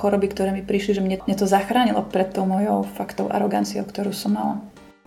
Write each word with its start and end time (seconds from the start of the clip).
choroby, 0.00 0.32
ktoré 0.32 0.56
mi 0.56 0.64
prišli, 0.64 0.96
že 0.96 1.04
mne, 1.04 1.20
mne 1.28 1.36
to 1.36 1.44
zachránilo 1.44 2.00
pred 2.08 2.32
tou 2.32 2.48
mojou 2.48 2.88
faktou 2.96 3.28
aroganciou, 3.28 3.84
ktorú 3.84 4.16
som 4.16 4.32
mala. 4.32 4.56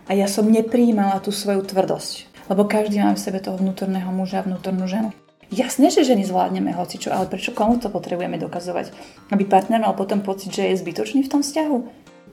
A 0.06 0.14
ja 0.14 0.30
som 0.30 0.46
nepríjmala 0.46 1.18
tú 1.18 1.34
svoju 1.34 1.66
tvrdosť. 1.66 2.30
Lebo 2.46 2.68
každý 2.68 3.00
má 3.00 3.16
v 3.16 3.24
sebe 3.24 3.40
toho 3.40 3.56
vnútorného 3.56 4.12
muža 4.12 4.44
a 4.44 4.46
vnútornú 4.46 4.84
ženu. 4.86 5.10
Jasné, 5.48 5.92
že 5.92 6.04
ženy 6.04 6.28
zvládneme 6.28 6.72
hocičo, 6.76 7.12
ale 7.12 7.28
prečo 7.28 7.56
komu 7.56 7.80
to 7.80 7.88
potrebujeme 7.88 8.36
dokazovať? 8.36 8.92
Aby 9.32 9.44
partner 9.48 9.80
mal 9.80 9.96
potom 9.96 10.20
pocit, 10.20 10.52
že 10.52 10.72
je 10.72 10.80
zbytočný 10.80 11.24
v 11.24 11.30
tom 11.32 11.40
vzťahu? 11.40 11.76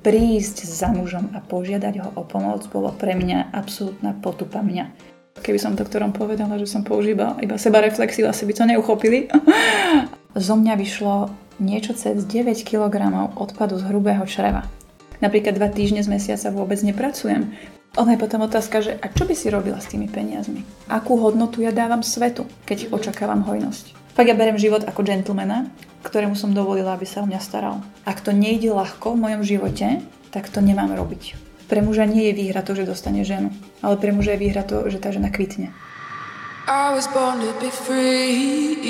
Prísť 0.01 0.65
za 0.65 0.89
mužom 0.89 1.29
a 1.37 1.39
požiadať 1.39 1.95
ho 2.01 2.09
o 2.17 2.23
pomoc 2.25 2.65
bolo 2.73 2.89
pre 2.91 3.13
mňa 3.13 3.53
absolútna 3.53 4.17
potupa 4.17 4.65
mňa. 4.65 4.89
Keby 5.39 5.59
som 5.61 5.77
doktorom 5.77 6.11
povedala, 6.11 6.59
že 6.59 6.67
som 6.67 6.83
používala 6.83 7.39
iba 7.39 7.55
seba 7.55 7.79
reflexiu, 7.79 8.27
asi 8.27 8.43
by 8.43 8.53
to 8.57 8.63
neuchopili. 8.67 9.29
Zo 10.47 10.55
mňa 10.57 10.73
vyšlo 10.75 11.31
niečo 11.61 11.93
cez 11.93 12.25
9 12.25 12.65
kg 12.65 12.95
odpadu 13.37 13.77
z 13.77 13.85
hrubého 13.87 14.25
čreva. 14.25 14.65
Napríklad 15.21 15.53
dva 15.53 15.69
týždne 15.69 16.01
z 16.01 16.09
mesiaca 16.09 16.49
vôbec 16.49 16.81
nepracujem. 16.81 17.53
Ono 18.01 18.09
je 18.09 18.17
potom 18.17 18.41
otázka, 18.41 18.81
že 18.81 18.97
a 18.97 19.05
čo 19.11 19.29
by 19.29 19.37
si 19.37 19.53
robila 19.53 19.77
s 19.77 19.85
tými 19.93 20.09
peniazmi? 20.09 20.65
Akú 20.89 21.19
hodnotu 21.21 21.61
ja 21.61 21.69
dávam 21.69 22.01
svetu, 22.01 22.49
keď 22.65 22.89
očakávam 22.89 23.45
hojnosť? 23.45 24.15
Fakt 24.17 24.27
ja 24.27 24.35
berem 24.35 24.57
život 24.57 24.81
ako 24.83 25.05
gentlemana, 25.05 25.69
ktorému 26.01 26.33
som 26.33 26.55
dovolila, 26.55 26.97
aby 26.97 27.05
sa 27.05 27.21
o 27.21 27.29
mňa 27.29 27.39
staral. 27.39 27.85
Ak 28.03 28.25
to 28.25 28.33
nejde 28.33 28.73
ľahko 28.73 29.13
v 29.13 29.21
mojom 29.29 29.41
živote, 29.45 30.01
tak 30.33 30.49
to 30.49 30.59
nemám 30.63 30.95
robiť. 30.97 31.37
Pre 31.69 31.79
muža 31.79 32.09
nie 32.09 32.31
je 32.31 32.35
výhra 32.35 32.65
to, 32.65 32.75
že 32.75 32.89
dostane 32.89 33.23
ženu, 33.23 33.53
ale 33.79 33.95
pre 33.95 34.11
muža 34.11 34.35
je 34.35 34.43
výhra 34.43 34.63
to, 34.65 34.89
že 34.89 34.99
tá 34.99 35.13
žena 35.13 35.29
kvitne. 35.31 35.71
I 36.67 36.95
was 36.95 37.07
born 37.11 37.39
to 37.43 37.53
be 37.59 37.69
free. 37.71 38.81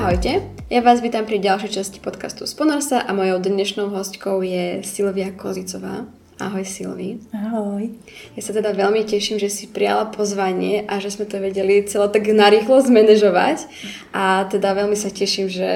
Ahojte, 0.00 0.40
ja 0.72 0.80
vás 0.80 1.04
vítam 1.04 1.28
pri 1.28 1.36
ďalšej 1.36 1.76
časti 1.76 1.98
podcastu 2.00 2.48
Sponorsa 2.48 3.04
a 3.04 3.12
mojou 3.12 3.36
dnešnou 3.36 3.92
hostkou 3.92 4.40
je 4.40 4.80
Silvia 4.80 5.28
Kozicová. 5.28 6.08
Ahoj 6.40 6.64
Silvi. 6.64 7.20
Ahoj. 7.36 7.92
Ja 8.32 8.40
sa 8.40 8.56
teda 8.56 8.72
veľmi 8.72 9.04
teším, 9.04 9.36
že 9.36 9.52
si 9.52 9.68
prijala 9.68 10.08
pozvanie 10.08 10.88
a 10.88 11.04
že 11.04 11.12
sme 11.12 11.28
to 11.28 11.36
vedeli 11.36 11.84
celé 11.84 12.08
tak 12.08 12.32
narýchlo 12.32 12.80
zmanéžovať 12.80 13.68
a 14.16 14.48
teda 14.48 14.72
veľmi 14.72 14.96
sa 14.96 15.12
teším, 15.12 15.52
že 15.52 15.68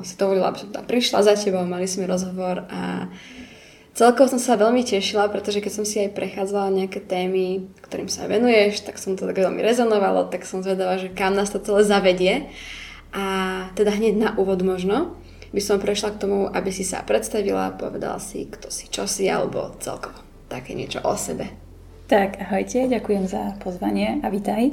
si 0.00 0.14
dovolila, 0.16 0.48
aby 0.48 0.64
som 0.64 0.72
tam 0.72 0.88
prišla 0.88 1.28
za 1.28 1.36
tebou, 1.36 1.60
mali 1.68 1.84
sme 1.84 2.08
rozhovor 2.08 2.64
a 2.72 3.12
Celkovo 3.92 4.30
som 4.30 4.38
sa 4.38 4.54
veľmi 4.54 4.86
tešila, 4.86 5.26
pretože 5.28 5.58
keď 5.58 5.72
som 5.74 5.84
si 5.84 5.98
aj 5.98 6.14
prechádzala 6.16 6.70
nejaké 6.70 7.02
témy, 7.02 7.66
ktorým 7.82 8.06
sa 8.06 8.30
venuješ, 8.30 8.86
tak 8.86 8.94
som 8.94 9.18
to 9.18 9.26
tak 9.26 9.36
veľmi 9.36 9.58
rezonovalo, 9.58 10.30
tak 10.30 10.46
som 10.46 10.62
zvedala, 10.62 11.02
že 11.02 11.10
kam 11.12 11.34
nás 11.34 11.50
to 11.50 11.58
celé 11.58 11.82
zavedie. 11.82 12.46
A 13.12 13.24
teda 13.72 13.94
hneď 13.94 14.14
na 14.16 14.30
úvod 14.36 14.60
možno 14.60 15.16
by 15.48 15.60
som 15.64 15.80
prešla 15.80 16.16
k 16.16 16.20
tomu, 16.28 16.48
aby 16.48 16.68
si 16.68 16.84
sa 16.84 17.00
predstavila, 17.00 17.72
povedala 17.76 18.20
si, 18.20 18.44
kto 18.44 18.68
si, 18.68 18.92
čo 18.92 19.08
si, 19.08 19.32
alebo 19.32 19.72
celkovo 19.80 20.20
také 20.48 20.76
niečo 20.76 21.00
o 21.04 21.16
sebe. 21.16 21.48
Tak, 22.08 22.40
ahojte, 22.40 22.88
ďakujem 22.88 23.28
za 23.28 23.56
pozvanie 23.60 24.20
a 24.24 24.32
vítaj. 24.32 24.72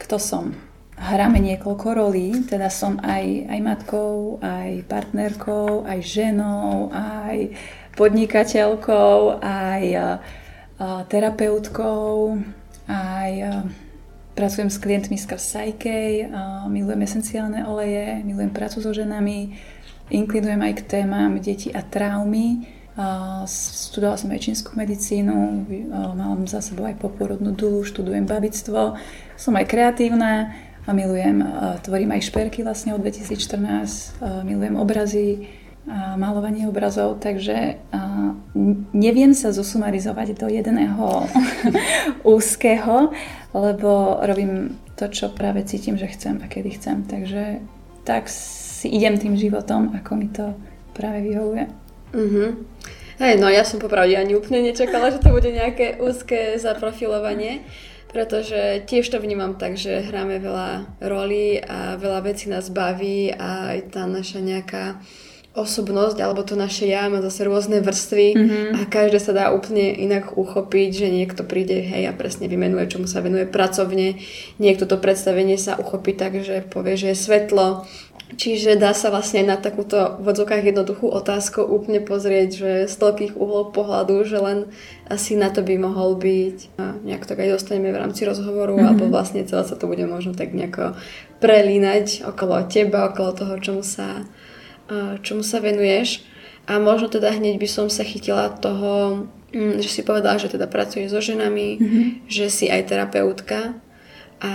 Kto 0.00 0.16
som? 0.16 0.56
Hráme 0.96 1.36
niekoľko 1.42 1.86
rolí, 1.92 2.32
teda 2.48 2.72
som 2.72 2.96
aj, 3.04 3.52
aj 3.52 3.60
matkou, 3.60 4.40
aj 4.40 4.88
partnerkou, 4.88 5.84
aj 5.84 6.00
ženou, 6.00 6.88
aj 6.94 7.52
podnikateľkou, 7.98 9.44
aj 9.44 9.84
a, 9.92 10.04
terapeutkou, 11.04 12.40
aj 12.88 13.32
Pracujem 14.34 14.66
s 14.66 14.82
klientmi 14.82 15.14
skrz 15.14 15.38
Psyche, 15.38 16.26
milujem 16.66 17.06
esenciálne 17.06 17.70
oleje, 17.70 18.18
milujem 18.26 18.50
prácu 18.50 18.82
so 18.82 18.90
ženami, 18.90 19.54
inklinujem 20.10 20.58
aj 20.58 20.72
k 20.74 20.82
témam 20.90 21.38
deti 21.38 21.70
a 21.70 21.86
traumy. 21.86 22.66
Studovala 23.46 24.18
som 24.18 24.34
aj 24.34 24.42
čínsku 24.42 24.74
medicínu, 24.74 25.70
mám 26.18 26.50
za 26.50 26.58
sebou 26.58 26.82
aj 26.82 26.98
poporodnú 26.98 27.54
dulu, 27.54 27.86
študujem 27.86 28.26
babictvo, 28.26 28.98
som 29.38 29.54
aj 29.54 29.70
kreatívna 29.70 30.50
a 30.82 30.90
milujem, 30.90 31.38
tvorím 31.86 32.18
aj 32.18 32.26
šperky 32.26 32.66
vlastne 32.66 32.90
od 32.90 33.06
2014, 33.06 34.18
milujem 34.42 34.74
obrazy, 34.74 35.46
malovanie 35.90 36.64
obrazov, 36.64 37.20
takže 37.20 37.76
neviem 38.96 39.36
sa 39.36 39.52
zosumarizovať 39.52 40.38
do 40.38 40.46
jedného 40.48 41.28
úzkeho, 42.36 43.12
lebo 43.52 44.18
robím 44.24 44.80
to, 44.96 45.10
čo 45.10 45.34
práve 45.34 45.66
cítim, 45.66 45.98
že 45.98 46.08
chcem 46.14 46.40
a 46.40 46.46
kedy 46.48 46.70
chcem. 46.80 47.04
Takže 47.04 47.60
tak 48.06 48.30
si 48.30 48.88
idem 48.88 49.18
tým 49.18 49.36
životom, 49.36 49.92
ako 49.92 50.10
mi 50.16 50.28
to 50.30 50.54
práve 50.96 51.20
vyhovuje. 51.26 51.66
Mm-hmm. 52.14 52.50
Hej, 53.14 53.34
no 53.38 53.46
ja 53.46 53.62
som 53.62 53.78
popravde 53.78 54.18
ani 54.18 54.34
úplne 54.34 54.62
nečakala, 54.62 55.10
že 55.14 55.22
to 55.22 55.30
bude 55.30 55.46
nejaké 55.46 56.02
úzke 56.02 56.58
zaprofilovanie, 56.58 57.62
pretože 58.10 58.82
tiež 58.86 59.10
to 59.10 59.18
vnímam 59.18 59.58
tak, 59.58 59.74
že 59.78 60.02
hráme 60.06 60.38
veľa 60.38 60.98
rolí 61.02 61.58
a 61.62 61.94
veľa 61.98 62.20
vecí 62.26 62.46
nás 62.50 62.70
baví 62.70 63.34
a 63.34 63.74
aj 63.74 63.78
tá 63.94 64.06
naša 64.06 64.38
nejaká 64.42 64.98
osobnosť 65.54 66.18
alebo 66.18 66.42
to 66.42 66.58
naše 66.58 66.90
ja 66.90 67.06
má 67.06 67.22
zase 67.22 67.46
rôzne 67.46 67.78
vrstvy 67.78 68.26
mm-hmm. 68.34 68.66
a 68.74 68.80
každé 68.90 69.18
sa 69.22 69.30
dá 69.30 69.44
úplne 69.54 69.94
inak 69.94 70.34
uchopiť, 70.34 70.90
že 70.90 71.08
niekto 71.14 71.46
príde 71.46 71.78
hej 71.78 72.10
a 72.10 72.12
presne 72.12 72.50
vymenuje, 72.50 72.90
čomu 72.90 73.06
sa 73.06 73.22
venuje 73.22 73.46
pracovne, 73.46 74.18
niekto 74.58 74.84
to 74.90 74.98
predstavenie 74.98 75.54
sa 75.54 75.78
uchopí 75.78 76.10
tak, 76.10 76.42
že 76.42 76.66
povie, 76.66 76.98
že 76.98 77.14
je 77.14 77.22
svetlo, 77.22 77.86
Čiže 78.34 78.80
dá 78.80 78.90
sa 78.96 79.14
vlastne 79.14 79.46
na 79.46 79.54
takúto 79.54 80.18
v 80.18 80.26
odzokách 80.34 80.66
jednoduchú 80.66 81.06
otázku 81.06 81.62
úplne 81.62 82.02
pozrieť, 82.02 82.48
že 82.50 82.70
z 82.90 82.94
toľkých 82.98 83.38
uhlov 83.38 83.70
pohľadu, 83.70 84.26
že 84.26 84.38
len 84.42 84.58
asi 85.06 85.38
na 85.38 85.54
to 85.54 85.62
by 85.62 85.78
mohol 85.78 86.18
byť. 86.18 86.58
A 86.80 86.98
nejak 87.04 87.30
tak 87.30 87.38
aj 87.44 87.54
dostaneme 87.54 87.94
v 87.94 88.00
rámci 88.00 88.26
rozhovoru, 88.26 88.74
mm-hmm. 88.74 88.88
alebo 88.90 89.12
vlastne 89.12 89.46
celé 89.46 89.62
sa 89.62 89.78
to 89.78 89.86
bude 89.86 90.02
možno 90.08 90.34
tak 90.34 90.50
nejako 90.50 90.98
prelínať 91.38 92.26
okolo 92.26 92.66
teba, 92.66 93.12
okolo 93.12 93.30
toho, 93.38 93.54
čomu 93.62 93.82
sa 93.86 94.26
čomu 95.20 95.42
sa 95.44 95.60
venuješ. 95.60 96.24
A 96.64 96.80
možno 96.80 97.12
teda 97.12 97.28
hneď 97.28 97.60
by 97.60 97.68
som 97.68 97.86
sa 97.92 98.08
chytila 98.08 98.48
toho, 98.48 99.24
mm, 99.52 99.84
že 99.84 99.90
si 99.92 100.00
povedala, 100.00 100.40
že 100.40 100.48
teda 100.48 100.64
pracuješ 100.64 101.12
so 101.12 101.20
ženami, 101.20 101.76
mm-hmm. 101.76 102.04
že 102.24 102.48
si 102.48 102.72
aj 102.72 102.88
terapeutka 102.88 103.76
a 104.40 104.52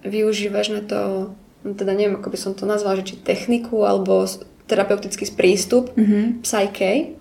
využívaš 0.00 0.72
na 0.72 0.80
to, 0.80 1.32
no 1.60 1.72
teda 1.76 1.92
neviem, 1.92 2.16
ako 2.16 2.32
by 2.32 2.38
som 2.40 2.52
to 2.56 2.64
nazvala, 2.64 3.04
že 3.04 3.12
či 3.12 3.16
techniku 3.20 3.84
alebo 3.84 4.24
terapeutický 4.64 5.28
prístup, 5.36 5.92
mm-hmm. 5.92 6.40
psyche. 6.40 7.20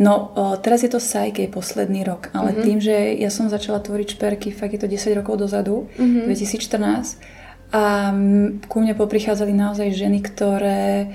No, 0.00 0.32
o, 0.34 0.56
teraz 0.56 0.82
je 0.82 0.90
to 0.90 0.98
Psyche 0.98 1.46
posledný 1.46 2.02
rok, 2.02 2.32
ale 2.34 2.56
mm-hmm. 2.56 2.64
tým, 2.64 2.78
že 2.82 2.96
ja 3.20 3.30
som 3.30 3.52
začala 3.52 3.78
tvoriť 3.78 4.18
šperky, 4.18 4.50
fakt 4.50 4.74
je 4.74 4.80
to 4.82 4.88
10 4.90 5.14
rokov 5.20 5.38
dozadu, 5.38 5.86
mm-hmm. 5.94 6.26
2014, 6.26 7.22
a 7.72 8.12
ku 8.68 8.76
mne 8.84 8.92
poprichádzali 8.92 9.52
naozaj 9.56 9.96
ženy, 9.96 10.20
ktoré 10.20 11.08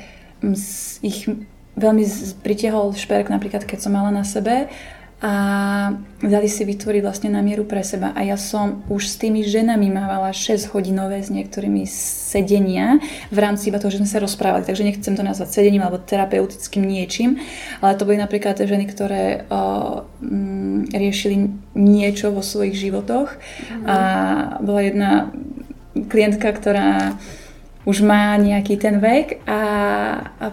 ich 1.01 1.29
veľmi 1.77 2.03
pritiahol 2.41 2.97
šperk 2.97 3.29
napríklad, 3.29 3.63
keď 3.63 3.87
som 3.87 3.93
mala 3.93 4.09
na 4.09 4.25
sebe 4.25 4.69
a 5.17 5.33
dali 6.21 6.45
si 6.45 6.61
vytvoriť 6.61 7.01
vlastne 7.01 7.33
na 7.33 7.41
mieru 7.41 7.65
pre 7.65 7.81
seba. 7.81 8.13
A 8.13 8.21
ja 8.21 8.37
som 8.37 8.85
už 8.85 9.09
s 9.09 9.17
tými 9.17 9.41
ženami 9.41 9.89
mávala 9.89 10.29
6 10.29 10.69
hodinové 10.77 11.25
s 11.25 11.33
niektorými 11.33 11.89
sedenia 11.89 13.01
v 13.33 13.37
rámci 13.41 13.73
iba 13.73 13.81
toho, 13.81 13.89
že 13.89 13.97
sme 13.97 14.05
sa 14.05 14.21
rozprávali. 14.21 14.61
Takže 14.69 14.85
nechcem 14.85 15.17
to 15.17 15.25
nazvať 15.25 15.57
sedením 15.57 15.81
alebo 15.81 15.97
terapeutickým 15.97 16.85
niečím, 16.85 17.41
ale 17.81 17.97
to 17.97 18.05
boli 18.05 18.21
napríklad 18.21 18.61
ženy, 18.61 18.85
ktoré 18.85 19.49
o, 19.49 20.05
m, 20.21 20.85
riešili 20.85 21.49
niečo 21.73 22.29
vo 22.29 22.45
svojich 22.45 22.77
životoch. 22.77 23.41
Mm. 23.73 23.85
A 23.89 23.97
bola 24.61 24.81
jedna 24.85 25.11
klientka, 26.13 26.45
ktorá 26.53 27.17
už 27.87 28.03
má 28.03 28.35
nejaký 28.35 28.75
ten 28.75 28.99
vek 28.99 29.47
a, 29.47 29.61
a 30.43 30.45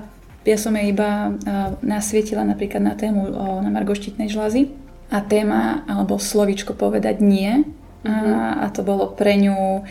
ja 0.47 0.57
som 0.61 0.77
jej 0.79 0.95
iba 0.95 1.35
nasvietila 1.83 2.47
napríklad 2.47 2.79
na 2.79 2.95
tému 2.95 3.23
o, 3.35 3.47
na 3.59 3.75
margoštitnej 3.75 4.31
žlazy 4.31 4.71
a 5.11 5.19
téma 5.19 5.83
alebo 5.91 6.23
slovičko 6.23 6.79
povedať 6.79 7.19
nie 7.19 7.67
mm-hmm. 7.67 8.07
a, 8.07 8.15
mhm. 8.15 8.55
a 8.63 8.67
to 8.71 8.81
bolo 8.87 9.11
pre 9.11 9.35
ňu 9.35 9.83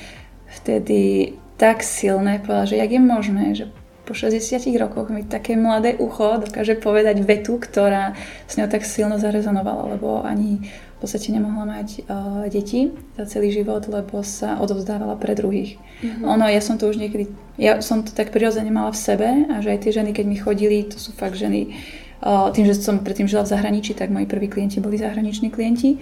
vtedy 0.64 1.34
tak 1.60 1.84
silné, 1.84 2.42
povedala, 2.42 2.70
že 2.70 2.80
jak 2.80 2.92
je 2.92 3.02
možné, 3.02 3.46
že 3.54 3.66
po 4.04 4.12
60 4.12 4.60
rokoch 4.76 5.08
mi 5.08 5.24
také 5.24 5.56
mladé 5.56 5.96
ucho 5.96 6.44
dokáže 6.44 6.76
povedať 6.76 7.24
vetu, 7.24 7.56
ktorá 7.56 8.12
s 8.52 8.60
ňou 8.60 8.68
tak 8.68 8.84
silno 8.84 9.16
zarezonovala, 9.16 9.96
lebo 9.96 10.20
ani 10.28 10.68
podstate 11.04 11.36
nemohla 11.36 11.68
mať 11.68 12.08
uh, 12.08 12.48
deti 12.48 12.96
za 13.20 13.28
celý 13.28 13.52
život, 13.52 13.84
lebo 13.92 14.24
sa 14.24 14.58
odovzdávala 14.64 15.20
pre 15.20 15.36
druhých. 15.36 15.76
Mm-hmm. 16.00 16.24
Ono, 16.24 16.48
ja 16.48 16.64
som 16.64 16.80
to 16.80 16.88
už 16.88 16.96
niekedy, 16.96 17.28
ja 17.60 17.84
som 17.84 18.08
to 18.08 18.16
tak 18.16 18.32
prirodzene 18.32 18.72
mala 18.72 18.96
v 18.96 19.00
sebe 19.04 19.28
a 19.52 19.60
že 19.60 19.76
aj 19.76 19.80
tie 19.84 19.92
ženy, 19.92 20.16
keď 20.16 20.26
mi 20.26 20.38
chodili, 20.40 20.88
to 20.88 20.96
sú 20.96 21.12
fakt 21.12 21.36
ženy, 21.36 21.76
uh, 22.24 22.50
tým, 22.56 22.64
že 22.64 22.80
som 22.80 23.04
predtým 23.04 23.28
žila 23.28 23.44
v 23.44 23.52
zahraničí, 23.52 23.92
tak 23.92 24.10
moji 24.10 24.26
prví 24.26 24.48
klienti 24.48 24.80
boli 24.80 24.96
zahraniční 24.96 25.52
klienti, 25.52 26.00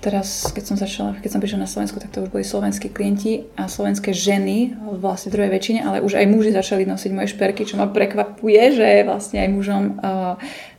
teraz, 0.00 0.52
keď 0.52 0.64
som 0.64 0.76
začala, 0.76 1.16
keď 1.18 1.30
som 1.32 1.40
prišla 1.40 1.64
na 1.64 1.70
Slovensku, 1.70 1.96
tak 1.98 2.12
to 2.12 2.22
už 2.22 2.30
boli 2.30 2.44
slovenskí 2.44 2.92
klienti 2.92 3.48
a 3.56 3.66
slovenské 3.66 4.12
ženy, 4.12 4.76
vlastne 5.00 5.32
druhej 5.32 5.50
väčšine, 5.50 5.80
ale 5.82 6.04
už 6.04 6.20
aj 6.20 6.26
muži 6.28 6.50
začali 6.52 6.84
nosiť 6.84 7.10
moje 7.10 7.32
šperky, 7.32 7.64
čo 7.64 7.80
ma 7.80 7.88
prekvapuje, 7.88 8.62
že 8.76 8.88
vlastne 9.08 9.40
aj 9.42 9.48
mužom 9.50 9.82
uh, 9.98 10.36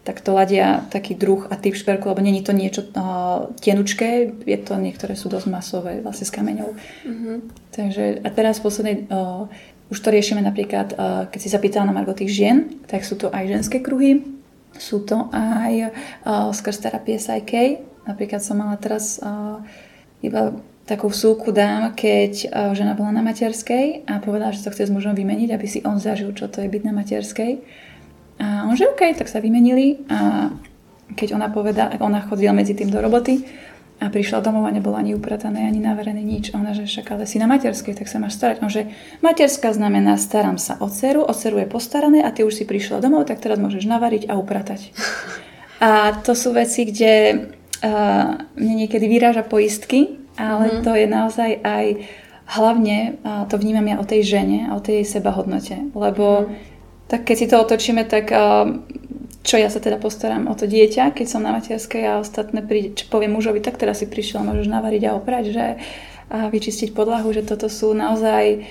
takto 0.07 0.31
ladia 0.31 0.87
taký 0.87 1.19
druh 1.19 1.51
a 1.51 1.59
typ 1.59 1.75
šperku, 1.75 2.07
lebo 2.07 2.23
není 2.23 2.39
to 2.39 2.55
niečo 2.55 2.87
uh, 2.95 3.51
tenučké, 3.59 4.31
je 4.47 4.57
to, 4.63 4.79
niektoré 4.79 5.19
sú 5.19 5.27
dosť 5.27 5.51
masové, 5.51 5.99
vlastne 5.99 6.23
s 6.23 6.31
kameňou. 6.31 6.71
Mm-hmm. 7.03 7.37
Takže 7.75 8.23
a 8.23 8.29
teraz 8.31 8.63
poslednej, 8.63 9.11
uh, 9.11 9.51
už 9.91 9.99
to 9.99 10.07
riešime 10.07 10.39
napríklad, 10.39 10.95
uh, 10.95 11.27
keď 11.27 11.39
si 11.43 11.51
zapýtala 11.51 11.91
na 11.91 11.95
Margo 11.99 12.15
tých 12.15 12.31
žien, 12.31 12.79
tak 12.87 13.03
sú 13.03 13.19
to 13.19 13.27
aj 13.35 13.51
ženské 13.51 13.83
kruhy, 13.83 14.23
sú 14.79 15.03
to 15.03 15.27
aj 15.35 15.91
uh, 16.23 16.55
skrz 16.55 16.87
terapie 16.87 17.19
Psyche, 17.19 17.83
Napríklad 18.07 18.39
som 18.39 18.55
mala 18.55 18.79
teraz 18.79 19.19
uh, 19.19 19.59
iba 20.23 20.55
takú 20.87 21.11
súku 21.11 21.51
dám, 21.51 21.91
keď 21.91 22.47
žena 22.71 22.95
bola 22.95 23.11
na 23.11 23.19
materskej 23.19 24.07
a 24.07 24.23
povedala, 24.23 24.55
že 24.55 24.63
sa 24.63 24.71
chce 24.71 24.87
s 24.87 24.93
mužom 24.95 25.11
vymeniť, 25.11 25.51
aby 25.51 25.67
si 25.67 25.83
on 25.83 25.99
zažil, 25.99 26.31
čo 26.31 26.47
to 26.47 26.63
je 26.63 26.71
byť 26.71 26.81
na 26.87 26.95
materskej. 26.95 27.51
A 28.37 28.69
on 28.69 28.77
že 28.77 28.89
OK, 28.89 29.01
tak 29.17 29.29
sa 29.29 29.41
vymenili 29.41 30.05
a 30.09 30.49
keď 31.15 31.33
ona 31.33 31.47
povedala, 31.49 31.97
ona 32.03 32.21
chodila 32.21 32.53
medzi 32.53 32.75
tým 32.75 32.91
do 32.91 32.99
roboty 32.99 33.41
a 33.97 34.13
prišla 34.13 34.45
domov 34.45 34.69
a 34.69 34.75
nebola 34.75 35.01
ani 35.01 35.17
upratané, 35.17 35.65
ani 35.65 35.81
navarené 35.81 36.21
nič. 36.21 36.53
Ona, 36.53 36.77
že 36.77 36.85
však 36.85 37.17
ale 37.17 37.25
si 37.25 37.41
na 37.41 37.49
materskej, 37.49 37.97
tak 37.97 38.05
sa 38.05 38.21
máš 38.21 38.37
starať. 38.37 38.61
On, 38.61 38.69
že 38.69 38.93
materská 39.25 39.73
znamená 39.73 40.21
starám 40.21 40.61
sa 40.61 40.77
o 40.77 40.85
dceru, 40.85 41.25
o 41.25 41.33
dceru 41.33 41.57
je 41.65 41.67
postarané 41.71 42.21
a 42.21 42.29
ty 42.29 42.45
už 42.45 42.53
si 42.53 42.63
prišla 42.69 43.01
domov, 43.01 43.25
tak 43.25 43.41
teraz 43.41 43.57
môžeš 43.57 43.89
navariť 43.89 44.29
a 44.29 44.37
upratať. 44.37 44.81
A 45.77 46.09
to 46.25 46.33
sú 46.33 46.57
veci, 46.57 46.89
kde 46.89 47.13
uh, 47.85 48.33
mne 48.57 48.75
niekedy 48.81 49.05
vyráža 49.05 49.45
poistky, 49.45 50.17
ale 50.33 50.73
mm. 50.73 50.81
to 50.81 50.89
je 50.97 51.05
naozaj 51.05 51.51
aj 51.61 51.85
hlavne, 52.49 53.21
uh, 53.21 53.45
to 53.45 53.61
vnímam 53.61 53.85
ja 53.85 54.01
o 54.01 54.05
tej 54.09 54.25
žene 54.25 54.73
a 54.73 54.73
o 54.73 54.81
tej 54.81 55.05
sebahodnote, 55.05 55.93
lebo 55.93 56.49
mm. 56.49 56.76
Tak 57.07 57.27
keď 57.27 57.35
si 57.35 57.47
to 57.47 57.55
otočíme, 57.59 58.03
tak 58.07 58.31
uh, 58.31 58.67
čo 59.47 59.55
ja 59.55 59.71
sa 59.71 59.79
teda 59.79 59.95
postaram 59.95 60.51
o 60.51 60.55
to 60.59 60.67
dieťa, 60.67 61.15
keď 61.15 61.27
som 61.27 61.39
na 61.39 61.55
materskej 61.55 62.03
a 62.03 62.19
ostatné 62.19 62.59
príde, 62.59 62.99
čo 62.99 63.07
poviem 63.07 63.35
mužovi, 63.39 63.63
tak 63.63 63.79
teraz 63.79 64.03
si 64.03 64.11
prišiel, 64.11 64.43
môžeš 64.43 64.67
navariť 64.67 65.03
a 65.07 65.15
oprať, 65.15 65.43
že 65.55 65.65
a 66.27 66.51
vyčistiť 66.51 66.91
podlahu, 66.91 67.31
že 67.31 67.47
toto 67.47 67.71
sú 67.71 67.95
naozaj 67.95 68.67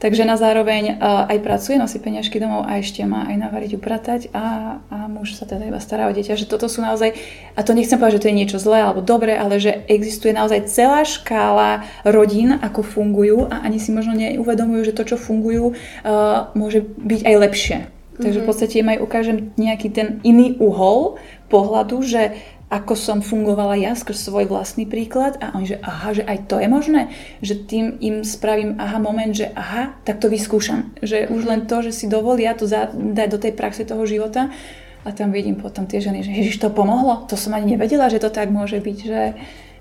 tak 0.00 0.16
žena 0.16 0.40
zároveň 0.40 0.96
aj 1.04 1.38
pracuje, 1.44 1.76
nosí 1.76 2.00
peňažky 2.00 2.40
domov 2.40 2.64
a 2.64 2.80
ešte 2.80 3.04
má 3.04 3.28
aj 3.28 3.36
navariť, 3.36 3.70
upratať 3.76 4.20
a, 4.32 4.80
a 4.88 4.98
muž 5.12 5.36
sa 5.36 5.44
teda 5.44 5.68
iba 5.68 5.76
stará 5.76 6.08
o 6.08 6.12
dieťa. 6.16 6.40
Že 6.40 6.48
toto 6.48 6.72
sú 6.72 6.80
naozaj, 6.80 7.12
a 7.52 7.60
to 7.60 7.76
nechcem 7.76 8.00
povedať, 8.00 8.16
že 8.16 8.22
to 8.24 8.30
je 8.32 8.38
niečo 8.40 8.58
zlé 8.58 8.80
alebo 8.80 9.04
dobré, 9.04 9.36
ale 9.36 9.60
že 9.60 9.84
existuje 9.92 10.32
naozaj 10.32 10.72
celá 10.72 11.04
škála 11.04 11.84
rodín, 12.08 12.56
ako 12.56 12.80
fungujú 12.80 13.44
a 13.52 13.60
ani 13.60 13.76
si 13.76 13.92
možno 13.92 14.16
neuvedomujú, 14.16 14.88
že 14.88 14.96
to, 14.96 15.04
čo 15.04 15.16
fungujú, 15.20 15.76
uh, 15.76 16.48
môže 16.56 16.80
byť 16.80 17.20
aj 17.28 17.34
lepšie. 17.36 17.78
Takže 18.20 18.38
v 18.40 18.44
mhm. 18.44 18.48
podstate 18.48 18.74
im 18.80 18.88
aj 18.88 18.98
ukážem 19.04 19.36
nejaký 19.56 19.88
ten 19.92 20.20
iný 20.24 20.56
uhol 20.60 21.20
pohľadu, 21.52 22.04
že 22.04 22.36
ako 22.70 22.94
som 22.94 23.18
fungovala 23.18 23.74
ja 23.74 23.98
skrz 23.98 24.30
svoj 24.30 24.46
vlastný 24.46 24.86
príklad 24.86 25.34
a 25.42 25.50
oni, 25.58 25.74
že 25.74 25.78
aha, 25.82 26.14
že 26.14 26.22
aj 26.22 26.38
to 26.46 26.62
je 26.62 26.68
možné, 26.70 27.02
že 27.42 27.58
tým 27.58 27.98
im 27.98 28.22
spravím 28.22 28.78
aha 28.78 29.02
moment, 29.02 29.34
že 29.34 29.50
aha, 29.50 29.98
tak 30.06 30.22
to 30.22 30.30
vyskúšam. 30.30 30.94
Že 31.02 31.34
už 31.34 31.42
len 31.50 31.66
to, 31.66 31.82
že 31.82 31.90
si 31.90 32.06
dovolia 32.06 32.54
to 32.54 32.70
dať 32.70 33.26
do 33.26 33.38
tej 33.42 33.58
praxe 33.58 33.82
toho 33.82 34.06
života 34.06 34.54
a 35.02 35.08
tam 35.10 35.34
vidím 35.34 35.58
potom 35.58 35.90
tie 35.90 35.98
ženy, 35.98 36.22
že 36.22 36.30
ježiš, 36.30 36.62
to 36.62 36.70
pomohlo, 36.70 37.26
to 37.26 37.34
som 37.34 37.58
ani 37.58 37.74
nevedela, 37.74 38.06
že 38.06 38.22
to 38.22 38.30
tak 38.30 38.54
môže 38.54 38.78
byť, 38.78 38.98
že 39.02 39.20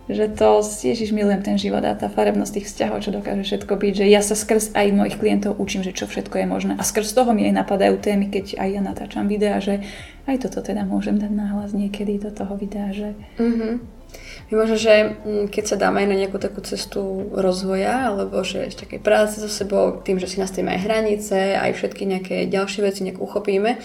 že 0.10 0.26
to, 0.34 0.66
ježiš, 0.66 1.14
milujem 1.14 1.46
ten 1.46 1.62
život 1.62 1.86
a 1.86 1.94
tá 1.94 2.10
farebnosť 2.10 2.54
tých 2.58 2.68
vzťahov, 2.74 3.06
čo 3.06 3.14
dokáže 3.14 3.46
všetko 3.46 3.74
byť, 3.78 3.94
že 3.94 4.06
ja 4.10 4.26
sa 4.26 4.34
skrz 4.34 4.74
aj 4.74 4.90
mojich 4.90 5.22
klientov 5.22 5.62
učím, 5.62 5.86
že 5.86 5.94
čo 5.94 6.10
všetko 6.10 6.34
je 6.42 6.48
možné. 6.50 6.74
A 6.74 6.82
skrz 6.82 7.14
toho 7.14 7.30
mi 7.38 7.46
aj 7.46 7.54
napadajú 7.62 8.02
témy, 8.02 8.34
keď 8.34 8.58
aj 8.58 8.70
ja 8.74 8.82
natáčam 8.82 9.30
videa, 9.30 9.62
že 9.62 9.86
aj 10.26 10.50
toto 10.50 10.66
teda 10.66 10.82
môžem 10.82 11.22
dať 11.22 11.30
náhlas 11.30 11.78
niekedy 11.78 12.18
do 12.18 12.34
toho 12.34 12.58
videa, 12.58 12.90
že... 12.90 13.14
Mm-hmm. 13.38 14.02
Možno, 14.50 14.82
že 14.82 15.22
mm, 15.22 15.54
keď 15.54 15.64
sa 15.70 15.76
dáme 15.78 16.02
aj 16.02 16.10
na 16.10 16.18
nejakú 16.18 16.42
takú 16.42 16.66
cestu 16.66 17.30
rozvoja, 17.38 18.10
alebo 18.10 18.42
že 18.42 18.66
ešte 18.66 18.90
také 18.90 18.98
práce 18.98 19.38
so 19.38 19.46
sebou, 19.46 20.02
tým, 20.02 20.18
že 20.18 20.26
si 20.26 20.42
nastavíme 20.42 20.74
aj 20.74 20.84
hranice, 20.90 21.54
aj 21.54 21.78
všetky 21.78 22.10
nejaké 22.10 22.36
ďalšie 22.50 22.82
veci 22.82 23.06
nejak 23.06 23.22
uchopíme, 23.22 23.78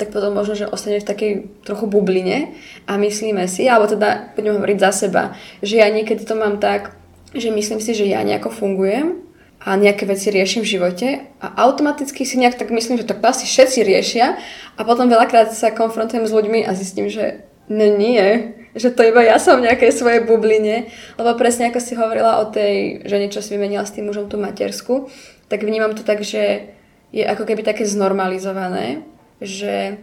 tak 0.00 0.16
potom 0.16 0.32
možno, 0.32 0.56
že 0.56 0.64
ostane 0.64 0.96
v 0.96 1.04
takej 1.04 1.32
trochu 1.68 1.84
bubline 1.84 2.56
a 2.88 2.96
myslíme 2.96 3.44
si, 3.44 3.68
alebo 3.68 3.84
teda 3.84 4.32
budem 4.32 4.56
hovoriť 4.56 4.78
za 4.80 4.90
seba, 5.06 5.36
že 5.60 5.76
ja 5.76 5.92
niekedy 5.92 6.24
to 6.24 6.32
mám 6.32 6.56
tak, 6.56 6.96
že 7.36 7.52
myslím 7.52 7.84
si, 7.84 7.92
že 7.92 8.08
ja 8.08 8.24
nejako 8.24 8.48
fungujem 8.48 9.20
a 9.60 9.76
nejaké 9.76 10.08
veci 10.08 10.32
riešim 10.32 10.64
v 10.64 10.72
živote 10.72 11.08
a 11.36 11.46
automaticky 11.68 12.24
si 12.24 12.40
nejak 12.40 12.56
tak 12.56 12.72
myslím, 12.72 12.96
že 12.96 13.04
to 13.04 13.12
asi 13.20 13.44
všetci 13.44 13.84
riešia 13.84 14.40
a 14.74 14.80
potom 14.88 15.12
veľakrát 15.12 15.52
sa 15.52 15.68
konfrontujem 15.68 16.24
s 16.24 16.32
ľuďmi 16.32 16.64
a 16.64 16.72
zistím, 16.72 17.12
že 17.12 17.44
no 17.68 17.84
nie, 17.84 18.56
že 18.72 18.88
to 18.88 19.04
iba 19.04 19.20
ja 19.20 19.36
som 19.36 19.60
v 19.60 19.68
nejakej 19.68 19.92
svojej 19.92 20.20
bubline, 20.24 20.88
lebo 21.20 21.30
presne 21.36 21.68
ako 21.68 21.80
si 21.82 21.92
hovorila 21.92 22.40
o 22.40 22.48
tej 22.48 23.04
žene, 23.04 23.28
čo 23.28 23.44
si 23.44 23.52
vymenila 23.52 23.84
s 23.84 23.92
tým 23.92 24.08
mužom 24.08 24.32
tú 24.32 24.40
matersku, 24.40 25.12
tak 25.52 25.60
vnímam 25.60 25.92
to 25.92 26.00
tak, 26.00 26.24
že 26.24 26.72
je 27.10 27.26
ako 27.26 27.44
keby 27.44 27.66
také 27.66 27.84
znormalizované, 27.84 29.02
že 29.40 29.98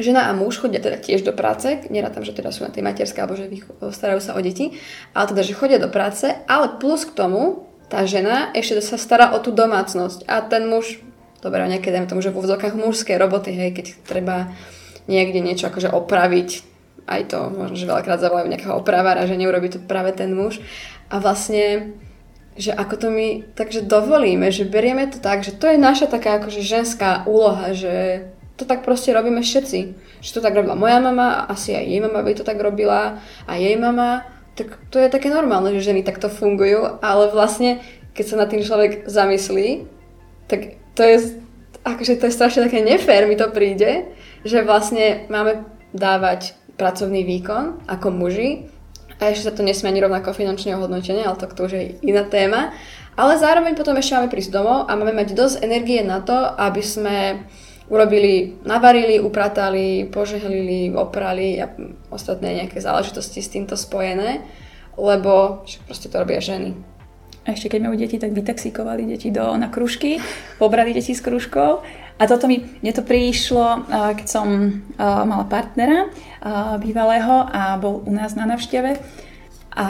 žena 0.00 0.28
a 0.28 0.36
muž 0.36 0.58
chodia 0.58 0.80
teda 0.80 0.96
tiež 0.96 1.22
do 1.22 1.36
práce, 1.36 1.84
tam, 1.86 2.24
že 2.24 2.32
teda 2.32 2.50
sú 2.50 2.64
na 2.64 2.72
tej 2.72 2.82
materskej 2.82 3.20
alebo 3.20 3.36
že 3.36 3.52
starajú 3.92 4.20
sa 4.24 4.32
o 4.34 4.40
deti, 4.40 4.80
ale 5.12 5.30
teda, 5.30 5.42
že 5.44 5.52
chodia 5.56 5.78
do 5.78 5.92
práce, 5.92 6.26
ale 6.48 6.80
plus 6.80 7.04
k 7.04 7.12
tomu 7.12 7.68
tá 7.92 8.06
žena 8.08 8.54
ešte 8.56 8.80
sa 8.80 8.96
stará 8.96 9.36
o 9.36 9.38
tú 9.42 9.52
domácnosť 9.52 10.24
a 10.30 10.40
ten 10.40 10.64
muž, 10.70 11.02
dobre, 11.44 11.60
nejaké 11.66 11.92
dajme 11.92 12.08
tomu, 12.08 12.22
že 12.24 12.32
vo 12.32 12.40
vzokách 12.40 12.78
mužskej 12.78 13.18
roboty, 13.18 13.52
hej, 13.52 13.76
keď 13.76 13.86
treba 14.06 14.54
niekde 15.10 15.42
niečo 15.42 15.68
akože 15.68 15.90
opraviť, 15.90 16.48
aj 17.10 17.22
to 17.26 17.38
možno, 17.50 17.74
že 17.74 17.90
veľakrát 17.90 18.22
zavolajú 18.22 18.46
nejakého 18.46 18.78
opravára, 18.78 19.26
že 19.26 19.34
neurobi 19.34 19.74
to 19.74 19.82
práve 19.82 20.14
ten 20.14 20.30
muž. 20.30 20.62
A 21.10 21.18
vlastne 21.18 21.92
že 22.60 22.76
ako 22.76 22.94
to 22.98 23.08
my 23.08 23.42
takže 23.56 23.86
dovolíme, 23.88 24.52
že 24.52 24.68
berieme 24.68 25.08
to 25.08 25.22
tak, 25.22 25.42
že 25.46 25.56
to 25.56 25.70
je 25.70 25.78
naša 25.80 26.10
taká 26.10 26.38
akože 26.42 26.60
ženská 26.60 27.24
úloha, 27.24 27.72
že 27.72 28.26
to 28.60 28.68
tak 28.68 28.84
proste 28.84 29.16
robíme 29.16 29.40
všetci. 29.40 29.78
Že 30.20 30.30
to 30.36 30.40
tak 30.44 30.52
robila 30.52 30.76
moja 30.76 31.00
mama, 31.00 31.48
asi 31.48 31.72
aj 31.72 31.84
jej 31.88 32.00
mama 32.04 32.20
by 32.20 32.32
to 32.36 32.44
tak 32.44 32.60
robila, 32.60 33.16
a 33.48 33.52
jej 33.56 33.76
mama. 33.80 34.28
Tak 34.54 34.92
to 34.92 35.00
je 35.00 35.08
také 35.08 35.32
normálne, 35.32 35.72
že 35.72 35.88
ženy 35.88 36.04
takto 36.04 36.28
fungujú, 36.28 37.00
ale 37.00 37.32
vlastne, 37.32 37.80
keď 38.12 38.24
sa 38.28 38.36
na 38.36 38.44
tým 38.44 38.60
človek 38.60 39.08
zamyslí, 39.08 39.88
tak 40.44 40.76
to 40.92 41.02
je, 41.06 41.16
akože 41.86 42.20
to 42.20 42.28
je 42.28 42.36
strašne 42.36 42.68
také 42.68 42.84
nefér, 42.84 43.24
mi 43.24 43.40
to 43.40 43.48
príde, 43.48 44.12
že 44.44 44.60
vlastne 44.60 45.24
máme 45.32 45.64
dávať 45.96 46.52
pracovný 46.76 47.24
výkon 47.24 47.88
ako 47.88 48.12
muži 48.12 48.68
a 49.20 49.28
ešte 49.32 49.52
sa 49.52 49.56
to 49.56 49.64
nesmie 49.64 49.92
ani 49.92 50.00
rovnako 50.00 50.32
finančne 50.32 50.76
ohodnotenie, 50.76 51.24
ale 51.24 51.36
to, 51.36 51.44
to 51.52 51.68
už 51.68 51.72
je 51.76 51.84
iná 52.00 52.24
téma. 52.24 52.72
Ale 53.20 53.36
zároveň 53.36 53.76
potom 53.76 53.92
ešte 54.00 54.16
máme 54.16 54.32
prísť 54.32 54.48
domov 54.48 54.88
a 54.88 54.96
máme 54.96 55.12
mať 55.12 55.36
dosť 55.36 55.60
energie 55.60 56.00
na 56.00 56.24
to, 56.24 56.32
aby 56.56 56.80
sme 56.80 57.44
urobili, 57.90 58.62
navarili, 58.62 59.18
upratali, 59.18 60.06
požehlili, 60.08 60.94
oprali 60.94 61.58
a 61.58 61.66
ostatné 62.14 62.62
nejaké 62.62 62.78
záležitosti 62.78 63.42
s 63.42 63.50
týmto 63.50 63.74
spojené, 63.74 64.46
lebo 64.94 65.66
proste 65.90 66.06
to 66.06 66.22
robia 66.22 66.38
ženy. 66.38 66.72
A 67.44 67.56
ešte 67.56 67.72
keď 67.72 67.90
majú 67.90 67.96
deti, 67.98 68.20
tak 68.20 68.30
vytaxíkovali 68.30 69.10
deti 69.10 69.34
do, 69.34 69.42
na 69.58 69.72
kružky, 69.72 70.22
pobrali 70.60 70.94
deti 70.94 71.16
s 71.16 71.24
kružkou. 71.24 71.70
A 72.20 72.22
toto 72.28 72.46
mi, 72.46 72.60
mne 72.60 72.92
to 72.92 73.00
prišlo, 73.00 73.88
keď 73.90 74.26
som 74.28 74.46
mala 75.00 75.48
partnera 75.48 76.12
bývalého 76.76 77.48
a 77.48 77.80
bol 77.80 78.04
u 78.04 78.12
nás 78.12 78.36
na 78.36 78.44
navšteve 78.44 79.00
a 79.70 79.88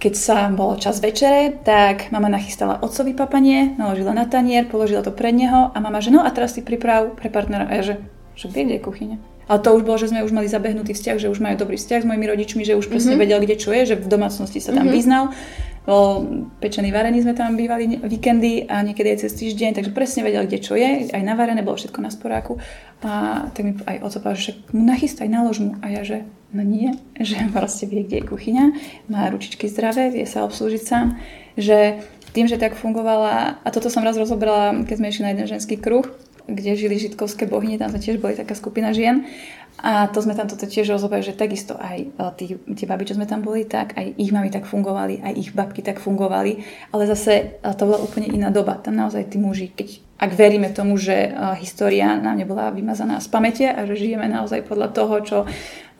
keď 0.00 0.14
sa 0.16 0.48
bolo 0.48 0.80
čas 0.80 1.04
večere, 1.04 1.52
tak 1.60 2.08
mama 2.08 2.32
nachystala 2.32 2.80
otcovi 2.80 3.12
papanie, 3.12 3.76
naložila 3.76 4.16
na 4.16 4.24
tanier, 4.24 4.64
položila 4.64 5.04
to 5.04 5.12
pred 5.12 5.36
neho 5.36 5.68
a 5.68 5.76
mama, 5.84 6.00
že 6.00 6.08
no 6.08 6.24
a 6.24 6.32
teraz 6.32 6.56
si 6.56 6.64
priprav 6.64 7.12
pre 7.12 7.28
partnera. 7.28 7.68
A 7.68 7.76
ja, 7.76 7.82
že, 7.84 7.94
že 8.32 8.48
kde 8.48 8.80
je 8.80 8.80
kuchyňa. 8.80 9.16
Ale 9.52 9.58
to 9.60 9.74
už 9.76 9.82
bolo, 9.84 10.00
že 10.00 10.08
sme 10.08 10.24
už 10.24 10.32
mali 10.32 10.48
zabehnutý 10.48 10.96
vzťah, 10.96 11.16
že 11.18 11.28
už 11.28 11.44
majú 11.44 11.60
dobrý 11.60 11.76
vzťah 11.76 12.00
s 12.02 12.08
mojimi 12.08 12.24
rodičmi, 12.24 12.62
že 12.64 12.72
už 12.72 12.88
presne 12.88 13.18
mm-hmm. 13.18 13.22
vedel, 13.28 13.38
kde 13.44 13.56
čo 13.60 13.70
je, 13.74 13.82
že 13.84 13.96
v 14.00 14.08
domácnosti 14.08 14.64
sa 14.64 14.72
tam 14.72 14.88
mm-hmm. 14.88 14.96
vyznal. 14.96 15.24
Bol 15.82 16.08
pečený 16.62 16.94
varený 16.94 17.26
sme 17.26 17.34
tam 17.34 17.58
bývali 17.58 18.00
víkendy 18.06 18.70
a 18.70 18.86
niekedy 18.86 19.12
aj 19.12 19.18
cez 19.26 19.34
týždeň, 19.34 19.76
takže 19.76 19.90
presne 19.90 20.22
vedel, 20.22 20.46
kde 20.46 20.62
čo 20.62 20.78
je, 20.78 21.10
aj 21.10 21.22
navarené, 21.26 21.66
bolo 21.66 21.74
všetko 21.74 21.98
na 22.00 22.08
sporáku. 22.08 22.62
A 23.02 23.44
tak 23.50 23.62
mi 23.66 23.74
aj 23.74 23.98
oco 24.00 24.18
povedal, 24.22 24.40
že 24.40 24.52
mu 24.70 24.86
nachystaj, 24.86 25.26
nalož 25.26 25.58
mu. 25.58 25.74
A 25.82 25.90
ja, 25.90 26.06
že 26.06 26.22
No 26.52 26.60
nie, 26.60 26.92
že 27.16 27.40
proste 27.56 27.88
vie, 27.88 28.04
kde 28.04 28.20
je 28.20 28.28
kuchyňa, 28.28 28.64
má 29.08 29.28
ručičky 29.32 29.68
zdravé, 29.72 30.12
vie 30.12 30.28
sa 30.28 30.44
obslúžiť 30.44 30.82
sám, 30.84 31.16
že 31.56 32.04
tým, 32.32 32.48
že 32.48 32.60
tak 32.60 32.76
fungovala, 32.76 33.60
a 33.60 33.68
toto 33.72 33.92
som 33.92 34.04
raz 34.04 34.16
rozobrala, 34.16 34.84
keď 34.84 34.96
sme 34.96 35.08
išli 35.12 35.24
na 35.24 35.32
jeden 35.32 35.48
ženský 35.48 35.76
kruh, 35.80 36.04
kde 36.48 36.74
žili 36.74 36.98
žitkovské 36.98 37.46
bohyne, 37.46 37.78
tam 37.78 37.92
sme 37.94 38.00
tiež 38.02 38.18
boli 38.18 38.34
taká 38.34 38.58
skupina 38.58 38.90
žien 38.90 39.24
A 39.80 40.06
to 40.06 40.20
sme 40.20 40.36
tam 40.36 40.46
toto 40.46 40.68
tiež 40.68 40.92
rozoberali, 40.92 41.24
že 41.24 41.34
takisto 41.34 41.74
aj 41.80 41.98
e, 41.98 42.08
tí, 42.36 42.44
tie 42.76 42.86
baby, 42.86 43.08
čo 43.08 43.16
sme 43.16 43.24
tam 43.24 43.40
boli, 43.40 43.64
tak 43.64 43.96
aj 43.96 44.14
ich 44.20 44.30
mami 44.30 44.52
tak 44.52 44.68
fungovali, 44.68 45.24
aj 45.24 45.32
ich 45.32 45.50
babky 45.56 45.80
tak 45.80 45.98
fungovali, 45.98 46.60
ale 46.92 47.02
zase 47.08 47.58
e, 47.58 47.72
to 47.72 47.88
bola 47.88 47.98
úplne 47.98 48.28
iná 48.28 48.52
doba. 48.52 48.76
Tam 48.78 48.94
naozaj 48.94 49.32
tí 49.32 49.40
muži, 49.40 49.72
keď, 49.72 49.88
ak 50.22 50.30
veríme 50.38 50.70
tomu, 50.70 50.94
že 50.94 51.34
uh, 51.34 51.58
história 51.58 52.14
nám 52.14 52.38
nebola 52.38 52.70
vymazaná 52.70 53.18
z 53.18 53.26
pamäte 53.26 53.66
a 53.66 53.82
že 53.90 53.98
žijeme 53.98 54.30
naozaj 54.30 54.62
podľa 54.70 54.88
toho, 54.94 55.14
čo 55.26 55.38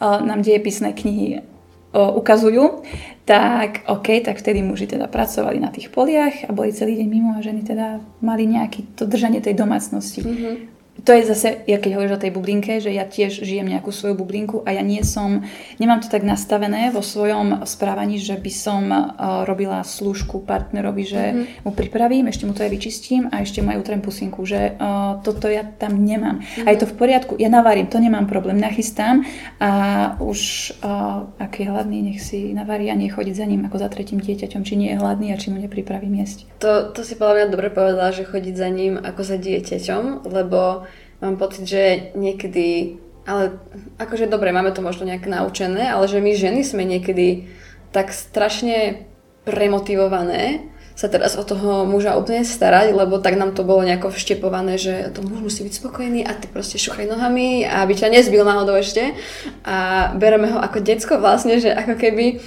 nám 0.02 0.42
dejepisné 0.42 0.92
knihy 0.92 1.46
ukazujú, 1.92 2.82
tak 3.28 3.84
OK, 3.86 4.24
tak 4.24 4.40
vtedy 4.40 4.64
muži 4.64 4.88
teda 4.88 5.06
pracovali 5.06 5.60
na 5.60 5.68
tých 5.68 5.92
poliach 5.92 6.48
a 6.48 6.50
boli 6.50 6.72
celý 6.72 6.98
deň 6.98 7.08
mimo 7.08 7.30
a 7.36 7.44
ženy 7.44 7.62
teda 7.62 8.00
mali 8.24 8.48
nejaké 8.48 8.82
to 8.96 9.04
držanie 9.04 9.44
tej 9.44 9.54
domácnosti. 9.54 10.24
Mm-hmm 10.24 10.71
to 11.02 11.10
je 11.12 11.22
zase, 11.26 11.48
ja 11.66 11.82
keď 11.82 11.90
hovoríš 11.98 12.14
o 12.14 12.22
tej 12.22 12.30
bublinke, 12.30 12.78
že 12.78 12.94
ja 12.94 13.02
tiež 13.02 13.42
žijem 13.42 13.66
nejakú 13.66 13.90
svoju 13.90 14.14
bublinku 14.14 14.62
a 14.62 14.70
ja 14.70 14.82
nie 14.86 15.02
som, 15.02 15.42
nemám 15.82 15.98
to 15.98 16.06
tak 16.06 16.22
nastavené 16.22 16.94
vo 16.94 17.02
svojom 17.02 17.66
správaní, 17.66 18.22
že 18.22 18.38
by 18.38 18.52
som 18.54 18.82
uh, 18.86 19.42
robila 19.42 19.82
služku 19.82 20.46
partnerovi, 20.46 21.02
že 21.02 21.22
mm-hmm. 21.22 21.66
mu 21.66 21.70
pripravím, 21.74 22.30
ešte 22.30 22.46
mu 22.46 22.54
to 22.54 22.62
aj 22.62 22.70
vyčistím 22.70 23.26
a 23.34 23.42
ešte 23.42 23.58
mu 23.66 23.74
aj 23.74 23.82
utrem 23.82 23.98
pusinku, 23.98 24.46
že 24.46 24.78
uh, 24.78 25.18
toto 25.26 25.50
ja 25.50 25.66
tam 25.66 25.98
nemám. 25.98 26.38
Mm-hmm. 26.38 26.66
A 26.66 26.68
je 26.70 26.78
to 26.78 26.86
v 26.86 26.94
poriadku, 26.94 27.32
ja 27.34 27.50
navarím, 27.50 27.90
to 27.90 27.98
nemám 27.98 28.30
problém, 28.30 28.62
nachystám 28.62 29.26
a 29.58 30.14
už 30.22 30.72
uh, 30.86 31.26
ak 31.42 31.52
je 31.58 31.66
hladný, 31.66 31.98
nech 32.14 32.22
si 32.22 32.54
navarí 32.54 32.86
a 32.90 32.94
nechodiť 32.94 33.34
za 33.34 33.46
ním 33.46 33.66
ako 33.66 33.76
za 33.82 33.90
tretím 33.90 34.22
dieťaťom, 34.22 34.62
či 34.62 34.78
nie 34.78 34.94
je 34.94 35.00
hladný 35.02 35.34
a 35.34 35.40
či 35.40 35.50
mu 35.50 35.58
nepripravím 35.58 36.22
jesť. 36.22 36.46
To, 36.62 36.94
to 36.94 37.02
si 37.02 37.18
podľa 37.18 37.34
mňa 37.42 37.46
dobre 37.50 37.68
povedala, 37.74 38.14
že 38.14 38.22
chodiť 38.22 38.54
za 38.54 38.68
ním 38.70 38.94
ako 39.02 39.22
za 39.26 39.36
dieťaťom, 39.42 40.30
lebo 40.30 40.86
mám 41.22 41.38
pocit, 41.38 41.64
že 41.64 42.12
niekedy, 42.18 42.98
ale 43.24 43.56
akože 44.02 44.26
dobre, 44.26 44.50
máme 44.50 44.74
to 44.74 44.82
možno 44.82 45.06
nejak 45.06 45.30
naučené, 45.30 45.88
ale 45.94 46.10
že 46.10 46.18
my 46.18 46.34
ženy 46.34 46.66
sme 46.66 46.82
niekedy 46.82 47.46
tak 47.94 48.10
strašne 48.10 49.06
premotivované 49.46 50.72
sa 50.92 51.08
teraz 51.08 51.40
o 51.40 51.44
toho 51.44 51.88
muža 51.88 52.20
úplne 52.20 52.44
starať, 52.44 52.92
lebo 52.92 53.16
tak 53.16 53.40
nám 53.40 53.56
to 53.56 53.64
bolo 53.64 53.80
nejako 53.80 54.12
vštepované, 54.12 54.76
že 54.76 55.08
to 55.16 55.24
muž 55.24 55.40
musí 55.40 55.64
byť 55.64 55.74
spokojný 55.80 56.20
a 56.20 56.36
ty 56.36 56.52
proste 56.52 56.76
šuchaj 56.76 57.08
nohami 57.08 57.64
aby 57.64 57.92
ťa 57.96 58.12
nezbil 58.12 58.44
náhodou 58.44 58.76
ešte. 58.76 59.16
A 59.64 60.12
bereme 60.14 60.52
ho 60.52 60.60
ako 60.60 60.84
decko 60.84 61.16
vlastne, 61.16 61.56
že 61.58 61.72
ako 61.72 61.96
keby 61.96 62.44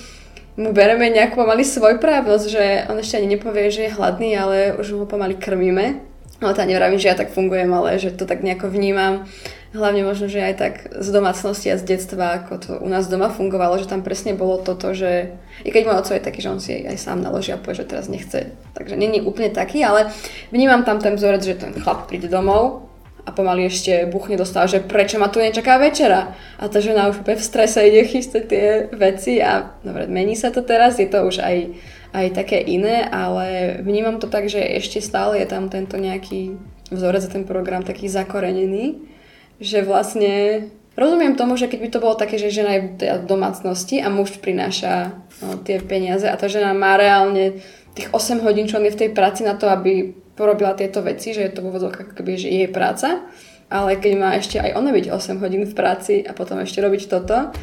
mu 0.55 0.72
bereme 0.72 1.10
nejakú 1.10 1.36
pomaly 1.36 1.65
svojprávnosť, 1.65 2.46
že 2.48 2.63
on 2.88 3.01
ešte 3.01 3.17
ani 3.17 3.36
nepovie, 3.36 3.74
že 3.74 3.89
je 3.89 3.96
hladný, 3.98 4.38
ale 4.38 4.77
už 4.77 4.94
ho 4.94 5.10
pomaly 5.10 5.36
krmíme 5.36 6.14
ale 6.42 6.54
to 6.54 6.62
nevravím, 6.68 7.00
že 7.00 7.08
ja 7.08 7.15
tak 7.15 7.32
fungujem, 7.32 7.72
ale 7.72 7.96
že 7.96 8.12
to 8.12 8.27
tak 8.27 8.44
nejako 8.44 8.68
vnímam. 8.68 9.24
Hlavne 9.75 10.08
možno, 10.08 10.32
že 10.32 10.39
aj 10.39 10.56
tak 10.56 10.74
z 10.88 11.08
domácnosti 11.12 11.68
a 11.68 11.75
z 11.75 11.84
detstva, 11.84 12.39
ako 12.39 12.54
to 12.60 12.72
u 12.80 12.88
nás 12.88 13.12
doma 13.12 13.27
fungovalo, 13.27 13.75
že 13.75 13.92
tam 13.92 14.08
presne 14.08 14.32
bolo 14.32 14.56
toto, 14.63 14.96
že 14.96 15.36
i 15.68 15.70
keď 15.72 15.84
môj 15.84 16.00
oco 16.00 16.12
je 16.15 16.24
taký, 16.24 16.39
že 16.39 16.51
on 16.51 16.63
si 16.63 16.80
aj 16.88 16.96
sám 16.96 17.20
naloží 17.20 17.51
a 17.51 17.60
povie, 17.60 17.84
že 17.84 17.92
teraz 17.92 18.08
nechce. 18.08 18.56
Takže 18.72 18.96
není 18.96 19.20
úplne 19.20 19.51
taký, 19.51 19.84
ale 19.84 20.12
vnímam 20.51 20.88
tam 20.88 21.04
ten 21.04 21.20
vzorec, 21.20 21.44
že 21.44 21.60
ten 21.60 21.75
chlap 21.75 22.08
príde 22.08 22.32
domov 22.32 22.88
a 23.25 23.34
pomaly 23.36 23.68
ešte 23.68 24.08
buchne 24.08 24.39
dostáva, 24.39 24.70
že 24.70 24.80
prečo 24.80 25.20
ma 25.20 25.27
tu 25.27 25.44
nečaká 25.44 25.75
večera. 25.82 26.38
A 26.62 26.72
tá 26.72 26.80
žena 26.80 27.12
už 27.12 27.25
úplne 27.25 27.42
v 27.42 27.48
strese 27.48 27.84
ide 27.84 28.06
chystať 28.08 28.44
tie 28.48 28.65
veci 28.96 29.44
a 29.44 29.75
dobre, 29.84 30.08
mení 30.08 30.39
sa 30.39 30.56
to 30.56 30.63
teraz, 30.63 31.01
je 31.01 31.10
to 31.10 31.25
už 31.25 31.42
aj 31.42 31.74
aj 32.15 32.31
také 32.31 32.63
iné, 32.63 33.03
ale 33.03 33.79
vnímam 33.84 34.24
to 34.24 34.31
tak, 34.31 34.48
že 34.48 34.63
ešte 34.63 35.03
stále 35.03 35.43
je 35.43 35.48
tam 35.51 35.67
tento 35.67 36.00
nejaký 36.00 36.55
vzorec 36.88 37.27
za 37.27 37.31
ten 37.36 37.43
program 37.43 37.84
taký 37.84 38.07
zakorenený, 38.07 39.03
že 39.60 39.84
vlastne 39.84 40.67
rozumiem 40.95 41.36
tomu, 41.36 41.60
že 41.60 41.67
keď 41.67 41.79
by 41.84 41.89
to 41.91 42.03
bolo 42.03 42.15
také, 42.15 42.39
že 42.39 42.55
žena 42.55 42.79
je 42.79 42.84
v 42.95 43.25
domácnosti 43.27 44.00
a 44.00 44.07
muž 44.07 44.39
prináša 44.39 45.12
no, 45.43 45.60
tie 45.60 45.84
peniaze 45.84 46.24
a 46.25 46.39
tá 46.39 46.48
žena 46.48 46.72
má 46.72 46.95
reálne 46.95 47.60
tých 47.95 48.12
8 48.12 48.43
hodín, 48.43 48.67
čo 48.67 48.79
on 48.79 48.88
je 48.88 48.95
v 48.95 49.01
tej 49.07 49.10
práci 49.12 49.43
na 49.43 49.55
to, 49.55 49.67
aby 49.67 50.15
porobila 50.36 50.75
tieto 50.75 51.00
veci, 51.03 51.31
že 51.31 51.48
je 51.48 51.51
to 51.51 51.63
vo 51.63 51.72
ako 51.79 52.15
keby, 52.15 52.36
že 52.36 52.51
jej 52.51 52.67
práca, 52.67 53.24
ale 53.72 53.98
keď 53.98 54.13
má 54.19 54.29
ešte 54.36 54.60
aj 54.60 54.75
ona 54.75 54.91
byť 54.91 55.05
8 55.12 55.41
hodín 55.43 55.63
v 55.63 55.74
práci 55.74 56.22
a 56.24 56.36
potom 56.36 56.60
ešte 56.60 56.84
robiť 56.84 57.07
toto, 57.07 57.55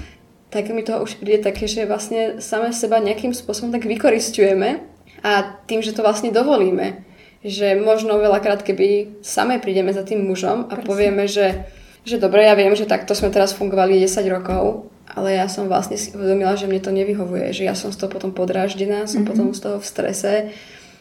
tak 0.52 0.68
mi 0.68 0.84
to 0.84 1.00
už 1.00 1.16
príde 1.16 1.40
také, 1.40 1.64
že 1.64 1.88
vlastne 1.88 2.44
same 2.44 2.76
seba 2.76 3.00
nejakým 3.00 3.32
spôsobom 3.32 3.72
tak 3.72 3.88
vykoristujeme 3.88 4.84
a 5.24 5.56
tým, 5.64 5.80
že 5.80 5.96
to 5.96 6.04
vlastne 6.04 6.28
dovolíme, 6.28 7.00
že 7.40 7.72
možno 7.80 8.20
veľakrát, 8.20 8.60
keby 8.60 9.18
same 9.24 9.56
prídeme 9.56 9.96
za 9.96 10.04
tým 10.04 10.28
mužom 10.28 10.68
a 10.68 10.76
Presne. 10.76 10.84
povieme, 10.84 11.24
že, 11.24 11.64
že 12.04 12.20
dobre, 12.20 12.44
ja 12.44 12.52
viem, 12.52 12.76
že 12.76 12.84
takto 12.84 13.16
sme 13.16 13.32
teraz 13.32 13.56
fungovali 13.56 13.96
10 14.04 14.28
rokov, 14.28 14.92
ale 15.08 15.40
ja 15.40 15.48
som 15.48 15.72
vlastne 15.72 15.96
si 15.96 16.12
uvedomila, 16.12 16.52
že 16.52 16.68
mne 16.68 16.84
to 16.84 16.92
nevyhovuje, 16.92 17.48
že 17.56 17.64
ja 17.64 17.72
som 17.72 17.88
z 17.88 18.04
toho 18.04 18.12
potom 18.12 18.36
podráždená, 18.36 19.08
som 19.08 19.24
mm-hmm. 19.24 19.28
potom 19.32 19.46
z 19.56 19.60
toho 19.64 19.76
v 19.80 19.88
strese, 19.88 20.32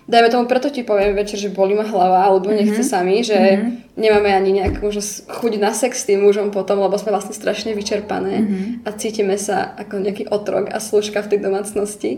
dajme 0.09 0.29
tomu, 0.29 0.43
preto 0.49 0.69
ti 0.73 0.81
poviem 0.81 1.13
večer, 1.13 1.37
že 1.37 1.53
bolí 1.53 1.77
ma 1.77 1.85
hlava, 1.85 2.25
alebo 2.25 2.49
mm-hmm. 2.49 2.61
nechce 2.61 2.83
sami, 2.85 3.21
že 3.21 3.37
mm-hmm. 3.37 3.97
nemáme 3.97 4.29
ani 4.33 4.51
nejak 4.61 4.81
možno 4.81 5.01
chuť 5.29 5.53
na 5.61 5.71
sex 5.73 6.05
s 6.05 6.07
tým 6.09 6.25
mužom 6.25 6.49
potom, 6.49 6.81
lebo 6.81 6.97
sme 6.97 7.13
vlastne 7.13 7.37
strašne 7.37 7.77
vyčerpané 7.77 8.33
mm-hmm. 8.41 8.65
a 8.85 8.89
cítime 8.97 9.35
sa 9.37 9.73
ako 9.77 10.01
nejaký 10.01 10.29
otrok 10.29 10.73
a 10.73 10.81
služka 10.81 11.21
v 11.25 11.29
tej 11.35 11.39
domácnosti. 11.43 12.11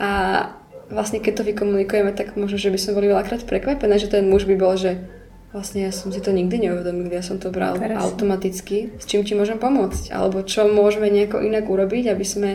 A 0.00 0.10
vlastne 0.90 1.22
keď 1.22 1.40
to 1.40 1.48
vykomunikujeme, 1.48 2.10
tak 2.12 2.34
možno, 2.34 2.58
že 2.58 2.72
by 2.72 2.78
sme 2.78 2.96
boli 2.98 3.06
veľakrát 3.10 3.46
prekvapené, 3.46 3.98
že 3.98 4.10
ten 4.10 4.26
muž 4.26 4.44
by 4.44 4.56
bol, 4.58 4.74
že 4.74 4.98
vlastne 5.50 5.82
ja 5.82 5.90
som 5.90 6.14
si 6.14 6.22
to 6.22 6.30
nikdy 6.30 6.62
neuvedomil, 6.62 7.10
ja 7.10 7.26
som 7.26 7.42
to 7.42 7.50
bral 7.50 7.74
Krásne. 7.74 7.98
automaticky, 7.98 8.94
s 8.98 9.04
čím 9.06 9.26
ti 9.26 9.34
môžem 9.34 9.58
pomôcť, 9.58 10.14
alebo 10.14 10.46
čo 10.46 10.70
môžeme 10.70 11.10
nejako 11.10 11.42
inak 11.42 11.66
urobiť, 11.66 12.14
aby 12.14 12.26
sme 12.26 12.50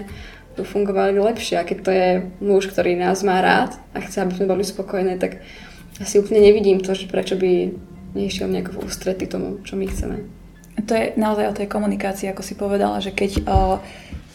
fungovali 0.63 1.19
lepšie. 1.19 1.59
A 1.59 1.67
keď 1.67 1.77
to 1.83 1.91
je 1.91 2.09
muž, 2.39 2.71
ktorý 2.71 2.95
nás 2.95 3.25
má 3.25 3.43
rád 3.43 3.75
a 3.91 4.00
chce, 4.00 4.24
aby 4.24 4.38
sme 4.38 4.47
boli 4.47 4.63
spokojné, 4.63 5.19
tak 5.19 5.43
asi 6.00 6.21
úplne 6.21 6.39
nevidím 6.39 6.79
to, 6.79 6.95
že 6.95 7.12
prečo 7.12 7.35
by 7.35 7.74
nešiel 8.15 8.47
nejako 8.47 8.79
v 8.79 8.83
ústrety 8.88 9.27
tomu, 9.27 9.59
čo 9.67 9.75
my 9.75 9.85
chceme. 9.91 10.24
To 10.88 10.91
je 10.91 11.15
naozaj 11.15 11.45
o 11.51 11.57
tej 11.57 11.67
komunikácii, 11.67 12.31
ako 12.31 12.43
si 12.43 12.55
povedala, 12.55 13.00
že 13.00 13.12
keď 13.15 13.47
o, 13.47 13.79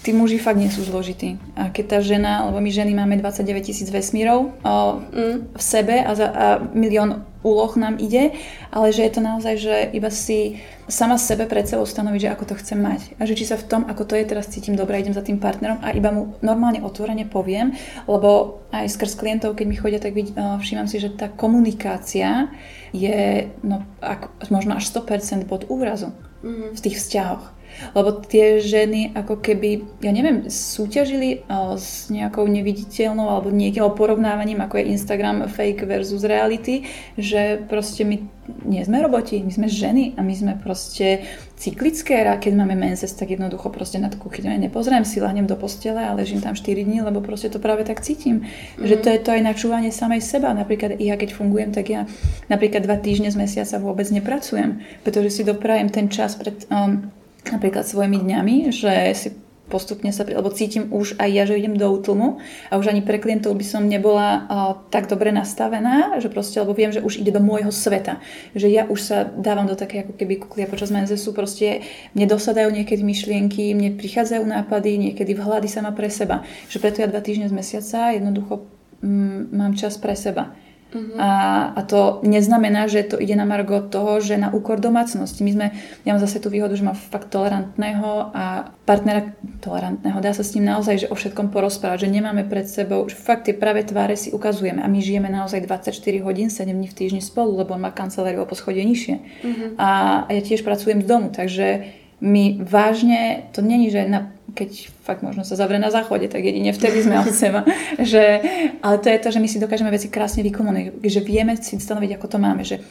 tí 0.00 0.16
muži 0.16 0.40
fakt 0.40 0.56
nie 0.56 0.72
sú 0.72 0.80
zložití. 0.80 1.36
A 1.56 1.68
keď 1.68 1.84
tá 1.86 1.98
žena, 2.00 2.48
lebo 2.48 2.58
my 2.60 2.70
ženy 2.72 2.96
máme 2.96 3.20
29 3.20 3.68
tisíc 3.68 3.88
vesmírov 3.92 4.56
o, 4.64 4.74
mm. 5.12 5.52
v 5.52 5.62
sebe 5.62 6.00
a, 6.00 6.12
za, 6.16 6.26
a 6.32 6.46
milión 6.72 7.28
úloh 7.40 7.72
nám 7.76 7.96
ide, 7.96 8.36
ale 8.68 8.92
že 8.92 9.04
je 9.04 9.12
to 9.16 9.20
naozaj, 9.24 9.54
že 9.56 9.76
iba 9.96 10.12
si 10.12 10.60
sama 10.88 11.16
sebe 11.16 11.48
pred 11.48 11.64
sebou 11.64 11.88
stanoviť, 11.88 12.20
že 12.20 12.32
ako 12.32 12.44
to 12.52 12.54
chcem 12.60 12.80
mať. 12.80 13.16
A 13.16 13.24
že 13.24 13.36
či 13.36 13.48
sa 13.48 13.56
v 13.56 13.64
tom, 13.64 13.82
ako 13.88 14.04
to 14.04 14.14
je, 14.16 14.28
teraz 14.28 14.52
cítim 14.52 14.76
dobre, 14.76 15.00
idem 15.00 15.16
za 15.16 15.24
tým 15.24 15.40
partnerom 15.40 15.80
a 15.80 15.92
iba 15.96 16.12
mu 16.12 16.36
normálne 16.44 16.84
otvorene 16.84 17.24
poviem, 17.28 17.72
lebo 18.04 18.60
aj 18.72 18.92
skrz 18.92 19.16
klientov, 19.16 19.56
keď 19.56 19.66
mi 19.68 19.76
chodia, 19.80 20.00
tak 20.00 20.12
vidí, 20.12 20.36
všímam 20.36 20.88
si, 20.88 21.00
že 21.00 21.16
tá 21.16 21.32
komunikácia 21.32 22.52
je 22.92 23.48
no, 23.64 23.88
ako, 24.04 24.32
možno 24.52 24.76
až 24.76 24.84
100% 24.92 25.48
pod 25.48 25.64
úrazu 25.72 26.12
mm-hmm. 26.44 26.76
v 26.76 26.80
tých 26.80 27.00
vzťahoch. 27.00 27.59
Lebo 27.96 28.22
tie 28.24 28.60
ženy 28.60 29.12
ako 29.16 29.40
keby, 29.40 30.00
ja 30.04 30.12
neviem, 30.12 30.46
súťažili 30.48 31.44
s 31.76 32.12
nejakou 32.12 32.44
neviditeľnou 32.46 33.26
alebo 33.26 33.48
niekým 33.50 33.84
porovnávaním, 33.92 34.62
ako 34.62 34.80
je 34.80 34.90
Instagram 34.94 35.48
fake 35.48 35.88
versus 35.88 36.22
reality, 36.22 36.86
že 37.16 37.60
proste 37.66 38.06
my 38.06 38.40
nie 38.66 38.82
sme 38.82 38.98
roboti, 39.02 39.38
my 39.42 39.52
sme 39.52 39.68
ženy 39.70 40.18
a 40.18 40.26
my 40.26 40.34
sme 40.34 40.52
proste 40.58 41.22
cyklické 41.60 42.24
a 42.24 42.40
keď 42.40 42.52
máme 42.56 42.74
menses, 42.74 43.12
tak 43.12 43.30
jednoducho 43.30 43.68
proste 43.70 44.00
na 44.00 44.08
takú 44.08 44.32
chyťu 44.32 44.48
nepozriem 44.48 45.04
si, 45.04 45.20
lahnem 45.20 45.46
do 45.46 45.54
postele 45.54 46.00
a 46.02 46.16
ležím 46.16 46.40
tam 46.40 46.56
4 46.56 46.66
dní, 46.82 47.04
lebo 47.04 47.20
proste 47.20 47.52
to 47.52 47.60
práve 47.62 47.84
tak 47.84 48.00
cítim. 48.00 48.42
Mm-hmm. 48.42 48.86
Že 48.86 48.96
to 48.96 49.08
je 49.12 49.20
to 49.20 49.30
aj 49.36 49.42
načúvanie 49.44 49.90
samej 49.92 50.24
seba. 50.24 50.56
Napríklad 50.56 50.98
ja 50.98 51.14
keď 51.14 51.36
fungujem, 51.36 51.70
tak 51.70 51.92
ja 51.92 52.08
napríklad 52.48 52.82
dva 52.88 52.96
týždne 52.96 53.28
z 53.30 53.36
mesiaca 53.38 53.76
vôbec 53.78 54.08
nepracujem, 54.08 54.82
pretože 55.04 55.30
si 55.30 55.42
doprajem 55.44 55.92
ten 55.92 56.08
čas 56.08 56.34
pred 56.34 56.64
um, 56.72 57.12
napríklad 57.48 57.88
svojimi 57.88 58.20
dňami, 58.20 58.56
že 58.68 58.92
si 59.16 59.28
postupne 59.70 60.10
sa, 60.10 60.26
lebo 60.26 60.50
cítim 60.50 60.90
už 60.90 61.14
aj 61.22 61.30
ja, 61.30 61.46
že 61.46 61.54
idem 61.54 61.78
do 61.78 61.86
útlmu 61.86 62.42
a 62.68 62.74
už 62.74 62.90
ani 62.90 63.06
pre 63.06 63.22
klientov 63.22 63.54
by 63.54 63.62
som 63.62 63.86
nebola 63.86 64.28
uh, 64.28 64.42
tak 64.90 65.06
dobre 65.06 65.30
nastavená, 65.30 66.18
že 66.18 66.26
proste, 66.26 66.58
lebo 66.58 66.74
viem, 66.74 66.90
že 66.90 67.00
už 67.00 67.22
ide 67.22 67.30
do 67.30 67.38
môjho 67.38 67.70
sveta, 67.70 68.18
že 68.52 68.66
ja 68.66 68.84
už 68.90 68.98
sa 68.98 69.18
dávam 69.30 69.70
do 69.70 69.78
také 69.78 70.02
ako 70.02 70.18
keby 70.18 70.42
kuklia 70.42 70.66
počas 70.66 70.90
menzesu, 70.90 71.30
proste 71.30 71.86
mne 72.18 72.26
dosadajú 72.26 72.68
niekedy 72.74 73.06
myšlienky, 73.06 73.70
mne 73.72 73.94
prichádzajú 73.94 74.42
nápady, 74.42 74.98
niekedy 74.98 75.38
v 75.38 75.40
hľady 75.46 75.70
sama 75.70 75.94
pre 75.94 76.10
seba, 76.10 76.42
že 76.66 76.82
preto 76.82 77.00
ja 77.00 77.08
dva 77.08 77.22
týždne 77.22 77.46
z 77.46 77.54
mesiaca 77.54 78.10
jednoducho 78.10 78.66
mm, 79.06 79.54
mám 79.54 79.78
čas 79.78 79.94
pre 80.02 80.18
seba 80.18 80.50
Uh-huh. 80.90 81.14
A, 81.22 81.30
a 81.78 81.80
to 81.86 82.18
neznamená, 82.26 82.90
že 82.90 83.06
to 83.06 83.16
ide 83.22 83.38
na 83.38 83.46
margo 83.46 83.78
toho, 83.78 84.18
že 84.18 84.34
na 84.34 84.50
úkor 84.50 84.82
domácnosti. 84.82 85.46
My 85.46 85.52
sme, 85.54 85.66
ja 86.02 86.10
mám 86.14 86.22
zase 86.22 86.42
tú 86.42 86.50
výhodu, 86.50 86.74
že 86.74 86.82
mám 86.82 86.98
fakt 86.98 87.30
tolerantného 87.30 88.34
a 88.34 88.74
partnera 88.82 89.30
tolerantného. 89.62 90.18
Dá 90.18 90.34
sa 90.34 90.42
s 90.42 90.58
ním 90.58 90.66
naozaj 90.66 91.06
že 91.06 91.10
o 91.10 91.14
všetkom 91.14 91.54
porozprávať, 91.54 92.10
že 92.10 92.14
nemáme 92.18 92.42
pred 92.42 92.66
sebou, 92.66 93.06
že 93.06 93.14
fakt 93.14 93.46
tie 93.46 93.54
práve 93.54 93.86
tváre 93.86 94.18
si 94.18 94.34
ukazujeme 94.34 94.82
a 94.82 94.90
my 94.90 94.98
žijeme 94.98 95.30
naozaj 95.30 95.62
24 95.62 95.94
hodín, 96.26 96.50
7 96.50 96.66
dní 96.66 96.90
v 96.90 96.96
týždni 96.98 97.22
spolu, 97.22 97.54
lebo 97.62 97.78
on 97.78 97.86
má 97.86 97.94
kanceláriu 97.94 98.42
o 98.42 98.50
poschodie 98.50 98.82
nižšie. 98.82 99.16
Uh-huh. 99.46 99.68
A, 99.78 99.90
a 100.26 100.30
ja 100.34 100.42
tiež 100.42 100.66
pracujem 100.66 101.00
z 101.02 101.06
domu, 101.06 101.30
takže 101.30 101.99
my 102.20 102.60
vážne, 102.60 103.48
to 103.52 103.64
není, 103.64 103.88
že 103.88 104.04
na, 104.04 104.28
keď 104.52 104.92
fakt 105.02 105.24
možno 105.24 105.44
sa 105.44 105.56
zavrie 105.56 105.80
na 105.80 105.88
záchode, 105.88 106.28
tak 106.28 106.44
jedine 106.44 106.72
vtedy 106.76 107.00
sme 107.00 107.20
od 107.20 107.32
seba. 107.32 107.64
že, 107.98 108.44
ale 108.84 108.96
to 109.00 109.08
je 109.08 109.18
to, 109.18 109.28
že 109.32 109.40
my 109.40 109.48
si 109.48 109.58
dokážeme 109.58 109.90
veci 109.90 110.12
krásne 110.12 110.44
vykomunikovať, 110.44 111.00
že 111.00 111.20
vieme 111.24 111.56
si 111.56 111.80
stanoviť, 111.80 112.20
ako 112.20 112.26
to 112.28 112.38
máme. 112.38 112.62
Že, 112.62 112.84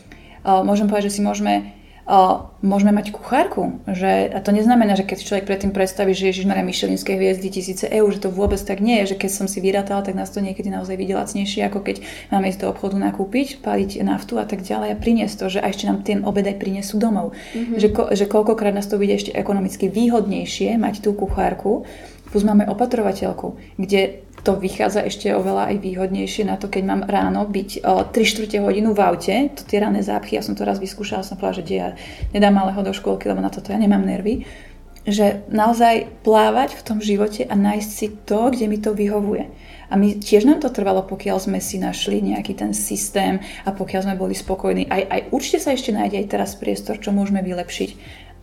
uh, 0.43 0.65
môžem 0.65 0.89
povedať, 0.89 1.13
že 1.13 1.15
si 1.17 1.21
môžeme 1.21 1.78
môžeme 2.65 2.89
mať 2.89 3.13
kuchárku. 3.13 3.77
Že, 3.85 4.33
a 4.33 4.39
to 4.41 4.49
neznamená, 4.49 4.97
že 4.97 5.05
keď 5.05 5.17
človek 5.21 5.45
predtým 5.45 5.69
predstaví, 5.69 6.17
že 6.17 6.33
Ježiš 6.33 6.49
Maria 6.49 6.65
Michelinské 6.65 7.13
hviezdy 7.13 7.53
tisíce 7.53 7.85
eur, 7.85 8.09
že 8.09 8.25
to 8.25 8.33
vôbec 8.33 8.57
tak 8.57 8.81
nie 8.81 9.05
je, 9.05 9.13
že 9.13 9.19
keď 9.21 9.31
som 9.31 9.45
si 9.45 9.61
vyrátala, 9.61 10.01
tak 10.01 10.17
nás 10.17 10.33
to 10.33 10.41
niekedy 10.41 10.73
naozaj 10.73 10.97
vidie 10.97 11.13
lacnejšie, 11.13 11.69
ako 11.69 11.85
keď 11.85 12.01
máme 12.33 12.49
ísť 12.49 12.65
do 12.65 12.67
obchodu 12.73 12.97
nakúpiť, 12.97 13.61
paliť 13.61 14.01
naftu 14.01 14.41
a 14.41 14.45
tak 14.49 14.65
ďalej 14.65 14.97
a 14.97 14.99
priniesť 14.99 15.35
to, 15.37 15.45
že 15.53 15.59
aj 15.61 15.69
ešte 15.77 15.85
nám 15.85 16.01
ten 16.01 16.25
obed 16.25 16.43
aj 16.49 16.57
prinesú 16.57 16.97
domov. 16.97 17.37
Mm-hmm. 17.53 17.77
Že, 17.77 17.87
že 18.17 18.25
koľkokrát 18.25 18.73
nás 18.73 18.89
to 18.89 18.97
vidie 18.97 19.21
ešte 19.21 19.31
ekonomicky 19.37 19.85
výhodnejšie 19.85 20.81
mať 20.81 21.05
tú 21.05 21.13
kuchárku, 21.13 21.85
plus 22.29 22.45
máme 22.45 22.69
opatrovateľku, 22.69 23.57
kde 23.77 24.25
to 24.43 24.55
vychádza 24.55 25.03
ešte 25.03 25.35
oveľa 25.35 25.75
aj 25.75 25.77
výhodnejšie 25.83 26.47
na 26.47 26.55
to, 26.55 26.71
keď 26.71 26.83
mám 26.87 27.01
ráno 27.03 27.43
byť 27.43 27.83
o 27.83 28.07
3 28.07 28.15
čtvrte 28.23 28.57
hodinu 28.63 28.95
v 28.95 29.03
aute, 29.03 29.35
to 29.51 29.67
tie 29.67 29.83
rané 29.83 29.99
zápchy, 29.99 30.39
ja 30.39 30.43
som 30.45 30.55
to 30.55 30.63
raz 30.63 30.79
vyskúšala, 30.79 31.27
som 31.27 31.35
povedala, 31.35 31.59
že 31.59 31.75
ja 31.75 31.87
nedám 32.31 32.55
malého 32.55 32.79
do 32.79 32.95
škôlky, 32.95 33.27
lebo 33.27 33.43
na 33.43 33.51
toto 33.51 33.75
ja 33.75 33.79
nemám 33.79 34.05
nervy, 34.05 34.47
že 35.07 35.43
naozaj 35.49 36.23
plávať 36.23 36.79
v 36.79 36.85
tom 36.85 36.99
živote 37.03 37.43
a 37.47 37.55
nájsť 37.55 37.89
si 37.89 38.07
to, 38.23 38.51
kde 38.51 38.65
mi 38.69 38.77
to 38.79 38.95
vyhovuje. 38.95 39.47
A 39.89 39.97
my 39.97 40.21
tiež 40.21 40.45
nám 40.45 40.61
to 40.61 40.69
trvalo, 40.69 41.01
pokiaľ 41.01 41.41
sme 41.41 41.57
si 41.57 41.81
našli 41.81 42.21
nejaký 42.21 42.53
ten 42.53 42.77
systém 42.77 43.41
a 43.65 43.73
pokiaľ 43.73 44.01
sme 44.05 44.15
boli 44.21 44.37
spokojní. 44.37 44.85
Aj, 44.85 45.01
aj 45.01 45.21
určite 45.33 45.65
sa 45.65 45.73
ešte 45.73 45.89
nájde 45.89 46.21
aj 46.21 46.27
teraz 46.29 46.53
priestor, 46.53 47.01
čo 47.01 47.09
môžeme 47.09 47.41
vylepšiť. 47.41 47.89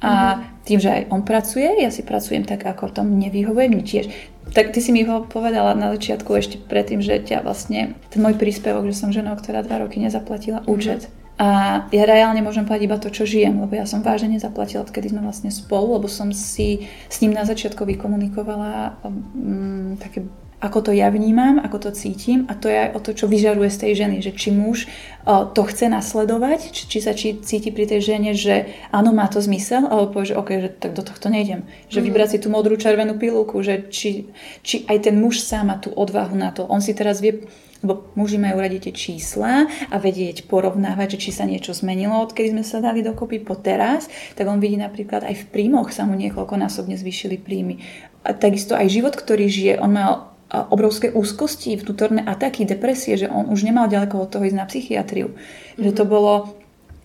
A 0.04 0.12
mm-hmm. 0.12 0.64
tým, 0.68 0.78
že 0.78 0.90
aj 0.92 1.02
on 1.08 1.22
pracuje, 1.24 1.68
ja 1.80 1.88
si 1.88 2.04
pracujem 2.04 2.44
tak, 2.44 2.68
ako 2.68 2.92
v 2.92 2.96
tom 3.00 3.06
nevyhovuje 3.16 3.66
mi 3.72 3.80
tiež. 3.80 4.12
Tak 4.52 4.76
ty 4.76 4.84
si 4.84 4.92
mi 4.92 5.02
ho 5.08 5.24
povedala 5.24 5.72
na 5.72 5.90
začiatku 5.96 6.30
ešte 6.36 6.56
predtým, 6.60 7.00
že 7.00 7.18
ťa 7.18 7.42
vlastne, 7.42 7.96
ten 8.12 8.20
môj 8.20 8.36
príspevok, 8.36 8.86
že 8.86 8.98
som 8.98 9.10
ženou, 9.10 9.34
ktorá 9.40 9.64
dva 9.64 9.82
roky 9.82 9.98
nezaplatila 9.98 10.62
mm-hmm. 10.62 10.74
účet. 10.76 11.08
A 11.36 11.84
ja 11.92 12.08
reálne 12.08 12.40
môžem 12.40 12.64
platiť 12.64 12.88
iba 12.88 12.96
to, 12.96 13.12
čo 13.12 13.28
žijem, 13.28 13.60
lebo 13.60 13.76
ja 13.76 13.84
som 13.84 14.00
vážne 14.00 14.40
nezaplatila, 14.40 14.88
odkedy 14.88 15.12
sme 15.12 15.20
vlastne 15.20 15.52
spolu, 15.52 16.00
lebo 16.00 16.08
som 16.08 16.32
si 16.32 16.88
s 17.12 17.20
ním 17.20 17.36
na 17.36 17.44
začiatku 17.44 17.84
vykomunikovala 17.84 19.04
um, 19.04 20.00
také 20.00 20.24
ako 20.56 20.88
to 20.88 20.92
ja 20.96 21.12
vnímam, 21.12 21.60
ako 21.60 21.88
to 21.88 21.90
cítim 21.92 22.48
a 22.48 22.56
to 22.56 22.72
je 22.72 22.88
aj 22.88 22.90
o 22.96 23.00
to, 23.04 23.12
čo 23.12 23.28
vyžaruje 23.28 23.68
z 23.68 23.80
tej 23.84 23.92
ženy, 23.92 24.16
že 24.24 24.32
či 24.32 24.48
muž 24.48 24.88
o, 25.28 25.44
to 25.44 25.68
chce 25.68 25.92
nasledovať, 25.92 26.72
či, 26.72 26.82
či 26.88 26.98
sa 27.04 27.12
či, 27.12 27.36
cíti 27.44 27.68
pri 27.68 27.84
tej 27.84 28.00
žene, 28.00 28.32
že 28.32 28.72
áno, 28.88 29.12
má 29.12 29.28
to 29.28 29.36
zmysel, 29.36 29.84
alebo 29.84 30.16
povie, 30.16 30.32
že 30.32 30.38
OK, 30.40 30.50
že 30.56 30.70
tak 30.72 30.96
do 30.96 31.04
tohto 31.04 31.28
nejdem. 31.28 31.68
Že 31.92 32.00
mm-hmm. 32.00 32.06
vybrať 32.08 32.28
si 32.32 32.38
tú 32.40 32.48
modrú 32.48 32.80
červenú 32.80 33.20
pilulku, 33.20 33.60
že 33.60 33.92
či, 33.92 34.32
či 34.64 34.88
aj 34.88 35.12
ten 35.12 35.20
muž 35.20 35.44
sám 35.44 35.68
má 35.68 35.76
tú 35.76 35.92
odvahu 35.92 36.32
na 36.32 36.48
to. 36.56 36.64
On 36.64 36.80
si 36.80 36.96
teraz 36.96 37.20
vie, 37.20 37.44
lebo 37.84 38.08
muži 38.16 38.40
majú 38.40 38.56
radi 38.56 38.80
tie 38.80 38.96
čísla 38.96 39.68
a 39.92 39.96
vedieť 40.00 40.48
porovnávať, 40.48 41.20
že 41.20 41.28
či 41.28 41.30
sa 41.36 41.44
niečo 41.44 41.76
zmenilo, 41.76 42.16
odkedy 42.24 42.56
sme 42.56 42.64
sa 42.64 42.80
dali 42.80 43.04
dokopy 43.04 43.44
po 43.44 43.60
teraz, 43.60 44.08
tak 44.32 44.48
on 44.48 44.56
vidí 44.56 44.80
napríklad 44.80 45.20
aj 45.20 45.36
v 45.36 45.44
príjmoch 45.52 45.92
sa 45.92 46.08
mu 46.08 46.16
niekoľkonásobne 46.16 46.96
zvýšili 46.96 47.36
príjmy. 47.36 47.84
A 48.24 48.32
takisto 48.32 48.72
aj 48.72 48.88
život, 48.88 49.12
ktorý 49.12 49.46
žije, 49.46 49.74
on 49.84 49.92
mal 49.92 50.35
obrovské 50.50 51.10
úzkosti, 51.10 51.74
vnútorné 51.74 52.22
ataky, 52.22 52.62
depresie, 52.62 53.18
že 53.18 53.26
on 53.26 53.50
už 53.50 53.66
nemal 53.66 53.90
ďaleko 53.90 54.26
od 54.26 54.30
toho 54.30 54.46
ísť 54.46 54.58
na 54.58 54.66
psychiatriu. 54.66 55.34
Mm-hmm. 55.34 55.82
Že 55.82 55.90
to 55.92 56.04
mhm. 56.06 56.10
bolo, 56.10 56.34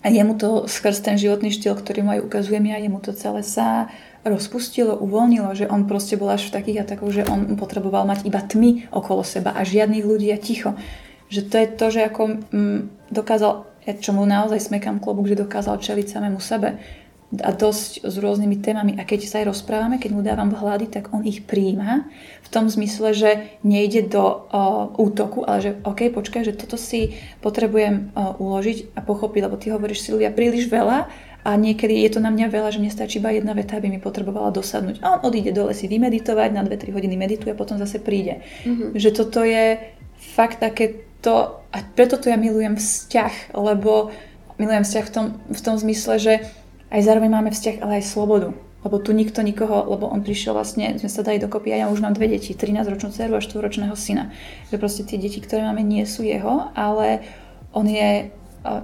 a 0.02 0.06
jemu 0.10 0.34
to 0.38 0.48
skrz 0.70 1.02
ten 1.02 1.16
životný 1.18 1.50
štýl, 1.50 1.74
ktorý 1.74 2.06
mu 2.06 2.10
aj 2.14 2.24
ukazujem 2.26 2.64
ja, 2.70 2.78
jemu 2.78 2.98
to 3.02 3.10
celé 3.14 3.42
sa 3.42 3.90
rozpustilo, 4.22 4.94
uvoľnilo, 5.02 5.50
že 5.58 5.66
on 5.66 5.90
proste 5.90 6.14
bol 6.14 6.30
až 6.30 6.46
v 6.46 6.54
takých 6.54 6.86
atakoch, 6.86 7.10
že 7.10 7.26
on 7.26 7.58
potreboval 7.58 8.06
mať 8.06 8.22
iba 8.22 8.38
tmy 8.38 8.86
okolo 8.94 9.26
seba 9.26 9.50
a 9.50 9.66
žiadnych 9.66 10.06
ľudí 10.06 10.30
a 10.30 10.38
ticho. 10.38 10.78
Že 11.26 11.40
to 11.50 11.54
je 11.58 11.66
to, 11.74 11.86
že 11.90 12.00
ako 12.06 12.22
mm, 12.54 12.80
dokázal, 13.10 13.66
ja 13.82 13.92
čomu 13.98 14.22
naozaj 14.22 14.62
smekám 14.62 15.02
klobúk, 15.02 15.26
že 15.26 15.34
dokázal 15.34 15.82
čeliť 15.82 16.06
samému 16.06 16.38
sebe 16.38 16.78
a 17.40 17.50
dosť 17.56 18.04
s 18.04 18.14
rôznymi 18.20 18.60
témami. 18.60 18.92
A 19.00 19.08
keď 19.08 19.24
sa 19.24 19.40
aj 19.40 19.56
rozprávame, 19.56 19.96
keď 19.96 20.10
mu 20.12 20.20
dávam 20.20 20.52
vhľady, 20.52 20.92
tak 20.92 21.16
on 21.16 21.24
ich 21.24 21.48
príjma 21.48 22.04
v 22.44 22.48
tom 22.52 22.68
zmysle, 22.68 23.16
že 23.16 23.30
nejde 23.64 24.12
do 24.12 24.20
uh, 24.20 24.92
útoku, 25.00 25.40
ale 25.40 25.58
že 25.64 25.70
OK, 25.88 26.12
počkaj, 26.12 26.44
že 26.44 26.52
toto 26.52 26.76
si 26.76 27.16
potrebujem 27.40 28.12
uh, 28.12 28.36
uložiť 28.36 28.92
a 28.92 29.00
pochopiť, 29.00 29.40
lebo 29.48 29.56
ty 29.56 29.72
hovoríš 29.72 30.04
Silvia 30.04 30.28
príliš 30.28 30.68
veľa 30.68 31.08
a 31.42 31.50
niekedy 31.58 32.06
je 32.06 32.10
to 32.14 32.20
na 32.22 32.30
mňa 32.30 32.52
veľa, 32.52 32.68
že 32.70 32.78
mne 32.78 32.92
stačí 32.92 33.18
iba 33.18 33.34
jedna 33.34 33.56
veta, 33.56 33.74
aby 33.74 33.90
mi 33.90 33.98
potrebovala 33.98 34.54
dosadnúť. 34.54 35.02
A 35.02 35.18
on 35.18 35.20
odíde 35.26 35.50
dole 35.50 35.74
si 35.74 35.90
vymeditovať, 35.90 36.54
na 36.54 36.62
2-3 36.62 36.94
hodiny 36.94 37.18
medituje 37.18 37.50
a 37.50 37.58
potom 37.58 37.82
zase 37.82 37.98
príde. 37.98 38.46
Mm-hmm. 38.62 38.94
Že 38.94 39.10
toto 39.10 39.42
je 39.42 39.80
fakt 40.38 40.62
také 40.62 41.02
to, 41.18 41.58
a 41.74 41.78
preto 41.98 42.14
to 42.14 42.30
ja 42.30 42.38
milujem 42.38 42.78
vzťah, 42.78 43.58
lebo 43.58 44.14
milujem 44.62 44.86
vzťah 44.86 45.04
v 45.06 45.12
tom, 45.12 45.26
v 45.50 45.60
tom 45.60 45.74
zmysle, 45.78 46.14
že 46.22 46.34
aj 46.92 47.00
zároveň 47.00 47.30
máme 47.32 47.50
vzťah, 47.50 47.80
ale 47.80 47.98
aj 47.98 48.12
slobodu. 48.12 48.52
Lebo 48.82 48.98
tu 48.98 49.14
nikto 49.14 49.40
nikoho, 49.46 49.86
lebo 49.94 50.10
on 50.10 50.26
prišiel 50.26 50.58
vlastne, 50.58 50.98
sme 50.98 51.06
sa 51.06 51.22
dali 51.22 51.38
dokopy 51.38 51.70
a 51.70 51.86
ja 51.86 51.86
už 51.86 52.02
mám 52.02 52.18
dve 52.18 52.34
deti, 52.34 52.52
13-ročnú 52.52 53.14
dceru 53.14 53.38
a 53.38 53.40
4-ročného 53.40 53.94
syna. 53.94 54.34
Že 54.74 54.76
proste 54.82 55.02
tie 55.06 55.22
deti, 55.22 55.38
ktoré 55.38 55.62
máme, 55.62 55.86
nie 55.86 56.02
sú 56.02 56.26
jeho, 56.26 56.68
ale 56.74 57.22
on 57.70 57.86
je 57.86 58.34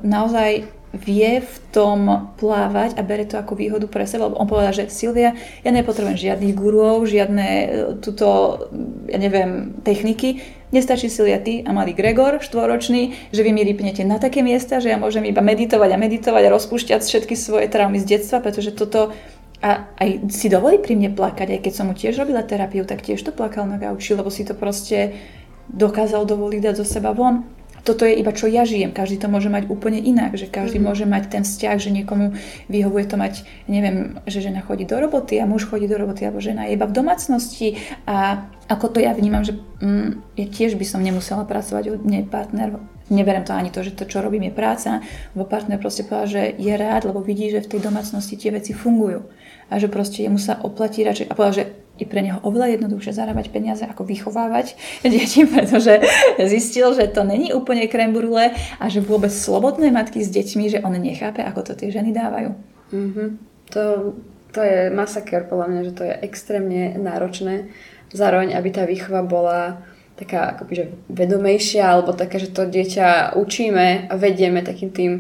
naozaj 0.07 0.71
vie 0.97 1.45
v 1.45 1.55
tom 1.69 2.33
plávať 2.41 2.97
a 2.97 3.05
bere 3.05 3.29
to 3.29 3.37
ako 3.37 3.61
výhodu 3.61 3.85
pre 3.85 4.09
seba, 4.09 4.33
lebo 4.33 4.41
on 4.41 4.49
povedal, 4.49 4.73
že 4.73 4.89
Silvia, 4.89 5.37
ja 5.61 5.71
nepotrebujem 5.71 6.17
žiadnych 6.17 6.57
guruov, 6.57 7.05
žiadne 7.05 7.47
e, 7.47 7.67
túto, 8.01 8.57
ja 9.05 9.21
neviem, 9.21 9.77
techniky, 9.85 10.41
nestačí 10.73 11.09
Silvia 11.09 11.41
ty 11.41 11.65
a 11.65 11.71
malý 11.73 11.97
Gregor, 11.97 12.41
štvoročný, 12.41 13.33
že 13.33 13.41
vy 13.41 13.51
mi 13.53 13.65
rýpnete 13.65 14.05
na 14.05 14.21
také 14.21 14.45
miesta, 14.45 14.81
že 14.81 14.93
ja 14.93 14.99
môžem 15.01 15.25
iba 15.25 15.41
meditovať 15.41 15.91
a 15.95 16.01
meditovať 16.01 16.43
a 16.45 16.55
rozpúšťať 16.55 17.01
všetky 17.05 17.35
svoje 17.35 17.67
traumy 17.73 17.99
z 18.01 18.19
detstva, 18.19 18.45
pretože 18.45 18.77
toto 18.77 19.13
a 19.59 19.91
aj 19.99 20.31
si 20.31 20.47
dovolí 20.47 20.79
pri 20.79 20.95
mne 20.95 21.19
plakať, 21.19 21.59
aj 21.59 21.61
keď 21.67 21.73
som 21.75 21.91
mu 21.91 21.95
tiež 21.99 22.15
robila 22.15 22.47
terapiu, 22.47 22.87
tak 22.87 23.03
tiež 23.03 23.19
to 23.27 23.35
plakal 23.35 23.67
na 23.67 23.75
gauči, 23.75 24.15
lebo 24.15 24.31
si 24.31 24.47
to 24.47 24.55
proste 24.55 25.19
dokázal 25.67 26.31
dovoliť 26.31 26.61
dať 26.63 26.75
zo 26.79 26.87
seba 26.87 27.11
von 27.11 27.58
toto 27.85 28.05
je 28.05 28.15
iba 28.17 28.33
čo 28.35 28.51
ja 28.51 28.67
žijem, 28.67 28.91
každý 28.91 29.23
to 29.23 29.29
môže 29.31 29.51
mať 29.51 29.71
úplne 29.71 29.99
inak, 29.99 30.35
že 30.35 30.51
každý 30.51 30.79
mm-hmm. 30.79 30.89
môže 30.89 31.05
mať 31.07 31.25
ten 31.31 31.43
vzťah, 31.47 31.77
že 31.79 31.91
niekomu 31.95 32.35
vyhovuje 32.67 33.05
to 33.07 33.17
mať, 33.17 33.47
neviem, 33.71 34.19
že 34.27 34.43
žena 34.43 34.63
chodí 34.65 34.85
do 34.85 34.99
roboty 34.99 35.39
a 35.39 35.49
muž 35.49 35.69
chodí 35.69 35.87
do 35.87 35.99
roboty, 35.99 36.27
alebo 36.27 36.43
žena 36.43 36.67
je 36.67 36.75
iba 36.75 36.87
v 36.87 36.97
domácnosti. 36.97 37.79
A 38.05 38.49
ako 38.69 38.97
to 38.97 38.99
ja 39.01 39.17
vnímam, 39.17 39.43
že 39.43 39.57
mm, 39.81 40.37
ja 40.37 40.47
tiež 40.47 40.77
by 40.77 40.85
som 40.85 41.01
nemusela 41.01 41.49
pracovať 41.49 41.99
od 41.99 42.01
nej 42.05 42.25
partner. 42.27 42.77
Neberiem 43.09 43.49
to 43.49 43.57
ani 43.57 43.73
to, 43.73 43.81
že 43.81 43.97
to, 43.97 44.05
čo 44.05 44.21
robím, 44.21 44.53
je 44.53 44.53
práca, 44.53 45.01
lebo 45.33 45.49
partner 45.49 45.81
proste 45.81 46.05
povedal, 46.05 46.29
že 46.29 46.43
je 46.61 46.75
rád, 46.77 47.09
lebo 47.09 47.25
vidí, 47.25 47.49
že 47.49 47.65
v 47.65 47.79
tej 47.79 47.81
domácnosti 47.89 48.37
tie 48.37 48.53
veci 48.53 48.77
fungujú. 48.77 49.25
A 49.69 49.81
že 49.81 49.89
proste 49.89 50.25
jemu 50.25 50.37
sa 50.37 50.61
oplatí 50.61 51.05
radšej. 51.05 51.29
A 51.29 51.37
povedal, 51.37 51.57
že 51.57 51.65
je 51.99 52.07
pre 52.07 52.23
neho 52.23 52.39
oveľa 52.47 52.79
jednoduchšie 52.79 53.13
zarábať 53.13 53.51
peniaze, 53.51 53.83
ako 53.83 54.07
vychovávať 54.07 54.79
deti, 55.05 55.43
pretože 55.45 56.01
zistil, 56.39 56.95
že 56.95 57.11
to 57.11 57.27
není 57.27 57.51
úplne 57.51 57.91
kremburule 57.91 58.55
a 58.55 58.85
že 58.87 59.03
vôbec 59.03 59.35
slobodné 59.35 59.91
matky 59.91 60.23
s 60.23 60.31
deťmi, 60.31 60.65
že 60.71 60.83
on 60.87 60.95
nechápe, 60.95 61.43
ako 61.43 61.61
to 61.67 61.73
tie 61.75 61.91
ženy 61.91 62.15
dávajú. 62.15 62.55
Mm-hmm. 62.95 63.29
To, 63.75 64.15
to 64.55 64.61
je 64.65 64.89
masaker, 64.95 65.45
podľa 65.45 65.67
mňa, 65.69 65.81
že 65.85 65.93
to 65.93 66.03
je 66.07 66.15
extrémne 66.25 66.97
náročné. 66.97 67.69
Zároveň, 68.15 68.57
aby 68.57 68.69
tá 68.73 68.89
výchova 68.89 69.21
bola 69.21 69.85
taká 70.19 70.57
akoby, 70.57 70.73
že 70.75 70.87
vedomejšia, 71.13 71.85
alebo 71.85 72.17
taká, 72.17 72.43
že 72.43 72.51
to 72.51 72.67
dieťa 72.67 73.39
učíme 73.39 74.11
a 74.11 74.15
vedieme 74.19 74.67
takým 74.67 74.91
tým 74.91 75.13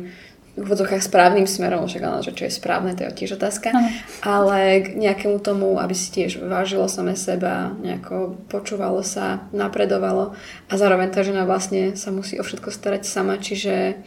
v 0.58 0.66
úvodzovkách 0.66 1.00
správnym 1.00 1.46
smerom, 1.46 1.86
však 1.86 2.02
ale 2.02 2.26
že 2.26 2.34
čo 2.34 2.50
je 2.50 2.52
správne, 2.52 2.98
to 2.98 3.06
je 3.06 3.24
tiež 3.24 3.38
otázka, 3.38 3.70
Aha. 3.70 3.90
ale 4.26 4.82
k 4.82 4.86
nejakému 4.98 5.38
tomu, 5.38 5.78
aby 5.78 5.94
si 5.94 6.10
tiež 6.10 6.42
vážilo 6.42 6.90
same 6.90 7.14
seba, 7.14 7.70
nejako 7.78 8.34
počúvalo 8.50 9.06
sa, 9.06 9.46
napredovalo 9.54 10.34
a 10.66 10.72
zároveň 10.74 11.14
tá 11.14 11.22
žena 11.22 11.46
vlastne 11.46 11.94
sa 11.94 12.10
musí 12.10 12.36
o 12.36 12.44
všetko 12.44 12.74
starať 12.74 13.06
sama, 13.06 13.38
čiže 13.38 14.02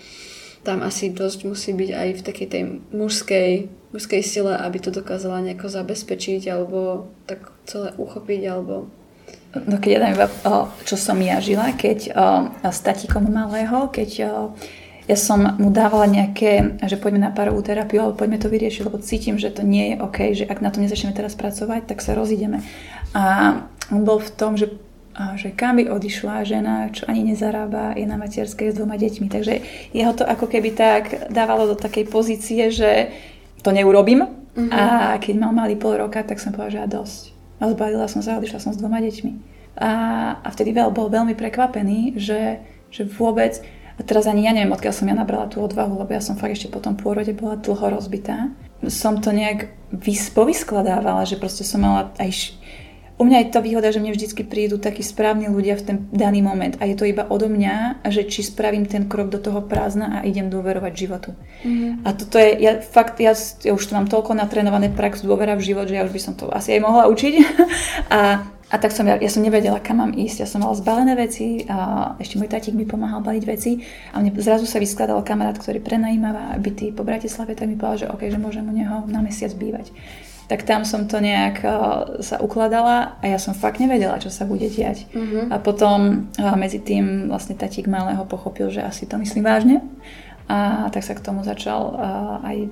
tam 0.62 0.86
asi 0.86 1.10
dosť 1.10 1.40
musí 1.48 1.74
byť 1.74 1.90
aj 1.90 2.08
v 2.14 2.22
takej 2.22 2.48
tej 2.48 2.64
mužskej, 2.94 3.52
mužskej 3.96 4.22
sile, 4.22 4.54
aby 4.54 4.78
to 4.78 4.94
dokázala 4.94 5.42
nejako 5.42 5.74
zabezpečiť 5.74 6.52
alebo 6.54 7.10
tak 7.26 7.50
celé 7.66 7.96
uchopiť 7.98 8.42
alebo 8.52 8.92
No 9.52 9.84
keď 9.84 9.90
ja 9.92 10.00
dám 10.00 10.16
iba, 10.16 10.28
čo 10.88 10.96
som 10.96 11.20
ja 11.20 11.44
žila, 11.44 11.76
keď 11.76 12.16
s 12.64 12.80
tatíkom 12.88 13.28
malého, 13.28 13.92
keď 13.92 14.10
ja 15.12 15.18
som 15.20 15.44
mu 15.60 15.76
dávala 15.76 16.08
nejaké, 16.08 16.80
že 16.88 16.96
poďme 16.96 17.28
na 17.28 17.32
parovú 17.36 17.60
terapiu, 17.60 18.00
alebo 18.00 18.16
poďme 18.16 18.40
to 18.40 18.48
vyriešiť, 18.48 18.88
lebo 18.88 19.04
cítim, 19.04 19.36
že 19.36 19.52
to 19.52 19.68
nie 19.68 19.92
je 19.92 19.96
OK, 20.00 20.18
že 20.32 20.48
ak 20.48 20.64
na 20.64 20.72
to 20.72 20.80
nezačneme 20.80 21.12
teraz 21.12 21.36
pracovať, 21.36 21.92
tak 21.92 22.00
sa 22.00 22.16
rozídeme. 22.16 22.64
A 23.12 23.60
on 23.92 24.08
bol 24.08 24.24
v 24.24 24.32
tom, 24.32 24.56
že 24.56 24.72
že 25.12 25.52
kam 25.52 25.76
by 25.76 25.92
odišla 25.92 26.48
žena, 26.48 26.88
čo 26.88 27.04
ani 27.04 27.36
nezarába, 27.36 28.00
je 28.00 28.08
na 28.08 28.16
materskej 28.16 28.72
s 28.72 28.80
dvoma 28.80 28.96
deťmi. 28.96 29.28
Takže 29.28 29.54
jeho 29.92 30.16
to 30.16 30.24
ako 30.24 30.48
keby 30.48 30.72
tak 30.72 31.28
dávalo 31.28 31.68
do 31.68 31.76
takej 31.76 32.08
pozície, 32.08 32.72
že 32.72 33.12
to 33.60 33.76
neurobím, 33.76 34.42
Uh-huh. 34.52 34.68
A 34.68 35.16
keď 35.16 35.36
mal 35.40 35.56
malý 35.56 35.80
pol 35.80 35.96
roka, 35.96 36.20
tak 36.24 36.40
som 36.44 36.52
povedala, 36.52 36.76
že 36.76 36.80
ja 36.84 36.88
dosť. 36.90 37.22
A 37.62 37.72
zbalila 37.72 38.08
som 38.12 38.20
sa, 38.20 38.36
odišla 38.36 38.60
som 38.60 38.74
s 38.76 38.80
dvoma 38.80 39.00
deťmi. 39.00 39.34
A, 39.80 39.92
a 40.44 40.48
vtedy 40.52 40.76
veľ, 40.76 40.92
bol 40.92 41.08
veľmi 41.08 41.38
prekvapený, 41.40 42.20
že, 42.20 42.60
že 42.92 43.08
vôbec, 43.08 43.64
a 44.02 44.06
teraz 44.06 44.26
ani 44.26 44.50
ja 44.50 44.52
neviem, 44.58 44.74
odkiaľ 44.74 44.94
som 44.98 45.06
ja 45.06 45.14
nabrala 45.14 45.46
tú 45.46 45.62
odvahu, 45.62 46.02
lebo 46.02 46.10
ja 46.10 46.26
som 46.26 46.34
fakt 46.34 46.58
ešte 46.58 46.74
po 46.74 46.82
tom 46.82 46.98
pôrode 46.98 47.38
bola 47.38 47.54
dlho 47.62 47.94
rozbitá. 47.94 48.50
Som 48.90 49.22
to 49.22 49.30
nejak 49.30 49.70
vys- 49.94 50.34
povyskladávala, 50.34 51.30
že 51.30 51.38
proste 51.38 51.62
som 51.62 51.86
mala 51.86 52.10
aj 52.18 52.58
u 53.22 53.24
mňa 53.30 53.38
je 53.38 53.50
to 53.54 53.62
výhoda, 53.62 53.94
že 53.94 54.02
mne 54.02 54.18
vždycky 54.18 54.42
prídu 54.42 54.82
takí 54.82 55.06
správni 55.06 55.46
ľudia 55.46 55.78
v 55.78 55.86
ten 55.86 55.98
daný 56.10 56.42
moment 56.42 56.74
a 56.82 56.90
je 56.90 56.98
to 56.98 57.06
iba 57.06 57.30
odo 57.30 57.46
mňa, 57.46 58.02
že 58.10 58.26
či 58.26 58.42
spravím 58.42 58.90
ten 58.90 59.06
krok 59.06 59.30
do 59.30 59.38
toho 59.38 59.62
prázdna 59.62 60.18
a 60.18 60.26
idem 60.26 60.50
dôverovať 60.50 60.94
životu. 60.98 61.38
Mm-hmm. 61.62 62.02
A 62.02 62.10
toto 62.18 62.42
je, 62.42 62.58
ja 62.58 62.82
fakt, 62.82 63.22
ja, 63.22 63.38
ja 63.38 63.78
už 63.78 63.84
to 63.86 63.94
mám 63.94 64.10
toľko 64.10 64.34
natrénované 64.34 64.90
prax 64.90 65.22
dôvera 65.22 65.54
v 65.54 65.70
život, 65.70 65.86
že 65.86 66.02
ja 66.02 66.04
už 66.10 66.18
by 66.18 66.22
som 66.26 66.34
to 66.34 66.50
asi 66.50 66.74
aj 66.74 66.82
mohla 66.82 67.06
učiť. 67.14 67.34
a 68.18 68.50
a 68.72 68.76
tak 68.80 68.96
som, 68.96 69.04
ja, 69.04 69.20
ja 69.20 69.28
som 69.28 69.44
nevedela, 69.44 69.84
kam 69.84 70.00
mám 70.00 70.16
ísť. 70.16 70.38
Ja 70.42 70.48
som 70.48 70.64
mala 70.64 70.80
zbalené 70.80 71.20
veci 71.20 71.68
a 71.68 72.12
ešte 72.16 72.40
môj 72.40 72.48
tatík 72.48 72.72
mi 72.72 72.88
pomáhal 72.88 73.20
baliť 73.20 73.44
veci. 73.44 73.84
A 74.16 74.24
mne 74.24 74.32
zrazu 74.40 74.64
sa 74.64 74.80
vyskladal 74.80 75.20
kamarát, 75.28 75.60
ktorý 75.60 75.84
prenajímava 75.84 76.56
byty 76.56 76.96
po 76.96 77.04
Bratislave, 77.04 77.52
tak 77.52 77.68
mi 77.68 77.76
povedal, 77.76 78.08
že 78.08 78.12
OK, 78.16 78.32
že 78.32 78.40
môžem 78.40 78.64
u 78.64 78.72
neho 78.72 79.04
na 79.12 79.20
mesiac 79.20 79.52
bývať 79.60 79.92
tak 80.52 80.68
tam 80.68 80.84
som 80.84 81.08
to 81.08 81.24
nejak 81.24 81.64
uh, 81.64 82.20
sa 82.20 82.36
ukladala 82.44 83.16
a 83.24 83.26
ja 83.32 83.40
som 83.40 83.56
fakt 83.56 83.80
nevedela, 83.80 84.20
čo 84.20 84.28
sa 84.28 84.44
bude 84.44 84.68
diať. 84.68 85.08
Uh-huh. 85.16 85.48
A 85.48 85.64
potom 85.64 86.28
uh, 86.28 86.60
medzi 86.60 86.84
tým 86.84 87.32
vlastne 87.32 87.56
tatík 87.56 87.88
malého 87.88 88.20
pochopil, 88.28 88.68
že 88.68 88.84
asi 88.84 89.08
to 89.08 89.16
myslím 89.16 89.48
vážne 89.48 89.80
a 90.52 90.92
tak 90.92 91.08
sa 91.08 91.16
k 91.16 91.24
tomu 91.24 91.48
začal 91.48 91.96
uh, 91.96 92.44
aj 92.44 92.68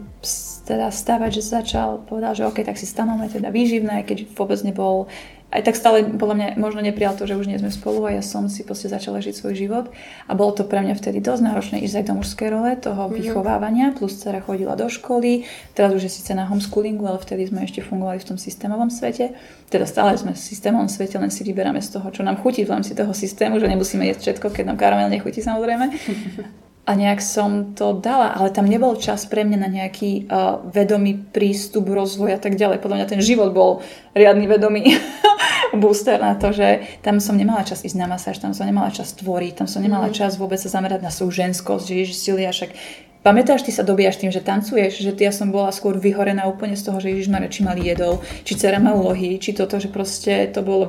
teda 0.67 0.91
stávať, 0.91 1.39
že 1.39 1.55
začal, 1.55 2.03
povedal, 2.03 2.35
že 2.35 2.43
OK, 2.43 2.67
tak 2.67 2.75
si 2.75 2.83
stanovme 2.83 3.31
teda 3.31 3.47
výživné, 3.47 4.03
keď 4.03 4.27
vôbec 4.35 4.59
nebol 4.67 5.07
aj 5.49 5.61
tak 5.65 5.75
stále 5.75 6.05
podľa 6.05 6.35
mňa 6.37 6.47
možno 6.61 6.85
neprijal 6.85 7.17
to, 7.17 7.25
že 7.25 7.33
už 7.33 7.49
nie 7.49 7.57
sme 7.57 7.73
spolu 7.73 8.05
a 8.05 8.13
ja 8.13 8.23
som 8.23 8.45
si 8.45 8.61
proste 8.61 8.85
začala 8.85 9.17
žiť 9.17 9.33
svoj 9.33 9.53
život 9.57 9.85
a 10.29 10.31
bolo 10.37 10.53
to 10.53 10.61
pre 10.61 10.77
mňa 10.85 10.93
vtedy 10.93 11.17
dosť 11.25 11.41
náročné 11.41 11.81
ísť 11.81 11.95
aj 12.01 12.05
do 12.05 12.13
mužskej 12.21 12.49
role 12.53 12.71
toho 12.77 13.09
mm-hmm. 13.09 13.17
vychovávania, 13.17 13.85
plus 13.97 14.13
dcera 14.13 14.45
chodila 14.45 14.77
do 14.77 14.85
školy, 14.85 15.49
teraz 15.73 15.97
už 15.97 16.05
je 16.05 16.11
síce 16.13 16.37
na 16.37 16.45
homeschoolingu, 16.45 17.01
ale 17.09 17.17
vtedy 17.17 17.49
sme 17.49 17.65
ešte 17.65 17.81
fungovali 17.81 18.21
v 18.21 18.27
tom 18.29 18.37
systémovom 18.37 18.93
svete, 18.93 19.33
teda 19.73 19.89
stále 19.89 20.13
sme 20.21 20.37
v 20.37 20.39
systémovom 20.39 20.85
svete, 20.85 21.17
len 21.17 21.33
si 21.33 21.41
vyberáme 21.41 21.81
z 21.81 21.97
toho, 21.97 22.13
čo 22.13 22.21
nám 22.21 22.37
chutí 22.45 22.61
v 22.61 22.77
rámci 22.77 22.93
toho 22.93 23.09
systému, 23.09 23.57
že 23.57 23.65
nemusíme 23.65 24.05
jesť 24.05 24.21
všetko, 24.29 24.53
keď 24.53 24.63
nám 24.69 24.77
karamel 24.77 25.09
nechutí 25.09 25.41
samozrejme. 25.41 25.89
a 26.85 26.91
nejak 26.97 27.21
som 27.21 27.77
to 27.77 27.93
dala, 27.93 28.33
ale 28.33 28.49
tam 28.49 28.65
nebol 28.65 28.97
čas 28.97 29.29
pre 29.29 29.45
mňa 29.45 29.57
na 29.61 29.69
nejaký 29.69 30.25
uh, 30.25 30.57
vedomý 30.73 31.21
prístup, 31.21 31.85
rozvoj 31.85 32.33
a 32.33 32.39
tak 32.41 32.57
ďalej. 32.57 32.81
Podľa 32.81 32.97
mňa 32.97 33.07
ten 33.13 33.21
život 33.21 33.53
bol 33.53 33.85
riadny 34.17 34.49
vedomý 34.49 34.97
booster 35.81 36.17
na 36.17 36.33
to, 36.33 36.49
že 36.49 36.99
tam 37.05 37.21
som 37.21 37.37
nemala 37.37 37.61
čas 37.61 37.85
ísť 37.85 37.97
na 37.99 38.09
masáž, 38.09 38.41
tam 38.41 38.57
som 38.57 38.65
nemala 38.65 38.89
čas 38.89 39.13
tvoriť, 39.13 39.61
tam 39.61 39.67
som 39.69 39.85
nemala 39.85 40.09
mm. 40.09 40.15
čas 40.17 40.41
vôbec 40.41 40.57
sa 40.57 40.69
zamerať 40.69 41.05
na 41.05 41.13
svoju 41.13 41.45
ženskosť, 41.45 41.85
že 41.85 41.93
Ježiš 41.93 42.17
Silia, 42.17 42.49
však 42.49 42.73
Pamätáš, 43.19 43.67
ty 43.67 43.75
sa 43.75 43.83
dobíjaš 43.83 44.15
tým, 44.15 44.31
že 44.31 44.39
tancuješ, 44.39 45.03
že 45.03 45.11
ty 45.11 45.27
ja 45.27 45.35
som 45.35 45.51
bola 45.51 45.75
skôr 45.75 45.99
vyhorená 45.99 46.47
úplne 46.47 46.79
z 46.79 46.87
toho, 46.87 47.03
že 47.03 47.11
Ježiš 47.11 47.27
Mare, 47.27 47.51
či 47.51 47.67
mal 47.67 47.75
jedol, 47.75 48.23
či 48.47 48.55
dcera 48.55 48.79
má 48.79 48.95
úlohy, 48.95 49.35
či 49.43 49.51
toto, 49.51 49.75
že 49.75 49.91
proste 49.91 50.47
to 50.47 50.63
bolo... 50.63 50.87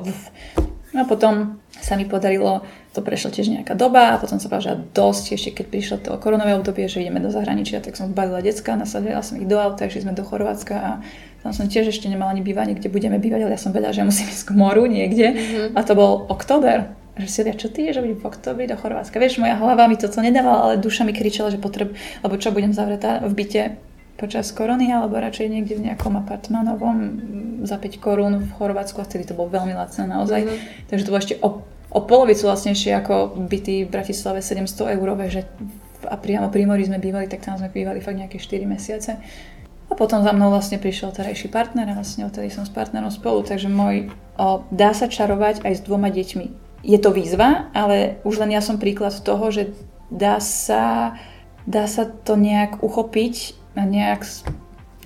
No 0.95 1.03
a 1.03 1.05
potom 1.05 1.59
sa 1.75 1.99
mi 1.99 2.07
podarilo, 2.07 2.63
to 2.91 2.99
prešlo 2.99 3.31
tiež 3.31 3.47
nejaká 3.47 3.71
doba 3.71 4.15
a 4.15 4.19
potom 4.19 4.35
sa 4.35 4.51
povedala, 4.51 4.75
že 4.75 4.83
dosť, 4.91 5.25
ešte 5.39 5.49
keď 5.63 5.65
prišlo 5.71 5.97
to 6.03 6.11
koronové 6.19 6.59
obdobie, 6.59 6.91
že 6.91 6.99
ideme 6.99 7.23
do 7.23 7.31
zahraničia, 7.31 7.79
tak 7.79 7.95
som 7.95 8.11
zbalila 8.11 8.43
decka, 8.43 8.75
nasadila 8.75 9.23
som 9.23 9.39
ich 9.39 9.47
do 9.47 9.55
auta, 9.55 9.87
išli 9.87 10.03
sme 10.03 10.11
do 10.11 10.27
Chorvátska 10.27 10.75
a 10.75 10.91
tam 11.39 11.55
som 11.55 11.71
tiež 11.71 11.87
ešte 11.87 12.11
nemala 12.11 12.35
ani 12.35 12.43
bývanie, 12.43 12.75
kde 12.75 12.91
budeme 12.91 13.15
bývať, 13.15 13.47
ale 13.47 13.55
ja 13.55 13.61
som 13.63 13.71
vedela, 13.71 13.95
že 13.95 14.03
musím 14.03 14.27
ísť 14.27 14.43
k 14.43 14.51
moru 14.51 14.83
niekde 14.91 15.27
mm-hmm. 15.31 15.67
a 15.73 15.79
to 15.87 15.93
bol 15.95 16.27
október. 16.27 16.91
Že 17.15 17.27
si 17.27 17.39
čo 17.59 17.67
ty 17.67 17.87
je, 17.87 17.95
že 17.95 18.03
budem 18.03 18.19
v 18.19 18.27
oktobri 18.27 18.65
do 18.67 18.75
Chorvátska. 18.79 19.19
Vieš, 19.19 19.43
moja 19.43 19.59
hlava 19.59 19.87
mi 19.87 19.99
toto 19.99 20.23
nedávala, 20.23 20.71
ale 20.71 20.73
duša 20.79 21.03
mi 21.03 21.11
kričala, 21.11 21.51
že 21.51 21.59
potreb, 21.59 21.91
lebo 22.23 22.39
čo 22.39 22.55
budem 22.55 22.71
zavretá 22.71 23.19
v 23.19 23.35
byte 23.35 23.63
počas 24.15 24.51
korony, 24.55 24.91
alebo 24.93 25.19
radšej 25.19 25.47
niekde 25.49 25.75
v 25.75 25.91
nejakom 25.91 26.13
apartmanovom 26.23 26.97
za 27.67 27.75
5 27.79 28.03
korún 28.03 28.33
v 28.47 28.51
Chorvátsku 28.55 29.01
a 29.01 29.07
vtedy 29.07 29.27
to 29.27 29.35
bolo 29.35 29.51
veľmi 29.51 29.75
lacné 29.75 30.07
naozaj. 30.07 30.39
Mm-hmm. 30.45 30.87
Takže 30.87 31.03
to 31.03 31.11
bolo 31.11 31.23
ešte 31.23 31.35
o 31.41 31.49
o 31.91 31.99
polovicu 32.07 32.47
vlastnejšie 32.47 32.95
ako 33.03 33.35
byty 33.47 33.85
v 33.85 33.91
Bratislave 33.91 34.39
700 34.39 34.95
eurové, 34.95 35.27
že 35.27 35.43
a 36.07 36.17
priamo 36.17 36.49
pri 36.49 36.65
mori 36.65 36.87
sme 36.87 36.97
bývali, 36.97 37.29
tak 37.29 37.45
tam 37.45 37.59
sme 37.59 37.69
bývali 37.69 38.01
fakt 38.01 38.17
nejaké 38.17 38.41
4 38.41 38.65
mesiace. 38.65 39.21
A 39.91 39.93
potom 39.93 40.23
za 40.23 40.31
mnou 40.31 40.49
vlastne 40.49 40.79
prišiel 40.79 41.11
terajší 41.11 41.51
partner 41.51 41.91
a 41.91 41.99
vlastne 41.99 42.23
odtedy 42.23 42.47
som 42.47 42.63
s 42.63 42.71
partnerom 42.71 43.11
spolu, 43.11 43.43
takže 43.43 43.67
môj, 43.67 44.07
o, 44.39 44.63
dá 44.71 44.95
sa 44.95 45.11
čarovať 45.11 45.67
aj 45.67 45.73
s 45.77 45.81
dvoma 45.83 46.07
deťmi. 46.07 46.47
Je 46.87 46.97
to 46.97 47.11
výzva, 47.11 47.67
ale 47.75 48.23
už 48.23 48.39
len 48.39 48.55
ja 48.55 48.63
som 48.63 48.79
príklad 48.79 49.11
toho, 49.19 49.51
že 49.51 49.75
dá 50.07 50.39
sa, 50.39 51.13
dá 51.67 51.91
sa 51.91 52.07
to 52.07 52.39
nejak 52.39 52.79
uchopiť 52.79 53.59
a 53.75 53.83
nejak 53.83 54.23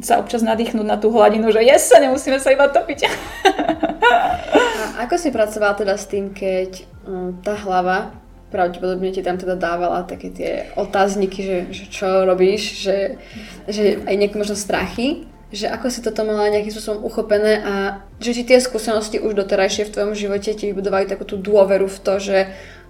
sa 0.04 0.20
občas 0.20 0.44
nadýchnúť 0.44 0.88
na 0.88 1.00
tú 1.00 1.12
hladinu, 1.12 1.52
že 1.52 1.64
yes, 1.64 1.88
sa 1.88 2.04
nemusíme 2.04 2.40
sa 2.40 2.52
iba 2.52 2.68
topiť. 2.68 3.00
A 4.96 5.08
ako 5.08 5.16
si 5.16 5.32
pracovala 5.32 5.76
teda 5.76 5.96
s 5.96 6.08
tým, 6.08 6.36
keď 6.36 6.84
um, 7.08 7.36
tá 7.40 7.56
hlava 7.56 8.12
pravdepodobne 8.52 9.12
ti 9.12 9.20
tam 9.20 9.36
teda 9.36 9.60
dávala 9.60 10.08
také 10.08 10.32
tie 10.32 10.52
otázniky, 10.80 11.40
že, 11.44 11.58
že 11.76 11.84
čo 11.92 12.24
robíš, 12.24 12.88
že, 12.88 13.20
že 13.68 14.00
aj 14.08 14.16
nejaké 14.16 14.36
možno 14.40 14.56
strachy, 14.56 15.28
že 15.52 15.68
ako 15.68 15.88
si 15.92 16.00
toto 16.00 16.24
mala 16.24 16.52
nejakým 16.52 16.72
spôsobom 16.72 17.04
uchopené 17.04 17.60
a 17.64 17.74
že 18.20 18.32
ti 18.32 18.44
tie 18.48 18.60
skúsenosti 18.64 19.20
už 19.20 19.36
doterajšie 19.36 19.88
v 19.88 19.94
tvojom 19.94 20.14
živote 20.16 20.56
ti 20.56 20.72
vybudovali 20.72 21.08
takú 21.08 21.28
tú 21.28 21.36
dôveru 21.36 21.88
v 21.92 22.00
to, 22.00 22.14
že 22.20 22.38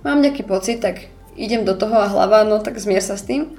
mám 0.05 0.21
nejaký 0.21 0.45
pocit, 0.45 0.85
tak 0.85 1.09
idem 1.35 1.67
do 1.67 1.75
toho 1.75 1.95
a 1.99 2.07
hlava, 2.07 2.43
no 2.47 2.63
tak 2.63 2.79
zmier 2.79 3.03
sa 3.03 3.19
s 3.19 3.27
tým 3.27 3.55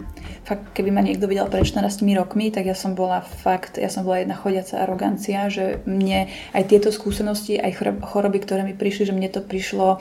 fakt, 0.46 0.70
keby 0.78 0.94
ma 0.94 1.02
niekto 1.02 1.26
videl 1.26 1.50
pred 1.50 1.66
14 1.66 2.06
rokmi, 2.14 2.54
tak 2.54 2.70
ja 2.70 2.78
som 2.78 2.94
bola 2.94 3.18
fakt, 3.18 3.82
ja 3.82 3.90
som 3.90 4.06
bola 4.06 4.22
jedna 4.22 4.38
chodiaca 4.38 4.78
arogancia, 4.78 5.50
že 5.50 5.82
mne 5.90 6.30
aj 6.54 6.62
tieto 6.70 6.94
skúsenosti, 6.94 7.58
aj 7.58 7.82
choroby, 8.06 8.38
ktoré 8.38 8.62
mi 8.62 8.72
prišli, 8.78 9.10
že 9.10 9.16
mne 9.16 9.26
to 9.26 9.42
prišlo, 9.42 9.98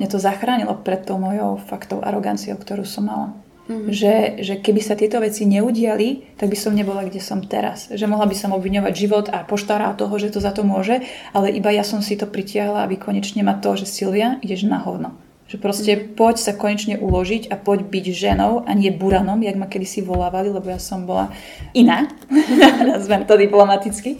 mne 0.00 0.08
to 0.08 0.16
zachránilo 0.16 0.80
pred 0.80 1.04
tou 1.04 1.20
mojou 1.20 1.60
faktou 1.60 2.00
aroganciou, 2.00 2.56
ktorú 2.56 2.88
som 2.88 3.04
mala. 3.12 3.28
Mm-hmm. 3.62 3.94
Že, 3.94 4.14
že 4.42 4.54
keby 4.58 4.80
sa 4.82 4.98
tieto 4.98 5.22
veci 5.22 5.46
neudiali, 5.46 6.34
tak 6.34 6.50
by 6.50 6.58
som 6.58 6.74
nebola, 6.74 7.06
kde 7.06 7.22
som 7.22 7.38
teraz. 7.46 7.86
Že 7.94 8.10
mohla 8.10 8.26
by 8.26 8.34
som 8.34 8.50
obviňovať 8.50 8.94
život 8.96 9.30
a 9.30 9.46
poštára 9.46 9.94
toho, 9.94 10.10
že 10.18 10.34
to 10.34 10.42
za 10.42 10.50
to 10.50 10.66
môže, 10.66 10.98
ale 11.30 11.54
iba 11.54 11.70
ja 11.70 11.86
som 11.86 12.02
si 12.02 12.18
to 12.18 12.26
pritiahla, 12.26 12.82
aby 12.82 12.98
konečne 12.98 13.46
ma 13.46 13.54
to, 13.54 13.78
že 13.78 13.86
Silvia, 13.86 14.42
ideš 14.42 14.66
na 14.66 14.82
hovno. 14.82 15.14
Že 15.52 15.60
proste 15.60 15.92
poď 16.00 16.40
sa 16.40 16.56
konečne 16.56 16.96
uložiť 16.96 17.52
a 17.52 17.60
poď 17.60 17.84
byť 17.84 18.04
ženou 18.08 18.64
a 18.64 18.72
nie 18.72 18.88
buranom, 18.88 19.36
jak 19.44 19.60
ma 19.60 19.68
kedysi 19.68 20.00
volávali, 20.00 20.48
lebo 20.48 20.64
ja 20.72 20.80
som 20.80 21.04
bola 21.04 21.28
iná, 21.76 22.08
nazvem 22.88 23.28
to 23.28 23.36
diplomaticky. 23.36 24.16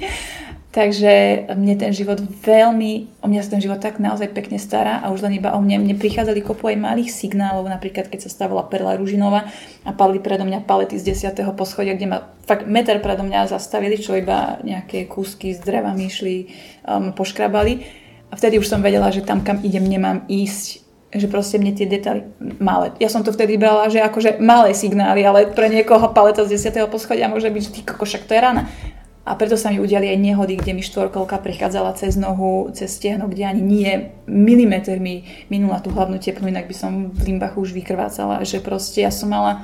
Takže 0.73 1.45
mne 1.57 1.77
ten 1.77 1.92
život 1.97 2.21
veľmi, 2.21 3.21
o 3.25 3.29
mňa 3.33 3.40
sa 3.45 3.57
ten 3.57 3.64
život 3.64 3.81
tak 3.81 3.97
naozaj 3.97 4.29
pekne 4.33 4.61
stará 4.61 5.01
a 5.01 5.09
už 5.09 5.25
len 5.25 5.40
iba 5.40 5.57
o 5.57 5.61
mne. 5.61 5.81
Mne 5.85 5.97
prichádzali 5.97 6.45
kopu 6.45 6.68
aj 6.68 6.81
malých 6.81 7.12
signálov, 7.12 7.64
napríklad 7.64 8.12
keď 8.12 8.29
sa 8.29 8.33
stávala 8.33 8.68
Perla 8.68 9.01
Ružinová 9.01 9.49
a 9.88 9.90
padli 9.97 10.21
predo 10.21 10.45
mňa 10.45 10.68
palety 10.68 11.01
z 11.01 11.33
10. 11.33 11.49
poschodia, 11.57 11.97
kde 11.97 12.12
ma 12.12 12.25
fakt 12.45 12.68
meter 12.68 13.01
predo 13.01 13.25
mňa 13.25 13.53
zastavili, 13.53 13.97
čo 13.97 14.21
iba 14.21 14.61
nejaké 14.64 15.09
kúsky 15.09 15.57
z 15.57 15.64
dreva 15.64 15.97
mi 15.97 16.12
išli, 16.12 16.49
um, 16.85 17.16
poškrabali. 17.16 18.05
A 18.29 18.37
vtedy 18.37 18.57
už 18.57 18.68
som 18.68 18.81
vedela, 18.81 19.12
že 19.12 19.25
tam, 19.25 19.45
kam 19.45 19.61
idem, 19.61 19.85
nemám 19.85 20.25
ísť 20.25 20.82
že 21.12 21.29
proste 21.29 21.61
mne 21.61 21.77
tie 21.77 21.85
detaily 21.85 22.25
malé. 22.57 22.96
Ja 22.96 23.12
som 23.12 23.20
to 23.20 23.37
vtedy 23.37 23.61
brala, 23.61 23.92
že 23.92 24.01
akože 24.01 24.40
malé 24.40 24.72
signály, 24.72 25.20
ale 25.20 25.53
pre 25.53 25.68
niekoho 25.68 26.09
paleta 26.16 26.48
z 26.48 26.57
10. 26.57 26.88
poschodia 26.88 27.29
môže 27.29 27.53
byť, 27.53 27.62
že 27.62 27.72
ty 27.77 27.81
koko, 27.85 28.09
to 28.09 28.33
je 28.33 28.40
rána. 28.40 28.64
A 29.22 29.38
preto 29.38 29.55
sa 29.55 29.70
mi 29.70 29.79
udiali 29.79 30.11
aj 30.11 30.18
nehody, 30.18 30.59
kde 30.59 30.75
mi 30.75 30.83
štvorkolka 30.83 31.38
prichádzala 31.38 31.94
cez 31.94 32.18
nohu, 32.18 32.75
cez 32.75 32.90
stiehno, 32.90 33.31
kde 33.31 33.46
ani 33.46 33.62
nie 33.62 33.92
milimeter 34.27 34.98
mi 34.98 35.22
minula 35.46 35.79
tú 35.79 35.94
hlavnú 35.94 36.18
tepnu, 36.18 36.51
inak 36.51 36.66
by 36.66 36.75
som 36.75 37.14
v 37.14 37.31
limbachu 37.31 37.62
už 37.62 37.70
vykrvácala. 37.70 38.42
Že 38.42 38.66
proste 38.66 39.07
ja 39.07 39.14
som 39.14 39.31
mala 39.31 39.62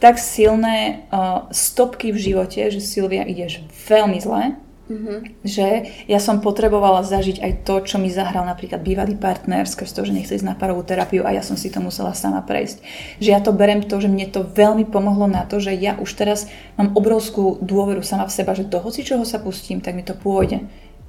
tak 0.00 0.16
silné 0.16 1.04
uh, 1.12 1.44
stopky 1.52 2.08
v 2.08 2.32
živote, 2.32 2.72
že 2.72 2.80
Silvia 2.80 3.28
ideš 3.28 3.68
veľmi 3.84 4.16
zle 4.16 4.56
Mm-hmm. 4.86 5.42
Že 5.42 5.66
ja 6.06 6.18
som 6.22 6.38
potrebovala 6.38 7.02
zažiť 7.02 7.42
aj 7.42 7.52
to, 7.66 7.82
čo 7.82 7.98
mi 7.98 8.06
zahral 8.06 8.46
napríklad 8.46 8.86
bývalý 8.86 9.18
partner, 9.18 9.66
skrz 9.66 9.90
to, 9.90 10.06
že 10.06 10.14
nechce 10.14 10.38
ísť 10.38 10.46
na 10.46 10.54
parovú 10.54 10.86
terapiu 10.86 11.26
a 11.26 11.34
ja 11.34 11.42
som 11.42 11.58
si 11.58 11.74
to 11.74 11.82
musela 11.82 12.14
sama 12.14 12.38
prejsť. 12.46 12.86
Že 13.18 13.28
ja 13.34 13.40
to 13.42 13.50
berem 13.50 13.82
to, 13.82 13.98
že 13.98 14.06
mne 14.06 14.30
to 14.30 14.46
veľmi 14.46 14.86
pomohlo 14.86 15.26
na 15.26 15.42
to, 15.42 15.58
že 15.58 15.74
ja 15.74 15.98
už 15.98 16.14
teraz 16.14 16.46
mám 16.78 16.94
obrovskú 16.94 17.58
dôveru 17.66 18.06
sama 18.06 18.30
v 18.30 18.36
seba, 18.38 18.54
že 18.54 18.62
do 18.62 18.78
hoci 18.78 19.02
čoho 19.02 19.26
sa 19.26 19.42
pustím, 19.42 19.82
tak 19.82 19.98
mi 19.98 20.06
to 20.06 20.14
pôjde. 20.14 20.62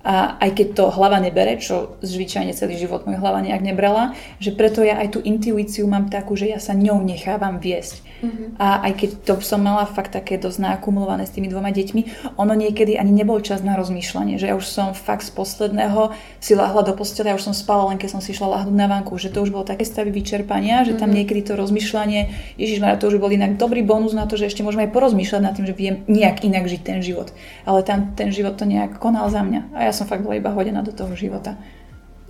A 0.08 0.40
aj 0.40 0.56
keď 0.56 0.68
to 0.72 0.84
hlava 0.88 1.20
nebere, 1.20 1.60
čo 1.60 2.00
zvyčajne 2.00 2.56
celý 2.56 2.80
život 2.80 3.04
moja 3.04 3.20
hlava 3.20 3.44
nejak 3.44 3.60
nebrala, 3.60 4.16
že 4.40 4.56
preto 4.56 4.80
ja 4.80 5.04
aj 5.04 5.12
tú 5.12 5.20
intuíciu 5.20 5.84
mám 5.84 6.08
takú, 6.08 6.40
že 6.40 6.48
ja 6.48 6.64
sa 6.64 6.72
ňou 6.72 7.04
nechávam 7.04 7.60
viesť. 7.60 8.08
Uh-huh. 8.24 8.56
A 8.56 8.88
aj 8.88 9.04
keď 9.04 9.10
to 9.28 9.34
som 9.44 9.60
mala 9.62 9.84
fakt 9.84 10.16
také 10.16 10.40
dosť 10.40 10.64
nakumulované 10.64 11.28
s 11.28 11.36
tými 11.36 11.52
dvoma 11.52 11.76
deťmi, 11.76 12.34
ono 12.40 12.56
niekedy 12.56 12.96
ani 12.96 13.12
nebol 13.14 13.44
čas 13.44 13.62
na 13.62 13.76
rozmýšľanie, 13.76 14.40
že 14.40 14.48
ja 14.48 14.56
už 14.56 14.64
som 14.64 14.96
fakt 14.96 15.28
z 15.28 15.36
posledného 15.36 16.16
si 16.40 16.56
lahla 16.56 16.82
do 16.88 16.96
postele, 16.96 17.30
ja 17.30 17.38
už 17.38 17.52
som 17.52 17.54
spala 17.54 17.92
len 17.92 18.00
keď 18.00 18.18
som 18.18 18.22
si 18.24 18.32
šla 18.32 18.64
lahnúť 18.64 18.74
na 18.74 18.88
vanku, 18.88 19.20
že 19.20 19.30
to 19.30 19.44
už 19.44 19.52
bolo 19.52 19.68
také 19.68 19.84
stavy 19.84 20.10
vyčerpania, 20.10 20.88
že 20.88 20.96
tam 20.96 21.12
uh-huh. 21.12 21.20
niekedy 21.20 21.46
to 21.46 21.60
rozmýšľanie, 21.60 22.56
Ježiš 22.56 22.80
to 22.98 23.12
už 23.12 23.20
bol 23.20 23.30
inak 23.30 23.60
dobrý 23.60 23.84
bonus 23.84 24.16
na 24.16 24.24
to, 24.24 24.40
že 24.40 24.50
ešte 24.50 24.64
môžeme 24.64 24.88
aj 24.88 24.96
porozmýšľať 24.96 25.42
nad 25.44 25.54
tým, 25.54 25.68
že 25.68 25.76
viem 25.76 26.02
nejak 26.08 26.48
inak 26.48 26.66
žiť 26.66 26.82
ten 26.82 27.04
život. 27.04 27.36
Ale 27.68 27.84
tam 27.84 28.16
ten 28.16 28.32
život 28.32 28.56
to 28.56 28.66
nejak 28.66 28.98
konal 28.98 29.30
za 29.30 29.44
mňa. 29.46 29.78
A 29.78 29.90
ja 29.90 29.94
som 29.98 30.06
fakt 30.06 30.22
bola 30.22 30.38
iba 30.38 30.54
hodená 30.54 30.86
do 30.86 30.94
toho 30.94 31.18
života. 31.18 31.58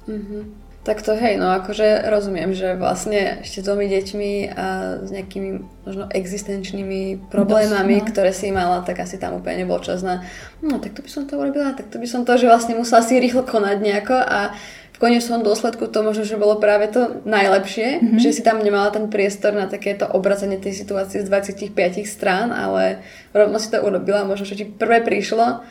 Mm-hmm. 0.07 0.67
Tak 0.87 1.03
to 1.03 1.19
hej, 1.19 1.35
no 1.35 1.51
akože 1.51 2.07
rozumiem, 2.07 2.55
že 2.55 2.79
vlastne 2.79 3.43
ešte 3.43 3.59
s 3.59 3.67
dvomi 3.67 3.91
deťmi 3.91 4.31
a 4.55 4.67
s 5.03 5.11
nejakými 5.11 5.83
možno 5.83 6.07
existenčnými 6.07 7.27
problémami, 7.27 7.99
Dosť, 7.99 8.07
no. 8.07 8.11
ktoré 8.15 8.31
si 8.31 8.47
mala, 8.55 8.79
tak 8.87 9.03
asi 9.03 9.19
tam 9.19 9.35
úplne 9.35 9.67
nebol 9.67 9.83
čas 9.83 9.99
na 9.99 10.23
no 10.63 10.79
tak 10.79 10.95
to 10.95 11.03
by 11.03 11.11
som 11.11 11.27
to 11.27 11.35
urobila, 11.35 11.75
tak 11.75 11.91
to 11.91 11.99
by 11.99 12.07
som 12.07 12.23
to, 12.23 12.39
že 12.39 12.47
vlastne 12.47 12.79
musela 12.79 13.03
si 13.03 13.19
rýchlo 13.19 13.43
konať 13.43 13.83
nejako 13.83 14.15
a 14.15 14.55
v 14.95 14.97
konečnom 15.03 15.43
dôsledku 15.43 15.91
to 15.91 16.01
možno, 16.07 16.23
že 16.23 16.39
bolo 16.39 16.55
práve 16.57 16.87
to 16.87 17.19
najlepšie, 17.27 18.01
mm-hmm. 18.01 18.17
že 18.23 18.33
si 18.33 18.41
tam 18.41 18.63
nemala 18.63 18.87
ten 18.87 19.11
priestor 19.11 19.53
na 19.53 19.67
takéto 19.67 20.07
obracanie 20.07 20.55
tej 20.55 20.71
situácie 20.71 21.19
z 21.19 21.27
25 21.27 21.75
strán, 22.07 22.55
ale 22.55 23.03
rovno 23.35 23.59
si 23.59 23.69
to 23.69 23.77
urobila, 23.83 24.23
možno, 24.23 24.47
že 24.47 24.55
ti 24.55 24.65
prvé 24.65 25.03
prišlo 25.03 25.67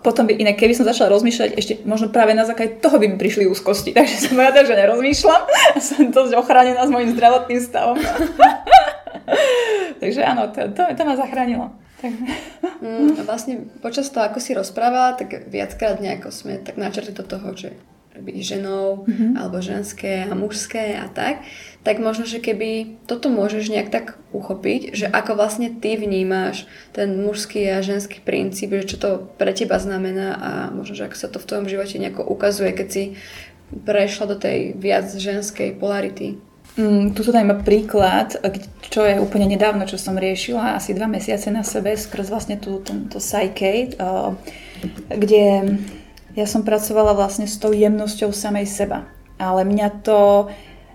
potom 0.00 0.24
by 0.24 0.32
inak, 0.38 0.56
keby 0.56 0.72
som 0.72 0.88
začala 0.88 1.12
rozmýšľať, 1.12 1.50
ešte 1.60 1.72
možno 1.84 2.08
práve 2.08 2.32
na 2.32 2.48
základe 2.48 2.80
toho 2.80 2.96
by 2.96 3.06
mi 3.10 3.16
prišli 3.20 3.44
úzkosti. 3.50 3.92
Takže 3.96 4.32
som 4.32 4.38
rada, 4.40 4.64
že 4.64 4.72
nerozmýšľam 4.72 5.42
som 5.82 6.08
dosť 6.08 6.32
ochránená 6.38 6.82
s 6.86 6.90
mojim 6.92 7.12
zdravotným 7.12 7.60
stavom. 7.60 7.98
Takže 10.02 10.20
áno, 10.24 10.50
to, 10.50 10.72
to, 10.72 10.82
to 10.96 11.02
ma 11.04 11.14
zachránilo. 11.14 11.70
Mm, 12.82 13.22
vlastne 13.22 13.70
počas 13.78 14.10
toho, 14.10 14.26
ako 14.26 14.42
si 14.42 14.58
rozprávala, 14.58 15.14
tak 15.14 15.46
viackrát 15.46 16.02
nejako 16.02 16.34
sme 16.34 16.58
tak 16.58 16.74
načrtli 16.74 17.14
do 17.14 17.22
toho, 17.22 17.54
že 17.54 17.78
byť 18.12 18.38
ženou, 18.44 19.08
mm-hmm. 19.08 19.30
alebo 19.40 19.64
ženské 19.64 20.28
a 20.28 20.32
mužské 20.36 21.00
a 21.00 21.08
tak, 21.08 21.40
tak 21.80 21.96
možno, 21.98 22.28
že 22.28 22.44
keby 22.44 23.00
toto 23.08 23.32
môžeš 23.32 23.72
nejak 23.72 23.88
tak 23.88 24.20
uchopiť, 24.36 24.92
že 24.92 25.06
ako 25.08 25.34
vlastne 25.40 25.72
ty 25.72 25.96
vnímáš 25.96 26.68
ten 26.92 27.16
mužský 27.16 27.64
a 27.72 27.80
ženský 27.80 28.20
princíp, 28.20 28.76
že 28.76 28.94
čo 28.94 28.96
to 29.00 29.10
pre 29.40 29.56
teba 29.56 29.80
znamená 29.80 30.36
a 30.36 30.50
možno, 30.70 30.92
že 30.92 31.08
ako 31.08 31.16
sa 31.16 31.28
to 31.32 31.40
v 31.40 31.48
tvojom 31.48 31.66
živote 31.72 31.96
nejako 31.96 32.22
ukazuje, 32.28 32.70
keď 32.76 32.88
si 32.92 33.04
prešla 33.72 34.24
do 34.28 34.36
tej 34.36 34.76
viac 34.76 35.08
ženskej 35.08 35.80
polarity. 35.80 36.36
Mm, 36.72 37.12
tu 37.12 37.20
tu 37.20 37.32
iba 37.32 37.56
príklad, 37.60 38.32
čo 38.88 39.04
je 39.04 39.20
úplne 39.20 39.44
nedávno, 39.44 39.84
čo 39.84 40.00
som 40.00 40.16
riešila, 40.16 40.76
asi 40.76 40.96
dva 40.96 41.04
mesiace 41.04 41.52
na 41.52 41.60
sebe, 41.60 41.92
skrz 41.92 42.32
vlastne 42.32 42.56
tú, 42.56 42.80
tento 42.80 43.20
psyche, 43.20 43.92
kde 45.12 45.44
ja 46.32 46.48
som 46.48 46.64
pracovala 46.64 47.12
vlastne 47.12 47.44
s 47.44 47.60
tou 47.60 47.76
jemnosťou 47.76 48.32
samej 48.32 48.64
seba. 48.64 49.04
Ale 49.36 49.68
mňa 49.68 49.88
to, 50.00 50.48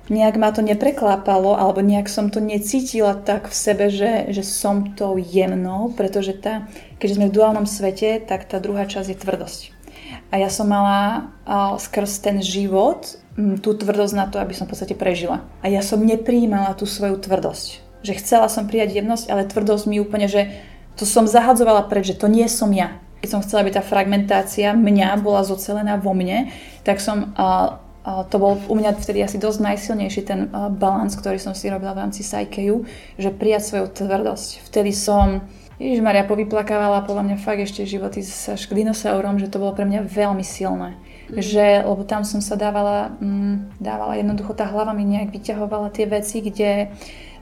nejak 0.10 0.36
ma 0.40 0.50
to 0.50 0.66
nepreklápalo, 0.66 1.54
alebo 1.54 1.86
nejak 1.86 2.10
som 2.10 2.34
to 2.34 2.42
necítila 2.42 3.14
tak 3.14 3.52
v 3.52 3.56
sebe, 3.56 3.86
že, 3.94 4.34
že 4.34 4.42
som 4.42 4.98
tou 4.98 5.20
jemnou, 5.20 5.94
pretože 5.94 6.34
tá, 6.38 6.66
keďže 6.98 7.16
sme 7.22 7.30
v 7.30 7.36
duálnom 7.38 7.68
svete, 7.70 8.24
tak 8.24 8.50
tá 8.50 8.58
druhá 8.58 8.90
časť 8.90 9.08
je 9.14 9.18
tvrdosť. 9.22 9.62
A 10.32 10.40
ja 10.42 10.50
som 10.52 10.68
mala 10.68 11.32
skrz 11.78 12.20
ten 12.24 12.40
život 12.44 13.20
tú 13.38 13.70
tvrdosť 13.78 14.14
na 14.18 14.26
to, 14.26 14.42
aby 14.42 14.58
som 14.58 14.66
v 14.66 14.74
podstate 14.74 14.98
prežila. 14.98 15.46
A 15.62 15.70
ja 15.70 15.86
som 15.86 16.02
nepríjmala 16.02 16.74
tú 16.74 16.90
svoju 16.90 17.22
tvrdosť. 17.22 17.86
Že 18.02 18.18
chcela 18.24 18.48
som 18.50 18.66
prijať 18.66 18.98
jemnosť, 18.98 19.30
ale 19.30 19.46
tvrdosť 19.46 19.86
mi 19.86 20.02
úplne, 20.02 20.26
že 20.26 20.50
to 20.98 21.06
som 21.06 21.30
zahadzovala 21.30 21.86
preč, 21.86 22.10
že 22.16 22.20
to 22.20 22.26
nie 22.26 22.50
som 22.50 22.74
ja 22.74 22.98
keď 23.22 23.30
som 23.30 23.42
chcela, 23.42 23.66
aby 23.66 23.74
tá 23.74 23.82
fragmentácia 23.82 24.78
mňa 24.78 25.18
bola 25.22 25.42
zocelená 25.42 25.98
vo 25.98 26.14
mne, 26.14 26.54
tak 26.86 27.02
som, 27.02 27.34
uh, 27.34 27.82
uh, 28.06 28.24
to 28.30 28.38
bol 28.38 28.62
u 28.70 28.76
mňa 28.78 28.94
vtedy 29.02 29.26
asi 29.26 29.42
dosť 29.42 29.60
najsilnejší 29.64 30.22
ten 30.24 30.40
uh, 30.54 30.70
balans, 30.70 31.18
ktorý 31.18 31.42
som 31.42 31.58
si 31.58 31.68
robila 31.68 31.98
v 31.98 32.08
rámci 32.08 32.22
Psycheu, 32.22 32.86
že 33.18 33.34
prijať 33.34 33.74
svoju 33.74 33.86
tvrdosť. 33.90 34.70
Vtedy 34.70 34.94
som, 34.94 35.42
Ježiš 35.82 36.06
Maria, 36.06 36.30
povyplakávala 36.30 37.06
podľa 37.10 37.34
mňa 37.34 37.38
fakt 37.42 37.66
ešte 37.66 37.90
životy 37.90 38.22
s 38.22 38.54
dinosaurom, 38.70 39.42
že 39.42 39.50
to 39.50 39.58
bolo 39.58 39.74
pre 39.74 39.90
mňa 39.90 40.06
veľmi 40.06 40.46
silné. 40.46 40.94
Mm. 41.28 41.44
Že, 41.44 41.66
lebo 41.84 42.08
tam 42.08 42.24
som 42.24 42.40
sa 42.40 42.56
dávala, 42.56 43.18
mm, 43.20 43.82
dávala 43.82 44.16
jednoducho, 44.16 44.56
tá 44.56 44.64
hlava 44.70 44.96
mi 44.96 45.04
nejak 45.04 45.34
vyťahovala 45.34 45.92
tie 45.92 46.08
veci, 46.08 46.40
kde 46.40 46.94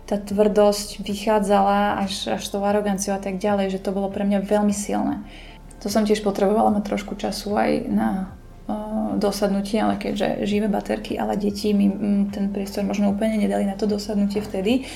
tá 0.06 0.22
tvrdosť 0.22 1.02
vychádzala 1.02 2.06
až, 2.06 2.38
až 2.38 2.44
tou 2.46 2.62
aroganciou 2.62 3.18
a 3.18 3.22
tak 3.22 3.42
ďalej, 3.42 3.74
že 3.74 3.82
to 3.82 3.90
bolo 3.90 4.14
pre 4.14 4.22
mňa 4.22 4.46
veľmi 4.46 4.74
silné. 4.74 5.26
To 5.86 5.94
som 5.94 6.02
tiež 6.02 6.26
potrebovala 6.26 6.74
mať 6.74 6.84
trošku 6.90 7.14
času 7.14 7.54
aj 7.54 7.72
na 7.94 8.34
uh, 8.66 9.14
dosadnutie, 9.22 9.78
ale 9.78 10.02
keďže 10.02 10.42
živé 10.50 10.66
baterky, 10.66 11.14
ale 11.14 11.38
deti 11.38 11.78
mi 11.78 11.94
um, 11.94 12.26
ten 12.34 12.50
priestor 12.50 12.82
možno 12.82 13.14
úplne 13.14 13.38
nedali 13.38 13.70
na 13.70 13.78
to 13.78 13.86
dosadnutie 13.86 14.42
vtedy. 14.42 14.90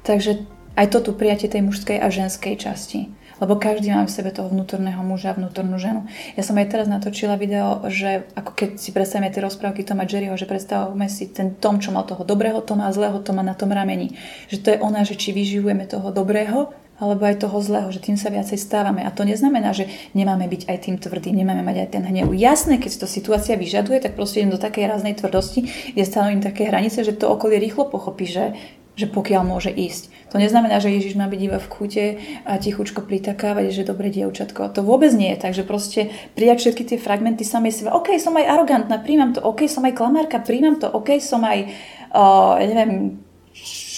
Takže 0.00 0.48
aj 0.80 0.86
to 0.88 0.98
tu 1.04 1.10
prijatie 1.12 1.52
tej 1.52 1.60
mužskej 1.60 2.00
a 2.00 2.08
ženskej 2.08 2.56
časti. 2.56 3.12
Lebo 3.42 3.60
každý 3.60 3.92
má 3.92 4.06
v 4.06 4.14
sebe 4.14 4.32
toho 4.32 4.48
vnútorného 4.48 5.04
muža 5.04 5.34
a 5.34 5.36
vnútornú 5.36 5.76
ženu. 5.76 6.08
Ja 6.38 6.46
som 6.46 6.56
aj 6.56 6.70
teraz 6.70 6.86
natočila 6.88 7.36
video, 7.36 7.84
že 7.92 8.24
ako 8.32 8.56
keď 8.56 8.70
si 8.78 8.96
predstavíme 8.96 9.28
tie 9.28 9.44
rozprávky 9.44 9.84
Toma 9.84 10.08
Jerryho, 10.08 10.38
že 10.40 10.48
predstavujeme 10.48 11.04
si 11.10 11.28
ten 11.34 11.58
Tom, 11.58 11.82
čo 11.82 11.92
mal 11.92 12.08
toho 12.08 12.24
dobrého 12.24 12.62
Toma 12.62 12.88
a 12.88 12.94
zlého 12.96 13.20
Toma 13.20 13.42
na 13.42 13.52
tom 13.52 13.74
rameni. 13.74 14.14
Že 14.48 14.58
to 14.62 14.68
je 14.72 14.78
ona, 14.80 15.04
že 15.04 15.18
či 15.18 15.36
vyživujeme 15.36 15.84
toho 15.84 16.14
dobrého 16.14 16.72
alebo 16.98 17.26
aj 17.26 17.42
toho 17.42 17.58
zlého, 17.58 17.90
že 17.90 17.98
tým 17.98 18.14
sa 18.14 18.30
viacej 18.30 18.54
stávame. 18.54 19.02
A 19.02 19.10
to 19.10 19.26
neznamená, 19.26 19.74
že 19.74 19.90
nemáme 20.14 20.46
byť 20.46 20.70
aj 20.70 20.78
tým 20.78 20.96
tvrdým, 21.02 21.34
nemáme 21.34 21.66
mať 21.66 21.76
aj 21.86 21.88
ten 21.90 22.02
hnev. 22.06 22.30
Jasné, 22.30 22.78
keď 22.78 23.02
to 23.02 23.06
situácia 23.10 23.58
vyžaduje, 23.58 23.98
tak 23.98 24.14
proste 24.14 24.42
idem 24.42 24.54
do 24.54 24.62
takej 24.62 24.86
raznej 24.86 25.18
tvrdosti, 25.18 25.66
kde 25.90 26.04
stanovím 26.06 26.42
také 26.44 26.70
hranice, 26.70 27.02
že 27.02 27.18
to 27.18 27.26
okolie 27.26 27.58
rýchlo 27.58 27.90
pochopí, 27.90 28.30
že, 28.30 28.54
že 28.94 29.10
pokiaľ 29.10 29.42
môže 29.42 29.74
ísť. 29.74 30.30
To 30.30 30.38
neznamená, 30.38 30.78
že 30.78 30.94
Ježiš 30.94 31.18
má 31.18 31.26
byť 31.26 31.40
iba 31.42 31.58
v 31.58 31.70
kúte 31.70 32.04
a 32.46 32.58
tichučko 32.62 33.02
pritakávať, 33.02 33.74
že 33.74 33.82
dobre 33.86 34.14
dievčatko. 34.14 34.70
To 34.70 34.86
vôbec 34.86 35.10
nie 35.18 35.34
je. 35.34 35.42
Takže 35.42 35.62
proste 35.66 36.14
prijať 36.38 36.62
všetky 36.62 36.94
tie 36.94 36.98
fragmenty 36.98 37.42
samej 37.42 37.82
seba. 37.82 37.94
OK, 37.98 38.14
som 38.22 38.38
aj 38.38 38.46
arogantná, 38.46 39.02
príjmam 39.02 39.34
to. 39.34 39.42
OK, 39.42 39.66
som 39.66 39.82
aj 39.82 39.98
klamárka, 39.98 40.38
príjmam 40.38 40.78
to. 40.78 40.86
OK, 40.90 41.18
som 41.18 41.42
aj, 41.42 41.70
uh, 42.14 42.58
neviem, 42.62 43.18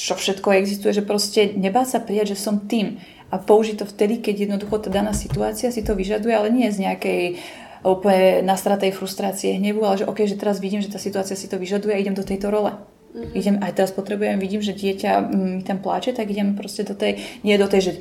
čo 0.06 0.14
všetko 0.14 0.54
existuje, 0.54 0.94
že 0.94 1.02
proste 1.02 1.50
nebá 1.58 1.82
sa 1.82 1.98
prijať, 1.98 2.38
že 2.38 2.46
som 2.46 2.62
tým. 2.62 3.02
A 3.34 3.42
použiť 3.42 3.82
to 3.82 3.86
vtedy, 3.90 4.22
keď 4.22 4.46
jednoducho 4.46 4.86
tá 4.86 4.88
daná 4.94 5.10
situácia 5.10 5.74
si 5.74 5.82
to 5.82 5.98
vyžaduje, 5.98 6.30
ale 6.30 6.54
nie 6.54 6.70
z 6.70 6.86
nejakej 6.86 7.22
úplne 7.82 8.46
nastratej 8.46 8.94
frustrácie, 8.94 9.58
hnevu, 9.58 9.82
ale 9.82 9.98
že 9.98 10.06
OK, 10.06 10.22
že 10.30 10.38
teraz 10.38 10.62
vidím, 10.62 10.78
že 10.78 10.94
tá 10.94 11.02
situácia 11.02 11.34
si 11.34 11.50
to 11.50 11.58
vyžaduje 11.58 11.90
a 11.90 11.98
idem 11.98 12.14
do 12.14 12.22
tejto 12.22 12.54
role. 12.54 12.70
Mm-hmm. 12.70 13.34
Idem, 13.34 13.56
aj 13.58 13.72
teraz 13.74 13.90
potrebujem, 13.90 14.38
vidím, 14.38 14.62
že 14.62 14.78
dieťa 14.78 15.10
mi 15.26 15.62
tam 15.66 15.82
pláče, 15.82 16.14
tak 16.14 16.30
idem 16.30 16.54
proste 16.54 16.86
do 16.86 16.94
tej, 16.94 17.18
nie 17.42 17.58
do 17.58 17.66
tej, 17.66 17.80
že 17.90 17.92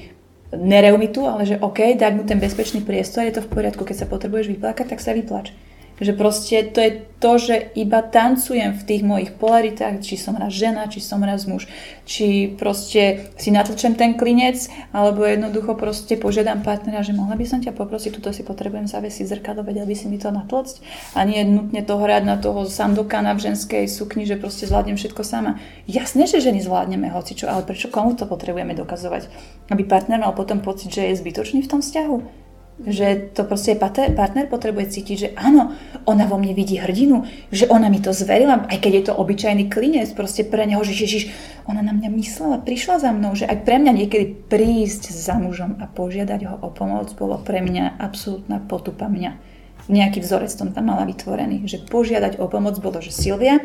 mi 0.53 1.09
tu, 1.09 1.25
ale 1.25 1.49
že 1.49 1.57
OK, 1.57 1.97
dať 1.97 2.11
mu 2.13 2.23
ten 2.29 2.37
bezpečný 2.37 2.85
priestor, 2.85 3.25
je 3.25 3.33
to 3.33 3.41
v 3.41 3.49
poriadku, 3.49 3.81
keď 3.81 4.05
sa 4.05 4.07
potrebuješ 4.09 4.53
vyplakať, 4.53 4.93
tak 4.93 5.01
sa 5.01 5.17
vyplač. 5.17 5.49
Že 5.95 6.13
proste 6.19 6.57
to 6.75 6.79
je 6.83 6.91
to, 7.23 7.31
že 7.39 7.55
iba 7.79 8.03
tancujem 8.03 8.75
v 8.75 8.83
tých 8.83 9.01
mojich 9.01 9.31
polaritách, 9.39 10.03
či 10.03 10.19
som 10.19 10.35
raz 10.35 10.51
žena, 10.51 10.91
či 10.91 10.99
som 10.99 11.23
raz 11.23 11.47
muž, 11.47 11.65
či 12.03 12.51
proste 12.53 13.31
si 13.39 13.49
natlčem 13.49 13.95
ten 13.95 14.19
klinec, 14.19 14.67
alebo 14.91 15.23
jednoducho 15.23 15.73
proste 15.79 16.19
požiadam 16.19 16.61
partnera, 16.61 17.01
že 17.01 17.15
mohla 17.15 17.39
by 17.39 17.47
som 17.47 17.63
ťa 17.63 17.71
poprosiť, 17.73 18.19
tuto 18.19 18.35
si 18.35 18.43
potrebujem 18.43 18.91
zavesiť 18.91 19.25
zrkadlo, 19.25 19.63
vedel 19.63 19.87
by 19.87 19.95
si 19.95 20.11
mi 20.11 20.19
to 20.19 20.29
natlcť 20.29 20.75
a 21.17 21.23
nie 21.23 21.41
nutne 21.47 21.81
to 21.81 21.95
hrať 21.95 22.23
na 22.27 22.35
toho 22.37 22.67
sandokana 22.67 23.31
v 23.33 23.49
ženskej 23.49 23.87
sukni, 23.87 24.27
že 24.27 24.35
proste 24.35 24.67
zvládnem 24.67 24.99
všetko 24.99 25.23
sama. 25.23 25.57
Jasné, 25.89 26.27
že 26.27 26.43
ženy 26.43 26.61
zvládneme 26.61 27.09
hocičo, 27.09 27.47
ale 27.47 27.63
prečo 27.63 27.87
komu 27.87 28.13
to 28.13 28.27
potrebujeme 28.27 28.75
dokazovať? 28.75 29.31
Aby 29.71 29.87
partner 29.87 30.19
mal 30.19 30.35
potom 30.35 30.59
pocit, 30.59 30.91
že 30.91 31.09
je 31.09 31.19
zbytočný 31.23 31.63
v 31.63 31.71
tom 31.71 31.79
vzťahu? 31.79 32.44
Že 32.75 33.31
to 33.31 33.47
proste 33.47 33.79
partner 33.79 34.51
potrebuje 34.51 34.99
cítiť, 34.99 35.15
že 35.15 35.29
áno, 35.39 35.71
ona 36.03 36.27
vo 36.27 36.35
mne 36.35 36.51
vidí 36.51 36.75
hrdinu, 36.75 37.23
že 37.47 37.71
ona 37.71 37.87
mi 37.87 38.03
to 38.03 38.11
zverila, 38.11 38.67
aj 38.67 38.83
keď 38.83 38.91
je 38.91 39.03
to 39.07 39.13
obyčajný 39.15 39.71
klinec, 39.71 40.11
proste 40.11 40.43
pre 40.43 40.67
neho, 40.67 40.83
že 40.83 40.91
Ježiš, 40.91 41.31
ona 41.71 41.79
na 41.79 41.95
mňa 41.95 42.11
myslela, 42.11 42.59
prišla 42.67 42.99
za 42.99 43.15
mnou, 43.15 43.31
že 43.31 43.47
aj 43.47 43.63
pre 43.63 43.79
mňa 43.79 43.91
niekedy 43.95 44.51
prísť 44.51 45.15
za 45.15 45.39
mužom 45.39 45.79
a 45.79 45.87
požiadať 45.87 46.41
ho 46.51 46.55
o 46.59 46.67
pomoc 46.67 47.15
bolo 47.15 47.39
pre 47.39 47.63
mňa 47.63 47.95
absolútna 47.95 48.59
potupa 48.59 49.07
mňa. 49.07 49.55
Nejaký 49.87 50.19
vzorec 50.19 50.51
som 50.51 50.75
tam 50.75 50.91
mala 50.91 51.07
vytvorený, 51.07 51.63
že 51.71 51.79
požiadať 51.79 52.43
o 52.43 52.51
pomoc 52.51 52.75
bolo, 52.83 52.99
že 52.99 53.15
Silvia, 53.15 53.63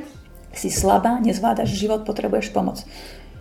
si 0.54 0.70
slabá, 0.70 1.18
nezvládaš 1.22 1.70
život, 1.70 2.02
potrebuješ 2.02 2.50
pomoc. 2.50 2.82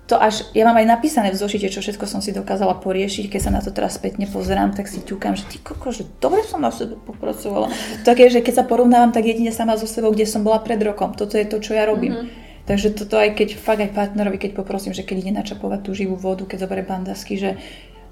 To 0.10 0.18
až, 0.18 0.50
ja 0.58 0.66
mám 0.66 0.82
aj 0.82 0.90
napísané 0.90 1.30
v 1.30 1.38
zošite, 1.38 1.70
čo 1.70 1.86
všetko 1.86 2.10
som 2.10 2.18
si 2.18 2.34
dokázala 2.34 2.82
poriešiť, 2.82 3.30
keď 3.30 3.42
sa 3.46 3.52
na 3.54 3.62
to 3.62 3.70
teraz 3.70 4.02
spätne 4.02 4.26
pozerám, 4.26 4.74
tak 4.74 4.90
si 4.90 5.06
ťukám, 5.06 5.38
že 5.38 5.46
ty 5.46 5.62
koko, 5.62 5.94
že 5.94 6.10
dobre 6.18 6.42
som 6.42 6.58
na 6.58 6.74
sebe 6.74 6.98
popracovala. 6.98 7.70
Také, 8.02 8.34
že 8.34 8.42
keď 8.42 8.54
sa 8.60 8.66
porovnávam, 8.66 9.14
tak 9.14 9.30
jedine 9.30 9.54
sama 9.54 9.78
so 9.78 9.86
sebou, 9.86 10.10
kde 10.10 10.26
som 10.26 10.42
bola 10.42 10.66
pred 10.66 10.82
rokom. 10.82 11.14
Toto 11.14 11.38
je 11.38 11.46
to, 11.46 11.62
čo 11.62 11.78
ja 11.78 11.86
robím. 11.86 12.26
Mm-hmm. 12.26 12.50
Takže 12.66 12.94
toto 12.94 13.18
aj 13.18 13.34
keď 13.34 13.58
fakt 13.58 13.82
aj 13.82 13.94
partnerovi, 13.94 14.38
keď 14.38 14.58
poprosím, 14.58 14.94
že 14.94 15.02
keď 15.02 15.26
ide 15.26 15.34
načapovať 15.42 15.90
tú 15.90 15.98
živú 15.98 16.14
vodu, 16.18 16.46
keď 16.46 16.66
zoberie 16.66 16.86
bandasky, 16.86 17.34
že 17.38 17.58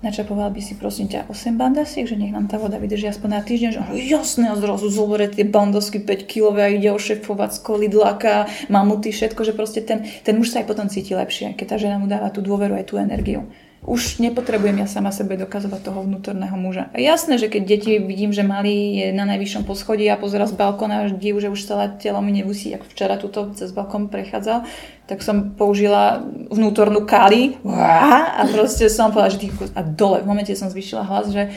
načapoval 0.06 0.54
by 0.54 0.62
si 0.62 0.78
prosím 0.78 1.10
ťa 1.10 1.26
8 1.30 1.58
bandasiek, 1.58 2.06
že 2.06 2.20
nech 2.20 2.30
nám 2.30 2.46
tá 2.46 2.62
voda 2.62 2.78
vydrží 2.78 3.10
aspoň 3.10 3.30
na 3.30 3.42
týždeň, 3.42 3.70
že 3.74 3.82
jasné, 4.10 4.54
a 4.54 4.56
zrazu 4.56 4.90
zoberie 4.94 5.30
tie 5.30 5.46
bandasky 5.46 6.02
5 6.02 6.30
kg 6.30 6.54
a 6.62 6.70
ide 6.70 6.94
ošefovať 6.94 7.50
z 7.58 7.60
kolidlaka, 7.66 8.36
mamuty, 8.70 9.10
všetko, 9.10 9.42
že 9.42 9.54
proste 9.58 9.82
ten, 9.82 10.06
ten 10.22 10.38
muž 10.38 10.54
sa 10.54 10.62
aj 10.62 10.70
potom 10.70 10.86
cíti 10.86 11.18
lepšie, 11.18 11.58
keď 11.58 11.66
tá 11.66 11.76
žena 11.82 11.98
mu 11.98 12.06
dáva 12.06 12.30
tú 12.30 12.46
dôveru 12.46 12.78
aj 12.78 12.86
tú 12.94 13.02
energiu 13.02 13.50
už 13.88 14.20
nepotrebujem 14.20 14.84
ja 14.84 14.88
sama 14.90 15.16
sebe 15.16 15.40
dokazovať 15.40 15.80
toho 15.80 16.04
vnútorného 16.04 16.58
muža. 16.60 16.92
Jasné, 16.92 17.40
že 17.40 17.48
keď 17.48 17.64
deti 17.64 17.92
vidím, 18.04 18.36
že 18.36 18.44
malý 18.44 19.00
je 19.00 19.08
na 19.16 19.24
najvyššom 19.24 19.64
poschodí 19.64 20.10
a 20.12 20.20
pozera 20.20 20.44
z 20.44 20.60
balkóna 20.60 21.06
a 21.06 21.10
div, 21.14 21.40
že 21.40 21.48
už 21.48 21.62
celé 21.64 21.86
telo 21.96 22.20
mi 22.20 22.36
nemusí, 22.36 22.76
ako 22.76 22.84
včera 22.90 23.16
tuto 23.16 23.54
cez 23.56 23.72
balkón 23.72 24.12
prechádzal, 24.12 24.68
tak 25.08 25.24
som 25.24 25.56
použila 25.56 26.20
vnútornú 26.52 27.08
kali 27.08 27.56
a 27.64 28.44
proste 28.52 28.92
som 28.92 29.10
povedala, 29.10 29.32
že 29.32 29.48
tých, 29.48 29.56
a 29.72 29.82
dole, 29.82 30.20
v 30.20 30.28
momente 30.28 30.52
som 30.52 30.68
zvyšila 30.68 31.08
hlas, 31.08 31.32
že 31.32 31.48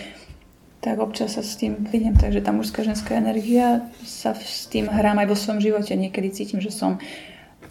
tak 0.80 0.96
občas 0.96 1.36
sa 1.36 1.44
s 1.44 1.60
tým 1.60 1.84
klidnem. 1.84 2.16
Takže 2.16 2.40
tá 2.40 2.54
mužská, 2.56 2.86
ženská 2.86 3.18
energia 3.20 3.84
sa 4.00 4.32
s 4.32 4.64
tým 4.70 4.88
hrám 4.88 5.20
aj 5.20 5.28
vo 5.28 5.36
svojom 5.36 5.60
živote. 5.60 5.92
Niekedy 5.92 6.32
cítim, 6.32 6.62
že 6.62 6.72
som 6.72 6.96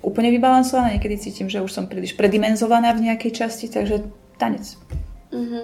úplne 0.06 0.30
vybalansovaná, 0.30 0.94
niekedy 0.94 1.18
cítim, 1.18 1.50
že 1.50 1.64
už 1.64 1.74
som 1.74 1.90
príliš 1.90 2.14
predimenzovaná 2.14 2.94
v 2.94 3.10
nejakej 3.10 3.32
časti, 3.34 3.66
takže 3.72 4.06
tanec. 4.38 4.78
Mm-hmm. 5.34 5.64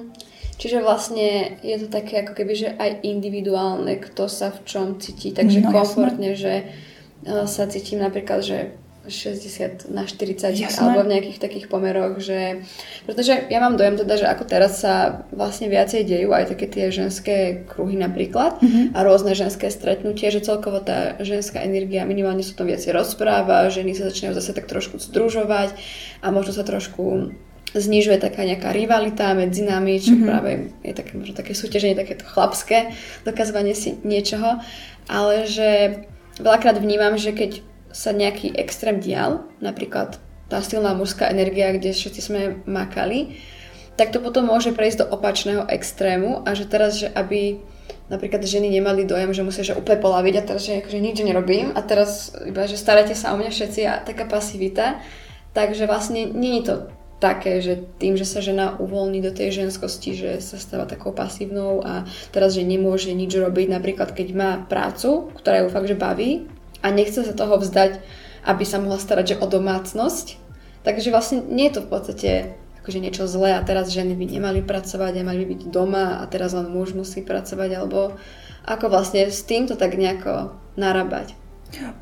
Čiže 0.56 0.80
vlastne 0.80 1.60
je 1.60 1.75
to 1.84 1.88
také 1.91 2.23
ako 2.23 2.34
keby, 2.39 2.54
že 2.56 2.69
aj 2.80 3.04
individuálne, 3.04 3.99
kto 3.99 4.32
sa 4.32 4.56
v 4.56 4.60
čom 4.63 4.88
cíti, 5.04 5.36
takže 5.36 5.60
no, 5.60 5.69
komfortne, 5.69 6.32
jasné. 6.32 6.39
že 6.39 6.54
uh, 7.28 7.43
sa 7.43 7.67
cítim 7.67 7.99
napríklad, 7.99 8.39
že 8.39 8.58
60 9.08 9.91
na 9.94 10.06
40 10.06 10.56
Jasné. 10.58 10.80
alebo 10.82 11.06
v 11.06 11.12
nejakých 11.12 11.39
takých 11.39 11.65
pomeroch, 11.70 12.18
že 12.18 12.65
pretože 13.06 13.48
ja 13.48 13.60
mám 13.62 13.78
dojem 13.78 14.02
teda, 14.02 14.13
že 14.18 14.26
ako 14.26 14.44
teraz 14.46 14.82
sa 14.82 15.26
vlastne 15.30 15.70
viacej 15.70 16.06
dejú 16.06 16.34
aj 16.34 16.56
také 16.56 16.65
tie 16.65 16.86
ženské 16.89 17.65
kruhy 17.70 17.96
napríklad 17.96 18.60
mm-hmm. 18.60 18.98
a 18.98 19.00
rôzne 19.06 19.38
ženské 19.38 19.70
stretnutie, 19.70 20.30
že 20.34 20.44
celkovo 20.44 20.82
tá 20.82 21.18
ženská 21.22 21.62
energia 21.62 22.04
minimálne 22.04 22.41
sa 22.41 22.58
tom 22.58 22.70
viacej 22.70 22.91
rozpráva, 22.94 23.72
ženy 23.72 23.94
sa 23.94 24.10
začínajú 24.10 24.34
zase 24.38 24.52
tak 24.58 24.65
trošku 24.65 24.98
združovať 24.98 25.74
a 26.26 26.34
možno 26.34 26.52
sa 26.56 26.65
trošku 26.65 27.34
znižuje 27.76 28.24
taká 28.24 28.48
nejaká 28.48 28.72
rivalita 28.72 29.36
medzi 29.36 29.68
nami, 29.68 30.00
čo 30.00 30.15
mm-hmm. 30.15 30.28
práve 30.28 30.52
je 30.80 30.94
také 30.96 31.13
možno 31.20 31.36
také 31.36 31.52
súťaženie, 31.52 32.00
takéto 32.00 32.24
chlapské 32.24 32.96
dokazovanie 33.28 33.76
si 33.76 34.00
niečoho, 34.08 34.63
ale 35.12 35.44
že 35.44 36.02
veľakrát 36.39 36.80
vnímam, 36.80 37.20
že 37.20 37.36
keď 37.36 37.75
sa 37.96 38.12
nejaký 38.12 38.52
extrém 38.60 39.00
dial, 39.00 39.48
napríklad 39.64 40.20
tá 40.52 40.60
silná 40.60 40.92
mužská 40.92 41.32
energia, 41.32 41.72
kde 41.72 41.96
všetci 41.96 42.20
sme 42.20 42.42
makali, 42.68 43.40
tak 43.96 44.12
to 44.12 44.20
potom 44.20 44.52
môže 44.52 44.76
prejsť 44.76 45.08
do 45.08 45.10
opačného 45.16 45.64
extrému 45.72 46.44
a 46.44 46.52
že 46.52 46.68
teraz, 46.68 47.00
že 47.00 47.08
aby 47.08 47.64
napríklad 48.12 48.44
ženy 48.44 48.68
nemali 48.68 49.08
dojem, 49.08 49.32
že 49.32 49.48
musia 49.48 49.64
že 49.64 49.80
úplne 49.80 50.04
polaviť 50.04 50.34
a 50.36 50.46
teraz, 50.46 50.68
že 50.68 50.84
akože 50.84 51.00
nič 51.00 51.24
nerobím 51.24 51.72
a 51.72 51.80
teraz 51.80 52.36
iba, 52.44 52.68
že 52.68 52.76
starajte 52.76 53.16
sa 53.16 53.32
o 53.32 53.40
mňa 53.40 53.50
všetci 53.50 53.82
a 53.88 54.04
taká 54.04 54.28
pasivita. 54.28 55.00
Takže 55.56 55.88
vlastne 55.88 56.28
nie 56.28 56.60
je 56.60 56.64
to 56.68 56.76
také, 57.24 57.64
že 57.64 57.80
tým, 57.96 58.20
že 58.20 58.28
sa 58.28 58.44
žena 58.44 58.76
uvoľní 58.76 59.24
do 59.24 59.32
tej 59.32 59.64
ženskosti, 59.64 60.20
že 60.20 60.32
sa 60.44 60.60
stáva 60.60 60.84
takou 60.84 61.16
pasívnou 61.16 61.80
a 61.80 62.04
teraz, 62.36 62.60
že 62.60 62.68
nemôže 62.68 63.16
nič 63.16 63.32
robiť, 63.32 63.72
napríklad 63.72 64.12
keď 64.12 64.28
má 64.36 64.52
prácu, 64.68 65.32
ktorá 65.40 65.64
ju 65.64 65.72
fakt, 65.72 65.88
že 65.88 65.96
baví 65.96 66.52
a 66.86 66.93
nechce 66.93 67.26
sa 67.26 67.34
toho 67.34 67.58
vzdať, 67.58 67.98
aby 68.45 68.62
sa 68.62 68.78
mohla 68.78 69.02
starať 69.02 69.26
že 69.34 69.41
o 69.41 69.50
domácnosť. 69.50 70.38
Takže 70.86 71.10
vlastne 71.10 71.41
nie 71.50 71.65
je 71.65 71.82
to 71.82 71.82
v 71.82 71.89
podstate 71.89 72.32
akože 72.86 73.02
niečo 73.02 73.26
zlé 73.26 73.58
a 73.58 73.65
teraz 73.65 73.89
ženy 73.89 74.13
by 74.13 74.26
nemali 74.30 74.62
pracovať 74.62 75.17
a 75.17 75.26
mali 75.26 75.41
by 75.41 75.58
byť 75.58 75.62
doma 75.74 76.21
a 76.21 76.24
teraz 76.30 76.54
len 76.54 76.69
muž 76.69 76.93
musí 76.93 77.26
pracovať, 77.26 77.69
alebo 77.74 78.13
ako 78.69 78.93
vlastne 78.93 79.26
s 79.26 79.41
týmto 79.41 79.74
tak 79.74 79.98
nejako 79.98 80.54
narábať. 80.78 81.34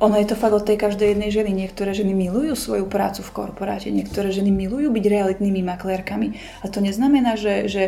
Ono 0.04 0.20
je 0.20 0.28
to 0.28 0.36
fakt 0.36 0.52
od 0.52 0.68
tej 0.68 0.76
každej 0.76 1.16
jednej 1.16 1.32
ženy. 1.32 1.56
Niektoré 1.56 1.96
ženy 1.96 2.12
milujú 2.12 2.60
svoju 2.60 2.86
prácu 2.92 3.24
v 3.24 3.32
korporáte, 3.32 3.96
niektoré 3.96 4.36
ženy 4.36 4.52
milujú 4.52 4.92
byť 4.92 5.06
realitnými 5.08 5.64
maklérkami. 5.64 6.36
A 6.62 6.68
to 6.68 6.84
neznamená, 6.84 7.40
že, 7.40 7.72
že 7.72 7.84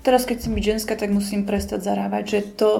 teraz 0.00 0.24
keď 0.24 0.40
chcem 0.40 0.56
byť 0.56 0.64
ženská, 0.64 0.96
tak 0.96 1.12
musím 1.12 1.44
prestať 1.44 1.84
zarábať. 1.84 2.24
Že 2.24 2.40
to, 2.56 2.70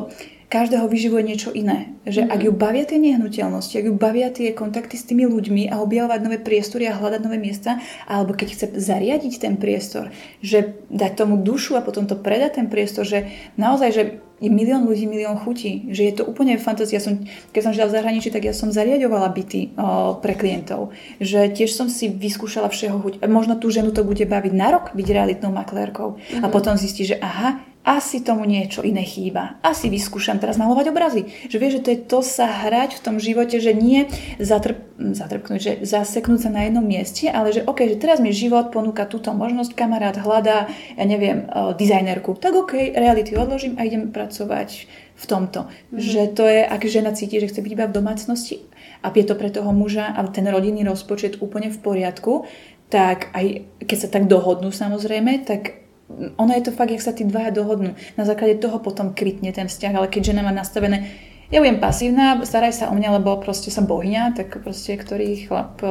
každého 0.49 0.89
vyživuje 0.89 1.23
niečo 1.29 1.51
iné. 1.53 1.93
Že 2.09 2.25
mm-hmm. 2.25 2.35
ak 2.35 2.41
ju 2.41 2.53
bavia 2.57 2.85
tie 2.89 2.99
nehnuteľnosti, 2.99 3.75
ak 3.77 3.87
ju 3.87 3.95
bavia 3.95 4.29
tie 4.33 4.57
kontakty 4.57 4.97
s 4.97 5.05
tými 5.05 5.29
ľuďmi 5.29 5.69
a 5.69 5.85
objavovať 5.85 6.21
nové 6.25 6.41
priestory 6.41 6.89
a 6.89 6.97
hľadať 6.97 7.21
nové 7.21 7.37
miesta, 7.37 7.77
alebo 8.09 8.33
keď 8.33 8.49
chce 8.57 8.67
zariadiť 8.81 9.45
ten 9.45 9.55
priestor, 9.61 10.09
že 10.41 10.81
dať 10.89 11.13
tomu 11.21 11.37
dušu 11.45 11.77
a 11.77 11.85
potom 11.85 12.09
to 12.09 12.17
predať 12.17 12.65
ten 12.65 12.67
priestor, 12.73 13.05
že 13.05 13.29
naozaj, 13.61 13.91
že 13.93 14.03
je 14.39 14.51
milión 14.51 14.87
ľudí, 14.87 15.11
milión 15.11 15.35
chutí, 15.35 15.91
že 15.91 16.07
je 16.07 16.15
to 16.15 16.23
úplne 16.23 16.55
fantázia. 16.63 17.03
Ja 17.03 17.05
som, 17.05 17.27
keď 17.51 17.61
som 17.61 17.73
žila 17.75 17.91
v 17.91 17.95
zahraničí, 17.99 18.31
tak 18.31 18.47
ja 18.47 18.55
som 18.55 18.71
zariadovala 18.71 19.35
byty 19.35 19.75
o, 19.75 20.15
pre 20.23 20.39
klientov. 20.39 20.95
Že 21.19 21.59
tiež 21.59 21.75
som 21.75 21.91
si 21.91 22.07
vyskúšala 22.07 22.71
všeho 22.71 23.03
chuť. 23.03 23.15
Možno 23.27 23.59
tú 23.59 23.67
ženu 23.75 23.91
to 23.91 24.07
bude 24.07 24.23
baviť 24.23 24.53
na 24.55 24.79
rok 24.79 24.95
byť 24.95 25.09
realitnou 25.11 25.51
maklérkou. 25.51 26.15
Mm-hmm. 26.15 26.43
A 26.43 26.47
mhm. 26.47 26.55
potom 26.55 26.79
zistí, 26.79 27.03
že 27.03 27.19
aha, 27.19 27.59
asi 27.87 28.21
tomu 28.21 28.45
niečo 28.45 28.85
iné 28.85 29.01
chýba. 29.07 29.57
Asi 29.65 29.89
vyskúšam 29.89 30.37
teraz 30.37 30.61
malovať 30.61 30.93
obrazy. 30.93 31.23
Že 31.49 31.57
vieš, 31.57 31.73
že 31.81 31.83
to 31.85 31.91
je 31.95 31.99
to 32.05 32.21
sa 32.21 32.47
hrať 32.47 32.99
v 32.99 33.05
tom 33.05 33.17
živote, 33.17 33.57
že 33.63 33.73
nie 33.73 34.11
zatrp, 34.37 34.77
zatrpknúť, 34.99 35.61
že 35.63 35.73
zaseknúť 35.87 36.41
sa 36.47 36.51
na 36.53 36.69
jednom 36.69 36.85
mieste, 36.85 37.33
ale 37.33 37.55
že 37.55 37.65
OK, 37.65 37.89
že 37.89 37.97
teraz 37.97 38.21
mi 38.21 38.35
život 38.35 38.75
ponúka 38.75 39.09
túto 39.09 39.33
možnosť, 39.33 39.73
kamarát 39.73 40.21
hľadá, 40.21 40.69
ja 40.99 41.05
neviem, 41.09 41.49
uh, 41.49 41.73
dizajnerku. 41.73 42.37
Tak 42.37 42.53
OK, 42.67 42.93
reality 42.93 43.39
odložím 43.39 43.81
a 43.81 43.89
idem 43.89 44.13
pracovať 44.13 44.91
v 45.19 45.25
tomto. 45.25 45.67
Mm-hmm. 45.67 45.99
Že 45.99 46.23
to 46.37 46.45
je, 46.45 46.61
ak 46.69 46.83
žena 46.85 47.11
cíti, 47.17 47.41
že 47.41 47.49
chce 47.49 47.65
byť 47.65 47.73
iba 47.73 47.89
v 47.89 47.97
domácnosti 47.97 48.69
a 49.01 49.09
je 49.15 49.25
to 49.25 49.35
pre 49.39 49.49
toho 49.49 49.71
muža 49.73 50.13
a 50.13 50.21
ten 50.29 50.45
rodinný 50.51 50.85
rozpočet 50.85 51.41
úplne 51.41 51.73
v 51.73 51.79
poriadku, 51.81 52.45
tak 52.93 53.33
aj 53.33 53.65
keď 53.85 53.97
sa 53.97 54.09
tak 54.09 54.29
dohodnú 54.29 54.73
samozrejme, 54.73 55.45
tak 55.45 55.88
ono 56.37 56.53
je 56.57 56.63
to 56.65 56.73
fakt, 56.73 56.91
jak 56.91 57.05
sa 57.05 57.13
tí 57.13 57.29
dvaja 57.29 57.53
dohodnú. 57.53 57.93
Na 58.17 58.25
základe 58.25 58.57
toho 58.57 58.81
potom 58.81 59.13
krytne 59.13 59.53
ten 59.53 59.69
vzťah, 59.69 59.93
ale 59.95 60.09
keď 60.09 60.33
žena 60.33 60.43
má 60.43 60.53
nastavené, 60.53 61.13
ja 61.49 61.65
budem 61.65 61.81
pasívna, 61.81 62.37
staraj 62.45 62.77
sa 62.77 62.93
o 62.93 62.95
mňa, 62.97 63.21
lebo 63.21 63.41
proste 63.41 63.73
som 63.73 63.89
bohyňa, 63.89 64.37
tak 64.37 64.61
proste 64.61 65.01
ktorý 65.01 65.49
chlap, 65.49 65.81
e, 65.81 65.89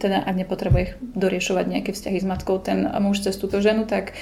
teda 0.00 0.24
ak 0.24 0.34
nepotrebuje 0.40 0.96
doriešovať 1.04 1.64
nejaké 1.68 1.90
vzťahy 1.92 2.16
s 2.16 2.24
matkou, 2.24 2.56
ten 2.64 2.88
muž 3.00 3.20
cez 3.20 3.36
túto 3.36 3.60
ženu, 3.60 3.84
tak 3.84 4.16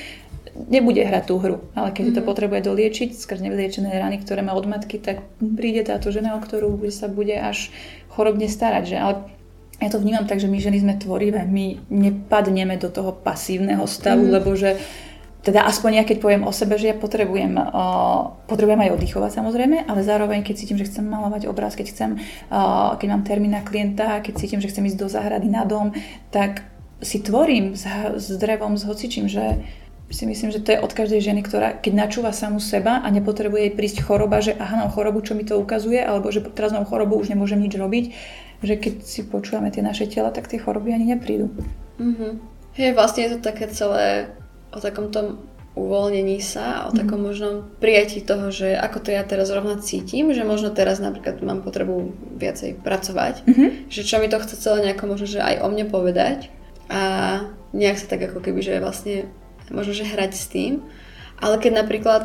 nebude 0.66 0.98
hrať 0.98 1.30
tú 1.30 1.38
hru. 1.38 1.62
Ale 1.78 1.94
keď 1.94 2.10
mm-hmm. 2.10 2.18
to 2.18 2.26
potrebuje 2.26 2.60
doliečiť 2.66 3.14
skrz 3.14 3.38
nevyliečené 3.38 3.86
rany, 3.94 4.18
ktoré 4.18 4.42
má 4.42 4.58
od 4.58 4.66
matky, 4.66 4.98
tak 4.98 5.22
príde 5.38 5.86
táto 5.86 6.10
žena, 6.10 6.34
o 6.34 6.42
ktorú 6.42 6.74
sa 6.90 7.06
bude 7.06 7.38
až 7.38 7.70
chorobne 8.10 8.50
starať. 8.50 8.84
Že? 8.90 8.96
Ale 8.98 9.12
ja 9.78 9.88
to 9.94 10.02
vnímam 10.02 10.26
tak, 10.26 10.42
že 10.42 10.50
my 10.50 10.58
ženy 10.58 10.82
sme 10.82 10.98
tvorivé, 10.98 11.46
my 11.46 11.86
nepadneme 11.86 12.74
do 12.82 12.90
toho 12.90 13.14
pasívneho 13.14 13.86
stavu, 13.86 14.26
mm. 14.26 14.32
lebo 14.34 14.58
že 14.58 14.74
teda 15.38 15.64
aspoň 15.64 16.02
ja 16.02 16.04
keď 16.04 16.18
poviem 16.18 16.42
o 16.44 16.52
sebe, 16.52 16.74
že 16.76 16.90
ja 16.92 16.96
potrebujem, 16.98 17.54
uh, 17.56 18.34
potrebujem 18.50 18.84
aj 18.84 18.94
oddychovať 18.98 19.30
samozrejme, 19.38 19.86
ale 19.86 20.00
zároveň 20.02 20.42
keď 20.42 20.54
cítim, 20.58 20.76
že 20.76 20.90
chcem 20.90 21.06
malovať 21.06 21.46
obraz, 21.46 21.78
keď 21.78 21.86
chcem, 21.94 22.10
uh, 22.50 22.98
keď 22.98 23.08
mám 23.14 23.22
termín 23.22 23.54
na 23.54 23.62
klienta, 23.62 24.18
keď 24.18 24.34
cítim, 24.34 24.60
že 24.60 24.68
chcem 24.68 24.84
ísť 24.90 24.98
do 24.98 25.08
záhrady 25.08 25.48
na 25.48 25.62
dom, 25.62 25.94
tak 26.34 26.66
si 26.98 27.22
tvorím 27.22 27.78
s, 27.78 27.86
s 28.18 28.34
drevom, 28.34 28.74
s 28.74 28.82
hocičím, 28.82 29.30
že 29.30 29.62
si 30.08 30.24
myslím, 30.24 30.50
že 30.50 30.64
to 30.64 30.72
je 30.72 30.80
od 30.80 30.92
každej 30.92 31.20
ženy, 31.20 31.44
ktorá 31.44 31.76
keď 31.76 31.92
načúva 32.08 32.32
samu 32.32 32.58
seba 32.64 33.04
a 33.04 33.08
nepotrebuje 33.12 33.68
jej 33.68 33.72
prísť 33.76 33.98
choroba, 34.02 34.40
že 34.40 34.56
aha, 34.56 34.84
mám 34.84 34.90
chorobu, 34.90 35.20
čo 35.20 35.36
mi 35.36 35.44
to 35.44 35.60
ukazuje, 35.60 36.00
alebo 36.00 36.32
že 36.32 36.40
teraz 36.48 36.72
mám 36.72 36.88
chorobu, 36.88 37.20
už 37.20 37.28
nemôžem 37.28 37.60
nič 37.60 37.76
robiť, 37.76 38.04
že 38.64 38.74
keď 38.80 38.94
si 39.04 39.20
počúvame 39.28 39.68
tie 39.68 39.84
naše 39.84 40.08
tela, 40.08 40.32
tak 40.32 40.48
tie 40.48 40.58
choroby 40.58 40.96
ani 40.96 41.12
neprídu. 41.12 41.52
Mm-hmm. 42.00 42.32
Hej, 42.80 42.90
vlastne 42.96 43.20
je 43.28 43.30
to 43.36 43.40
také 43.44 43.68
celé 43.68 44.32
o 44.72 44.78
takom 44.78 45.08
tom 45.08 45.42
uvoľnení 45.78 46.42
sa, 46.42 46.86
o 46.86 46.90
mm-hmm. 46.90 46.98
takom 46.98 47.20
možnom 47.22 47.54
prijatí 47.78 48.26
toho, 48.26 48.50
že 48.50 48.74
ako 48.74 48.98
to 48.98 49.14
ja 49.14 49.22
teraz 49.22 49.46
rovna 49.54 49.78
cítim, 49.78 50.34
že 50.34 50.42
možno 50.42 50.74
teraz 50.74 50.98
napríklad 50.98 51.38
mám 51.46 51.62
potrebu 51.62 52.10
viacej 52.34 52.82
pracovať, 52.82 53.46
mm-hmm. 53.46 53.70
že 53.86 54.02
čo 54.02 54.18
mi 54.18 54.26
to 54.26 54.42
chce 54.42 54.58
celé 54.58 54.90
nejako 54.90 55.04
možno, 55.06 55.26
že 55.30 55.38
aj 55.38 55.62
o 55.62 55.66
mne 55.70 55.86
povedať 55.86 56.50
a 56.90 57.02
nejak 57.70 58.00
sa 58.00 58.06
tak 58.10 58.26
ako 58.26 58.42
keby, 58.42 58.60
že 58.64 58.82
vlastne 58.82 59.30
možno, 59.70 59.92
že 59.92 60.08
hrať 60.08 60.32
s 60.34 60.46
tým. 60.50 60.82
Ale 61.38 61.60
keď 61.60 61.84
napríklad, 61.84 62.22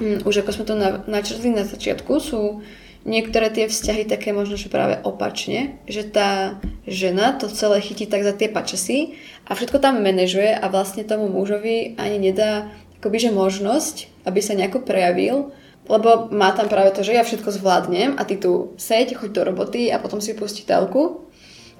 hm, 0.00 0.24
už 0.24 0.46
ako 0.46 0.50
sme 0.54 0.64
to 0.64 0.74
na, 0.78 0.90
načrtli 1.04 1.50
na 1.52 1.66
začiatku, 1.66 2.12
sú 2.22 2.64
niektoré 3.06 3.48
tie 3.54 3.70
vzťahy 3.70 4.04
také 4.10 4.34
možno, 4.34 4.58
že 4.58 4.66
práve 4.66 4.98
opačne, 5.06 5.78
že 5.86 6.02
tá 6.02 6.58
žena 6.84 7.38
to 7.38 7.46
celé 7.46 7.78
chytí 7.78 8.10
tak 8.10 8.26
za 8.26 8.34
tie 8.34 8.50
pačesy 8.50 9.16
a 9.46 9.54
všetko 9.54 9.78
tam 9.78 10.02
manažuje 10.02 10.52
a 10.52 10.66
vlastne 10.66 11.06
tomu 11.06 11.30
mužovi 11.30 11.94
ani 11.96 12.18
nedá 12.18 12.68
akoby, 12.98 13.30
že 13.30 13.30
možnosť, 13.30 14.26
aby 14.26 14.42
sa 14.42 14.58
nejako 14.58 14.82
prejavil, 14.82 15.54
lebo 15.86 16.26
má 16.34 16.50
tam 16.50 16.66
práve 16.66 16.90
to, 16.90 17.06
že 17.06 17.14
ja 17.14 17.22
všetko 17.22 17.54
zvládnem 17.54 18.18
a 18.18 18.26
ty 18.26 18.34
tu 18.42 18.74
seď, 18.74 19.14
choď 19.14 19.30
do 19.30 19.42
roboty 19.46 19.94
a 19.94 20.02
potom 20.02 20.18
si 20.18 20.34
pustí 20.34 20.66
telku 20.66 21.25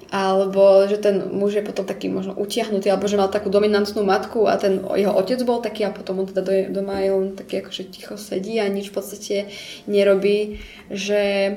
alebo 0.07 0.87
že 0.87 1.03
ten 1.03 1.19
muž 1.35 1.59
je 1.59 1.63
potom 1.67 1.83
taký 1.83 2.07
možno 2.07 2.31
utiahnutý, 2.35 2.87
alebo 2.87 3.11
že 3.11 3.19
mal 3.19 3.27
takú 3.27 3.51
dominantnú 3.51 4.07
matku 4.07 4.47
a 4.47 4.55
ten 4.55 4.79
jeho 4.95 5.11
otec 5.11 5.39
bol 5.43 5.59
taký 5.59 5.83
a 5.83 5.91
potom 5.91 6.23
on 6.23 6.27
teda 6.27 6.71
doma 6.71 7.03
je 7.03 7.09
on 7.11 7.35
taký 7.35 7.59
akože 7.59 7.91
ticho 7.91 8.15
sedí 8.15 8.55
a 8.63 8.71
nič 8.71 8.91
v 8.91 8.95
podstate 8.95 9.35
nerobí, 9.83 10.63
že 10.87 11.55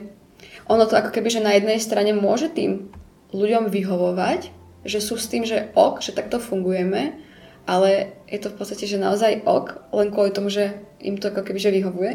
ono 0.66 0.86
to 0.86 0.98
ako 0.98 1.14
keby, 1.14 1.30
že 1.30 1.42
na 1.42 1.54
jednej 1.54 1.78
strane 1.78 2.10
môže 2.14 2.50
tým 2.50 2.90
ľuďom 3.30 3.70
vyhovovať, 3.70 4.50
že 4.82 4.98
sú 4.98 5.14
s 5.14 5.30
tým, 5.30 5.46
že 5.46 5.70
ok, 5.78 6.02
že 6.02 6.14
takto 6.14 6.42
fungujeme, 6.42 7.14
ale 7.70 8.18
je 8.26 8.38
to 8.42 8.50
v 8.50 8.56
podstate, 8.58 8.86
že 8.90 8.98
naozaj 8.98 9.46
ok, 9.46 9.94
len 9.94 10.10
kvôli 10.10 10.34
tomu, 10.34 10.50
že 10.50 10.74
im 10.98 11.18
to 11.18 11.30
ako 11.30 11.46
keby, 11.46 11.58
že 11.62 11.74
vyhovuje. 11.74 12.12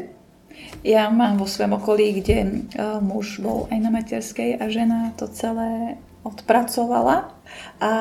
Ja 0.87 1.11
mám 1.11 1.35
vo 1.35 1.47
svojom 1.47 1.83
okolí, 1.83 2.15
kde 2.23 2.37
uh, 2.79 3.03
muž 3.03 3.43
bol 3.43 3.67
aj 3.67 3.79
na 3.79 3.91
materskej 3.91 4.55
a 4.55 4.71
žena 4.71 5.11
to 5.19 5.27
celé 5.27 5.99
odpracovala 6.25 7.29
a, 7.77 7.91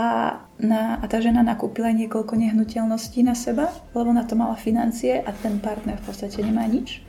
na, 0.57 0.83
a 0.99 1.05
tá 1.05 1.20
žena 1.20 1.45
nakúpila 1.45 1.93
niekoľko 1.93 2.35
nehnuteľností 2.41 3.20
na 3.20 3.37
seba, 3.37 3.68
lebo 3.93 4.11
na 4.16 4.25
to 4.25 4.35
mala 4.35 4.57
financie 4.57 5.20
a 5.20 5.31
ten 5.37 5.61
partner 5.61 6.01
v 6.01 6.05
podstate 6.09 6.41
nemá 6.41 6.64
nič. 6.64 7.05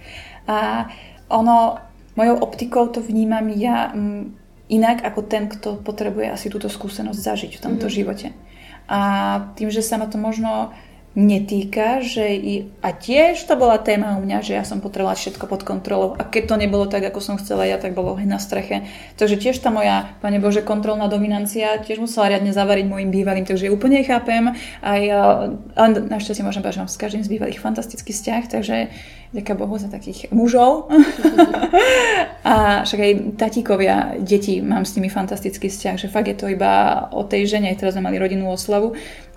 A 0.46 0.92
ono, 1.32 1.80
mojou 2.20 2.38
optikou 2.44 2.92
to 2.92 3.00
vnímam 3.00 3.48
ja 3.56 3.96
m, 3.96 3.98
mm, 3.98 4.24
inak 4.70 5.08
ako 5.08 5.22
ten, 5.26 5.48
kto 5.48 5.80
potrebuje 5.80 6.28
asi 6.30 6.52
túto 6.52 6.68
skúsenosť 6.68 7.20
zažiť 7.22 7.52
v 7.58 7.64
tomto 7.64 7.88
mm-hmm. 7.88 7.96
živote. 7.96 8.28
A 8.86 9.00
tým, 9.58 9.74
že 9.74 9.82
sa 9.82 9.98
ma 9.98 10.06
to 10.06 10.22
možno 10.22 10.76
netýka, 11.16 12.04
že 12.04 12.28
i, 12.36 12.68
a 12.84 12.92
tiež 12.92 13.40
to 13.48 13.56
bola 13.56 13.80
téma 13.80 14.20
u 14.20 14.22
mňa, 14.22 14.44
že 14.44 14.54
ja 14.60 14.68
som 14.68 14.84
potrebovala 14.84 15.16
všetko 15.16 15.48
pod 15.48 15.64
kontrolou 15.64 16.12
a 16.20 16.28
keď 16.28 16.44
to 16.52 16.56
nebolo 16.60 16.86
tak, 16.92 17.08
ako 17.08 17.24
som 17.24 17.40
chcela 17.40 17.64
ja, 17.64 17.80
tak 17.80 17.96
bolo 17.96 18.20
na 18.20 18.36
streche. 18.36 18.84
Takže 19.16 19.40
tiež 19.40 19.64
tá 19.64 19.72
moja, 19.72 20.12
pane 20.20 20.44
Bože, 20.44 20.60
kontrolná 20.60 21.08
dominancia 21.08 21.80
tiež 21.80 22.04
musela 22.04 22.36
riadne 22.36 22.52
zavariť 22.52 22.86
môjim 22.92 23.16
bývalým, 23.16 23.48
takže 23.48 23.72
úplne 23.72 24.04
chápem. 24.04 24.60
Aj, 24.84 25.02
ale 25.80 25.88
našťastie 26.04 26.44
môžem 26.44 26.60
povedať, 26.60 26.78
že 26.78 26.84
mám 26.84 26.92
s 26.92 27.00
každým 27.00 27.24
z 27.24 27.32
bývalých 27.32 27.64
fantastický 27.64 28.12
vzťah, 28.12 28.44
takže 28.52 28.76
ďaká 29.32 29.56
Bohu 29.56 29.76
za 29.80 29.88
takých 29.88 30.32
mužov. 30.36 30.92
a 32.48 32.84
však 32.84 33.00
aj 33.00 33.14
tatíkovia, 33.40 34.20
deti, 34.20 34.60
mám 34.60 34.84
s 34.84 34.96
nimi 35.00 35.08
fantastický 35.08 35.72
vzťah, 35.72 35.96
že 35.96 36.12
fakt 36.12 36.28
je 36.28 36.38
to 36.40 36.52
iba 36.52 37.08
o 37.16 37.24
tej 37.24 37.48
žene, 37.48 37.72
teraz 37.76 37.96
sme 37.96 38.08
mali 38.08 38.20
rodinnú 38.20 38.52
oslavu 38.52 38.96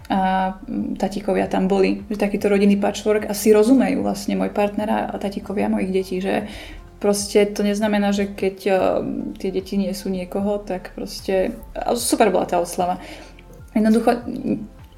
a 0.09 0.57
tatíkovia 0.97 1.53
tam 1.53 1.69
boli. 1.69 2.05
Že 2.09 2.17
takýto 2.17 2.49
rodinný 2.49 2.81
patchwork 2.81 3.29
a 3.29 3.37
si 3.37 3.53
rozumejú 3.53 4.01
vlastne 4.01 4.41
môj 4.41 4.51
partner 4.57 5.13
a 5.13 5.17
tatíkovia 5.21 5.69
mojich 5.69 5.93
detí, 5.93 6.17
že 6.25 6.49
proste 6.99 7.47
to 7.47 7.63
neznamená, 7.63 8.11
že 8.11 8.33
keď 8.33 8.57
uh, 8.69 8.79
tie 9.39 9.53
deti 9.55 9.79
nie 9.79 9.93
sú 9.95 10.11
niekoho, 10.11 10.65
tak 10.65 10.97
proste... 10.97 11.55
Super 11.95 12.33
bola 12.35 12.49
tá 12.49 12.59
oslava. 12.59 12.99
Jednoducho, 13.77 14.25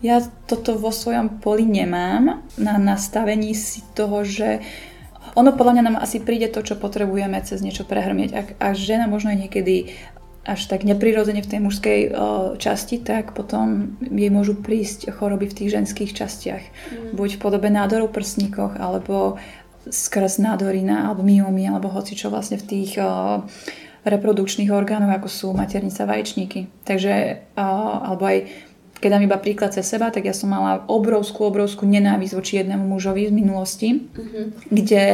ja 0.00 0.24
toto 0.48 0.80
vo 0.80 0.94
svojom 0.94 1.42
poli 1.44 1.68
nemám 1.68 2.40
na 2.56 2.74
nastavení 2.80 3.52
si 3.52 3.84
toho, 3.92 4.24
že 4.24 4.64
ono 5.36 5.54
podľa 5.54 5.72
mňa 5.76 5.84
nám 5.86 5.96
asi 6.00 6.18
príde 6.18 6.48
to, 6.48 6.64
čo 6.64 6.80
potrebujeme 6.80 7.36
cez 7.44 7.60
niečo 7.60 7.84
prehrmieť. 7.84 8.30
Ak, 8.32 8.48
a 8.58 8.72
žena 8.72 9.06
možno 9.06 9.30
aj 9.30 9.46
niekedy 9.46 9.92
až 10.40 10.72
tak 10.72 10.88
neprirodzene 10.88 11.44
v 11.44 11.50
tej 11.50 11.60
mužskej 11.60 12.00
o, 12.00 12.10
časti, 12.56 12.96
tak 12.96 13.36
potom 13.36 13.96
jej 14.00 14.32
môžu 14.32 14.56
prísť 14.56 15.12
choroby 15.12 15.52
v 15.52 15.56
tých 15.56 15.70
ženských 15.76 16.10
častiach. 16.16 16.64
Mm. 16.64 17.12
Buď 17.12 17.36
v 17.36 17.42
podobe 17.44 17.68
nádorov 17.68 18.08
prsníkoch, 18.16 18.80
alebo 18.80 19.36
skrz 19.84 20.40
nádorina, 20.40 21.12
alebo 21.12 21.20
myomy, 21.20 21.68
alebo 21.68 21.92
hoci 21.92 22.16
čo 22.16 22.32
vlastne 22.32 22.56
v 22.56 22.64
tých 22.66 22.96
o, 22.96 23.44
reprodukčných 24.08 24.72
orgánoch, 24.72 25.12
ako 25.12 25.28
sú 25.28 25.46
maternica, 25.52 26.08
vaječníky. 26.08 26.72
Takže, 26.88 27.44
o, 27.60 27.68
alebo 28.00 28.24
aj 28.24 28.48
keď 29.00 29.08
dám 29.16 29.24
iba 29.24 29.40
príklad 29.40 29.72
cez 29.72 29.88
seba, 29.88 30.12
tak 30.12 30.28
ja 30.28 30.36
som 30.36 30.52
mala 30.52 30.84
obrovskú, 30.84 31.48
obrovskú 31.48 31.88
nenávisť 31.88 32.36
voči 32.36 32.52
jednému 32.60 32.84
mužovi 32.84 33.28
z 33.28 33.32
minulosti, 33.32 33.88
mm-hmm. 33.96 34.44
kde 34.68 35.04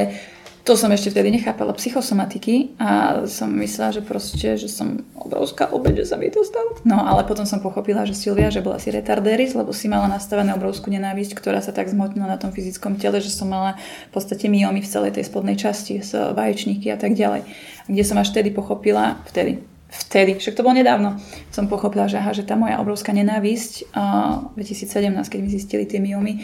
to 0.66 0.74
som 0.74 0.90
ešte 0.90 1.14
vtedy 1.14 1.30
nechápala 1.30 1.70
psychosomatiky 1.78 2.74
a 2.82 3.22
som 3.30 3.46
myslela, 3.54 3.94
že 3.94 4.02
proste, 4.02 4.58
že 4.58 4.66
som 4.66 4.98
obrovská 5.14 5.70
obeď, 5.70 6.02
že 6.02 6.10
sa 6.10 6.16
mi 6.18 6.26
to 6.26 6.42
stalo. 6.42 6.74
No 6.82 7.06
ale 7.06 7.22
potom 7.22 7.46
som 7.46 7.62
pochopila, 7.62 8.02
že 8.02 8.18
Silvia, 8.18 8.50
že 8.50 8.66
bola 8.66 8.82
si 8.82 8.90
retarderis, 8.90 9.54
lebo 9.54 9.70
si 9.70 9.86
mala 9.86 10.10
nastavené 10.10 10.50
obrovskú 10.58 10.90
nenávisť, 10.90 11.38
ktorá 11.38 11.62
sa 11.62 11.70
tak 11.70 11.86
zmotnila 11.86 12.34
na 12.34 12.34
tom 12.34 12.50
fyzickom 12.50 12.98
tele, 12.98 13.22
že 13.22 13.30
som 13.30 13.46
mala 13.46 13.78
v 14.10 14.18
podstate 14.18 14.50
myomy 14.50 14.82
v 14.82 14.90
celej 14.90 15.14
tej 15.14 15.30
spodnej 15.30 15.54
časti, 15.54 16.02
z 16.02 16.34
vaječníky 16.34 16.90
a 16.90 16.98
tak 16.98 17.14
ďalej. 17.14 17.46
Kde 17.86 18.02
som 18.02 18.18
až 18.18 18.34
vtedy 18.34 18.50
pochopila, 18.50 19.22
vtedy, 19.30 19.62
vtedy, 19.86 20.34
však 20.42 20.58
to 20.58 20.66
bolo 20.66 20.82
nedávno, 20.82 21.22
som 21.54 21.70
pochopila, 21.70 22.10
že, 22.10 22.18
aha, 22.18 22.34
že 22.34 22.42
tá 22.42 22.58
moja 22.58 22.82
obrovská 22.82 23.14
nenávisť 23.14 23.94
uh, 23.94 24.50
2017, 24.58 25.14
keď 25.30 25.38
mi 25.38 25.50
zistili 25.54 25.86
tie 25.86 26.02
myomy, 26.02 26.42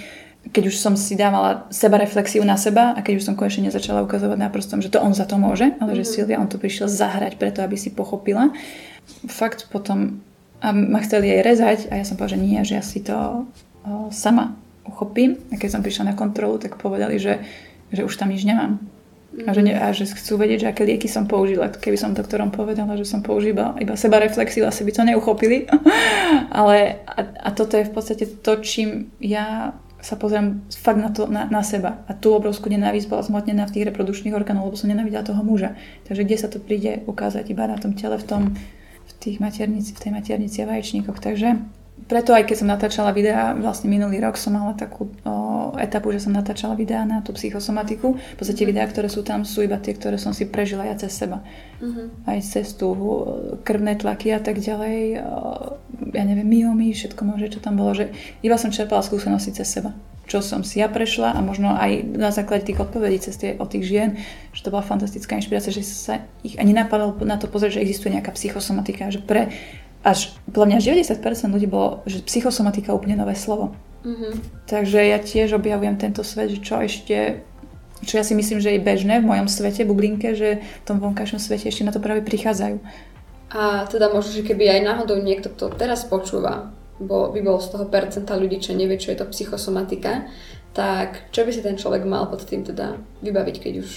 keď 0.51 0.75
už 0.75 0.77
som 0.77 0.99
si 0.99 1.15
dávala 1.15 1.71
seba 1.71 2.03
reflexiu 2.03 2.43
na 2.43 2.59
seba 2.59 2.99
a 2.99 3.01
keď 3.01 3.23
už 3.23 3.27
som 3.31 3.39
konečne 3.39 3.71
nezačala 3.71 4.03
ukazovať 4.03 4.39
na 4.43 4.51
prstom, 4.51 4.83
že 4.83 4.91
to 4.91 4.99
on 4.99 5.15
za 5.15 5.23
to 5.23 5.39
môže, 5.39 5.71
ale 5.79 5.95
že 5.95 6.03
mhm. 6.03 6.11
Silvia, 6.11 6.43
on 6.43 6.51
to 6.51 6.59
prišiel 6.59 6.91
zahrať 6.91 7.39
preto, 7.39 7.63
aby 7.63 7.79
si 7.79 7.95
pochopila. 7.95 8.51
Fakt 9.31 9.71
potom 9.71 10.23
a 10.63 10.71
ma 10.71 11.03
chceli 11.03 11.27
jej 11.27 11.43
rezať 11.43 11.91
a 11.91 11.99
ja 11.99 12.07
som 12.07 12.15
povedala, 12.15 12.39
že 12.39 12.45
nie, 12.47 12.59
že 12.63 12.75
ja 12.79 12.85
si 12.87 13.03
to 13.03 13.19
o, 13.19 13.35
sama 14.15 14.55
uchopím. 14.87 15.35
A 15.51 15.59
keď 15.59 15.69
som 15.75 15.83
prišla 15.83 16.15
na 16.15 16.19
kontrolu, 16.19 16.55
tak 16.63 16.79
povedali, 16.79 17.19
že, 17.19 17.43
že 17.91 18.07
už 18.07 18.15
tam 18.15 18.31
nič 18.31 18.47
nemám. 18.47 18.79
A, 19.43 19.51
že 19.57 19.63
ne, 19.67 19.75
a 19.75 19.91
že 19.91 20.07
chcú 20.07 20.39
vedieť, 20.39 20.63
že 20.63 20.71
aké 20.71 20.87
lieky 20.87 21.11
som 21.11 21.27
použila. 21.27 21.67
Keby 21.67 21.99
som 21.99 22.15
doktorom 22.15 22.55
povedala, 22.55 22.95
že 22.95 23.03
som 23.03 23.27
použila 23.27 23.75
iba 23.83 23.99
seba 23.99 24.23
reflexiu, 24.23 24.63
asi 24.63 24.87
by 24.87 24.93
to 24.95 25.03
neuchopili. 25.03 25.67
Ale 26.55 27.03
a, 27.11 27.21
a 27.43 27.49
toto 27.51 27.75
je 27.75 27.89
v 27.89 27.93
podstate 27.93 28.25
to, 28.31 28.63
čím 28.63 29.11
ja 29.19 29.75
sa 30.03 30.19
pozriem 30.19 30.67
fakt 30.69 30.99
na, 30.99 31.15
to, 31.15 31.31
na, 31.31 31.47
na 31.47 31.63
seba. 31.63 32.03
A 32.11 32.13
tú 32.13 32.35
obrovskú 32.35 32.67
nenávisť 32.67 33.07
bola 33.07 33.23
zmotnená 33.23 33.71
v 33.71 33.79
tých 33.79 33.87
reprodukčných 33.87 34.35
orgánoch, 34.35 34.67
lebo 34.67 34.77
som 34.77 34.91
nenávidela 34.91 35.23
toho 35.23 35.47
muža. 35.47 35.79
Takže 36.11 36.27
kde 36.27 36.37
sa 36.37 36.51
to 36.51 36.59
príde 36.59 37.07
ukázať 37.07 37.47
iba 37.55 37.71
na 37.71 37.79
tom 37.79 37.95
tele, 37.95 38.19
v, 38.19 38.27
tom, 38.27 38.43
v, 39.07 39.13
tých 39.23 39.39
maternici, 39.39 39.95
v 39.95 40.03
tej 40.03 40.11
maternici 40.11 40.59
a 40.59 40.67
vaječníkoch. 40.67 41.23
Takže 41.23 41.55
preto 42.09 42.35
aj 42.35 42.49
keď 42.49 42.57
som 42.59 42.69
natáčala 42.69 43.11
videá, 43.11 43.53
vlastne 43.55 43.91
minulý 43.91 44.23
rok 44.23 44.39
som 44.41 44.55
mala 44.57 44.75
takú 44.75 45.11
o, 45.23 45.75
etapu, 45.79 46.11
že 46.13 46.25
som 46.25 46.33
natáčala 46.33 46.77
videá 46.79 47.07
na 47.07 47.21
tú 47.21 47.35
psychosomatiku. 47.35 48.15
V 48.17 48.37
podstate 48.37 48.67
videá, 48.67 48.87
ktoré 48.89 49.11
sú 49.11 49.27
tam, 49.27 49.47
sú 49.47 49.65
iba 49.65 49.79
tie, 49.79 49.95
ktoré 49.95 50.19
som 50.19 50.37
si 50.37 50.49
prežila 50.49 50.87
ja 50.89 50.95
cez 50.99 51.15
seba. 51.15 51.45
Uh-huh. 51.83 52.13
Aj 52.27 52.39
cez 52.41 52.75
tú 52.77 52.93
krvné 53.67 53.99
tlaky 53.99 54.35
a 54.35 54.41
tak 54.41 54.59
ďalej. 54.59 55.23
O, 55.23 55.79
ja 56.13 56.23
neviem, 56.27 56.47
myomy, 56.47 56.93
všetko 56.93 57.23
môže, 57.25 57.53
čo 57.53 57.61
tam 57.61 57.81
bolo. 57.81 57.97
Že 57.97 58.13
iba 58.45 58.57
som 58.61 58.75
čerpala 58.75 59.01
skúsenosti 59.05 59.55
cez 59.55 59.69
seba. 59.69 59.93
Čo 60.23 60.39
som 60.39 60.63
si 60.63 60.79
ja 60.79 60.87
prešla 60.87 61.35
a 61.35 61.41
možno 61.43 61.75
aj 61.75 62.07
na 62.15 62.31
základe 62.31 62.63
tých 62.63 62.79
odpovedí 62.79 63.19
cez 63.19 63.35
tie, 63.37 63.59
od 63.59 63.67
tých 63.67 63.85
žien, 63.85 64.11
že 64.55 64.63
to 64.63 64.71
bola 64.71 64.87
fantastická 64.87 65.35
inšpirácia, 65.35 65.75
že 65.75 65.83
sa 65.83 66.23
ich 66.47 66.55
ani 66.63 66.71
napadalo 66.71 67.19
na 67.27 67.37
to 67.43 67.51
pozrieť, 67.51 67.77
že 67.77 67.83
existuje 67.83 68.15
nejaká 68.15 68.31
psychosomatika, 68.39 69.11
že 69.11 69.19
pre 69.19 69.51
až, 70.03 70.35
podľa 70.51 70.77
mňa 70.77 70.79
90% 71.07 71.55
ľudí 71.55 71.71
bolo, 71.71 72.03
že 72.11 72.23
psychosomatika 72.27 72.95
úplne 72.95 73.15
nové 73.15 73.39
slovo. 73.39 73.75
Mm-hmm. 74.03 74.67
Takže 74.67 74.99
ja 74.99 75.19
tiež 75.23 75.55
objavujem 75.55 75.95
tento 75.95 76.27
svet, 76.27 76.51
že 76.51 76.59
čo 76.59 76.83
ešte, 76.83 77.47
čo 78.03 78.19
ja 78.19 78.27
si 78.27 78.35
myslím, 78.35 78.59
že 78.59 78.75
je 78.75 78.83
bežné 78.83 79.23
v 79.23 79.31
mojom 79.31 79.47
svete, 79.47 79.87
bublinke, 79.87 80.35
že 80.35 80.59
v 80.59 80.85
tom 80.87 80.99
vonkajšom 80.99 81.39
svete 81.39 81.71
ešte 81.71 81.87
na 81.87 81.95
to 81.95 82.03
práve 82.03 82.27
prichádzajú. 82.27 82.83
A 83.53 83.87
teda 83.87 84.11
možno, 84.11 84.35
že 84.35 84.43
keby 84.43 84.81
aj 84.81 84.81
náhodou 84.83 85.23
niekto 85.23 85.53
to 85.55 85.71
teraz 85.71 86.03
počúva, 86.09 86.75
bo 86.99 87.31
by 87.31 87.41
bol 87.45 87.63
z 87.63 87.69
toho 87.71 87.87
percenta 87.87 88.35
ľudí, 88.35 88.59
čo 88.59 88.75
nevie, 88.75 88.99
čo 88.99 89.15
je 89.15 89.23
to 89.23 89.31
psychosomatika, 89.31 90.27
tak 90.73 91.31
čo 91.31 91.45
by 91.45 91.51
si 91.53 91.61
ten 91.61 91.77
človek 91.77 92.03
mal 92.09 92.27
pod 92.27 92.43
tým 92.49 92.65
teda 92.65 92.97
vybaviť, 93.21 93.57
keď 93.61 93.73
už 93.85 93.91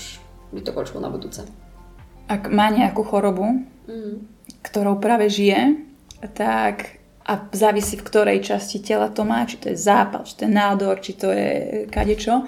by 0.53 0.61
to 0.61 0.75
počul 0.75 0.99
na 0.99 1.09
budúce? 1.09 1.47
Ak 2.27 2.51
má 2.51 2.67
nejakú 2.67 3.01
chorobu, 3.07 3.63
mm. 3.87 4.15
ktorou 4.65 4.99
práve 4.99 5.31
žije, 5.31 5.84
tak 6.27 7.01
a 7.25 7.49
závisí 7.49 7.97
v 7.97 8.05
ktorej 8.05 8.45
časti 8.45 8.79
tela 8.85 9.09
to 9.09 9.25
má, 9.25 9.45
či 9.49 9.57
to 9.57 9.73
je 9.73 9.77
zápal, 9.77 10.21
či 10.21 10.37
to 10.37 10.41
je 10.45 10.51
nádor, 10.53 11.01
či 11.01 11.13
to 11.17 11.33
je 11.33 11.49
kadečo, 11.89 12.45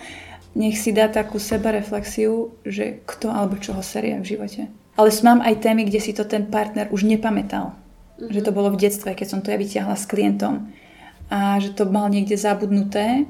nech 0.54 0.78
si 0.78 0.94
dá 0.94 1.10
takú 1.10 1.42
sebareflexiu, 1.42 2.54
že 2.62 3.02
kto 3.06 3.34
alebo 3.34 3.58
čo 3.58 3.74
ho 3.74 3.82
serie 3.82 4.18
v 4.22 4.38
živote. 4.38 4.70
Ale 4.98 5.10
mám 5.22 5.46
aj 5.46 5.62
témy, 5.62 5.86
kde 5.86 6.02
si 6.02 6.14
to 6.14 6.26
ten 6.26 6.50
partner 6.50 6.90
už 6.90 7.06
nepamätal. 7.06 7.74
Mm-hmm. 8.18 8.34
Že 8.34 8.42
to 8.42 8.52
bolo 8.54 8.74
v 8.74 8.82
detstve, 8.82 9.14
keď 9.14 9.28
som 9.30 9.40
to 9.46 9.54
ja 9.54 9.58
vyťahla 9.62 9.94
s 9.94 10.10
klientom. 10.10 10.74
A 11.30 11.62
že 11.62 11.78
to 11.78 11.86
mal 11.86 12.10
niekde 12.10 12.34
zabudnuté 12.34 13.30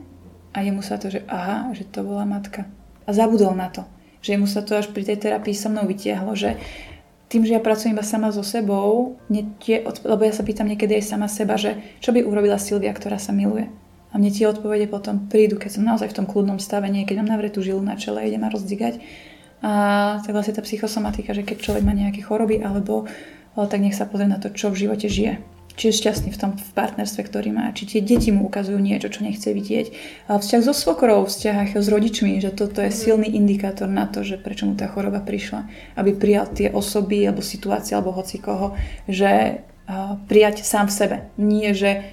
a 0.55 0.63
jemu 0.63 0.79
sa 0.79 0.95
to, 0.95 1.11
že 1.11 1.27
aha, 1.27 1.75
že 1.75 1.83
to 1.83 2.07
bola 2.07 2.23
matka. 2.23 2.63
A 3.03 3.11
zabudol 3.11 3.51
na 3.55 3.67
to. 3.67 3.83
že 4.21 4.35
mu 4.35 4.47
sa 4.49 4.59
to 4.65 4.75
až 4.75 4.91
pri 4.91 5.07
tej 5.07 5.23
terapii 5.23 5.55
so 5.55 5.71
mnou 5.71 5.87
vytiahlo, 5.87 6.35
že 6.35 6.59
tým, 7.27 7.43
že 7.43 7.55
ja 7.55 7.61
pracujem 7.63 7.91
iba 7.91 8.07
sama 8.07 8.31
so 8.31 8.39
sebou, 8.43 9.19
tie, 9.59 9.83
lebo 9.83 10.21
ja 10.23 10.31
sa 10.31 10.47
pýtam 10.47 10.67
niekedy 10.67 10.95
aj 10.99 11.11
sama 11.11 11.27
seba, 11.27 11.59
že 11.59 11.75
čo 11.99 12.15
by 12.15 12.23
urobila 12.23 12.55
Silvia, 12.55 12.95
ktorá 12.95 13.19
sa 13.19 13.35
miluje. 13.35 13.67
A 14.11 14.15
mne 14.15 14.31
tie 14.31 14.47
odpovede 14.47 14.87
potom 14.87 15.27
prídu, 15.27 15.59
keď 15.59 15.71
som 15.75 15.83
naozaj 15.83 16.15
v 16.15 16.17
tom 16.23 16.25
kľudnom 16.25 16.55
stave, 16.63 16.87
keď 16.87 17.15
mám 17.19 17.35
navretú 17.35 17.59
žilu 17.59 17.83
na 17.83 17.99
čele, 17.99 18.23
idem 18.23 18.39
ma 18.39 18.47
rozdigať. 18.47 19.03
A 19.59 19.71
tak 20.23 20.31
vlastne 20.31 20.55
tá 20.55 20.63
psychosomatika, 20.63 21.35
že 21.35 21.43
keď 21.43 21.59
človek 21.59 21.83
má 21.83 21.91
nejaké 21.91 22.23
choroby, 22.23 22.63
alebo 22.63 23.09
tak 23.57 23.83
nech 23.83 23.97
sa 23.97 24.07
pozrie 24.07 24.31
na 24.31 24.39
to, 24.39 24.53
čo 24.53 24.71
v 24.71 24.87
živote 24.87 25.11
žije 25.11 25.56
či 25.77 25.93
je 25.93 26.01
šťastný 26.01 26.33
v 26.33 26.39
tom 26.41 26.51
v 26.57 26.71
partnerstve, 26.73 27.21
ktorý 27.21 27.53
má, 27.53 27.69
či 27.69 27.85
tie 27.85 28.01
deti 28.01 28.33
mu 28.33 28.49
ukazujú 28.49 28.81
niečo, 28.81 29.13
čo 29.13 29.21
nechce 29.21 29.53
vidieť. 29.53 29.93
Vzťah 30.25 30.61
so 30.65 30.73
svokorou, 30.73 31.29
vzťah 31.29 31.77
s 31.77 31.87
rodičmi, 31.87 32.41
že 32.41 32.49
toto 32.49 32.81
je 32.81 32.89
silný 32.89 33.29
indikátor 33.29 33.85
na 33.85 34.09
to, 34.09 34.25
že 34.25 34.41
prečo 34.41 34.65
mu 34.65 34.73
tá 34.73 34.89
choroba 34.89 35.21
prišla. 35.21 35.69
Aby 35.93 36.17
prijal 36.17 36.49
tie 36.49 36.73
osoby, 36.73 37.29
alebo 37.29 37.45
situácie, 37.45 37.93
alebo 37.93 38.09
hoci 38.17 38.41
koho, 38.41 38.73
že 39.05 39.61
prijať 40.25 40.65
sám 40.65 40.89
v 40.89 40.97
sebe. 40.97 41.17
Nie, 41.37 41.77
že 41.77 42.09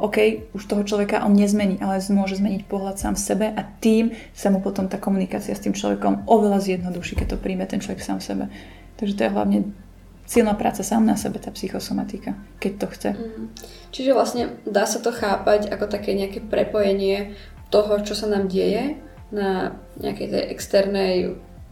OK, 0.00 0.48
už 0.52 0.68
toho 0.68 0.84
človeka 0.84 1.24
on 1.24 1.36
nezmení, 1.36 1.80
ale 1.80 2.00
môže 2.12 2.36
zmeniť 2.40 2.68
pohľad 2.68 2.96
sám 3.00 3.16
v 3.16 3.24
sebe 3.24 3.46
a 3.48 3.60
tým 3.64 4.12
sa 4.36 4.52
mu 4.52 4.60
potom 4.60 4.88
tá 4.88 5.00
komunikácia 5.00 5.52
s 5.52 5.64
tým 5.64 5.72
človekom 5.72 6.28
oveľa 6.28 6.64
zjednoduší, 6.64 7.16
keď 7.16 7.36
to 7.36 7.40
príjme 7.40 7.64
ten 7.64 7.80
človek 7.80 8.04
sám 8.04 8.20
v 8.20 8.26
sebe. 8.26 8.44
Takže 8.96 9.16
to 9.16 9.24
je 9.24 9.32
hlavne 9.32 9.58
silná 10.26 10.58
práca 10.58 10.82
sám 10.82 11.06
na 11.06 11.14
sebe, 11.14 11.38
tá 11.38 11.54
psychosomatika, 11.54 12.34
keď 12.58 12.72
to 12.76 12.86
chce. 12.92 13.10
Mm. 13.14 13.46
Čiže 13.94 14.10
vlastne 14.12 14.42
dá 14.66 14.84
sa 14.84 14.98
to 14.98 15.14
chápať 15.14 15.70
ako 15.70 15.86
také 15.86 16.12
nejaké 16.12 16.42
prepojenie 16.42 17.38
toho, 17.70 18.02
čo 18.02 18.18
sa 18.18 18.26
nám 18.26 18.50
deje 18.50 18.98
na 19.30 19.78
nejakej 19.98 20.26
tej 20.30 20.44
externej 20.54 21.14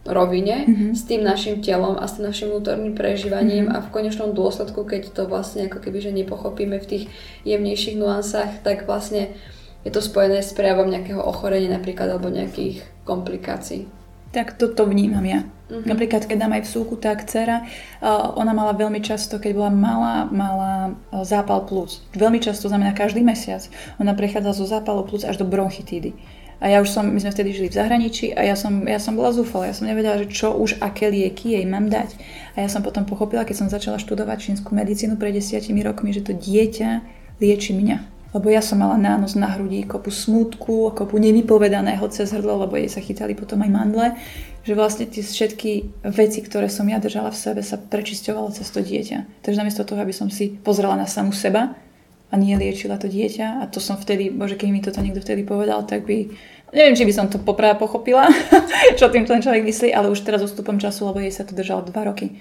rovine 0.05 0.69
mm-hmm. 0.69 0.91
s 0.93 1.01
tým 1.09 1.25
našim 1.25 1.65
telom 1.65 1.97
a 1.97 2.05
s 2.05 2.17
tým 2.21 2.29
našim 2.29 2.53
vnútorným 2.53 2.93
prežívaním 2.93 3.67
mm-hmm. 3.67 3.81
a 3.81 3.85
v 3.89 3.91
konečnom 3.91 4.37
dôsledku, 4.37 4.85
keď 4.85 5.11
to 5.11 5.25
vlastne 5.25 5.65
ako 5.65 5.81
keby, 5.81 5.97
že 5.97 6.13
nepochopíme 6.13 6.77
v 6.77 6.89
tých 6.89 7.03
jemnejších 7.41 7.97
nuansách, 7.97 8.61
tak 8.61 8.85
vlastne 8.85 9.33
je 9.81 9.89
to 9.89 10.01
spojené 10.01 10.45
s 10.45 10.53
prejavom 10.53 10.89
nejakého 10.89 11.21
ochorenia 11.21 11.73
napríklad 11.73 12.17
alebo 12.17 12.29
nejakých 12.29 12.85
komplikácií. 13.05 13.89
Tak 14.29 14.61
toto 14.61 14.85
vnímam 14.85 15.25
ja. 15.25 15.41
Mm-hmm. 15.65 15.89
Napríklad, 15.89 16.29
keď 16.29 16.37
dám 16.45 16.53
aj 16.61 16.63
v 16.65 16.71
súku, 16.77 16.93
tak 17.01 17.25
dcera, 17.25 17.65
ona 18.37 18.53
mala 18.53 18.77
veľmi 18.77 19.01
často, 19.01 19.41
keď 19.41 19.51
bola 19.57 19.71
malá, 19.73 20.15
mala 20.29 20.93
zápal 21.25 21.65
plúc. 21.65 22.05
Veľmi 22.13 22.37
často, 22.37 22.69
znamená 22.69 22.93
každý 22.93 23.25
mesiac. 23.25 23.65
Ona 23.97 24.13
prechádza 24.13 24.61
zo 24.61 24.69
zápalu 24.69 25.09
plúc 25.09 25.25
až 25.25 25.41
do 25.41 25.45
bronchitídy. 25.49 26.13
A 26.63 26.71
ja 26.71 26.79
už 26.79 26.87
som, 26.87 27.03
my 27.03 27.19
sme 27.19 27.35
vtedy 27.35 27.51
žili 27.51 27.67
v 27.67 27.77
zahraničí 27.81 28.31
a 28.31 28.47
ja 28.47 28.55
som, 28.55 28.87
ja 28.87 28.95
som 28.95 29.19
bola 29.19 29.35
zúfala, 29.35 29.67
ja 29.67 29.75
som 29.75 29.91
nevedela, 29.91 30.21
že 30.23 30.31
čo 30.31 30.55
už, 30.55 30.79
aké 30.79 31.11
lieky 31.11 31.51
jej 31.51 31.65
mám 31.67 31.91
dať. 31.91 32.15
A 32.55 32.63
ja 32.63 32.69
som 32.71 32.79
potom 32.79 33.03
pochopila, 33.03 33.43
keď 33.43 33.65
som 33.65 33.67
začala 33.67 33.99
študovať 33.99 34.37
čínsku 34.39 34.71
medicínu 34.71 35.19
pred 35.19 35.35
desiatimi 35.35 35.83
rokmi, 35.83 36.15
že 36.15 36.23
to 36.23 36.31
dieťa 36.31 37.03
lieči 37.43 37.75
mňa 37.75 38.14
lebo 38.35 38.51
ja 38.51 38.59
som 38.59 38.83
mala 38.83 38.99
nános 38.99 39.39
na 39.39 39.55
hrudi, 39.55 39.87
kopu 39.87 40.11
smutku, 40.11 40.91
kopu 40.91 41.15
nevypovedaného 41.15 42.03
cez 42.11 42.35
hrdlo, 42.35 42.67
lebo 42.67 42.75
jej 42.75 42.91
sa 42.91 42.99
chytali 42.99 43.31
potom 43.31 43.63
aj 43.63 43.71
mandle, 43.71 44.07
že 44.67 44.75
vlastne 44.75 45.07
tie 45.07 45.23
všetky 45.23 46.03
veci, 46.11 46.43
ktoré 46.43 46.67
som 46.67 46.83
ja 46.91 46.99
držala 46.99 47.31
v 47.31 47.39
sebe, 47.39 47.61
sa 47.63 47.79
prečisťovalo 47.79 48.51
cez 48.51 48.67
to 48.67 48.83
dieťa. 48.83 49.39
Takže 49.39 49.59
namiesto 49.63 49.87
toho, 49.87 50.03
aby 50.03 50.11
som 50.11 50.27
si 50.27 50.51
pozrela 50.51 50.99
na 50.99 51.07
samú 51.07 51.31
seba 51.31 51.79
a 52.27 52.35
nie 52.35 52.59
liečila 52.59 52.99
to 52.99 53.07
dieťa, 53.07 53.63
a 53.63 53.71
to 53.71 53.79
som 53.79 53.95
vtedy, 53.95 54.27
bože, 54.27 54.59
keď 54.59 54.67
mi 54.67 54.83
toto 54.83 54.99
niekto 54.99 55.23
vtedy 55.23 55.47
povedal, 55.47 55.87
tak 55.87 56.03
by 56.03 56.27
Neviem, 56.75 56.97
či 56.97 57.07
by 57.07 57.13
som 57.15 57.31
to 57.31 57.39
poprvé 57.39 57.71
pochopila, 57.79 58.27
čo 58.99 59.07
tým 59.07 59.23
ten 59.23 59.39
človek 59.39 59.63
myslí, 59.63 59.95
ale 59.95 60.11
už 60.11 60.27
teraz 60.27 60.43
ústupom 60.43 60.75
času, 60.75 61.07
lebo 61.07 61.23
jej 61.23 61.31
sa 61.31 61.47
to 61.47 61.55
držalo 61.55 61.87
dva 61.87 62.11
roky 62.11 62.35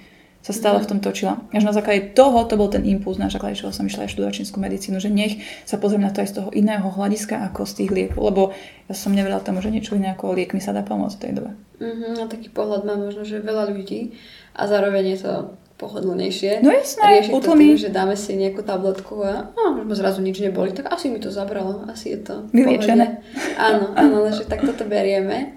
sa 0.45 0.53
stále 0.53 0.77
v 0.85 0.89
tom 0.93 1.01
točila. 1.01 1.41
Až 1.57 1.65
na 1.65 1.73
základe 1.73 2.13
toho, 2.13 2.45
to 2.45 2.61
bol 2.61 2.69
ten 2.69 2.85
impuls, 2.85 3.17
na 3.17 3.33
základe 3.33 3.57
čoho 3.57 3.73
som 3.73 3.89
išla 3.89 4.05
aj 4.05 4.13
študovať 4.13 4.45
čínsku 4.45 4.61
medicínu, 4.61 5.01
že 5.01 5.09
nech 5.09 5.41
sa 5.65 5.81
pozriem 5.81 6.05
na 6.05 6.13
to 6.13 6.21
aj 6.21 6.29
z 6.29 6.35
toho 6.37 6.53
iného 6.53 6.85
hľadiska 6.85 7.49
ako 7.49 7.65
z 7.65 7.73
tých 7.81 7.91
liekov, 7.91 8.21
lebo 8.21 8.43
ja 8.85 8.93
som 8.93 9.17
nevedela 9.17 9.41
tomu, 9.41 9.65
že 9.65 9.73
niečo 9.73 9.97
iné 9.97 10.13
ako 10.13 10.37
liek 10.37 10.53
mi 10.53 10.61
sa 10.61 10.77
dá 10.77 10.85
pomôcť 10.85 11.17
v 11.17 11.23
tej 11.25 11.33
dobe. 11.41 11.51
Uh-huh, 11.81 12.21
a 12.21 12.29
taký 12.29 12.53
pohľad 12.53 12.85
má 12.85 12.95
možno, 13.01 13.25
že 13.25 13.41
veľa 13.41 13.73
ľudí 13.73 14.21
a 14.53 14.69
zároveň 14.69 15.17
je 15.17 15.19
to 15.25 15.35
pohodlnejšie. 15.81 16.61
No 16.61 16.71
jasné, 16.71 17.25
Riešiť 17.25 17.33
to 17.41 17.53
tým, 17.57 17.81
že 17.81 17.89
dáme 17.89 18.15
si 18.15 18.37
nejakú 18.37 18.61
tabletku 18.61 19.25
a 19.25 19.49
no, 19.57 19.89
zrazu 19.97 20.21
nič 20.21 20.45
neboli, 20.45 20.77
tak 20.77 20.93
asi 20.93 21.09
mi 21.09 21.25
to 21.25 21.33
zabralo, 21.33 21.89
asi 21.89 22.15
je 22.15 22.21
to 22.21 22.35
Vyliečené. 22.53 23.25
Áno, 23.57 23.97
áno, 23.97 24.29
že 24.37 24.45
takto 24.45 24.77
to 24.77 24.85
berieme. 24.85 25.57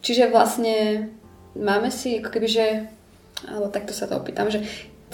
Čiže 0.00 0.32
vlastne 0.32 1.08
máme 1.54 1.92
si 1.92 2.24
ako 2.24 2.28
keby, 2.32 2.48
že 2.48 2.66
alebo 3.42 3.72
takto 3.72 3.90
sa 3.90 4.06
to 4.06 4.14
opýtam, 4.20 4.46
že 4.52 4.62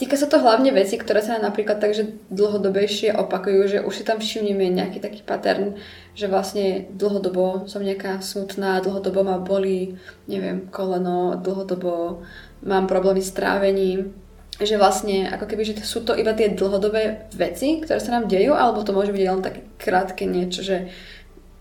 Týka 0.01 0.17
sa 0.17 0.33
to 0.33 0.41
hlavne 0.41 0.73
veci, 0.73 0.97
ktoré 0.97 1.21
sa 1.21 1.37
napríklad 1.37 1.77
tak, 1.77 1.93
že 1.93 2.17
dlhodobejšie 2.33 3.13
opakujú, 3.21 3.61
že 3.69 3.79
už 3.85 4.01
si 4.01 4.05
tam 4.09 4.17
všimneme 4.17 4.73
nejaký 4.73 4.97
taký 4.97 5.21
pattern, 5.21 5.77
že 6.17 6.25
vlastne 6.25 6.89
dlhodobo 6.89 7.69
som 7.69 7.85
nejaká 7.85 8.25
smutná, 8.25 8.81
dlhodobo 8.81 9.21
ma 9.21 9.37
boli, 9.37 10.01
neviem, 10.25 10.73
koleno, 10.73 11.37
dlhodobo 11.37 12.25
mám 12.65 12.89
problémy 12.89 13.21
s 13.21 13.37
trávením, 13.37 14.17
že 14.57 14.81
vlastne 14.81 15.29
ako 15.29 15.45
keby, 15.45 15.69
že 15.69 15.75
sú 15.85 16.01
to 16.01 16.17
iba 16.17 16.33
tie 16.33 16.49
dlhodobé 16.49 17.29
veci, 17.37 17.85
ktoré 17.85 18.01
sa 18.01 18.17
nám 18.17 18.25
dejú, 18.25 18.57
alebo 18.57 18.81
to 18.81 18.97
môže 18.97 19.13
byť 19.13 19.25
len 19.29 19.45
také 19.45 19.69
krátke 19.77 20.25
niečo, 20.25 20.65
že 20.65 20.89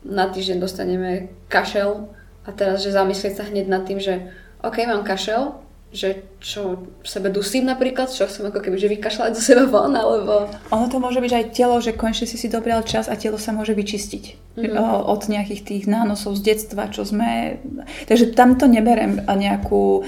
na 0.07 0.32
týždeň 0.32 0.64
dostaneme 0.64 1.28
kašel 1.51 2.07
a 2.47 2.55
teraz, 2.55 2.88
že 2.88 2.95
zamyslieť 2.95 3.36
sa 3.36 3.43
hneď 3.51 3.68
nad 3.68 3.84
tým, 3.84 3.99
že 3.99 4.32
OK, 4.64 4.80
mám 4.88 5.03
kašel, 5.03 5.60
že 5.90 6.22
čo 6.38 6.86
v 7.02 7.08
sebe 7.10 7.34
dusím 7.34 7.66
napríklad, 7.66 8.14
čo 8.14 8.30
chcem 8.30 8.46
ako 8.46 8.62
keby 8.62 8.78
že 8.78 8.94
vykašľať 8.94 9.32
zo 9.34 9.42
seba 9.42 9.66
von, 9.66 9.98
alebo... 9.98 10.46
Ono 10.70 10.86
to 10.86 11.02
môže 11.02 11.18
byť 11.18 11.34
aj 11.34 11.46
telo, 11.50 11.82
že 11.82 11.98
konečne 11.98 12.30
si 12.30 12.38
si 12.38 12.46
dobral 12.46 12.86
čas 12.86 13.10
a 13.10 13.18
telo 13.18 13.42
sa 13.42 13.50
môže 13.58 13.74
vyčistiť 13.74 14.54
mm-hmm. 14.54 14.78
od 15.10 15.22
nejakých 15.26 15.62
tých 15.66 15.84
nánosov 15.90 16.38
z 16.38 16.54
detstva, 16.54 16.94
čo 16.94 17.10
sme... 17.10 17.58
Takže 18.06 18.38
tam 18.38 18.54
to 18.62 18.70
neberem 18.70 19.18
nejakú 19.26 20.06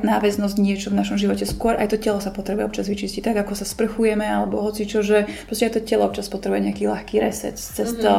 náväznosť 0.00 0.56
niečo 0.56 0.88
v 0.88 0.98
našom 1.04 1.20
živote. 1.20 1.44
Skôr 1.44 1.76
aj 1.76 1.92
to 1.92 2.00
telo 2.00 2.24
sa 2.24 2.32
potrebuje 2.32 2.64
občas 2.64 2.88
vyčistiť, 2.88 3.20
tak 3.20 3.36
ako 3.44 3.52
sa 3.52 3.68
sprchujeme, 3.68 4.24
alebo 4.24 4.64
hoci 4.64 4.88
čo, 4.88 5.04
že 5.04 5.28
proste 5.44 5.68
aj 5.68 5.76
to 5.76 5.84
telo 5.84 6.08
občas 6.08 6.32
potrebuje 6.32 6.72
nejaký 6.72 6.88
ľahký 6.88 7.20
reset 7.20 7.60
cez 7.60 7.92
mm-hmm. 7.92 8.00
to 8.00 8.12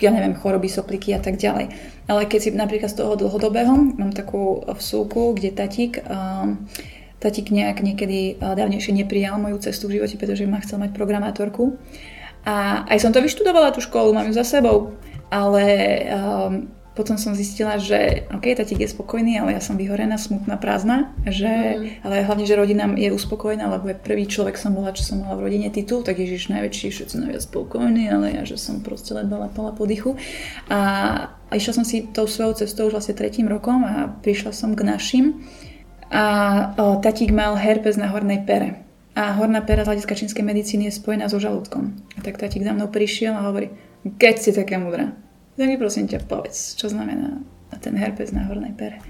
ja 0.00 0.10
neviem, 0.12 0.36
choroby, 0.36 0.68
sopliky 0.68 1.16
a 1.16 1.20
tak 1.20 1.40
ďalej. 1.40 1.72
Ale 2.06 2.28
keď 2.28 2.40
si 2.40 2.50
napríklad 2.52 2.92
z 2.92 3.00
toho 3.00 3.16
dlhodobého, 3.16 3.72
mám 3.96 4.12
takú 4.12 4.60
vsúku, 4.76 5.32
kde 5.32 5.56
tatík, 5.56 6.04
um, 6.04 6.68
tatík 7.18 7.48
nejak 7.48 7.80
niekedy 7.80 8.36
uh, 8.36 8.52
dávnejšie 8.52 8.92
neprijal 8.92 9.40
moju 9.40 9.58
cestu 9.64 9.88
v 9.88 10.00
živote, 10.00 10.20
pretože 10.20 10.44
ma 10.44 10.60
chcel 10.60 10.78
mať 10.78 10.92
programátorku. 10.92 11.80
A 12.46 12.86
aj 12.86 13.02
som 13.02 13.10
to 13.10 13.18
vyštudovala, 13.18 13.74
tú 13.74 13.82
školu, 13.82 14.14
mám 14.14 14.30
ju 14.30 14.34
za 14.36 14.46
sebou, 14.46 14.94
ale 15.34 15.64
um, 16.06 16.70
potom 16.96 17.20
som 17.20 17.36
zistila, 17.36 17.76
že 17.76 18.24
ok, 18.32 18.56
tatík 18.56 18.80
je 18.80 18.88
spokojný, 18.88 19.36
ale 19.36 19.52
ja 19.52 19.60
som 19.60 19.76
vyhorená, 19.76 20.16
smutná, 20.16 20.56
prázdna, 20.56 21.12
že, 21.28 21.76
mm. 21.76 22.08
ale 22.08 22.24
hlavne, 22.24 22.48
že 22.48 22.56
rodina 22.56 22.88
je 22.96 23.12
uspokojená, 23.12 23.68
lebo 23.68 23.92
je 23.92 24.00
prvý 24.00 24.24
človek 24.24 24.56
som 24.56 24.72
bola, 24.72 24.96
čo 24.96 25.04
som 25.04 25.20
mala 25.20 25.36
v 25.36 25.52
rodine 25.52 25.68
titul, 25.68 26.00
tak 26.00 26.16
Ježiš 26.16 26.48
najväčší, 26.48 26.88
všetci 26.88 27.14
najviac 27.20 27.44
spokojní, 27.44 28.08
ale 28.08 28.40
ja, 28.40 28.42
že 28.48 28.56
som 28.56 28.80
proste 28.80 29.12
ledva 29.12 29.44
lapala 29.44 29.76
po 29.76 29.84
dychu. 29.84 30.16
A, 30.72 30.80
a 31.28 31.52
išla 31.52 31.76
som 31.76 31.84
si 31.84 32.08
tou 32.16 32.24
svojou 32.24 32.64
cestou 32.64 32.88
už 32.88 32.96
vlastne 32.96 33.12
tretím 33.12 33.44
rokom 33.44 33.84
a 33.84 34.08
prišla 34.24 34.56
som 34.56 34.72
k 34.72 34.88
našim 34.88 35.44
a 36.08 36.24
o, 36.80 36.96
tatík 36.96 37.28
mal 37.28 37.60
herpes 37.60 38.00
na 38.00 38.08
hornej 38.08 38.40
pere. 38.48 38.88
A 39.16 39.36
horná 39.36 39.60
pera 39.64 39.84
z 39.84 39.92
hľadiska 39.92 40.16
čínskej 40.16 40.44
medicíny 40.44 40.88
je 40.88 40.96
spojená 40.96 41.28
so 41.28 41.36
žalúdkom. 41.36 41.92
A 42.16 42.24
tak 42.24 42.40
tatík 42.40 42.64
za 42.64 42.72
mnou 42.72 42.88
prišiel 42.88 43.36
a 43.36 43.48
hovorí, 43.48 43.72
keď 44.20 44.34
si 44.40 44.50
taká 44.52 44.76
mudrá, 44.76 45.16
mi 45.64 45.80
prosím 45.80 46.04
ťa 46.04 46.28
povedz, 46.28 46.76
čo 46.76 46.92
znamená 46.92 47.40
ten 47.80 47.96
herpes 47.96 48.32
na 48.36 48.44
hornej 48.44 48.76
pere. 48.76 49.00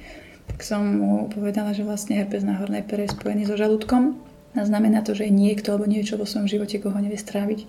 Tak 0.47 0.63
som 0.63 0.83
mu 0.87 1.27
povedala, 1.27 1.75
že 1.75 1.83
vlastne 1.83 2.23
herpes 2.23 2.47
na 2.47 2.55
hornej 2.63 2.87
pere 2.87 3.11
je 3.11 3.15
spojený 3.19 3.51
so 3.51 3.59
žalúdkom 3.59 4.15
a 4.55 4.63
znamená 4.63 5.03
to, 5.03 5.13
že 5.13 5.27
je 5.27 5.35
niekto 5.35 5.75
alebo 5.75 5.91
niečo 5.91 6.15
vo 6.15 6.25
svojom 6.25 6.47
živote, 6.47 6.79
koho 6.79 6.97
nevie 7.03 7.19
stráviť 7.19 7.61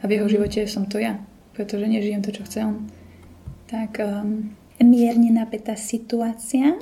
a 0.00 0.08
v 0.08 0.12
jeho 0.18 0.26
mhm. 0.26 0.32
živote 0.32 0.60
som 0.64 0.88
to 0.88 0.96
ja, 0.98 1.20
pretože 1.52 1.84
nežijem 1.84 2.24
to, 2.24 2.32
čo 2.32 2.42
chce 2.48 2.58
on. 2.64 2.88
Tak 3.68 4.00
um, 4.00 4.52
mierne 4.82 5.30
napätá 5.32 5.78
situácia. 5.78 6.76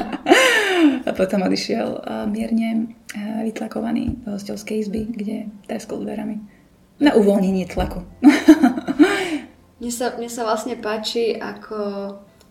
a 1.08 1.10
potom 1.12 1.44
odišiel 1.44 1.88
uh, 2.00 2.24
mierne 2.24 2.94
uh, 3.12 3.44
vytlakovaný 3.44 4.16
do 4.24 4.36
hostelskej 4.38 4.86
izby, 4.86 5.02
kde 5.12 5.36
treskol 5.68 6.04
dverami. 6.06 6.40
Na 7.00 7.16
uvoľnenie 7.16 7.64
tlaku. 7.68 8.04
Mne 9.80 9.92
sa, 9.92 10.12
mne 10.20 10.28
sa 10.28 10.44
vlastne 10.44 10.76
páči, 10.76 11.34
ako 11.40 11.76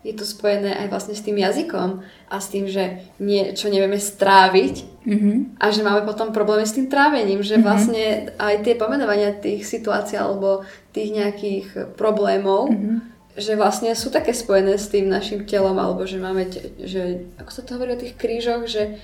je 0.00 0.16
to 0.16 0.24
spojené 0.24 0.72
aj 0.72 0.86
vlastne 0.88 1.12
s 1.12 1.20
tým 1.20 1.36
jazykom 1.36 2.00
a 2.32 2.36
s 2.40 2.48
tým, 2.48 2.64
že 2.64 3.04
niečo 3.20 3.68
nevieme 3.68 4.00
stráviť 4.00 5.04
mm-hmm. 5.04 5.36
a 5.60 5.64
že 5.68 5.84
máme 5.84 6.08
potom 6.08 6.32
problémy 6.32 6.64
s 6.64 6.72
tým 6.72 6.88
trávením, 6.88 7.44
že 7.44 7.60
mm-hmm. 7.60 7.68
vlastne 7.68 8.04
aj 8.40 8.64
tie 8.64 8.74
pomenovania 8.80 9.36
tých 9.36 9.68
situácií 9.68 10.16
alebo 10.16 10.64
tých 10.96 11.12
nejakých 11.12 11.66
problémov, 12.00 12.72
mm-hmm. 12.72 12.96
že 13.36 13.60
vlastne 13.60 13.92
sú 13.92 14.08
také 14.08 14.32
spojené 14.32 14.80
s 14.80 14.88
tým 14.88 15.12
našim 15.12 15.44
telom, 15.44 15.76
alebo 15.76 16.08
že 16.08 16.16
máme, 16.16 16.48
te, 16.48 16.72
že, 16.80 17.28
ako 17.36 17.50
sa 17.52 17.60
to 17.60 17.76
hovorí 17.76 17.92
o 17.92 18.00
tých 18.00 18.16
krížoch, 18.16 18.64
že 18.72 18.96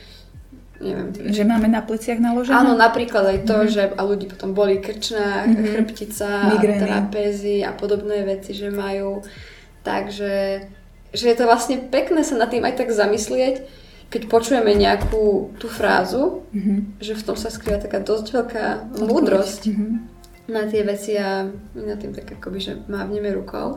neviem. 0.81 1.09
Tým. 1.13 1.33
Že 1.33 1.45
máme 1.49 1.69
na 1.69 1.83
pleciach 1.83 2.21
naložené? 2.21 2.57
Áno, 2.57 2.77
napríklad 2.77 3.25
aj 3.25 3.39
to, 3.49 3.57
mm-hmm. 3.65 3.73
že 3.73 3.83
a 3.97 4.01
ľudí 4.05 4.27
potom 4.29 4.53
boli 4.53 4.81
krčná, 4.81 5.45
mm-hmm. 5.47 5.67
chrbtica, 5.73 6.31
Migrény. 6.57 6.83
trapézy 6.83 7.65
a 7.65 7.73
podobné 7.73 8.25
veci, 8.25 8.53
že 8.53 8.69
majú. 8.69 9.25
Takže 9.87 10.67
že 11.17 11.33
je 11.33 11.37
to 11.37 11.49
vlastne 11.49 11.81
pekné 11.89 12.21
sa 12.21 12.37
nad 12.37 12.53
tým 12.53 12.67
aj 12.67 12.77
tak 12.77 12.93
zamyslieť, 12.93 13.65
keď 14.13 14.23
počujeme 14.31 14.71
nejakú 14.77 15.57
tú 15.59 15.67
frázu, 15.67 16.47
mm-hmm. 16.53 17.01
že 17.03 17.17
v 17.17 17.25
tom 17.27 17.35
sa 17.35 17.51
skrýva 17.51 17.83
taká 17.83 17.99
dosť 17.99 18.27
veľká 18.37 18.65
múdrosť 19.03 19.63
mm-hmm. 19.73 19.93
na 20.53 20.63
tie 20.71 20.83
veci 20.87 21.19
a 21.19 21.49
my 21.49 21.83
na 21.83 21.97
tým 21.99 22.15
tak 22.15 22.39
akoby, 22.39 22.59
že 22.63 22.73
mávneme 22.87 23.35
rukou. 23.35 23.75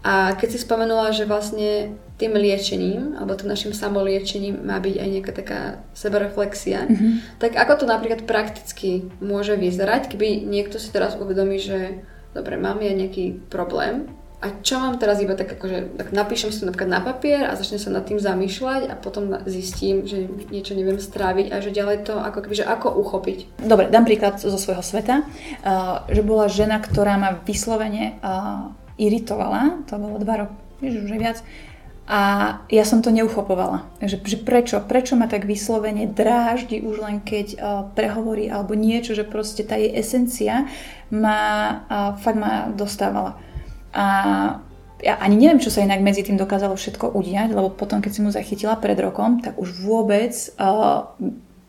A 0.00 0.32
keď 0.32 0.48
si 0.56 0.58
spomenula, 0.64 1.12
že 1.12 1.28
vlastne 1.28 1.92
tým 2.16 2.32
liečením, 2.36 3.20
alebo 3.20 3.36
tým 3.36 3.52
našim 3.52 3.72
samoliečením 3.72 4.64
má 4.64 4.80
byť 4.80 4.96
aj 4.96 5.08
nejaká 5.08 5.32
taká 5.32 5.60
sebereflexia, 5.92 6.88
mm-hmm. 6.88 7.40
tak 7.40 7.56
ako 7.56 7.84
to 7.84 7.86
napríklad 7.88 8.24
prakticky 8.24 9.08
môže 9.20 9.56
vyzerať, 9.56 10.12
keby 10.12 10.44
niekto 10.44 10.80
si 10.80 10.88
teraz 10.92 11.16
uvedomí, 11.20 11.60
že 11.60 12.00
dobre, 12.32 12.56
mám 12.56 12.80
ja 12.80 12.96
nejaký 12.96 13.44
problém, 13.52 14.08
a 14.40 14.64
čo 14.64 14.80
mám 14.80 14.96
teraz 14.96 15.20
iba 15.20 15.36
tak 15.36 15.52
akože, 15.52 16.00
tak 16.00 16.16
napíšem 16.16 16.48
si 16.48 16.64
to 16.64 16.68
napríklad 16.72 16.88
na 16.88 17.04
papier 17.04 17.44
a 17.44 17.60
začnem 17.60 17.76
sa 17.76 17.92
nad 17.92 18.08
tým 18.08 18.16
zamýšľať 18.16 18.88
a 18.88 18.96
potom 18.96 19.36
zistím, 19.44 20.08
že 20.08 20.32
niečo 20.48 20.72
neviem 20.72 20.96
stráviť 20.96 21.52
a 21.52 21.60
že 21.60 21.68
ďalej 21.68 22.08
to 22.08 22.16
ako 22.16 22.48
keby, 22.48 22.54
že 22.56 22.64
ako 22.64 22.88
uchopiť. 23.04 23.60
Dobre, 23.60 23.92
dám 23.92 24.08
príklad 24.08 24.40
zo 24.40 24.56
svojho 24.56 24.80
sveta, 24.80 25.28
uh, 25.60 26.08
že 26.08 26.24
bola 26.24 26.48
žena, 26.48 26.80
ktorá 26.80 27.20
ma 27.20 27.36
vyslovene 27.44 28.16
uh, 28.24 28.72
iritovala, 29.00 29.88
to 29.88 29.96
bolo 29.96 30.20
dva 30.20 30.44
roky, 30.44 30.84
už 30.84 31.16
viac, 31.16 31.40
a 32.10 32.20
ja 32.66 32.82
som 32.82 33.06
to 33.06 33.14
neuchopovala. 33.14 33.86
Že, 34.02 34.26
že 34.26 34.36
prečo? 34.42 34.82
Prečo 34.82 35.14
ma 35.14 35.30
tak 35.30 35.46
vyslovene 35.46 36.10
dráždi 36.10 36.82
už 36.82 37.06
len 37.06 37.22
keď 37.22 37.46
uh, 37.54 37.86
prehovorí 37.94 38.50
alebo 38.50 38.74
niečo, 38.74 39.14
že 39.14 39.22
proste 39.22 39.62
tá 39.62 39.78
jej 39.78 39.94
esencia 39.94 40.66
ma 41.14 41.38
uh, 41.86 42.18
fakt 42.18 42.34
ma 42.34 42.66
dostávala. 42.74 43.38
A 43.94 44.04
ja 45.06 45.22
ani 45.22 45.38
neviem, 45.38 45.62
čo 45.62 45.70
sa 45.70 45.86
inak 45.86 46.02
medzi 46.02 46.26
tým 46.26 46.34
dokázalo 46.34 46.74
všetko 46.74 47.14
udiať, 47.14 47.54
lebo 47.54 47.70
potom, 47.70 48.02
keď 48.02 48.10
si 48.10 48.20
mu 48.26 48.34
zachytila 48.34 48.74
pred 48.74 48.98
rokom, 48.98 49.38
tak 49.38 49.54
už 49.54 49.78
vôbec 49.78 50.34
uh, 50.58 51.14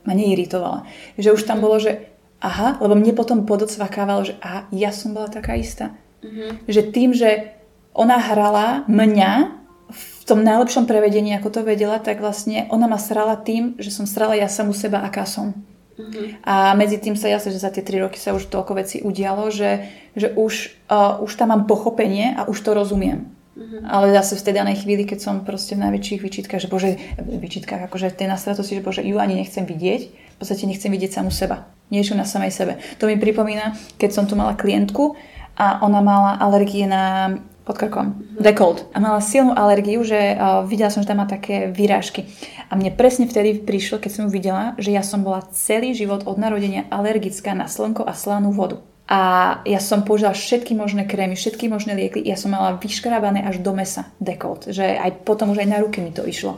ma 0.01 0.13
neiritovala. 0.17 0.89
Že 1.21 1.37
už 1.37 1.45
tam 1.45 1.61
bolo, 1.61 1.77
že 1.77 2.09
aha, 2.41 2.81
lebo 2.81 2.97
mne 2.97 3.13
potom 3.13 3.45
podocvakávalo, 3.45 4.25
že 4.25 4.33
aha, 4.41 4.65
ja 4.73 4.89
som 4.89 5.13
bola 5.13 5.29
taká 5.29 5.53
istá. 5.53 5.93
Mm-hmm. 6.21 6.49
Že 6.69 6.81
tým, 6.93 7.09
že 7.17 7.29
ona 7.91 8.17
hrala 8.21 8.87
mňa 8.87 9.61
v 9.91 10.23
tom 10.23 10.45
najlepšom 10.45 10.87
prevedení, 10.87 11.35
ako 11.35 11.49
to 11.49 11.61
vedela, 11.67 11.99
tak 11.99 12.23
vlastne 12.23 12.69
ona 12.71 12.87
ma 12.87 12.95
srala 12.95 13.35
tým, 13.35 13.75
že 13.81 13.91
som 13.91 14.07
srala 14.07 14.37
ja 14.37 14.47
samu 14.47 14.71
seba, 14.71 15.03
aká 15.03 15.27
som. 15.27 15.51
Mm-hmm. 15.99 16.47
A 16.47 16.71
medzi 16.73 16.97
tým 16.97 17.19
sa 17.19 17.27
jasne, 17.27 17.51
že 17.51 17.59
za 17.59 17.69
tie 17.69 17.83
tri 17.83 17.99
roky 17.99 18.17
sa 18.17 18.31
už 18.31 18.47
toľko 18.47 18.79
vecí 18.79 19.03
udialo, 19.03 19.51
že, 19.51 19.91
že 20.15 20.31
už, 20.33 20.71
uh, 20.87 21.19
už 21.19 21.31
tam 21.35 21.51
mám 21.51 21.67
pochopenie 21.67 22.33
a 22.37 22.47
už 22.47 22.57
to 22.63 22.71
rozumiem. 22.71 23.27
Mm-hmm. 23.51 23.83
Ale 23.83 24.15
zase 24.15 24.39
v 24.39 24.45
tej 24.47 24.53
danej 24.63 24.77
chvíli, 24.87 25.03
keď 25.03 25.19
som 25.19 25.35
proste 25.43 25.75
v 25.75 25.83
najväčších 25.83 26.23
vyčitkách, 26.23 26.61
že 26.63 26.71
bože, 26.71 26.95
vyčitkách, 27.19 27.91
akože 27.91 28.15
tej 28.15 28.31
nastratosti, 28.31 28.79
že 28.79 28.85
bože, 28.85 29.03
ju 29.03 29.19
ani 29.19 29.35
nechcem 29.35 29.67
vidieť, 29.67 30.01
v 30.07 30.35
podstate 30.39 30.63
nechcem 30.63 30.87
vidieť 30.87 31.19
samu 31.19 31.29
seba. 31.29 31.67
Niečo 31.91 32.15
na 32.15 32.23
samej 32.23 32.55
sebe. 32.55 32.73
To 33.03 33.11
mi 33.11 33.19
pripomína, 33.19 33.75
keď 33.99 34.09
som 34.15 34.23
tu 34.23 34.39
mala 34.39 34.55
klientku, 34.55 35.19
a 35.57 35.83
ona 35.83 36.01
mala 36.01 36.37
alergie 36.39 36.87
na 36.87 37.35
pod 37.61 37.77
krkom, 37.77 38.07
mm-hmm. 38.11 38.41
dekold. 38.41 38.77
A 38.91 38.97
mala 38.97 39.21
silnú 39.21 39.53
alergiu, 39.53 40.01
že 40.01 40.33
uh, 40.33 40.65
videla 40.65 40.89
som, 40.89 41.05
že 41.05 41.09
tam 41.09 41.21
má 41.21 41.29
také 41.29 41.69
výrážky. 41.69 42.25
A 42.67 42.75
mne 42.75 42.89
presne 42.91 43.29
vtedy 43.29 43.61
prišlo, 43.61 44.01
keď 44.01 44.11
som 44.11 44.23
ju 44.27 44.31
videla, 44.33 44.73
že 44.81 44.89
ja 44.89 45.05
som 45.05 45.21
bola 45.21 45.45
celý 45.53 45.93
život 45.93 46.25
od 46.25 46.41
narodenia 46.41 46.89
alergická 46.89 47.53
na 47.53 47.69
slnko 47.69 48.01
a 48.01 48.17
slanú 48.17 48.49
vodu. 48.49 48.81
A 49.11 49.59
ja 49.67 49.83
som 49.83 50.07
použila 50.07 50.31
všetky 50.31 50.71
možné 50.71 51.03
krémy, 51.03 51.35
všetky 51.35 51.67
možné 51.67 51.99
lieky. 51.99 52.23
Ja 52.23 52.39
som 52.39 52.55
mala 52.55 52.79
vyškrabané 52.79 53.43
až 53.43 53.59
do 53.59 53.75
mesa 53.75 54.07
dekolt. 54.23 54.71
Že 54.71 54.87
aj 54.97 55.27
potom 55.27 55.51
už 55.51 55.61
aj 55.61 55.69
na 55.69 55.83
ruky 55.83 55.99
mi 55.99 56.15
to 56.15 56.23
išlo. 56.23 56.57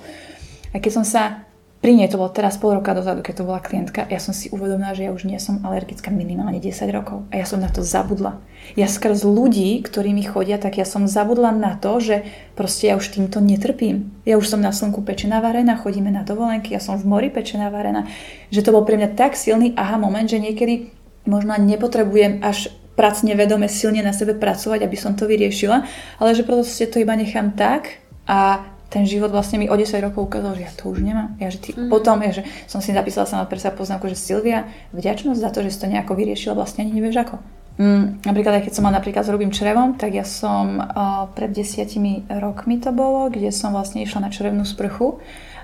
A 0.69 0.77
keď 0.77 1.01
som 1.01 1.05
sa 1.05 1.49
pri 1.83 1.99
nej 1.99 2.07
to 2.07 2.15
bolo 2.15 2.31
teraz 2.31 2.55
pol 2.55 2.79
roka 2.79 2.95
dozadu, 2.95 3.19
keď 3.19 3.43
to 3.43 3.47
bola 3.47 3.59
klientka, 3.59 4.07
ja 4.07 4.15
som 4.15 4.31
si 4.31 4.47
uvedomila, 4.55 4.95
že 4.95 5.03
ja 5.03 5.11
už 5.11 5.27
nie 5.27 5.35
som 5.35 5.59
alergická 5.67 6.15
minimálne 6.15 6.63
10 6.63 6.79
rokov 6.95 7.27
a 7.27 7.35
ja 7.35 7.43
som 7.43 7.59
na 7.59 7.67
to 7.67 7.83
zabudla. 7.83 8.39
Ja 8.79 8.87
skrz 8.87 9.27
ľudí, 9.27 9.83
ktorí 9.83 10.15
mi 10.15 10.23
chodia, 10.23 10.55
tak 10.55 10.79
ja 10.79 10.87
som 10.87 11.11
zabudla 11.11 11.51
na 11.51 11.75
to, 11.75 11.99
že 11.99 12.23
proste 12.55 12.87
ja 12.87 12.95
už 12.95 13.11
týmto 13.11 13.43
netrpím. 13.43 14.15
Ja 14.23 14.39
už 14.39 14.47
som 14.47 14.63
na 14.63 14.71
slnku 14.71 15.03
pečená 15.03 15.43
varená, 15.43 15.75
chodíme 15.75 16.07
na 16.07 16.23
dovolenky, 16.23 16.71
ja 16.71 16.79
som 16.79 16.95
v 16.95 17.03
mori 17.03 17.27
pečená 17.27 17.67
varená, 17.67 18.07
že 18.47 18.63
to 18.63 18.71
bol 18.71 18.87
pre 18.87 18.95
mňa 18.95 19.19
tak 19.19 19.35
silný 19.35 19.75
aha 19.75 19.99
moment, 19.99 20.31
že 20.31 20.39
niekedy 20.39 20.87
možno 21.27 21.51
nepotrebujem 21.59 22.39
až 22.47 22.71
pracne 22.95 23.35
vedome 23.35 23.67
silne 23.67 23.99
na 23.99 24.15
sebe 24.15 24.39
pracovať, 24.39 24.87
aby 24.87 24.95
som 24.95 25.19
to 25.19 25.27
vyriešila, 25.27 25.83
ale 26.23 26.31
že 26.31 26.47
proste 26.47 26.87
to 26.87 27.03
iba 27.03 27.11
nechám 27.19 27.51
tak 27.59 27.99
a 28.23 28.71
ten 28.93 29.09
život 29.09 29.33
vlastne 29.33 29.57
mi 29.57 29.65
o 29.65 29.73
10 29.73 29.89
rokov 30.05 30.29
ukázal, 30.29 30.53
že 30.53 30.69
ja 30.69 30.71
to 30.77 30.93
už 30.93 31.01
nemám. 31.01 31.33
Ja, 31.41 31.49
že 31.49 31.57
ty, 31.57 31.69
mm-hmm. 31.73 31.89
Potom, 31.89 32.21
ja, 32.21 32.29
že 32.29 32.45
som 32.69 32.77
si 32.77 32.93
napísala 32.93 33.25
sama 33.25 33.49
pre 33.49 33.57
sa 33.57 33.73
poznámku, 33.73 34.05
že 34.05 34.13
Silvia, 34.13 34.69
vďačnosť 34.93 35.39
za 35.41 35.49
to, 35.49 35.65
že 35.65 35.73
si 35.73 35.81
to 35.81 35.89
nejako 35.89 36.13
vyriešila, 36.13 36.53
vlastne 36.53 36.85
ani 36.85 37.01
nevieš 37.01 37.25
ako. 37.25 37.41
Mm, 37.73 38.21
napríklad 38.21 38.61
aj 38.61 38.69
keď 38.69 38.73
som 38.77 38.85
mala 38.85 39.01
napríklad 39.01 39.25
s 39.25 39.31
hrubým 39.33 39.49
črevom, 39.49 39.97
tak 39.97 40.13
ja 40.13 40.21
som 40.21 40.77
uh, 40.77 41.25
pred 41.33 41.49
desiatimi 41.49 42.29
rokmi 42.29 42.77
to 42.77 42.93
bolo, 42.93 43.33
kde 43.33 43.49
som 43.49 43.73
vlastne 43.73 44.05
išla 44.05 44.29
na 44.29 44.29
črevnú 44.29 44.61
sprchu. 44.61 45.17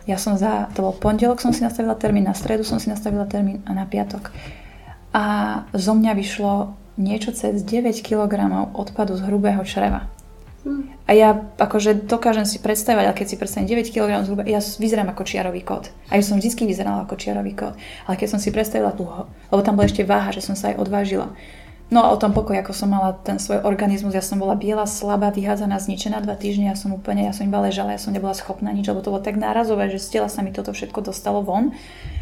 Ja 0.10 0.18
som 0.18 0.34
za, 0.34 0.74
to 0.74 0.82
bol 0.82 0.98
pondelok, 0.98 1.38
som 1.38 1.54
si 1.54 1.62
nastavila 1.62 1.94
termín, 1.94 2.26
na 2.26 2.34
stredu 2.34 2.66
som 2.66 2.82
si 2.82 2.90
nastavila 2.90 3.30
termín 3.30 3.62
a 3.70 3.78
na 3.78 3.86
piatok. 3.86 4.34
A 5.14 5.26
zo 5.70 5.94
mňa 5.94 6.18
vyšlo 6.18 6.74
niečo 6.98 7.30
cez 7.30 7.62
9 7.62 7.94
kg 8.02 8.34
odpadu 8.74 9.14
z 9.14 9.30
hrubého 9.30 9.62
čreva. 9.62 10.10
A 11.08 11.12
ja 11.16 11.40
akože 11.58 12.06
dokážem 12.06 12.44
si 12.44 12.60
predstavať, 12.60 13.04
ale 13.10 13.16
keď 13.18 13.28
si 13.32 13.40
predstavím 13.40 13.72
9 13.72 13.96
kg 13.96 14.10
zhruba, 14.28 14.44
ja 14.44 14.60
vyzerám 14.60 15.10
ako 15.16 15.24
čiarový 15.24 15.64
kód. 15.64 15.88
A 16.12 16.20
ja 16.20 16.24
som 16.24 16.38
vždy 16.38 16.68
vyzerala 16.68 17.08
ako 17.08 17.16
čiarový 17.16 17.56
kód. 17.56 17.74
Ale 18.06 18.16
keď 18.20 18.28
som 18.36 18.40
si 18.44 18.52
predstavila 18.52 18.92
tú, 18.92 19.08
lebo 19.50 19.62
tam 19.64 19.80
bola 19.80 19.88
ešte 19.88 20.04
váha, 20.04 20.36
že 20.36 20.44
som 20.44 20.54
sa 20.54 20.76
aj 20.76 20.84
odvážila. 20.84 21.32
No 21.90 22.06
a 22.06 22.14
o 22.14 22.22
tom 22.22 22.38
pokoji, 22.38 22.62
ako 22.62 22.70
som 22.70 22.94
mala 22.94 23.18
ten 23.18 23.42
svoj 23.42 23.66
organizmus, 23.66 24.14
ja 24.14 24.22
som 24.22 24.38
bola 24.38 24.54
biela, 24.54 24.86
slabá, 24.86 25.34
vyhádzaná, 25.34 25.82
zničená 25.82 26.22
dva 26.22 26.38
týždne, 26.38 26.70
ja 26.70 26.78
som 26.78 26.94
úplne, 26.94 27.26
ja 27.26 27.34
som 27.34 27.50
iba 27.50 27.58
ležala, 27.58 27.98
ja 27.98 28.02
som 28.02 28.14
nebola 28.14 28.38
schopná 28.38 28.70
nič, 28.70 28.86
lebo 28.86 29.02
to 29.02 29.10
bolo 29.10 29.26
tak 29.26 29.42
nárazové, 29.42 29.90
že 29.90 29.98
z 29.98 30.22
tela 30.22 30.30
sa 30.30 30.46
mi 30.46 30.54
toto 30.54 30.70
všetko 30.70 31.02
dostalo 31.02 31.42
von 31.42 31.74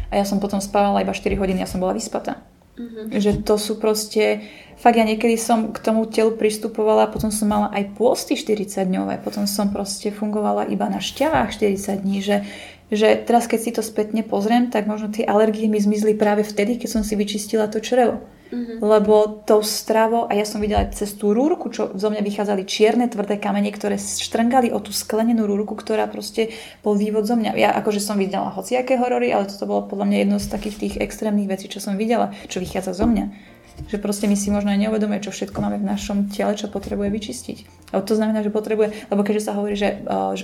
a 0.08 0.16
ja 0.16 0.24
som 0.24 0.40
potom 0.40 0.56
spávala 0.56 1.04
iba 1.04 1.12
4 1.12 1.36
hodiny, 1.36 1.60
ja 1.60 1.68
som 1.68 1.84
bola 1.84 1.92
vyspatá. 1.92 2.40
Mm-hmm. 2.78 3.18
Že 3.18 3.30
to 3.42 3.54
sú 3.58 3.82
proste, 3.82 4.46
fakt 4.78 4.94
ja 4.94 5.02
niekedy 5.02 5.34
som 5.34 5.74
k 5.74 5.78
tomu 5.82 6.06
telu 6.06 6.38
pristupovala, 6.38 7.10
potom 7.10 7.34
som 7.34 7.50
mala 7.50 7.74
aj 7.74 7.98
pôsty 7.98 8.38
40 8.38 8.86
dňové, 8.86 9.18
potom 9.26 9.50
som 9.50 9.74
proste 9.74 10.14
fungovala 10.14 10.70
iba 10.70 10.86
na 10.86 11.02
šťavách 11.02 11.58
40 11.58 12.06
dní, 12.06 12.22
že, 12.22 12.46
že 12.94 13.18
teraz 13.18 13.50
keď 13.50 13.58
si 13.58 13.70
to 13.74 13.82
spätne 13.82 14.22
pozriem, 14.22 14.70
tak 14.70 14.86
možno 14.86 15.10
tie 15.10 15.26
alergie 15.26 15.66
mi 15.66 15.82
zmizli 15.82 16.14
práve 16.14 16.46
vtedy, 16.46 16.78
keď 16.78 16.88
som 16.88 17.02
si 17.02 17.18
vyčistila 17.18 17.66
to 17.66 17.82
črevo. 17.82 18.22
Mm-hmm. 18.48 18.80
Lebo 18.80 19.44
tou 19.44 19.60
stravou, 19.60 20.24
a 20.24 20.32
ja 20.32 20.48
som 20.48 20.64
videla 20.64 20.88
cez 20.88 21.12
tú 21.12 21.36
rúrku, 21.36 21.68
čo 21.68 21.92
zo 21.92 22.08
mňa 22.08 22.24
vychádzali 22.24 22.64
čierne 22.64 23.04
tvrdé 23.04 23.36
kamene, 23.36 23.68
ktoré 23.68 24.00
štrngali 24.00 24.72
o 24.72 24.80
tú 24.80 24.88
sklenenú 24.88 25.44
rúrku, 25.44 25.76
ktorá 25.76 26.08
proste 26.08 26.56
bol 26.80 26.96
vývod 26.96 27.28
zo 27.28 27.36
mňa. 27.36 27.52
Ja 27.60 27.76
akože 27.76 28.00
som 28.00 28.16
videla 28.16 28.48
hociaké 28.56 28.96
horory, 28.96 29.28
ale 29.36 29.52
toto 29.52 29.68
bolo 29.68 29.84
podľa 29.84 30.08
mňa 30.08 30.18
jedno 30.24 30.36
z 30.40 30.48
takých 30.48 30.76
tých 30.80 30.94
extrémnych 30.96 31.44
vecí, 31.44 31.68
čo 31.68 31.84
som 31.84 32.00
videla, 32.00 32.32
čo 32.48 32.64
vychádza 32.64 32.96
zo 32.96 33.04
mňa. 33.04 33.56
Že 33.92 34.00
proste 34.00 34.26
my 34.26 34.34
si 34.34 34.48
možno 34.48 34.72
aj 34.72 34.80
neuvedomuje, 34.80 35.22
čo 35.22 35.30
všetko 35.30 35.58
máme 35.60 35.78
v 35.78 35.86
našom 35.86 36.32
tele, 36.32 36.56
čo 36.56 36.72
potrebuje 36.72 37.14
vyčistiť. 37.14 37.58
A 37.92 38.00
to 38.00 38.16
znamená, 38.16 38.40
že 38.40 38.50
potrebuje, 38.50 39.12
lebo 39.12 39.22
keďže 39.22 39.44
sa 39.44 39.54
hovorí, 39.54 39.76
že 39.78 40.02
uh, 40.02 40.34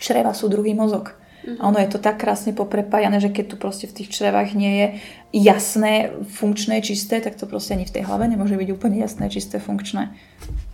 čreva 0.00 0.32
sú 0.32 0.48
druhý 0.48 0.72
mozog. 0.74 1.14
Mm-hmm. 1.40 1.64
Ono 1.64 1.78
je 1.80 1.88
to 1.88 1.98
tak 1.98 2.20
krásne 2.20 2.52
poprepájané, 2.52 3.16
že 3.16 3.32
keď 3.32 3.44
tu 3.52 3.56
proste 3.56 3.88
v 3.88 3.96
tých 3.96 4.12
črevách 4.12 4.52
nie 4.52 4.72
je 4.76 4.86
jasné, 5.32 6.12
funkčné, 6.28 6.84
čisté, 6.84 7.22
tak 7.24 7.40
to 7.40 7.48
proste 7.48 7.72
ani 7.72 7.88
v 7.88 7.94
tej 7.96 8.04
hlave 8.04 8.28
nemôže 8.28 8.58
byť 8.60 8.68
úplne 8.74 9.00
jasné, 9.00 9.32
čisté, 9.32 9.56
funkčné. 9.56 10.12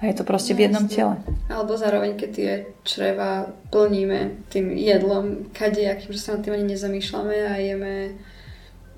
A 0.02 0.10
je 0.10 0.14
to 0.16 0.26
proste 0.26 0.52
no, 0.52 0.58
v 0.58 0.60
jednom 0.66 0.84
jasne. 0.90 0.96
tele. 0.96 1.14
Alebo 1.46 1.72
zároveň, 1.78 2.18
keď 2.18 2.30
tie 2.34 2.50
čreva 2.82 3.46
plníme 3.70 4.48
tým 4.50 4.74
jedlom 4.74 5.52
kadejakým, 5.54 6.10
že 6.10 6.20
sa 6.20 6.34
nad 6.34 6.42
tým 6.42 6.58
ani 6.58 6.74
nezamýšľame 6.74 7.36
a 7.46 7.54
jeme 7.62 7.94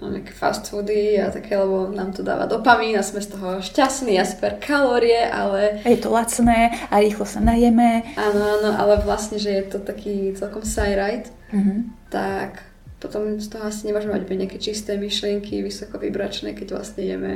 no, 0.01 0.15
nejaké 0.15 0.33
fast 0.33 0.71
foody 0.71 1.19
a 1.19 1.29
také, 1.35 1.59
lebo 1.59 1.91
nám 1.91 2.15
to 2.15 2.23
dáva 2.23 2.47
dopamín 2.47 2.97
a 2.97 3.05
sme 3.05 3.21
z 3.21 3.35
toho 3.35 3.59
šťastní 3.61 4.17
a 4.17 4.25
super 4.25 4.57
kalórie, 4.57 5.27
ale... 5.27 5.83
Je 5.85 5.99
to 5.99 6.11
lacné 6.11 6.73
a 6.89 6.95
rýchlo 7.03 7.27
sa 7.27 7.43
najeme. 7.43 8.09
Áno, 8.15 8.41
áno, 8.59 8.71
ale 8.79 9.03
vlastne, 9.03 9.37
že 9.37 9.53
je 9.53 9.65
to 9.69 9.79
taký 9.83 10.33
celkom 10.39 10.63
sajrajt, 10.63 11.35
mm-hmm. 11.53 11.79
tak 12.13 12.69
potom 12.99 13.39
z 13.39 13.47
toho 13.47 13.71
asi 13.71 13.87
nemôžeme 13.87 14.11
mať 14.11 14.27
nejaké 14.27 14.59
čisté 14.59 14.99
myšlienky, 14.99 15.63
vysoko 15.63 16.03
vybračné, 16.03 16.51
keď 16.59 16.67
vlastne 16.75 17.03
jeme 17.07 17.33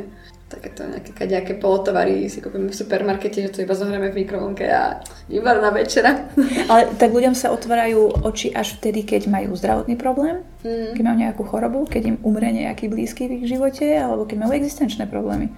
takéto 0.52 0.84
nejaké 0.84 1.16
kadejaké 1.16 1.56
polotovary 1.56 2.28
si 2.28 2.44
kúpime 2.44 2.68
v 2.68 2.76
supermarkete, 2.76 3.48
že 3.48 3.52
to 3.56 3.64
iba 3.64 3.72
zohrieme 3.72 4.12
v 4.12 4.20
mikrovlnke 4.20 4.68
a 4.68 5.00
výborná 5.32 5.72
večera. 5.72 6.28
Ale 6.70 6.92
tak 7.00 7.08
ľuďom 7.08 7.32
sa 7.32 7.56
otvárajú 7.56 8.28
oči 8.28 8.52
až 8.52 8.76
vtedy, 8.76 9.08
keď 9.08 9.32
majú 9.32 9.56
zdravotný 9.56 9.96
problém, 9.96 10.44
mm. 10.60 10.92
keď 10.92 11.02
majú 11.08 11.16
nejakú 11.16 11.42
chorobu, 11.48 11.88
keď 11.88 12.02
im 12.12 12.16
umre 12.20 12.52
nejaký 12.52 12.92
blízky 12.92 13.32
v 13.32 13.40
ich 13.40 13.48
živote, 13.48 13.88
alebo 13.96 14.28
keď 14.28 14.44
majú 14.44 14.52
existenčné 14.52 15.08
problémy. 15.08 15.48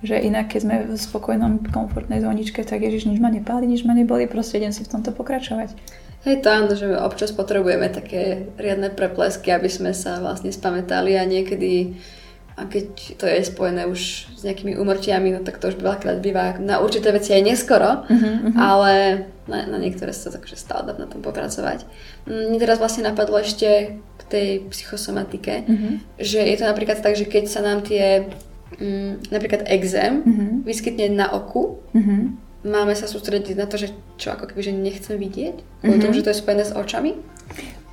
Že 0.00 0.30
inak, 0.30 0.54
keď 0.54 0.60
sme 0.62 0.74
v 0.86 0.94
spokojnom, 0.94 1.68
komfortnej 1.74 2.22
zóničke, 2.22 2.62
tak 2.62 2.86
ježiš, 2.86 3.10
nič 3.10 3.18
ma 3.18 3.28
nepáli, 3.34 3.66
nič 3.66 3.82
ma 3.82 3.92
neboli, 3.92 4.30
proste 4.30 4.62
idem 4.62 4.70
si 4.70 4.86
v 4.86 4.94
tomto 4.94 5.10
pokračovať. 5.10 5.74
Hej, 6.28 6.44
to 6.44 6.48
áno, 6.52 6.76
že 6.76 6.92
občas 6.92 7.32
potrebujeme 7.32 7.88
také 7.88 8.52
riadne 8.60 8.92
preplesky, 8.92 9.48
aby 9.48 9.72
sme 9.72 9.96
sa 9.96 10.20
vlastne 10.20 10.52
spamätali 10.52 11.16
a 11.16 11.24
niekedy 11.24 11.96
a 12.58 12.66
keď 12.66 12.84
to 13.16 13.24
je 13.24 13.48
spojené 13.48 13.86
už 13.86 14.00
s 14.34 14.40
nejakými 14.42 14.74
umrtiami, 14.74 15.30
no 15.30 15.46
tak 15.46 15.62
to 15.62 15.70
už 15.70 15.78
veľakrát 15.78 16.18
býva 16.18 16.58
na 16.58 16.82
určité 16.82 17.14
veci 17.14 17.30
aj 17.30 17.46
neskoro, 17.46 18.02
uh-huh, 18.02 18.10
uh-huh. 18.10 18.52
ale 18.58 18.92
na, 19.46 19.62
na 19.70 19.78
niektoré 19.78 20.10
sa 20.10 20.34
takže 20.34 20.58
stále 20.58 20.90
dá 20.90 20.98
na 20.98 21.06
tom 21.06 21.22
popracovať. 21.22 21.86
Mne 22.26 22.58
teraz 22.58 22.82
vlastne 22.82 23.06
napadlo 23.06 23.38
ešte 23.38 23.96
k 24.02 24.22
tej 24.26 24.48
psychosomatike, 24.74 25.64
uh-huh. 25.70 26.02
že 26.18 26.42
je 26.42 26.56
to 26.58 26.66
napríklad 26.66 26.98
tak, 26.98 27.14
že 27.14 27.30
keď 27.30 27.46
sa 27.46 27.62
nám 27.62 27.86
tie 27.86 28.26
mm, 28.74 29.30
napríklad 29.30 29.62
exém 29.70 30.26
uh-huh. 30.26 30.50
vyskytne 30.66 31.14
na 31.14 31.30
oku, 31.30 31.78
uh-huh. 31.94 32.34
Máme 32.68 32.94
sa 32.94 33.08
sústrediť 33.08 33.56
na 33.56 33.66
to, 33.66 33.80
že 33.80 33.90
čo 34.20 34.36
ako 34.36 34.52
keby, 34.52 34.60
že 34.62 34.72
nechcem 34.72 35.16
vidieť, 35.16 35.56
kvôli 35.82 35.98
uh-huh. 35.98 36.02
tomu, 36.04 36.14
že 36.14 36.24
to 36.24 36.30
je 36.30 36.40
spojené 36.40 36.64
s 36.68 36.76
očami. 36.76 37.16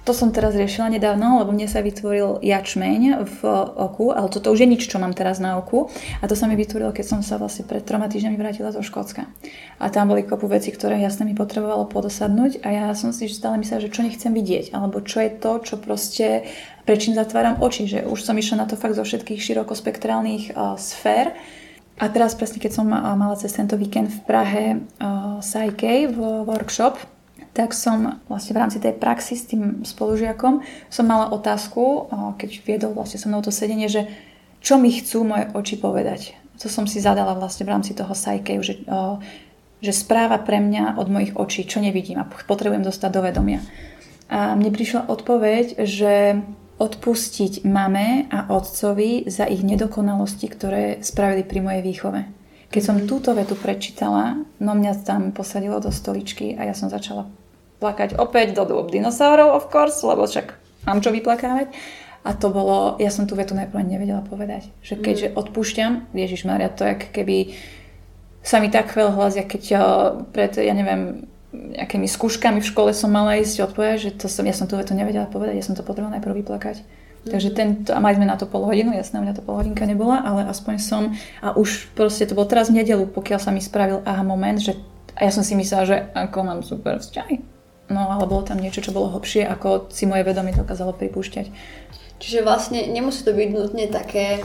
To 0.06 0.14
som 0.14 0.30
teraz 0.30 0.54
riešila 0.54 0.94
nedávno, 0.94 1.42
lebo 1.42 1.50
mne 1.50 1.66
sa 1.66 1.82
vytvoril 1.82 2.38
jačmeň 2.46 3.26
v 3.26 3.40
oku, 3.74 4.14
ale 4.14 4.30
toto 4.30 4.54
už 4.54 4.62
je 4.62 4.70
nič, 4.70 4.86
čo 4.86 5.02
mám 5.02 5.18
teraz 5.18 5.42
na 5.42 5.58
oku. 5.58 5.90
A 6.22 6.30
to 6.30 6.38
sa 6.38 6.46
mi 6.46 6.54
vytvorilo, 6.54 6.94
keď 6.94 7.06
som 7.10 7.20
sa 7.26 7.42
vlastne 7.42 7.66
pred 7.66 7.82
troma 7.82 8.06
týždňami 8.06 8.38
vrátila 8.38 8.70
zo 8.70 8.86
Škótska. 8.86 9.26
A 9.82 9.86
tam 9.90 10.14
boli 10.14 10.22
kopu 10.22 10.46
veci, 10.46 10.70
ktoré 10.70 11.02
jasne 11.02 11.26
mi 11.26 11.34
potrebovalo 11.34 11.90
podosadnúť 11.90 12.62
a 12.62 12.70
ja 12.70 12.86
som 12.94 13.10
si 13.18 13.26
stále 13.26 13.58
myslela, 13.58 13.82
že 13.82 13.90
čo 13.90 14.06
nechcem 14.06 14.30
vidieť, 14.30 14.78
alebo 14.78 15.02
čo 15.02 15.26
je 15.26 15.32
to, 15.42 15.52
čo 15.66 15.82
proste, 15.82 16.46
prečím 16.86 17.18
zatváram 17.18 17.58
oči, 17.58 17.90
že 17.90 18.06
už 18.06 18.22
som 18.22 18.38
išla 18.38 18.62
na 18.62 18.70
to 18.70 18.78
fakt 18.78 18.94
zo 18.94 19.02
všetkých 19.02 19.42
širokospektrálnych 19.42 20.54
uh, 20.54 20.78
sfér. 20.78 21.34
A 21.96 22.12
teraz 22.12 22.36
presne, 22.36 22.60
keď 22.60 22.72
som 22.76 22.92
mala 22.92 23.40
cez 23.40 23.56
tento 23.56 23.80
víkend 23.80 24.12
v 24.12 24.20
Prahe 24.28 24.66
uh, 25.00 25.40
Psyche 25.40 26.12
v 26.12 26.20
workshop, 26.44 27.00
tak 27.56 27.72
som 27.72 28.20
vlastne 28.28 28.52
v 28.52 28.60
rámci 28.60 28.78
tej 28.84 29.00
praxi 29.00 29.40
s 29.40 29.48
tým 29.48 29.88
spolužiakom 29.88 30.60
som 30.92 31.06
mala 31.08 31.32
otázku, 31.32 32.12
keď 32.36 32.52
viedol 32.68 32.92
vlastne 32.92 33.16
so 33.16 33.32
mnou 33.32 33.40
to 33.40 33.48
sedenie, 33.48 33.88
že 33.88 34.12
čo 34.60 34.76
mi 34.76 34.92
chcú 34.92 35.24
moje 35.24 35.48
oči 35.56 35.80
povedať. 35.80 36.36
To 36.60 36.68
som 36.68 36.84
si 36.84 37.00
zadala 37.00 37.32
vlastne 37.32 37.64
v 37.64 37.72
rámci 37.72 37.96
toho 37.96 38.12
psyche, 38.12 38.60
že, 38.60 38.84
že 39.80 39.92
správa 39.96 40.36
pre 40.44 40.60
mňa 40.60 41.00
od 41.00 41.08
mojich 41.08 41.32
očí, 41.40 41.64
čo 41.64 41.80
nevidím 41.80 42.20
a 42.20 42.28
potrebujem 42.28 42.84
dostať 42.84 43.10
do 43.16 43.24
vedomia. 43.24 43.64
A 44.28 44.52
mne 44.60 44.76
prišla 44.76 45.08
odpoveď, 45.08 45.80
že 45.88 46.44
odpustiť 46.76 47.64
mame 47.64 48.28
a 48.28 48.52
otcovi 48.52 49.32
za 49.32 49.48
ich 49.48 49.64
nedokonalosti, 49.64 50.52
ktoré 50.52 51.00
spravili 51.00 51.48
pri 51.48 51.60
mojej 51.64 51.82
výchove. 51.84 52.22
Keď 52.70 52.82
som 52.84 53.00
mhm. 53.00 53.08
túto 53.08 53.32
vetu 53.32 53.56
prečítala, 53.56 54.44
no 54.60 54.72
mňa 54.76 55.08
tam 55.08 55.32
posadilo 55.32 55.80
do 55.80 55.94
stoličky 55.94 56.60
a 56.60 56.68
ja 56.68 56.76
som 56.76 56.92
začala 56.92 57.32
plakať 57.80 58.20
opäť 58.20 58.56
do 58.56 58.64
dôb 58.68 58.92
dinosaurov, 58.92 59.56
of 59.56 59.68
course, 59.72 60.04
lebo 60.04 60.28
však 60.28 60.56
mám 60.88 61.00
čo 61.00 61.12
vyplakávať. 61.12 61.72
A 62.26 62.34
to 62.34 62.50
bolo, 62.50 62.98
ja 62.98 63.14
som 63.14 63.30
tú 63.30 63.38
vetu 63.38 63.54
najprv 63.54 63.86
nevedela 63.86 64.26
povedať. 64.26 64.66
Že 64.82 64.94
mm. 64.98 65.02
keďže 65.06 65.28
odpúšťam, 65.38 65.92
Ježiš 66.18 66.50
Maria, 66.50 66.74
to 66.74 66.82
je 66.82 66.98
keby 67.14 67.54
sa 68.42 68.58
mi 68.58 68.74
tak 68.74 68.90
chvel 68.90 69.14
hlas, 69.14 69.38
keď 69.38 69.62
ja 69.62 69.86
pred, 70.34 70.58
ja 70.58 70.74
neviem, 70.74 71.30
nejakými 71.76 72.08
skúškami 72.10 72.60
v 72.60 72.70
škole 72.70 72.92
som 72.92 73.14
mala 73.14 73.40
ísť 73.40 73.72
odpovedať, 73.72 73.98
že 74.00 74.12
to 74.16 74.26
som, 74.28 74.44
ja 74.44 74.56
som 74.56 74.68
tú 74.68 74.76
vetu 74.76 74.94
nevedela 74.94 75.30
povedať, 75.30 75.60
ja 75.60 75.66
som 75.66 75.78
to 75.78 75.86
potrebovala 75.86 76.20
najprv 76.20 76.46
vyplakať. 76.46 76.82
Mm. 76.82 77.32
Takže 77.32 77.50
ten, 77.56 77.68
a 77.90 78.00
mali 78.04 78.16
sme 78.20 78.30
na 78.30 78.38
to 78.38 78.46
pol 78.46 78.68
hodinu, 78.68 78.94
jasné, 78.94 79.18
mňa 79.18 79.40
to 79.40 79.46
pol 79.46 79.58
hodinka 79.58 79.88
nebola, 79.90 80.22
ale 80.22 80.46
aspoň 80.46 80.76
som, 80.78 81.04
a 81.42 81.58
už 81.58 81.90
proste 81.98 82.30
to 82.30 82.38
bolo 82.38 82.46
teraz 82.46 82.70
v 82.70 82.84
nedelu, 82.84 83.08
pokiaľ 83.10 83.40
sa 83.42 83.50
mi 83.50 83.64
spravil 83.64 84.06
aha 84.06 84.22
moment, 84.22 84.62
že 84.62 84.78
a 85.16 85.24
ja 85.24 85.32
som 85.32 85.48
si 85.48 85.56
myslela, 85.56 85.84
že 85.88 85.98
ako 86.12 86.40
mám 86.44 86.60
super 86.60 87.00
vzťahy 87.00 87.56
No 87.86 88.10
ale 88.10 88.26
bolo 88.26 88.42
tam 88.42 88.58
niečo, 88.58 88.82
čo 88.82 88.96
bolo 88.96 89.14
hlbšie, 89.14 89.46
ako 89.46 89.94
si 89.94 90.10
moje 90.10 90.26
vedomie 90.26 90.58
dokázalo 90.58 90.98
pripúšťať. 90.98 91.54
Čiže 92.18 92.42
vlastne 92.42 92.82
nemusí 92.90 93.22
to 93.22 93.36
byť 93.36 93.50
nutne 93.54 93.86
také, 93.94 94.42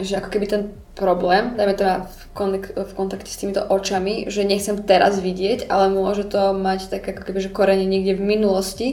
že 0.00 0.18
ako 0.18 0.28
keby 0.32 0.46
ten 0.48 0.62
problém, 0.96 1.56
dajme 1.56 1.74
to 1.76 1.84
v, 1.84 2.22
konek- 2.34 2.74
v 2.74 2.92
kontakte 2.96 3.30
s 3.30 3.40
týmito 3.40 3.62
očami, 3.64 4.26
že 4.28 4.44
nechcem 4.44 4.80
teraz 4.82 5.20
vidieť, 5.20 5.68
ale 5.68 5.92
môže 5.92 6.28
to 6.28 6.56
mať 6.56 6.90
tak 6.92 7.06
ako 7.06 7.22
keby, 7.24 7.38
že 7.40 7.54
korene 7.54 7.86
niekde 7.86 8.16
v 8.16 8.26
minulosti 8.36 8.88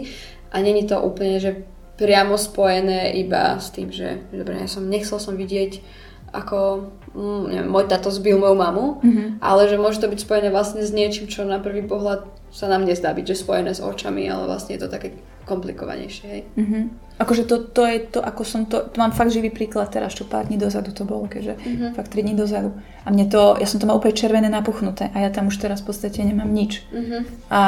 a 0.51 0.59
není 0.59 0.87
to 0.87 0.99
úplne, 0.99 1.39
že 1.39 1.63
priamo 1.97 2.37
spojené 2.37 3.17
iba 3.17 3.57
s 3.57 3.73
tým, 3.73 3.89
že 3.89 4.21
dobre, 4.29 4.61
ja 4.61 4.69
som 4.69 4.85
nechcel 4.85 5.17
som 5.17 5.33
vidieť 5.33 5.81
ako 6.27 6.91
mm, 7.15 7.43
neviem, 7.49 7.69
môj 7.71 7.87
tato 7.87 8.11
zbil 8.11 8.37
moju 8.37 8.55
mamu, 8.55 8.85
mm-hmm. 8.99 9.27
ale 9.39 9.71
že 9.71 9.79
môže 9.79 10.03
to 10.03 10.11
byť 10.11 10.19
spojené 10.21 10.49
vlastne 10.51 10.83
s 10.83 10.91
niečím, 10.91 11.31
čo 11.31 11.47
na 11.47 11.57
prvý 11.57 11.81
pohľad 11.87 12.27
sa 12.51 12.67
nám 12.67 12.83
nezdá 12.83 13.15
byť, 13.15 13.25
že 13.31 13.41
spojené 13.41 13.71
s 13.73 13.81
očami, 13.81 14.27
ale 14.27 14.45
vlastne 14.45 14.75
je 14.75 14.81
to 14.83 14.91
také 14.91 15.15
komplikovanejšie. 15.47 16.25
Hej. 16.27 16.41
Mm-hmm. 16.59 16.83
Akože 17.17 17.49
to, 17.49 17.65
to 17.71 17.81
je 17.87 17.97
to, 18.13 18.19
ako 18.21 18.43
som 18.45 18.69
to, 18.69 18.83
to 18.91 18.99
mám 19.01 19.15
fakt 19.15 19.33
živý 19.33 19.49
príklad 19.49 19.89
teraz, 19.89 20.13
čo 20.13 20.27
pár 20.27 20.45
dní 20.45 20.59
dozadu 20.59 20.93
to 20.93 21.07
bolo, 21.07 21.25
keďže 21.25 21.57
mm-hmm. 21.57 21.91
fakt 21.95 22.13
3 22.13 22.27
dní 22.27 22.35
dozadu. 22.37 22.75
A 23.01 23.09
mne 23.09 23.25
to, 23.31 23.55
ja 23.57 23.65
som 23.65 23.79
to 23.79 23.87
mal 23.89 23.97
úplne 23.97 24.13
červené 24.13 24.51
napuchnuté 24.51 25.09
a 25.15 25.23
ja 25.23 25.31
tam 25.31 25.49
už 25.49 25.57
teraz 25.57 25.81
v 25.81 25.89
podstate 25.89 26.21
nemám 26.21 26.51
nič. 26.51 26.85
Mm-hmm. 26.93 27.21
A 27.49 27.61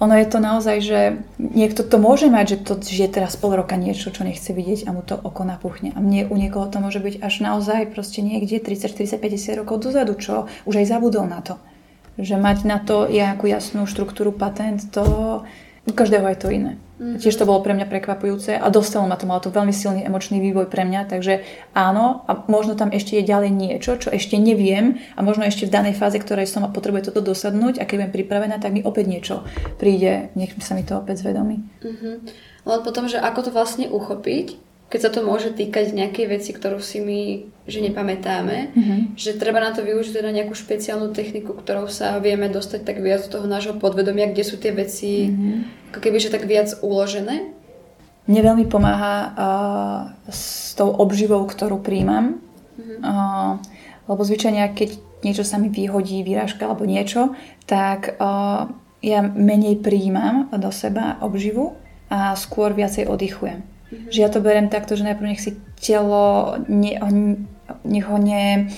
ono 0.00 0.16
je 0.16 0.26
to 0.32 0.40
naozaj, 0.40 0.76
že 0.80 1.00
niekto 1.36 1.84
to 1.84 2.00
môže 2.00 2.32
mať, 2.32 2.56
že 2.56 2.58
to 2.64 2.72
žije 2.80 3.20
teraz 3.20 3.36
pol 3.36 3.52
roka 3.52 3.76
niečo, 3.76 4.08
čo 4.08 4.24
nechce 4.24 4.48
vidieť 4.56 4.88
a 4.88 4.96
mu 4.96 5.04
to 5.04 5.12
oko 5.12 5.44
napuchne. 5.44 5.92
A 5.92 6.00
mne, 6.00 6.24
u 6.32 6.40
niekoho 6.40 6.72
to 6.72 6.80
môže 6.80 7.04
byť 7.04 7.20
až 7.20 7.44
naozaj 7.44 7.92
proste 7.92 8.24
niekde 8.24 8.64
30, 8.64 8.96
40, 8.96 9.20
50 9.20 9.60
rokov 9.60 9.84
dozadu, 9.84 10.16
čo 10.16 10.48
už 10.64 10.80
aj 10.80 10.86
zabudol 10.88 11.28
na 11.28 11.44
to. 11.44 11.60
Že 12.16 12.40
mať 12.40 12.58
na 12.64 12.80
to 12.80 13.12
nejakú 13.12 13.44
jasnú 13.44 13.84
štruktúru 13.84 14.32
patent, 14.32 14.88
to 14.88 15.04
u 15.84 15.92
každého 15.92 16.32
je 16.32 16.38
to 16.40 16.48
iné. 16.48 16.72
Mm-hmm. 17.00 17.16
Tiež 17.16 17.40
to 17.40 17.48
bolo 17.48 17.64
pre 17.64 17.72
mňa 17.72 17.88
prekvapujúce 17.88 18.60
a 18.60 18.66
dostalo 18.68 19.08
ma 19.08 19.16
to, 19.16 19.24
malo 19.24 19.40
to 19.40 19.48
veľmi 19.48 19.72
silný 19.72 20.04
emočný 20.04 20.36
vývoj 20.36 20.68
pre 20.68 20.84
mňa, 20.84 21.08
takže 21.08 21.40
áno, 21.72 22.28
a 22.28 22.44
možno 22.44 22.76
tam 22.76 22.92
ešte 22.92 23.16
je 23.16 23.24
ďalej 23.24 23.50
niečo, 23.56 23.96
čo 23.96 24.12
ešte 24.12 24.36
neviem 24.36 25.00
a 25.16 25.24
možno 25.24 25.48
ešte 25.48 25.64
v 25.64 25.72
danej 25.72 25.96
fáze, 25.96 26.20
ktorej 26.20 26.44
som 26.44 26.60
a 26.60 26.68
potrebuje 26.68 27.08
toto 27.08 27.24
dosadnúť 27.24 27.80
a 27.80 27.88
keď 27.88 28.04
budem 28.04 28.12
pripravená, 28.20 28.60
tak 28.60 28.76
mi 28.76 28.84
opäť 28.84 29.08
niečo 29.08 29.34
príde, 29.80 30.28
nech 30.36 30.52
sa 30.60 30.76
mi 30.76 30.84
to 30.84 31.00
opäť 31.00 31.24
zvedomí. 31.24 31.64
Mm-hmm. 31.80 32.14
Len 32.68 32.80
potom, 32.84 33.08
že 33.08 33.16
ako 33.16 33.48
to 33.48 33.50
vlastne 33.56 33.88
uchopiť, 33.88 34.69
keď 34.90 35.00
sa 35.00 35.10
to 35.14 35.22
môže 35.22 35.54
týkať 35.54 35.94
nejakej 35.94 36.26
veci, 36.26 36.50
ktorú 36.50 36.82
si 36.82 36.98
my 36.98 37.20
že 37.70 37.78
nepamätáme, 37.86 38.74
mm-hmm. 38.74 39.00
že 39.14 39.38
treba 39.38 39.62
na 39.62 39.70
to 39.70 39.86
využiť 39.86 40.18
teda 40.18 40.34
nejakú 40.34 40.58
špeciálnu 40.58 41.14
techniku, 41.14 41.54
ktorou 41.54 41.86
sa 41.86 42.18
vieme 42.18 42.50
dostať 42.50 42.82
tak 42.82 42.98
viac 42.98 43.22
do 43.30 43.38
toho 43.38 43.46
nášho 43.46 43.78
podvedomia, 43.78 44.26
kde 44.26 44.42
sú 44.42 44.58
tie 44.58 44.74
veci 44.74 45.30
mm-hmm. 45.30 45.94
ako 45.94 45.98
keby, 46.02 46.18
že 46.18 46.34
tak 46.34 46.50
viac 46.50 46.74
uložené. 46.82 47.54
Mne 48.26 48.40
veľmi 48.42 48.66
pomáha 48.66 49.14
uh, 49.14 50.00
s 50.26 50.74
tou 50.74 50.90
obživou, 50.90 51.46
ktorú 51.46 51.78
príjmam, 51.78 52.42
mm-hmm. 52.74 52.98
uh, 53.06 53.62
lebo 54.10 54.20
zvyčajne, 54.26 54.74
keď 54.74 54.98
niečo 55.22 55.46
sa 55.46 55.62
mi 55.62 55.70
vyhodí, 55.70 56.26
vyrážka 56.26 56.66
alebo 56.66 56.82
niečo, 56.82 57.38
tak 57.70 58.18
uh, 58.18 58.66
ja 59.00 59.20
menej 59.22 59.78
príjmam 59.78 60.50
do 60.50 60.74
seba 60.74 61.22
obživu 61.22 61.78
a 62.10 62.34
skôr 62.34 62.74
viacej 62.74 63.06
oddychujem. 63.06 63.62
Mm-hmm. 63.90 64.10
Že 64.10 64.18
ja 64.22 64.28
to 64.30 64.38
beriem 64.38 64.70
takto, 64.70 64.94
že 64.94 65.02
najprv 65.02 65.28
nech 65.34 65.42
si 65.42 65.58
telo, 65.82 66.56
ne, 66.70 66.94
nech 67.82 68.06
ho 68.06 68.18
ne... 68.22 68.70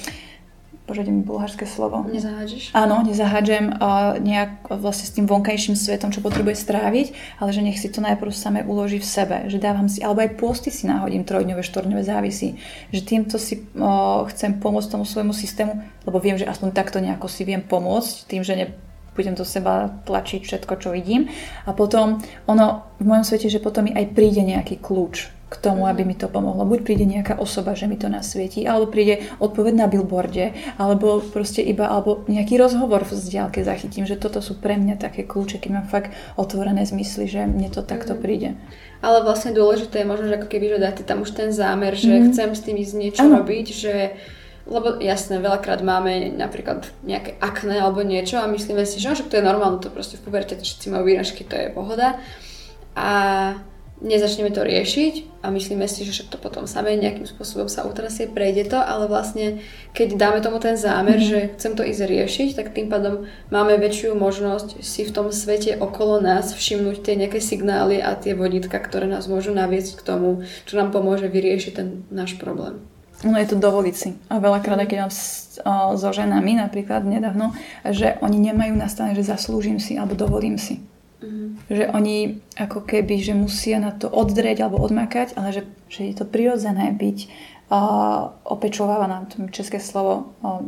Bože, 0.83 1.07
mi 1.07 1.23
bulharské 1.23 1.63
slovo. 1.63 2.03
Nezahádžeš? 2.11 2.75
Áno, 2.75 3.07
nezahádžem 3.07 3.79
uh, 3.79 4.19
nejak 4.19 4.67
vlastne 4.83 5.07
s 5.07 5.15
tým 5.15 5.31
vonkajším 5.31 5.79
svetom, 5.79 6.11
čo 6.11 6.19
potrebuje 6.19 6.59
stráviť, 6.59 7.39
ale 7.39 7.55
že 7.55 7.63
nech 7.63 7.79
si 7.79 7.87
to 7.87 8.03
najprv 8.03 8.35
samé 8.35 8.67
uloží 8.67 8.99
v 8.99 9.07
sebe. 9.07 9.47
Že 9.47 9.63
dávam 9.63 9.87
si, 9.87 10.03
alebo 10.03 10.27
aj 10.27 10.35
posty 10.35 10.75
si 10.75 10.91
náhodím, 10.91 11.23
trojdňové, 11.23 11.63
štvorňové 11.63 12.03
závisí. 12.03 12.59
Že 12.91 13.01
týmto 13.07 13.39
si 13.39 13.63
uh, 13.63 14.27
chcem 14.35 14.59
pomôcť 14.59 14.99
tomu 14.99 15.07
svojmu 15.07 15.31
systému, 15.31 15.79
lebo 16.03 16.19
viem, 16.19 16.35
že 16.35 16.51
aspoň 16.51 16.75
takto 16.75 16.99
nejako 16.99 17.31
si 17.31 17.47
viem 17.47 17.63
pomôcť, 17.63 18.27
tým, 18.27 18.43
že 18.43 18.55
ne, 18.59 18.67
budem 19.13 19.37
do 19.37 19.45
seba 19.45 19.93
tlačiť 20.09 20.41
všetko, 20.45 20.73
čo 20.81 20.89
vidím. 20.93 21.29
A 21.69 21.77
potom 21.77 22.21
ono 22.49 22.97
v 23.01 23.05
mojom 23.05 23.25
svete, 23.25 23.49
že 23.53 23.63
potom 23.63 23.89
mi 23.89 23.93
aj 23.93 24.13
príde 24.17 24.43
nejaký 24.43 24.81
kľúč. 24.81 25.43
k 25.53 25.61
tomu, 25.61 25.85
aby 25.85 26.09
mi 26.09 26.17
to 26.17 26.33
pomohlo. 26.33 26.65
Buď 26.65 26.81
príde 26.81 27.05
nejaká 27.05 27.37
osoba, 27.37 27.77
že 27.77 27.85
mi 27.85 28.01
to 28.01 28.09
nasvietí, 28.09 28.65
alebo 28.65 28.89
príde 28.89 29.21
odpoveď 29.37 29.85
na 29.85 29.85
billboarde, 29.85 30.57
alebo 30.81 31.21
proste 31.21 31.61
iba, 31.61 31.93
alebo 31.93 32.25
nejaký 32.25 32.57
rozhovor 32.57 33.05
v 33.05 33.13
vzdialke 33.13 33.61
zachytím, 33.61 34.09
že 34.09 34.17
toto 34.17 34.41
sú 34.41 34.57
pre 34.57 34.81
mňa 34.81 34.97
také 34.97 35.29
kľúče, 35.29 35.61
keď 35.61 35.71
mám 35.77 35.87
fakt 35.93 36.17
otvorené 36.41 36.89
zmysly, 36.89 37.29
že 37.29 37.45
mne 37.45 37.69
to 37.69 37.85
takto 37.85 38.17
mhm. 38.17 38.21
príde. 38.25 38.57
Ale 39.05 39.21
vlastne 39.29 39.53
dôležité 39.53 40.01
je 40.01 40.09
možno, 40.09 40.33
že 40.33 40.41
ako 40.41 40.49
keby, 40.49 40.67
že 40.73 40.79
dáte 40.81 41.03
tam 41.05 41.21
už 41.21 41.37
ten 41.37 41.51
zámer, 41.53 41.99
že 41.99 42.17
mm. 42.17 42.25
chcem 42.31 42.51
s 42.55 42.63
tým 42.63 42.77
ísť 42.79 42.95
niečo 42.95 43.25
ano. 43.27 43.43
robiť, 43.43 43.67
že 43.75 43.95
lebo 44.67 45.03
jasné, 45.03 45.43
veľakrát 45.43 45.83
máme 45.83 46.31
napríklad 46.35 46.87
nejaké 47.03 47.35
akné 47.43 47.83
alebo 47.83 48.07
niečo 48.07 48.39
a 48.39 48.51
myslíme 48.51 48.87
si, 48.87 49.03
že, 49.03 49.19
že 49.19 49.27
to 49.27 49.39
je 49.39 49.45
normálne, 49.45 49.83
to 49.83 49.91
proste 49.91 50.19
v 50.19 50.25
puberte 50.29 50.55
to 50.55 50.63
všetci 50.63 50.87
majú 50.91 51.11
výražky, 51.11 51.43
to 51.43 51.59
je 51.59 51.75
pohoda. 51.75 52.23
A 52.95 53.11
nezačneme 54.03 54.51
to 54.51 54.67
riešiť 54.67 55.43
a 55.47 55.51
myslíme 55.55 55.87
si, 55.87 56.03
že 56.03 56.13
však 56.13 56.29
to 56.35 56.39
potom 56.43 56.67
samé 56.67 56.99
nejakým 56.99 57.25
spôsobom 57.25 57.71
sa 57.71 57.87
utrasie, 57.87 58.27
prejde 58.27 58.75
to, 58.75 58.79
ale 58.79 59.07
vlastne 59.07 59.63
keď 59.95 60.19
dáme 60.19 60.39
tomu 60.43 60.59
ten 60.59 60.75
zámer, 60.75 61.23
mm-hmm. 61.23 61.31
že 61.31 61.39
chcem 61.57 61.73
to 61.79 61.87
ísť 61.87 62.03
riešiť, 62.11 62.49
tak 62.59 62.75
tým 62.75 62.91
pádom 62.91 63.31
máme 63.55 63.79
väčšiu 63.79 64.19
možnosť 64.19 64.83
si 64.83 65.07
v 65.07 65.15
tom 65.15 65.31
svete 65.31 65.79
okolo 65.79 66.19
nás 66.19 66.51
všimnúť 66.51 66.97
tie 67.03 67.15
nejaké 67.15 67.39
signály 67.39 68.03
a 68.03 68.19
tie 68.19 68.35
vodítka, 68.35 68.77
ktoré 68.83 69.07
nás 69.07 69.31
môžu 69.31 69.55
naviesť 69.55 70.03
k 70.03 70.07
tomu, 70.07 70.43
čo 70.67 70.75
nám 70.77 70.91
pomôže 70.91 71.31
vyriešiť 71.31 71.73
ten 71.73 72.03
náš 72.11 72.37
problém. 72.43 72.92
No 73.23 73.39
je 73.39 73.47
to 73.47 73.57
dovoliť 73.59 73.95
si. 73.95 74.11
A 74.31 74.43
veľakrát, 74.43 74.83
keď 74.87 75.07
mám 75.07 75.13
so 75.95 76.11
ženami 76.11 76.59
napríklad 76.59 77.07
nedávno, 77.07 77.55
že 77.87 78.19
oni 78.19 78.39
nemajú 78.51 78.75
nastavené, 78.75 79.15
že 79.15 79.31
zaslúžim 79.31 79.79
si 79.79 79.95
alebo 79.95 80.19
dovolím 80.19 80.59
si. 80.59 80.83
Mm-hmm. 81.23 81.49
Že 81.71 81.85
oni 81.95 82.17
ako 82.59 82.83
keby, 82.83 83.23
že 83.23 83.35
musia 83.39 83.79
na 83.79 83.95
to 83.95 84.11
oddreť 84.11 84.67
alebo 84.67 84.83
odmakať, 84.83 85.39
ale 85.39 85.55
že, 85.55 85.63
že 85.87 86.11
je 86.11 86.15
to 86.19 86.27
prirodzené 86.27 86.91
byť 86.91 87.19
uh, 87.71 88.35
opečovávaná, 88.43 89.31
to 89.31 89.47
české 89.55 89.79
slovo, 89.79 90.35
uh, 90.43 90.59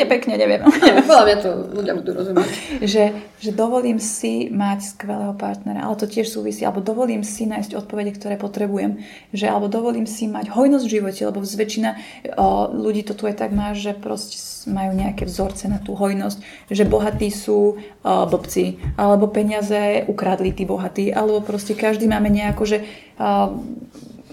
je 0.00 0.06
pekne, 0.08 0.34
neviem. 0.40 0.64
Podľa 1.04 1.24
mňa 1.28 1.36
to 1.44 1.50
ľudia 1.76 1.92
budú 1.94 2.10
rozumieť. 2.16 2.48
že, 2.80 3.04
že 3.38 3.50
dovolím 3.52 4.00
si 4.00 4.48
mať 4.48 4.96
skvelého 4.96 5.36
partnera, 5.36 5.84
ale 5.84 6.00
to 6.00 6.08
tiež 6.08 6.32
súvisí, 6.32 6.64
alebo 6.64 6.80
dovolím 6.80 7.20
si 7.20 7.44
nájsť 7.44 7.76
odpovede, 7.76 8.16
ktoré 8.16 8.40
potrebujem, 8.40 9.04
že 9.36 9.46
alebo 9.50 9.68
dovolím 9.68 10.08
si 10.08 10.26
mať 10.26 10.50
hojnosť 10.50 10.84
v 10.86 10.94
živote, 11.00 11.20
lebo 11.28 11.44
zväčšina 11.44 11.90
o, 12.36 12.70
ľudí 12.72 13.04
to 13.04 13.12
tu 13.12 13.28
aj 13.28 13.36
tak 13.36 13.50
má, 13.52 13.76
že 13.76 13.92
proste 13.92 14.40
majú 14.68 14.96
nejaké 14.96 15.28
vzorce 15.28 15.68
na 15.68 15.78
tú 15.80 15.92
hojnosť, 15.96 16.70
že 16.72 16.84
bohatí 16.88 17.28
sú 17.28 17.58
o, 17.60 17.72
blbci, 18.02 18.80
alebo 18.96 19.28
peniaze 19.28 20.06
ukradli 20.08 20.54
tí 20.54 20.64
bohatí, 20.64 21.12
alebo 21.12 21.44
proste 21.44 21.76
každý 21.76 22.08
máme 22.08 22.32
nejako, 22.32 22.62
že 22.64 22.78
o, 23.20 23.58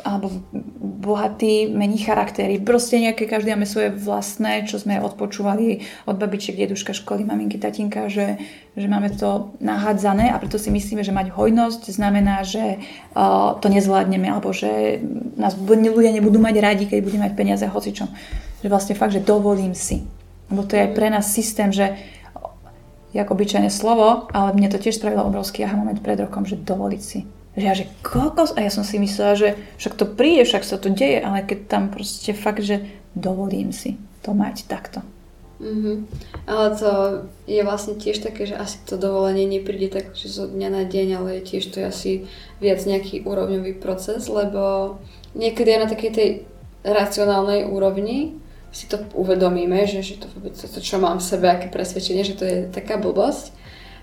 alebo 0.08 0.32
bohatý 1.04 1.68
mení 1.68 2.00
charaktery. 2.00 2.64
Proste 2.64 3.04
nejaké, 3.04 3.28
každý 3.28 3.52
máme 3.52 3.68
svoje 3.68 3.92
vlastné, 3.92 4.64
čo 4.64 4.80
sme 4.80 5.04
odpočúvali 5.04 5.84
od 6.08 6.16
babičiek, 6.16 6.56
deduška, 6.56 6.96
školy, 6.96 7.28
maminky, 7.28 7.60
tatinka, 7.60 8.08
že, 8.08 8.40
že 8.80 8.88
máme 8.88 9.12
to 9.20 9.52
nahádzané 9.60 10.32
a 10.32 10.40
preto 10.40 10.56
si 10.56 10.72
myslíme, 10.72 11.04
že 11.04 11.12
mať 11.12 11.36
hojnosť 11.36 11.92
znamená, 11.92 12.48
že 12.48 12.80
uh, 12.80 13.60
to 13.60 13.68
nezvládneme 13.68 14.32
alebo 14.32 14.56
že 14.56 15.04
nás 15.36 15.60
ľudia 15.60 16.16
nebudú 16.16 16.40
mať 16.40 16.56
radi, 16.64 16.84
keď 16.88 17.00
budeme 17.04 17.28
mať 17.28 17.34
peniaze 17.36 17.66
hocičom. 17.68 18.08
Že 18.64 18.68
vlastne 18.72 18.96
fakt, 18.96 19.12
že 19.14 19.22
dovolím 19.22 19.76
si. 19.76 20.08
Lebo 20.48 20.64
to 20.64 20.80
je 20.80 20.88
pre 20.88 21.12
nás 21.12 21.28
systém, 21.28 21.70
že 21.76 21.94
ako 23.18 23.34
obyčajné 23.34 23.74
slovo, 23.74 24.30
ale 24.30 24.54
mne 24.54 24.70
to 24.70 24.78
tiež 24.78 25.02
spravilo 25.02 25.26
obrovský 25.26 25.66
aha 25.66 25.74
moment 25.74 25.98
pred 25.98 26.22
rokom, 26.22 26.46
že 26.46 26.54
dovoliť 26.54 27.02
si. 27.02 27.26
Že 27.58 27.66
ja, 27.66 27.74
že 27.74 27.90
kokos, 28.06 28.54
a 28.54 28.62
ja 28.62 28.70
som 28.70 28.86
si 28.86 29.02
myslela, 29.02 29.34
že 29.34 29.50
však 29.82 29.98
to 29.98 30.06
príde, 30.06 30.46
však 30.46 30.62
sa 30.62 30.78
to 30.78 30.94
deje, 30.94 31.18
ale 31.18 31.42
keď 31.42 31.60
tam 31.66 31.84
proste 31.90 32.38
fakt, 32.38 32.62
že 32.62 32.86
dovolím 33.18 33.74
si 33.74 33.98
to 34.22 34.38
mať 34.38 34.70
takto. 34.70 35.02
Mm-hmm. 35.58 35.96
Ale 36.46 36.66
to 36.78 36.90
je 37.50 37.62
vlastne 37.66 37.98
tiež 37.98 38.22
také, 38.22 38.46
že 38.46 38.54
asi 38.54 38.78
to 38.86 38.94
dovolenie 39.02 39.50
nepríde 39.50 39.90
tak, 39.90 40.14
že 40.14 40.30
zo 40.30 40.46
dňa 40.46 40.70
na 40.70 40.84
deň, 40.86 41.08
ale 41.18 41.42
tiež 41.42 41.74
to 41.74 41.82
je 41.82 41.86
asi 41.90 42.12
viac 42.62 42.78
nejaký 42.86 43.26
úrovňový 43.26 43.82
proces, 43.82 44.30
lebo 44.30 44.96
niekedy 45.34 45.74
aj 45.74 45.82
na 45.82 45.90
takej 45.90 46.12
tej 46.14 46.30
racionálnej 46.86 47.66
úrovni 47.66 48.38
si 48.70 48.86
to 48.86 49.02
uvedomíme, 49.18 49.90
že, 49.90 50.06
že 50.06 50.22
to, 50.22 50.30
to, 50.54 50.78
čo 50.78 51.02
mám 51.02 51.18
v 51.18 51.26
sebe, 51.26 51.50
aké 51.50 51.74
presvedčenie, 51.74 52.22
že 52.22 52.38
to 52.38 52.46
je 52.46 52.58
taká 52.70 53.02
blbosť 53.02 53.50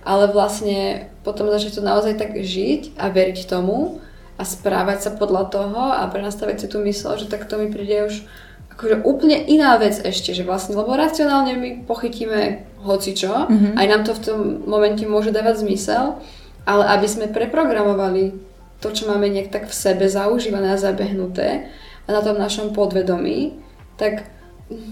ale 0.04 0.28
vlastne 0.28 1.08
potom 1.24 1.48
začať 1.48 1.80
to 1.80 1.82
naozaj 1.82 2.14
tak 2.20 2.36
žiť 2.36 3.00
a 3.00 3.08
veriť 3.08 3.48
tomu 3.48 4.04
a 4.36 4.42
správať 4.44 5.08
sa 5.08 5.10
podľa 5.16 5.48
toho 5.48 5.80
a 5.96 6.04
prenastaviť 6.06 6.56
si 6.60 6.66
tú 6.68 6.84
mysl, 6.84 7.16
že 7.16 7.26
tak 7.26 7.48
to 7.48 7.56
mi 7.56 7.72
príde 7.72 8.06
už 8.06 8.28
akože 8.74 9.06
úplne 9.06 9.38
iná 9.38 9.78
vec 9.78 10.02
ešte, 10.02 10.34
že 10.34 10.42
vlastne, 10.42 10.74
lebo 10.74 10.98
racionálne 10.98 11.54
my 11.54 11.70
pochytíme 11.86 12.66
hocičo, 12.82 13.46
mm-hmm. 13.46 13.78
aj 13.78 13.86
nám 13.86 14.02
to 14.02 14.12
v 14.12 14.22
tom 14.26 14.38
momente 14.66 15.06
môže 15.06 15.30
dávať 15.30 15.62
zmysel, 15.62 16.18
ale 16.66 16.84
aby 16.98 17.06
sme 17.06 17.30
preprogramovali 17.30 18.34
to, 18.82 18.90
čo 18.90 19.06
máme 19.06 19.30
nejak 19.30 19.54
tak 19.54 19.64
v 19.70 19.74
sebe 19.78 20.10
zaužívané 20.10 20.74
a 20.74 20.82
zabehnuté 20.82 21.70
a 22.04 22.08
na 22.10 22.20
tom 22.20 22.36
našom 22.36 22.74
podvedomí, 22.74 23.56
tak, 23.94 24.26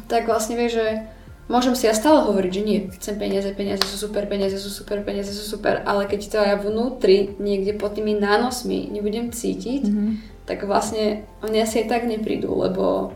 tak 0.07 0.31
vlastne 0.31 0.55
vie, 0.57 0.71
že 0.71 0.87
Môžem 1.51 1.75
si 1.75 1.91
ja 1.91 1.95
stále 1.95 2.23
hovoriť, 2.23 2.53
že 2.55 2.63
nie, 2.63 2.79
chcem 2.95 3.19
peniaze, 3.19 3.51
peniaze 3.53 3.83
sú 3.83 4.09
super, 4.09 4.31
peniaze 4.31 4.57
sú 4.57 4.71
super, 4.71 5.03
peniaze 5.03 5.35
sú 5.35 5.43
super, 5.43 5.83
ale 5.83 6.07
keď 6.07 6.21
to 6.31 6.39
ja 6.39 6.57
vnútri, 6.57 7.35
niekde 7.43 7.75
pod 7.75 7.99
tými 7.99 8.15
nánosmi 8.15 8.87
nebudem 8.89 9.35
cítiť, 9.35 9.83
mm-hmm. 9.83 10.11
tak 10.47 10.63
vlastne 10.65 11.27
oni 11.43 11.59
asi 11.59 11.83
aj 11.83 11.87
tak 11.91 12.03
neprídu, 12.07 12.55
lebo 12.55 13.13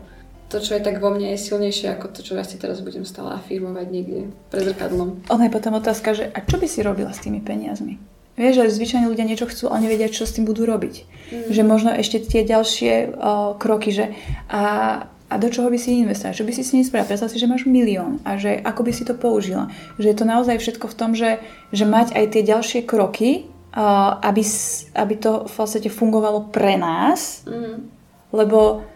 to, 0.47 0.63
čo 0.63 0.79
je 0.79 0.81
tak 0.83 1.03
vo 1.03 1.11
mne, 1.11 1.35
je 1.35 1.43
silnejšie 1.43 1.91
ako 1.91 2.11
to, 2.11 2.19
čo 2.23 2.39
ja 2.39 2.43
si 2.47 2.55
teraz 2.55 2.79
budem 2.79 3.03
stále 3.03 3.35
afirmovať 3.35 3.87
niekde 3.91 4.19
pred 4.47 4.63
zrkadlom. 4.63 5.27
Ono 5.27 5.43
je 5.43 5.51
potom 5.51 5.75
otázka, 5.75 6.15
že 6.15 6.31
a 6.31 6.39
čo 6.43 6.55
by 6.55 6.67
si 6.67 6.79
robila 6.83 7.11
s 7.11 7.19
tými 7.19 7.43
peniazmi? 7.43 7.99
Vieš, 8.37 8.53
že 8.53 8.75
zvyčajne 8.77 9.09
ľudia 9.09 9.25
niečo 9.25 9.49
chcú, 9.49 9.73
ale 9.73 9.89
nevedia, 9.89 10.13
čo 10.13 10.29
s 10.29 10.37
tým 10.37 10.45
budú 10.45 10.69
robiť. 10.69 10.95
Mm. 11.33 11.51
Že 11.57 11.61
možno 11.65 11.89
ešte 11.89 12.21
tie 12.21 12.45
ďalšie 12.45 13.17
o, 13.17 13.57
kroky, 13.57 13.89
že 13.89 14.13
a 14.45 15.09
a 15.27 15.35
do 15.35 15.51
čoho 15.51 15.67
by 15.67 15.75
si 15.75 15.99
investoval, 15.99 16.39
čo 16.39 16.47
by 16.47 16.53
si 16.55 16.63
s 16.63 16.71
ním 16.71 16.87
spravil. 16.87 17.11
Predstav 17.11 17.27
si, 17.27 17.39
že 17.39 17.51
máš 17.51 17.67
milión 17.67 18.23
a 18.23 18.39
že 18.39 18.55
ako 18.63 18.87
by 18.87 18.91
si 18.95 19.03
to 19.03 19.11
použila. 19.11 19.67
Že 19.99 20.07
je 20.15 20.17
to 20.17 20.25
naozaj 20.25 20.55
všetko 20.55 20.87
v 20.87 20.95
tom, 20.95 21.11
že, 21.19 21.43
že 21.75 21.83
mať 21.83 22.15
aj 22.15 22.25
tie 22.31 22.43
ďalšie 22.47 22.79
kroky, 22.87 23.51
uh, 23.75 24.23
aby, 24.23 24.43
aby 24.95 25.15
to 25.19 25.43
v 25.51 25.53
podstate 25.53 25.91
fungovalo 25.91 26.47
pre 26.47 26.79
nás, 26.79 27.43
mm. 27.43 27.75
lebo 28.31 28.87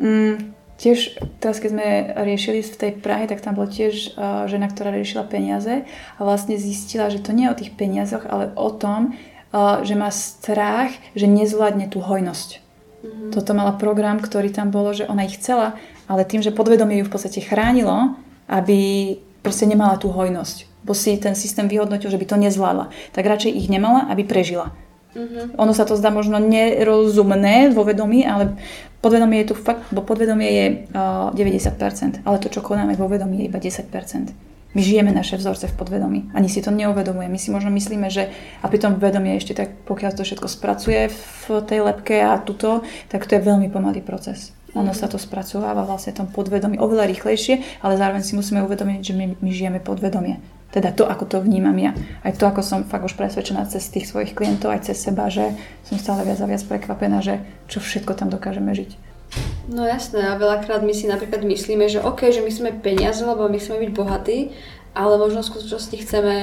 mm, 0.00 0.56
tiež 0.80 1.20
teraz, 1.44 1.60
keď 1.60 1.70
sme 1.76 1.88
riešili 2.16 2.64
v 2.64 2.78
tej 2.80 2.92
Prahe, 3.04 3.28
tak 3.28 3.44
tam 3.44 3.52
bola 3.52 3.68
tiež 3.68 4.16
uh, 4.16 4.48
žena, 4.48 4.72
ktorá 4.72 4.88
riešila 4.88 5.28
peniaze 5.28 5.84
a 6.16 6.20
vlastne 6.24 6.56
zistila, 6.56 7.12
že 7.12 7.20
to 7.20 7.36
nie 7.36 7.44
je 7.44 7.52
o 7.52 7.58
tých 7.60 7.76
peniazoch, 7.76 8.24
ale 8.24 8.56
o 8.56 8.72
tom, 8.72 9.12
uh, 9.52 9.84
že 9.84 10.00
má 10.00 10.08
strach, 10.08 10.96
že 11.12 11.28
nezvládne 11.28 11.92
tú 11.92 12.00
hojnosť. 12.00 12.63
Mm-hmm. 13.04 13.30
Toto 13.36 13.52
mala 13.52 13.76
program, 13.76 14.16
ktorý 14.16 14.48
tam 14.48 14.72
bolo, 14.72 14.96
že 14.96 15.04
ona 15.04 15.28
ich 15.28 15.36
chcela, 15.36 15.76
ale 16.08 16.24
tým, 16.24 16.40
že 16.40 16.56
podvedomie 16.56 17.04
ju 17.04 17.08
v 17.08 17.12
podstate 17.12 17.44
chránilo, 17.44 18.16
aby 18.48 19.14
proste 19.44 19.68
nemala 19.68 20.00
tú 20.00 20.08
hojnosť. 20.08 20.72
Bo 20.84 20.96
si 20.96 21.16
ten 21.20 21.36
systém 21.36 21.68
vyhodnotil, 21.68 22.08
že 22.08 22.16
by 22.16 22.26
to 22.28 22.36
nezvládla. 22.40 22.88
Tak 23.12 23.24
radšej 23.24 23.52
ich 23.52 23.68
nemala, 23.68 24.08
aby 24.08 24.24
prežila. 24.24 24.72
Mm-hmm. 25.14 25.60
Ono 25.60 25.72
sa 25.76 25.84
to 25.84 25.94
zdá 25.94 26.10
možno 26.10 26.40
nerozumné 26.40 27.70
vo 27.70 27.86
vedomí, 27.86 28.26
ale 28.26 28.56
podvedomie 28.98 29.44
je 29.44 29.52
tu 29.52 29.54
fakt, 29.54 29.84
bo 29.92 30.02
podvedomie 30.02 30.50
je 30.50 30.66
uh, 30.90 31.30
90%, 31.36 32.24
ale 32.24 32.36
to, 32.40 32.48
čo 32.50 32.64
konáme 32.64 32.96
vo 32.96 33.06
vedomí, 33.06 33.44
je 33.44 33.48
iba 33.52 33.60
10%. 33.60 34.53
My 34.74 34.82
žijeme 34.82 35.14
naše 35.14 35.38
vzorce 35.38 35.70
v 35.70 35.78
podvedomí. 35.78 36.20
Ani 36.34 36.50
si 36.50 36.58
to 36.58 36.74
neuvedomuje. 36.74 37.30
My 37.30 37.38
si 37.38 37.54
možno 37.54 37.70
myslíme, 37.70 38.10
že 38.10 38.34
a 38.58 38.66
pri 38.66 38.82
tom 38.82 38.98
vedomie 38.98 39.38
ešte 39.38 39.54
tak, 39.54 39.86
pokiaľ 39.86 40.10
to 40.18 40.26
všetko 40.26 40.50
spracuje 40.50 41.14
v 41.14 41.42
tej 41.62 41.80
lepke 41.86 42.18
a 42.18 42.42
tuto, 42.42 42.82
tak 43.06 43.30
to 43.30 43.38
je 43.38 43.46
veľmi 43.46 43.70
pomalý 43.70 44.02
proces. 44.02 44.50
Ono 44.74 44.90
sa 44.90 45.06
to 45.06 45.22
spracováva 45.22 45.86
vlastne 45.86 46.10
tom 46.10 46.26
podvedomí 46.26 46.82
oveľa 46.82 47.06
rýchlejšie, 47.06 47.86
ale 47.86 47.94
zároveň 47.94 48.26
si 48.26 48.34
musíme 48.34 48.66
uvedomiť, 48.66 49.00
že 49.06 49.14
my, 49.14 49.26
my 49.38 49.50
žijeme 49.54 49.78
podvedomie. 49.78 50.42
Teda 50.74 50.90
to, 50.90 51.06
ako 51.06 51.30
to 51.30 51.38
vnímam 51.38 51.78
ja. 51.78 51.94
Aj 52.26 52.34
to, 52.34 52.42
ako 52.50 52.58
som 52.58 52.82
fakt 52.82 53.06
už 53.06 53.14
presvedčená 53.14 53.62
cez 53.70 53.86
tých 53.94 54.10
svojich 54.10 54.34
klientov, 54.34 54.74
aj 54.74 54.90
cez 54.90 54.98
seba, 54.98 55.30
že 55.30 55.54
som 55.86 56.02
stále 56.02 56.26
viac 56.26 56.42
a 56.42 56.50
viac 56.50 56.66
prekvapená, 56.66 57.22
že 57.22 57.38
čo 57.70 57.78
všetko 57.78 58.18
tam 58.18 58.26
dokážeme 58.26 58.74
žiť. 58.74 59.13
No 59.64 59.88
jasné, 59.88 60.28
a 60.28 60.36
veľakrát 60.36 60.84
my 60.84 60.92
si 60.92 61.08
napríklad 61.08 61.40
myslíme, 61.40 61.88
že 61.88 62.04
OK, 62.04 62.28
že 62.28 62.44
my 62.44 62.52
sme 62.52 62.70
peniaze, 62.76 63.24
lebo 63.24 63.48
my 63.48 63.56
chceme 63.56 63.80
byť 63.88 63.90
bohatí, 63.96 64.52
ale 64.92 65.16
možno 65.16 65.40
v 65.40 65.50
skutočnosti 65.50 65.96
chceme 66.04 66.34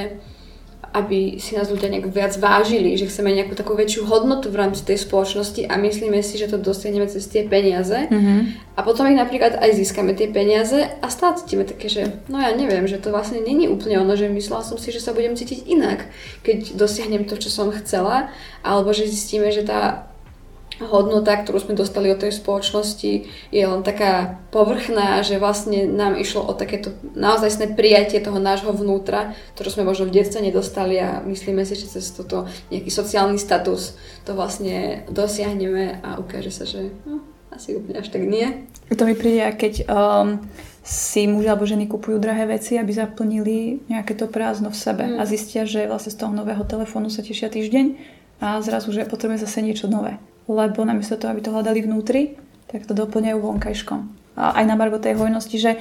aby 0.91 1.39
si 1.39 1.55
nás 1.55 1.71
ľudia 1.71 1.87
nejak 1.87 2.11
viac 2.11 2.35
vážili, 2.35 2.99
že 2.99 3.07
chceme 3.07 3.31
nejakú 3.31 3.55
takú 3.55 3.79
väčšiu 3.79 4.11
hodnotu 4.11 4.51
v 4.51 4.59
rámci 4.59 4.83
tej 4.83 4.99
spoločnosti 4.99 5.63
a 5.63 5.79
myslíme 5.79 6.19
si, 6.19 6.35
že 6.35 6.51
to 6.51 6.59
dosiahneme 6.59 7.07
cez 7.07 7.31
tie 7.31 7.47
peniaze 7.47 8.11
mm-hmm. 8.11 8.39
a 8.75 8.79
potom 8.83 9.07
ich 9.07 9.15
napríklad 9.15 9.55
aj 9.55 9.71
získame 9.71 10.11
tie 10.11 10.27
peniaze 10.27 10.75
a 10.83 11.07
stále 11.07 11.39
cítime 11.39 11.63
také, 11.63 11.87
že 11.87 12.19
no 12.27 12.43
ja 12.43 12.51
neviem, 12.51 12.83
že 12.91 12.99
to 12.99 13.15
vlastne 13.15 13.39
není 13.39 13.71
úplne 13.71 14.03
ono, 14.03 14.19
že 14.19 14.27
myslela 14.27 14.67
som 14.67 14.75
si, 14.75 14.91
že 14.91 14.99
sa 14.99 15.15
budem 15.15 15.39
cítiť 15.39 15.63
inak, 15.63 16.11
keď 16.43 16.75
dosiahnem 16.75 17.23
to, 17.23 17.39
čo 17.39 17.47
som 17.47 17.71
chcela, 17.71 18.27
alebo 18.59 18.91
že 18.91 19.07
zistíme, 19.07 19.47
že 19.47 19.63
tá 19.63 20.10
hodnota, 20.89 21.37
ktorú 21.37 21.61
sme 21.61 21.77
dostali 21.77 22.09
od 22.09 22.21
tej 22.23 22.33
spoločnosti, 22.33 23.11
je 23.53 23.63
len 23.63 23.81
taká 23.85 24.41
povrchná, 24.49 25.21
že 25.21 25.37
vlastne 25.37 25.85
nám 25.85 26.17
išlo 26.17 26.41
o 26.47 26.53
takéto 26.57 26.95
naozaj 27.13 27.75
prijatie 27.77 28.17
toho 28.23 28.41
nášho 28.41 28.73
vnútra, 28.73 29.37
ktoré 29.53 29.69
sme 29.69 29.85
možno 29.85 30.09
v 30.09 30.15
detstve 30.17 30.41
nedostali 30.41 30.97
a 30.97 31.21
myslíme 31.21 31.61
si, 31.67 31.77
že 31.77 31.99
cez 31.99 32.09
toto 32.09 32.49
nejaký 32.73 32.89
sociálny 32.89 33.37
status 33.37 33.99
to 34.25 34.33
vlastne 34.33 35.05
dosiahneme 35.11 36.01
a 36.01 36.17
ukáže 36.17 36.49
sa, 36.49 36.65
že 36.65 36.89
no, 37.05 37.21
asi 37.53 37.77
úplne 37.77 37.99
až 38.01 38.09
tak 38.09 38.23
nie. 38.25 38.65
To 38.91 39.03
mi 39.05 39.15
príde, 39.15 39.43
keď 39.55 39.73
um, 39.87 40.39
si 40.81 41.29
muži 41.29 41.47
alebo 41.47 41.69
ženy 41.69 41.85
kupujú 41.85 42.17
drahé 42.17 42.49
veci, 42.49 42.79
aby 42.81 42.89
zaplnili 42.89 43.85
nejaké 43.85 44.17
to 44.17 44.25
prázdno 44.25 44.73
v 44.73 44.77
sebe 44.81 45.03
mm. 45.05 45.17
a 45.21 45.23
zistia, 45.29 45.63
že 45.69 45.85
vlastne 45.85 46.11
z 46.11 46.19
toho 46.19 46.33
nového 46.33 46.65
telefónu 46.65 47.13
sa 47.13 47.21
tešia 47.21 47.53
týždeň 47.53 47.85
a 48.41 48.57
zrazu, 48.65 48.89
že 48.89 49.05
potrebujeme 49.05 49.37
zase 49.37 49.61
niečo 49.61 49.85
nové 49.85 50.17
lebo 50.53 50.83
namiesto 50.83 51.17
toho, 51.17 51.31
aby 51.31 51.41
to 51.43 51.53
hľadali 51.53 51.83
vnútri, 51.83 52.35
tak 52.71 52.87
to 52.87 52.95
doplňajú 52.95 53.37
vonkajškom. 53.39 53.99
A 54.39 54.63
aj 54.63 54.65
na 54.67 54.75
margo 54.79 54.99
tej 54.99 55.19
hojnosti, 55.19 55.57
že 55.59 55.71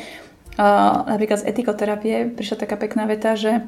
a, 0.58 1.06
napríklad 1.06 1.46
z 1.46 1.48
etikoterapie 1.50 2.34
prišla 2.34 2.66
taká 2.66 2.74
pekná 2.74 3.06
veta, 3.06 3.38
že 3.38 3.62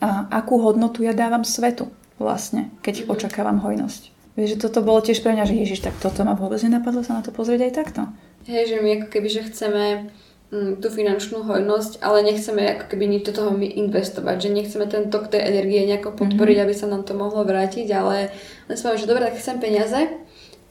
a, 0.00 0.28
akú 0.28 0.60
hodnotu 0.60 1.00
ja 1.00 1.16
dávam 1.16 1.44
svetu 1.44 1.88
vlastne, 2.20 2.68
keď 2.84 3.04
mm-hmm. 3.04 3.14
očakávam 3.16 3.58
hojnosť. 3.60 4.16
Vieš, 4.36 4.60
že 4.60 4.62
toto 4.68 4.84
bolo 4.84 5.00
tiež 5.00 5.24
pre 5.24 5.32
mňa, 5.32 5.48
že 5.48 5.56
Ježiš, 5.56 5.80
tak 5.80 5.96
toto 5.96 6.20
ma 6.20 6.36
vôbec 6.36 6.60
nenapadlo 6.60 7.00
sa 7.00 7.16
na 7.16 7.22
to 7.24 7.32
pozrieť 7.32 7.60
aj 7.64 7.72
takto. 7.72 8.02
Hej, 8.44 8.68
že 8.68 8.76
my 8.84 9.00
ako 9.00 9.06
keby, 9.08 9.28
že 9.32 9.48
chceme 9.48 10.12
mm, 10.52 10.84
tú 10.84 10.92
finančnú 10.92 11.40
hojnosť, 11.48 12.04
ale 12.04 12.20
nechceme 12.20 12.76
ako 12.76 12.84
keby 12.92 13.04
nič 13.08 13.22
do 13.24 13.32
toho 13.32 13.50
my 13.56 13.64
investovať, 13.64 14.36
že 14.44 14.48
nechceme 14.52 14.84
ten 14.92 15.08
tok 15.08 15.32
tej 15.32 15.40
energie 15.40 15.88
nejako 15.88 16.12
podporiť, 16.20 16.56
mm-hmm. 16.60 16.68
aby 16.68 16.74
sa 16.76 16.86
nám 16.92 17.08
to 17.08 17.16
mohlo 17.16 17.48
vrátiť, 17.48 17.88
ale 17.96 18.28
len 18.68 18.76
sme, 18.76 19.00
že 19.00 19.08
dobre, 19.08 19.24
tak 19.24 19.40
chcem 19.40 19.56
peniaze, 19.56 20.04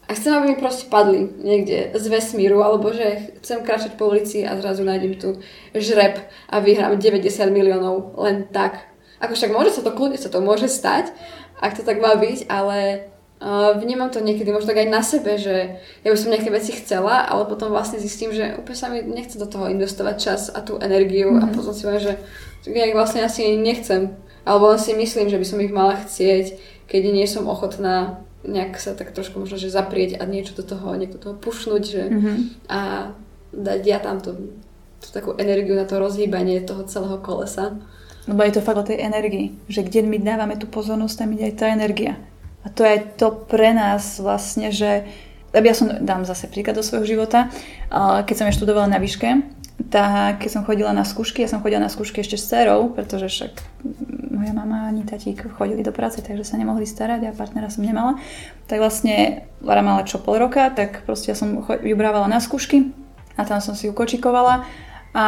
a 0.06 0.14
chcem, 0.14 0.30
aby 0.38 0.54
mi 0.54 0.56
proste 0.58 0.86
padli 0.86 1.26
niekde 1.42 1.90
z 1.98 2.04
vesmíru, 2.06 2.62
alebo 2.62 2.94
že 2.94 3.34
chcem 3.42 3.66
kráčať 3.66 3.98
po 3.98 4.06
ulici 4.06 4.46
a 4.46 4.54
zrazu 4.54 4.86
nájdem 4.86 5.18
tu 5.18 5.42
žreb 5.74 6.22
a 6.46 6.62
vyhrám 6.62 6.94
90 6.94 7.26
miliónov 7.50 8.14
len 8.22 8.46
tak. 8.54 8.86
Ako 9.18 9.34
však 9.34 9.50
môže 9.50 9.74
sa 9.74 9.82
to, 9.82 9.90
kľudne 9.90 10.14
sa 10.14 10.30
to 10.30 10.38
môže 10.38 10.70
stať, 10.70 11.10
ak 11.58 11.74
to 11.74 11.82
tak 11.82 11.98
má 11.98 12.14
byť, 12.14 12.46
ale 12.46 13.10
uh, 13.42 13.74
vnímam 13.74 14.06
to 14.14 14.22
niekedy 14.22 14.52
možno 14.54 14.70
tak 14.70 14.86
aj 14.86 14.94
na 14.94 15.02
sebe, 15.02 15.42
že 15.42 15.82
ja 16.06 16.08
by 16.14 16.18
som 16.20 16.30
nejaké 16.30 16.54
veci 16.54 16.70
chcela, 16.78 17.26
ale 17.26 17.50
potom 17.50 17.74
vlastne 17.74 17.98
zistím, 17.98 18.30
že 18.30 18.54
úplne 18.54 18.78
sa 18.78 18.86
mi 18.86 19.02
nechce 19.02 19.40
do 19.42 19.50
toho 19.50 19.66
investovať 19.66 20.16
čas 20.22 20.40
a 20.54 20.62
tú 20.62 20.78
energiu 20.78 21.34
mm-hmm. 21.34 21.42
a 21.42 21.46
mhm. 21.50 21.54
potom 21.56 21.72
si 21.74 21.82
poviem, 21.82 22.04
že 22.06 22.14
ja 22.70 22.86
ich 22.86 22.94
vlastne 22.94 23.26
asi 23.26 23.58
nechcem. 23.58 24.14
Alebo 24.46 24.70
len 24.70 24.78
si 24.78 24.94
myslím, 24.94 25.26
že 25.26 25.42
by 25.42 25.46
som 25.48 25.58
ich 25.58 25.74
mala 25.74 25.98
chcieť, 25.98 26.54
keď 26.86 27.02
nie 27.10 27.26
som 27.26 27.50
ochotná 27.50 28.22
nejak 28.46 28.78
sa 28.78 28.94
tak 28.94 29.12
trošku 29.12 29.42
možno, 29.42 29.58
že 29.58 29.68
zaprieť 29.68 30.18
a 30.18 30.24
niečo 30.24 30.54
do 30.56 30.64
toho, 30.64 30.94
niekto 30.94 31.18
toho 31.18 31.34
pušnúť, 31.36 31.82
že 31.82 32.02
mm-hmm. 32.06 32.36
a 32.70 33.12
dať 33.52 33.80
ja 33.86 33.98
tam 33.98 34.22
tú, 34.22 34.54
tú 35.02 35.08
takú 35.10 35.34
energiu 35.36 35.74
na 35.74 35.84
to 35.84 35.98
rozhýbanie 35.98 36.62
toho 36.62 36.86
celého 36.86 37.18
kolesa. 37.20 37.76
Lebo 38.26 38.42
je 38.42 38.58
to 38.58 38.64
fakt 38.64 38.80
o 38.80 38.88
tej 38.88 39.02
energii, 39.06 39.54
že 39.70 39.86
kde 39.86 40.02
my 40.02 40.18
dávame 40.18 40.58
tú 40.58 40.66
pozornosť, 40.66 41.14
tam 41.14 41.34
ide 41.38 41.50
aj 41.50 41.54
tá 41.58 41.66
energia. 41.70 42.18
A 42.66 42.70
to 42.74 42.82
je 42.82 42.98
to 43.14 43.30
pre 43.46 43.70
nás 43.70 44.18
vlastne, 44.18 44.74
že 44.74 45.06
ja 45.54 45.74
som, 45.74 45.88
dám 46.02 46.26
zase 46.26 46.50
príklad 46.50 46.74
do 46.74 46.82
svojho 46.82 47.06
života, 47.06 47.48
keď 48.26 48.34
som 48.34 48.46
ja 48.50 48.52
študovala 48.52 48.90
na 48.90 48.98
výške, 48.98 49.46
tak 49.76 50.40
keď 50.40 50.50
som 50.50 50.62
chodila 50.64 50.96
na 50.96 51.04
skúšky, 51.04 51.44
ja 51.44 51.52
som 51.52 51.60
chodila 51.60 51.84
na 51.84 51.92
skúšky 51.92 52.24
ešte 52.24 52.40
s 52.40 52.48
cerou, 52.48 52.88
pretože 52.96 53.28
však 53.28 53.52
moja 54.32 54.52
mama 54.56 54.88
ani 54.88 55.04
tatík 55.04 55.52
chodili 55.52 55.84
do 55.84 55.92
práce, 55.92 56.24
takže 56.24 56.48
sa 56.48 56.56
nemohli 56.56 56.88
starať 56.88 57.28
a 57.28 57.36
partnera 57.36 57.68
som 57.68 57.84
nemala. 57.84 58.16
Tak 58.72 58.80
vlastne 58.80 59.44
Lara 59.60 59.84
mala 59.84 60.08
čo 60.08 60.16
pol 60.16 60.40
roka, 60.40 60.72
tak 60.72 61.04
proste 61.04 61.32
ja 61.32 61.36
som 61.36 61.60
ju 61.68 61.94
brávala 61.96 62.24
na 62.24 62.40
skúšky 62.40 62.88
a 63.36 63.44
tam 63.44 63.60
som 63.60 63.76
si 63.76 63.88
ju 63.88 63.92
kočikovala 63.92 64.64
a 65.16 65.26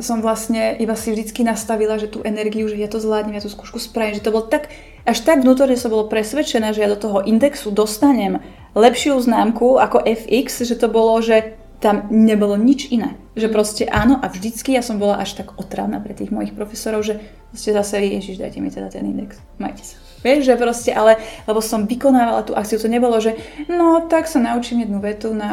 som 0.00 0.24
vlastne 0.24 0.76
iba 0.76 0.96
si 0.96 1.12
vždycky 1.12 1.44
nastavila, 1.44 2.00
že 2.00 2.08
tú 2.08 2.24
energiu, 2.24 2.64
že 2.68 2.80
ja 2.80 2.88
to 2.88 2.96
zvládnem, 2.96 3.36
ja 3.36 3.44
tú 3.44 3.52
skúšku 3.52 3.76
spravím, 3.76 4.16
že 4.16 4.24
to 4.24 4.32
bolo 4.32 4.48
tak, 4.48 4.72
až 5.04 5.20
tak 5.20 5.44
vnútorne 5.44 5.76
som 5.76 5.92
bolo 5.92 6.08
presvedčená, 6.08 6.72
že 6.72 6.80
ja 6.84 6.88
do 6.88 6.96
toho 6.96 7.20
indexu 7.24 7.72
dostanem 7.72 8.40
lepšiu 8.76 9.20
známku 9.20 9.76
ako 9.80 10.00
FX, 10.00 10.64
že 10.64 10.76
to 10.80 10.88
bolo, 10.88 11.20
že 11.20 11.56
tam 11.80 12.08
nebolo 12.08 12.56
nič 12.56 12.88
iné. 12.88 13.16
Že 13.36 13.52
proste 13.52 13.84
áno 13.84 14.16
a 14.16 14.32
vždycky 14.32 14.72
ja 14.72 14.80
som 14.80 14.96
bola 14.96 15.20
až 15.20 15.36
tak 15.36 15.60
otrávna 15.60 16.00
pre 16.00 16.16
tých 16.16 16.32
mojich 16.32 16.56
profesorov, 16.56 17.04
že 17.04 17.20
ste 17.52 17.76
zase, 17.76 18.00
ježiš, 18.00 18.40
dajte 18.40 18.58
mi 18.64 18.72
teda 18.72 18.88
ten 18.88 19.04
index, 19.04 19.36
majte 19.60 19.84
sa. 19.84 19.96
Vieš, 20.24 20.48
že 20.48 20.54
proste, 20.56 20.90
ale, 20.90 21.20
lebo 21.44 21.60
som 21.60 21.84
vykonávala 21.84 22.42
tú 22.42 22.56
akciu, 22.56 22.80
to 22.80 22.88
nebolo, 22.88 23.20
že 23.20 23.36
no 23.68 24.08
tak 24.08 24.26
sa 24.26 24.40
naučím 24.40 24.88
jednu 24.88 24.98
vetu 24.98 25.30
na, 25.36 25.52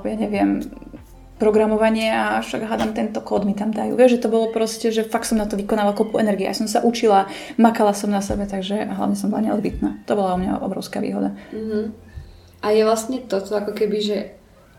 uh, 0.00 0.08
ja 0.08 0.16
neviem, 0.16 0.64
programovanie 1.42 2.06
a 2.14 2.38
však 2.38 2.70
hádam 2.70 2.94
tento 2.94 3.18
kód 3.18 3.42
mi 3.42 3.58
tam 3.58 3.74
dajú. 3.74 3.98
Vieš, 3.98 4.18
že 4.18 4.22
to 4.22 4.30
bolo 4.30 4.54
proste, 4.54 4.94
že 4.94 5.02
fakt 5.02 5.26
som 5.26 5.42
na 5.42 5.50
to 5.50 5.58
vykonávala 5.58 5.90
kopu 5.90 6.22
energie. 6.22 6.46
Ja 6.46 6.54
som 6.54 6.70
sa 6.70 6.86
učila, 6.86 7.26
makala 7.58 7.90
som 7.98 8.14
na 8.14 8.22
sebe, 8.22 8.46
takže 8.46 8.86
hlavne 8.86 9.18
som 9.18 9.26
bola 9.26 9.50
neodbytná. 9.50 10.06
To 10.06 10.14
bola 10.14 10.34
u 10.34 10.42
mňa 10.42 10.62
obrovská 10.62 11.02
výhoda. 11.02 11.34
Mm-hmm. 11.50 11.84
A 12.62 12.66
je 12.70 12.82
vlastne 12.86 13.18
toto 13.26 13.58
ako 13.58 13.74
keby, 13.74 13.98
že 13.98 14.16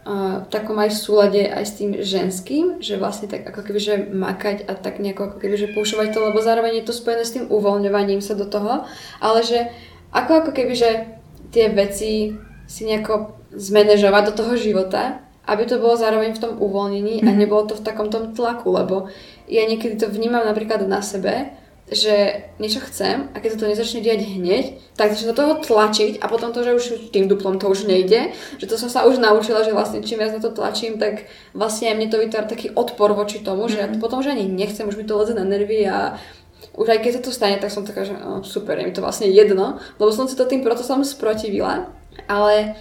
v 0.04 0.47
takom 0.51 0.76
aj 0.84 0.91
v 0.91 0.99
súlade 0.99 1.41
aj 1.47 1.64
s 1.64 1.74
tým 1.80 1.91
ženským, 2.04 2.84
že 2.84 2.99
vlastne 2.99 3.32
tak 3.32 3.47
ako 3.47 3.64
keby, 3.64 3.80
že 3.80 3.95
makať 4.12 4.68
a 4.68 4.76
tak 4.76 4.99
nejako 4.99 5.32
ako 5.32 5.38
keby, 5.39 5.56
že 5.56 5.72
púšovať 5.72 6.12
to, 6.12 6.20
lebo 6.20 6.43
zároveň 6.43 6.84
je 6.84 6.88
to 6.91 6.93
spojené 6.95 7.24
s 7.24 7.32
tým 7.39 7.47
uvoľňovaním 7.47 8.20
sa 8.20 8.36
do 8.36 8.43
toho, 8.43 8.84
ale 9.24 9.39
že 9.47 9.72
ako 10.12 10.43
ako 10.43 10.51
keby, 10.51 10.76
že 10.76 10.89
tie 11.56 11.72
veci 11.72 12.36
si 12.68 12.82
nejako 12.84 13.39
zmanéžovať 13.56 14.24
do 14.28 14.34
toho 14.43 14.54
života, 14.60 15.24
aby 15.47 15.64
to 15.64 15.80
bolo 15.80 15.95
zároveň 15.95 16.36
v 16.36 16.41
tom 16.43 16.54
uvoľnení 16.60 17.24
mm-hmm. 17.24 17.30
a 17.30 17.32
mhm. 17.32 17.39
nebolo 17.39 17.64
to 17.72 17.80
v 17.80 17.86
takom 17.88 18.12
tom 18.12 18.36
tlaku, 18.36 18.76
lebo 18.76 19.08
ja 19.47 19.64
niekedy 19.64 19.95
to 19.99 20.12
vnímam 20.12 20.43
napríklad 20.43 20.84
na 20.84 20.99
sebe, 20.99 21.56
že 21.93 22.49
niečo 22.57 22.81
chcem 22.81 23.29
a 23.31 23.37
keď 23.37 23.49
sa 23.53 23.59
to 23.61 23.69
nezačne 23.69 24.01
diať 24.01 24.25
hneď, 24.25 24.81
tak 24.97 25.13
začne 25.13 25.31
do 25.31 25.37
toho 25.37 25.53
tlačiť 25.61 26.19
a 26.19 26.25
potom 26.25 26.49
to, 26.49 26.65
že 26.65 26.73
už 26.73 26.85
tým 27.13 27.29
duplom 27.29 27.61
to 27.61 27.69
už 27.69 27.85
nejde, 27.85 28.33
že 28.57 28.65
to 28.65 28.75
som 28.81 28.89
sa 28.89 29.05
už 29.05 29.21
naučila, 29.21 29.61
že 29.61 29.71
vlastne 29.71 30.01
čím 30.01 30.19
viac 30.19 30.33
na 30.33 30.41
to 30.41 30.49
tlačím, 30.49 30.97
tak 30.97 31.29
vlastne 31.53 31.93
aj 31.93 31.95
mne 31.95 32.07
to 32.09 32.17
vytvára 32.17 32.49
taký 32.49 32.73
odpor 32.73 33.13
voči 33.13 33.45
tomu, 33.45 33.69
že 33.69 33.77
mm-hmm. 33.77 33.93
ja 33.93 33.93
to 33.95 34.01
potom 34.01 34.25
už 34.25 34.33
ani 34.33 34.49
nechcem, 34.49 34.89
už 34.89 34.97
mi 34.97 35.05
to 35.05 35.15
leze 35.15 35.37
na 35.37 35.45
nervy 35.45 35.85
a 35.85 36.17
už 36.73 36.89
aj 36.89 36.99
keď 37.05 37.11
sa 37.13 37.21
to 37.21 37.31
stane, 37.31 37.57
tak 37.61 37.69
som 37.69 37.85
taká, 37.85 38.01
že 38.01 38.17
oh, 38.17 38.41
super, 38.41 38.73
je 38.81 38.89
mi 38.89 38.93
to 38.93 39.05
vlastne 39.05 39.29
jedno, 39.29 39.77
lebo 40.01 40.09
som 40.09 40.25
si 40.25 40.33
to 40.33 40.49
tým 40.49 40.65
procesom 40.65 41.05
sprotivila, 41.05 41.93
ale 42.25 42.73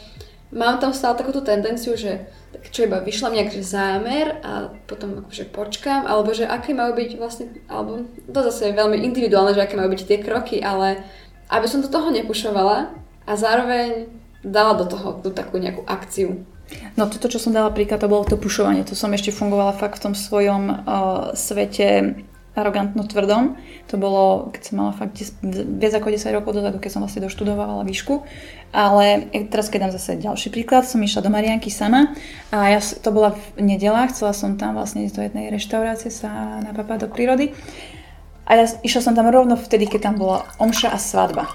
mám 0.48 0.80
tam 0.80 0.96
stále 0.96 1.20
takúto 1.20 1.44
tendenciu, 1.44 1.92
že 1.92 2.24
tak 2.52 2.68
čo 2.68 2.84
iba 2.84 3.00
mi 3.00 3.10
že 3.10 3.64
zámer 3.64 4.38
a 4.44 4.68
potom 4.84 5.24
akože 5.24 5.48
počkám, 5.48 6.04
alebo 6.04 6.36
že 6.36 6.44
aké 6.44 6.76
majú 6.76 6.92
byť 6.92 7.10
vlastne, 7.16 7.48
alebo 7.66 8.04
to 8.28 8.40
zase 8.52 8.70
je 8.70 8.78
veľmi 8.78 9.00
individuálne, 9.00 9.56
že 9.56 9.64
aké 9.64 9.74
majú 9.74 9.96
byť 9.96 10.02
tie 10.04 10.18
kroky, 10.20 10.60
ale 10.60 11.00
aby 11.48 11.66
som 11.66 11.80
do 11.80 11.88
toho 11.88 12.12
nepušovala 12.12 12.92
a 13.24 13.32
zároveň 13.32 14.12
dala 14.44 14.76
do 14.76 14.84
toho 14.84 15.20
tú 15.24 15.32
takú 15.32 15.56
nejakú 15.56 15.84
akciu. 15.88 16.44
No 16.96 17.08
toto, 17.08 17.28
čo 17.28 17.40
som 17.40 17.52
dala 17.52 17.68
príklad, 17.68 18.00
to 18.00 18.08
bolo 18.08 18.24
to 18.24 18.40
pušovanie. 18.40 18.84
To 18.88 18.96
som 18.96 19.12
ešte 19.12 19.32
fungovala 19.32 19.76
fakt 19.76 20.00
v 20.00 20.04
tom 20.08 20.14
svojom 20.16 20.62
uh, 20.68 20.76
svete 21.36 22.16
arogantno 22.52 23.08
tvrdom. 23.08 23.56
To 23.88 23.96
bolo, 23.96 24.52
keď 24.52 24.62
som 24.62 24.74
mala 24.76 24.92
fakt 24.92 25.16
viac 25.80 25.94
ako 25.96 26.08
10 26.12 26.36
rokov 26.36 26.52
dozadu, 26.52 26.76
keď 26.76 26.90
som 26.92 27.00
vlastne 27.00 27.24
doštudovala 27.24 27.84
výšku. 27.88 28.24
Ale 28.72 29.28
teraz 29.48 29.72
keď 29.72 29.88
dám 29.88 29.92
zase 29.96 30.20
ďalší 30.20 30.48
príklad, 30.52 30.84
som 30.84 31.00
išla 31.00 31.24
do 31.24 31.32
Marianky 31.32 31.72
sama 31.72 32.12
a 32.52 32.72
ja, 32.72 32.80
to 32.80 33.08
bola 33.12 33.36
v 33.56 33.64
nedela, 33.64 34.08
chcela 34.08 34.36
som 34.36 34.56
tam 34.60 34.76
vlastne 34.76 35.04
do 35.08 35.20
jednej 35.20 35.48
reštaurácie 35.52 36.12
sa 36.12 36.60
napapať 36.60 37.04
do 37.04 37.08
prírody. 37.08 37.56
A 38.48 38.60
ja 38.60 38.64
išla 38.84 39.00
som 39.00 39.14
tam 39.16 39.32
rovno 39.32 39.56
vtedy, 39.56 39.88
keď 39.88 40.12
tam 40.12 40.14
bola 40.20 40.44
omša 40.60 40.92
a 40.92 40.98
svadba. 41.00 41.48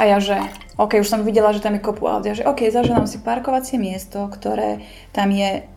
A 0.00 0.08
ja 0.08 0.18
že, 0.20 0.40
OK, 0.80 1.00
už 1.00 1.08
som 1.08 1.20
videla, 1.24 1.52
že 1.52 1.60
tam 1.60 1.76
je 1.76 1.84
kopu 1.84 2.08
aut. 2.08 2.24
Ja 2.24 2.32
že, 2.32 2.48
OK, 2.48 2.64
zaženám 2.72 3.04
si 3.04 3.20
parkovacie 3.20 3.76
miesto, 3.76 4.24
ktoré 4.32 4.84
tam 5.12 5.28
je 5.28 5.68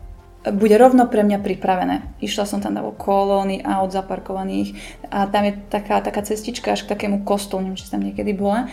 bude 0.52 0.78
rovno 0.78 1.10
pre 1.10 1.26
mňa 1.26 1.42
pripravené. 1.42 1.96
Išla 2.22 2.44
som 2.46 2.62
tam 2.62 2.78
do 2.78 2.94
kolóny 2.94 3.66
aut 3.66 3.90
zaparkovaných 3.90 4.78
a 5.10 5.26
tam 5.26 5.42
je 5.50 5.58
taká, 5.66 5.98
taká 5.98 6.22
cestička 6.22 6.74
až 6.74 6.86
k 6.86 6.94
takému 6.94 7.26
kostolu, 7.26 7.66
neviem, 7.66 7.78
či 7.80 7.90
tam 7.90 8.02
niekedy 8.06 8.30
bola. 8.30 8.70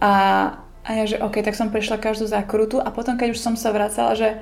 A, 0.00 0.12
a 0.80 0.90
ja, 0.96 1.04
že 1.04 1.20
OK, 1.20 1.44
tak 1.44 1.52
som 1.52 1.68
prešla 1.68 2.00
každú 2.00 2.24
zákrutu 2.24 2.80
a 2.80 2.88
potom, 2.88 3.20
keď 3.20 3.36
už 3.36 3.40
som 3.40 3.54
sa 3.58 3.68
vracala, 3.68 4.16
že 4.16 4.40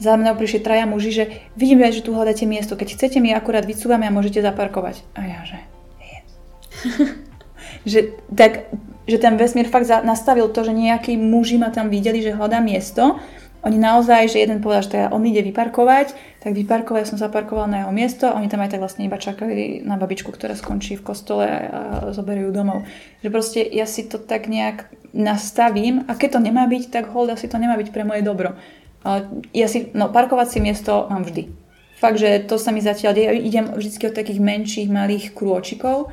za 0.00 0.16
mnou 0.16 0.32
prišli 0.32 0.64
traja 0.64 0.88
muži, 0.88 1.10
že 1.12 1.24
vidím, 1.52 1.84
že 1.84 2.00
tu 2.00 2.16
hľadáte 2.16 2.48
miesto, 2.48 2.72
keď 2.72 2.96
chcete 2.96 3.20
mi 3.20 3.36
akurát 3.36 3.68
vycúvame 3.68 4.08
a 4.08 4.14
môžete 4.14 4.40
zaparkovať. 4.40 5.04
A 5.12 5.20
ja, 5.28 5.40
že 5.44 5.58
yes. 6.00 6.28
že, 7.92 8.00
tak, 8.32 8.72
že 9.04 9.20
ten 9.20 9.36
vesmír 9.36 9.68
fakt 9.68 9.92
nastavil 10.04 10.48
to, 10.48 10.64
že 10.64 10.72
nejakí 10.72 11.20
muži 11.20 11.60
ma 11.60 11.68
tam 11.68 11.92
videli, 11.92 12.24
že 12.24 12.32
hľadá 12.32 12.64
miesto 12.64 13.20
oni 13.60 13.76
naozaj, 13.76 14.32
že 14.32 14.40
jeden 14.40 14.64
povedal, 14.64 14.82
že 14.88 14.92
teda 14.96 15.06
on 15.12 15.20
ide 15.28 15.44
vyparkovať, 15.44 16.16
tak 16.40 16.56
vyparkoval, 16.56 17.04
ja 17.04 17.08
som 17.08 17.20
zaparkovala 17.20 17.68
na 17.68 17.78
jeho 17.84 17.92
miesto 17.92 18.24
oni 18.32 18.48
tam 18.48 18.64
aj 18.64 18.72
tak 18.72 18.80
vlastne 18.80 19.04
iba 19.04 19.20
čakali 19.20 19.84
na 19.84 20.00
babičku, 20.00 20.32
ktorá 20.32 20.56
skončí 20.56 20.96
v 20.96 21.04
kostole 21.04 21.44
a 21.44 22.08
zoberú 22.16 22.48
ju 22.48 22.50
domov. 22.56 22.88
Že 23.20 23.28
proste 23.28 23.60
ja 23.60 23.84
si 23.84 24.08
to 24.08 24.16
tak 24.16 24.48
nejak 24.48 24.88
nastavím 25.12 26.08
a 26.08 26.16
keď 26.16 26.38
to 26.38 26.40
nemá 26.40 26.64
byť, 26.64 26.88
tak 26.88 27.12
hold, 27.12 27.28
asi 27.28 27.52
to 27.52 27.60
nemá 27.60 27.76
byť 27.76 27.88
pre 27.92 28.08
moje 28.08 28.24
dobro. 28.24 28.56
Ja 29.52 29.68
si, 29.68 29.92
no 29.92 30.12
parkovacie 30.12 30.60
miesto 30.60 31.08
mám 31.08 31.24
vždy. 31.24 31.52
Fakt, 32.00 32.16
že 32.16 32.40
to 32.48 32.56
sa 32.56 32.72
mi 32.72 32.80
zatiaľ 32.80 33.12
deje. 33.12 33.44
Idem 33.44 33.76
vždy 33.76 34.08
od 34.08 34.16
takých 34.16 34.40
menších, 34.40 34.88
malých 34.88 35.36
krôčikov. 35.36 36.08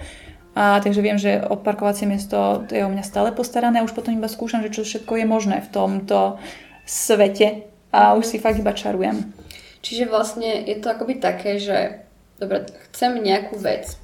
A 0.58 0.82
takže 0.82 1.06
viem, 1.06 1.22
že 1.22 1.38
odparkovacie 1.38 2.10
miesto 2.10 2.66
to 2.66 2.74
je 2.74 2.82
o 2.82 2.90
mňa 2.90 3.06
stále 3.06 3.30
postarané 3.30 3.80
a 3.80 3.86
už 3.86 3.94
potom 3.94 4.18
iba 4.18 4.26
skúšam, 4.26 4.66
že 4.66 4.74
čo 4.74 4.82
všetko 4.82 5.14
je 5.22 5.26
možné 5.30 5.62
v 5.62 5.70
tomto 5.70 6.42
svete 6.88 7.68
a 7.92 8.16
už 8.16 8.26
si 8.26 8.38
fakt 8.40 8.58
iba 8.58 8.72
čarujem. 8.72 9.36
Čiže 9.84 10.08
vlastne 10.08 10.64
je 10.64 10.80
to 10.80 10.88
akoby 10.90 11.20
také, 11.20 11.60
že 11.60 12.08
dobre, 12.40 12.66
chcem 12.90 13.20
nejakú 13.20 13.60
vec, 13.60 14.00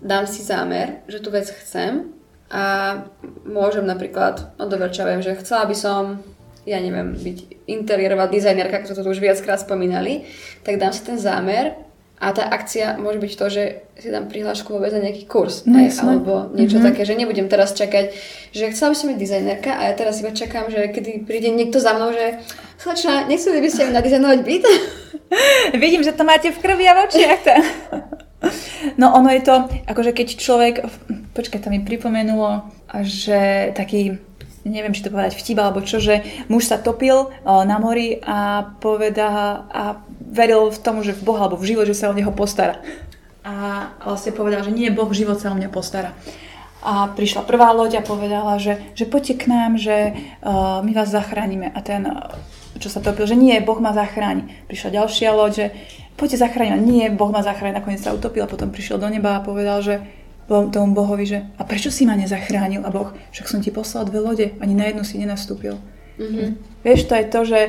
dám 0.00 0.24
si 0.24 0.40
zámer, 0.40 1.04
že 1.06 1.20
tú 1.20 1.28
vec 1.28 1.46
chcem 1.46 2.10
a 2.50 2.96
môžem 3.44 3.84
napríklad, 3.84 4.56
no 4.56 4.66
dobre, 4.66 4.88
čo 4.90 5.04
viem, 5.04 5.20
že 5.20 5.38
chcela 5.38 5.68
by 5.68 5.76
som 5.76 6.24
ja 6.66 6.82
neviem, 6.82 7.14
byť 7.14 7.70
interiérová 7.70 8.26
dizajnerka, 8.26 8.82
ako 8.82 8.98
to 8.98 9.06
tu 9.06 9.10
už 9.14 9.22
viackrát 9.22 9.62
spomínali, 9.62 10.26
tak 10.66 10.82
dám 10.82 10.90
si 10.90 11.06
ten 11.06 11.14
zámer 11.14 11.85
a 12.16 12.32
tá 12.32 12.48
akcia 12.48 12.96
môže 12.96 13.20
byť 13.20 13.32
to, 13.36 13.46
že 13.52 13.62
si 14.00 14.08
dám 14.08 14.32
prihlášku 14.32 14.72
vôbec 14.72 14.88
na 14.96 15.04
nejaký 15.04 15.28
kurz. 15.28 15.68
No, 15.68 15.76
aj, 15.76 16.00
alebo 16.00 16.48
niečo 16.56 16.80
mm-hmm. 16.80 16.88
také, 16.88 17.04
že 17.04 17.12
nebudem 17.12 17.44
teraz 17.44 17.76
čakať, 17.76 18.12
že 18.56 18.72
chcela 18.72 18.92
by 18.92 18.96
som 18.96 19.06
byť 19.12 19.18
dizajnerka 19.20 19.70
a 19.76 19.82
ja 19.88 19.92
teraz 19.92 20.24
iba 20.24 20.32
čakám, 20.32 20.72
že 20.72 20.88
kedy 20.96 21.28
príde 21.28 21.52
niekto 21.52 21.76
za 21.76 21.92
mnou, 21.92 22.16
že 22.16 22.40
slečna, 22.80 23.28
nechceli 23.28 23.60
by 23.60 23.68
ste 23.68 23.82
mi 23.84 23.92
nadizajnovať 23.92 24.38
byt? 24.48 24.64
Vidím, 25.84 26.00
že 26.00 26.16
to 26.16 26.24
máte 26.24 26.48
v 26.48 26.60
krvi 26.60 26.84
a 26.88 26.94
v 26.96 27.00
očiach. 27.04 27.44
No 28.94 29.10
ono 29.16 29.32
je 29.32 29.42
to, 29.42 29.66
akože 29.90 30.12
keď 30.14 30.28
človek, 30.38 30.74
počkaj, 31.34 31.66
to 31.66 31.72
mi 31.72 31.82
pripomenulo, 31.82 32.62
že 33.02 33.72
taký 33.74 34.22
neviem, 34.66 34.90
či 34.90 35.06
to 35.06 35.14
povedať 35.14 35.38
vtip 35.38 35.58
alebo 35.62 35.78
čo, 35.80 36.02
že 36.02 36.26
muž 36.50 36.66
sa 36.66 36.82
topil 36.82 37.30
na 37.46 37.78
mori 37.78 38.18
a 38.18 38.66
povedá 38.82 39.62
a 39.70 39.82
veril 40.26 40.74
v 40.74 40.78
tomu, 40.82 41.06
že 41.06 41.14
v 41.14 41.22
Boha 41.22 41.46
alebo 41.46 41.56
v 41.56 41.70
život, 41.70 41.86
že 41.86 41.94
sa 41.94 42.10
o 42.10 42.16
neho 42.18 42.34
postará. 42.34 42.82
A 43.46 43.94
vlastne 44.02 44.34
povedal, 44.34 44.66
že 44.66 44.74
nie, 44.74 44.90
Boh 44.90 45.06
život 45.14 45.38
sa 45.38 45.54
o 45.54 45.56
mňa 45.56 45.70
postará. 45.70 46.18
A 46.82 47.06
prišla 47.14 47.46
prvá 47.46 47.70
loď 47.70 48.02
a 48.02 48.06
povedala, 48.06 48.58
že, 48.58 48.82
že 48.98 49.06
poďte 49.06 49.38
k 49.38 49.44
nám, 49.46 49.78
že 49.78 50.14
uh, 50.14 50.82
my 50.82 50.90
vás 50.90 51.14
zachránime. 51.14 51.70
A 51.70 51.78
ten, 51.78 52.10
čo 52.82 52.90
sa 52.90 52.98
topil, 52.98 53.26
že 53.26 53.38
nie, 53.38 53.54
Boh 53.62 53.78
ma 53.78 53.94
zachráni. 53.94 54.50
Prišla 54.66 55.02
ďalšia 55.02 55.30
loď, 55.30 55.52
že 55.54 55.66
poďte 56.18 56.42
zachrániť. 56.42 56.82
Nie, 56.82 57.06
Boh 57.14 57.30
ma 57.30 57.46
zachráni. 57.46 57.78
Nakoniec 57.78 58.02
sa 58.02 58.14
utopil 58.14 58.42
a 58.42 58.50
potom 58.50 58.74
prišiel 58.74 58.98
do 58.98 59.06
neba 59.06 59.38
a 59.38 59.44
povedal, 59.46 59.78
že 59.82 60.02
tomu 60.46 60.94
Bohovi, 60.94 61.26
že 61.26 61.38
a 61.58 61.66
prečo 61.66 61.90
si 61.90 62.06
ma 62.06 62.14
nezachránil? 62.14 62.86
A 62.86 62.90
Boh, 62.94 63.10
však 63.34 63.50
som 63.50 63.58
ti 63.58 63.74
poslal 63.74 64.06
dve 64.06 64.22
lode, 64.22 64.46
ani 64.62 64.74
na 64.74 64.86
jednu 64.88 65.02
si 65.02 65.18
nenastúpil. 65.18 65.78
Mm-hmm. 66.16 66.48
Vieš, 66.86 67.00
to 67.10 67.14
je 67.18 67.24
to, 67.28 67.40
že 67.44 67.60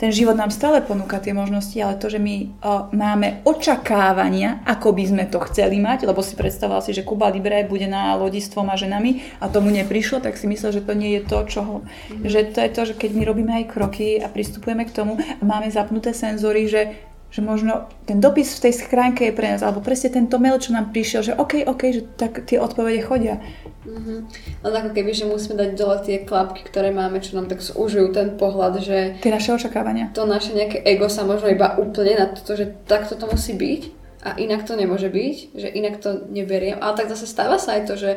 ten 0.00 0.08
život 0.08 0.32
nám 0.32 0.48
stále 0.48 0.80
ponúka 0.80 1.20
tie 1.20 1.36
možnosti, 1.36 1.76
ale 1.76 2.00
to, 2.00 2.08
že 2.08 2.16
my 2.16 2.56
o, 2.64 2.88
máme 2.96 3.44
očakávania, 3.44 4.64
ako 4.64 4.96
by 4.96 5.04
sme 5.04 5.24
to 5.28 5.36
chceli 5.52 5.76
mať, 5.76 6.08
lebo 6.08 6.24
si 6.24 6.40
predstavoval 6.40 6.80
si, 6.80 6.96
že 6.96 7.04
Kuba 7.04 7.28
Libre 7.28 7.68
bude 7.68 7.84
na 7.84 8.16
lodi 8.16 8.40
s 8.40 8.48
dvoma 8.48 8.80
ženami 8.80 9.36
a 9.44 9.52
tomu 9.52 9.68
neprišlo, 9.68 10.24
tak 10.24 10.40
si 10.40 10.48
myslel, 10.48 10.80
že 10.80 10.86
to 10.88 10.96
nie 10.96 11.20
je 11.20 11.22
to, 11.28 11.44
čo 11.44 11.60
ho... 11.60 11.76
Mm-hmm. 11.84 12.24
Že 12.32 12.40
to 12.48 12.58
je 12.64 12.70
to, 12.72 12.82
že 12.88 12.94
keď 12.96 13.10
my 13.12 13.22
robíme 13.28 13.52
aj 13.60 13.64
kroky 13.76 14.16
a 14.16 14.32
pristupujeme 14.32 14.88
k 14.88 14.96
tomu 14.96 15.20
a 15.20 15.42
máme 15.44 15.68
zapnuté 15.68 16.16
senzory, 16.16 16.64
že 16.64 17.09
že 17.30 17.40
možno 17.46 17.86
ten 18.10 18.18
dopis 18.18 18.58
v 18.58 18.68
tej 18.68 18.82
schránke 18.82 19.30
je 19.30 19.34
pre 19.34 19.54
nás, 19.54 19.62
alebo 19.62 19.78
presne 19.78 20.10
tento 20.10 20.42
mail, 20.42 20.58
čo 20.58 20.74
nám 20.74 20.90
prišiel, 20.90 21.22
že 21.22 21.32
OK, 21.38 21.62
OK, 21.62 21.82
že 21.94 22.02
tak 22.18 22.42
tie 22.42 22.58
odpovede 22.58 23.06
chodia. 23.06 23.38
Mm-hmm. 23.86 24.18
Len 24.66 24.74
ako 24.74 24.90
keby, 24.90 25.10
že 25.14 25.30
musíme 25.30 25.54
dať 25.54 25.70
dole 25.78 25.96
tie 26.02 26.26
klapky, 26.26 26.66
ktoré 26.66 26.90
máme, 26.90 27.22
čo 27.22 27.38
nám 27.38 27.46
tak 27.46 27.62
zúžujú 27.62 28.10
ten 28.10 28.34
pohľad, 28.34 28.82
že... 28.82 28.98
Tie 29.22 29.30
naše 29.30 29.54
očakávania. 29.54 30.10
To 30.18 30.26
naše 30.26 30.52
nejaké 30.58 30.82
ego 30.82 31.06
sa 31.06 31.22
možno 31.22 31.48
iba 31.48 31.78
úplne 31.78 32.18
na 32.18 32.26
to, 32.34 32.58
že 32.58 32.66
takto 32.90 33.14
to 33.14 33.30
musí 33.30 33.54
byť 33.54 33.82
a 34.26 34.36
inak 34.36 34.66
to 34.66 34.74
nemôže 34.74 35.08
byť, 35.08 35.36
že 35.54 35.68
inak 35.70 36.02
to 36.02 36.28
neberiem. 36.28 36.82
Ale 36.82 36.98
tak 36.98 37.08
zase 37.08 37.30
stáva 37.30 37.56
sa 37.56 37.78
aj 37.78 37.82
to, 37.88 37.94
že, 37.94 38.12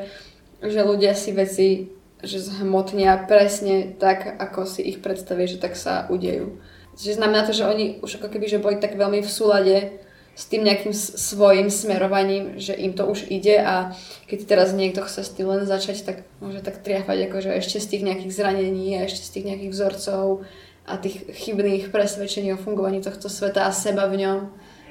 že 0.60 0.82
ľudia 0.82 1.14
si 1.14 1.32
veci 1.32 1.70
že 2.24 2.40
zhmotnia 2.40 3.20
presne 3.28 3.92
tak, 4.00 4.40
ako 4.40 4.64
si 4.64 4.80
ich 4.88 5.04
predstavia, 5.04 5.44
že 5.44 5.60
tak 5.60 5.76
sa 5.76 6.08
udejú. 6.08 6.56
Čiže 6.94 7.18
znamená 7.18 7.46
to, 7.46 7.54
že 7.54 7.66
oni 7.66 8.00
už 8.02 8.22
ako 8.22 8.30
keby 8.30 8.46
že 8.46 8.62
boli 8.62 8.78
tak 8.78 8.94
veľmi 8.94 9.26
v 9.26 9.32
súlade 9.32 9.76
s 10.34 10.50
tým 10.50 10.66
nejakým 10.66 10.94
svojim 10.94 11.70
smerovaním, 11.70 12.58
že 12.58 12.74
im 12.74 12.98
to 12.98 13.06
už 13.06 13.30
ide 13.30 13.62
a 13.62 13.94
keď 14.26 14.40
teraz 14.50 14.74
niekto 14.74 15.06
chce 15.06 15.22
s 15.22 15.34
tým 15.38 15.46
len 15.46 15.62
začať, 15.70 16.02
tak 16.02 16.18
môže 16.42 16.66
tak 16.66 16.82
triafať 16.82 17.30
akože 17.30 17.54
ešte 17.54 17.78
z 17.78 17.88
tých 17.94 18.04
nejakých 18.06 18.34
zranení 18.34 18.98
a 18.98 19.06
ešte 19.06 19.30
z 19.30 19.32
tých 19.38 19.46
nejakých 19.54 19.74
vzorcov 19.74 20.26
a 20.90 20.94
tých 20.98 21.30
chybných 21.30 21.94
presvedčení 21.94 22.50
o 22.54 22.58
fungovaní 22.58 23.00
tohto 23.00 23.30
sveta 23.30 23.70
a 23.70 23.72
seba 23.72 24.10
v 24.10 24.26
ňom 24.26 24.40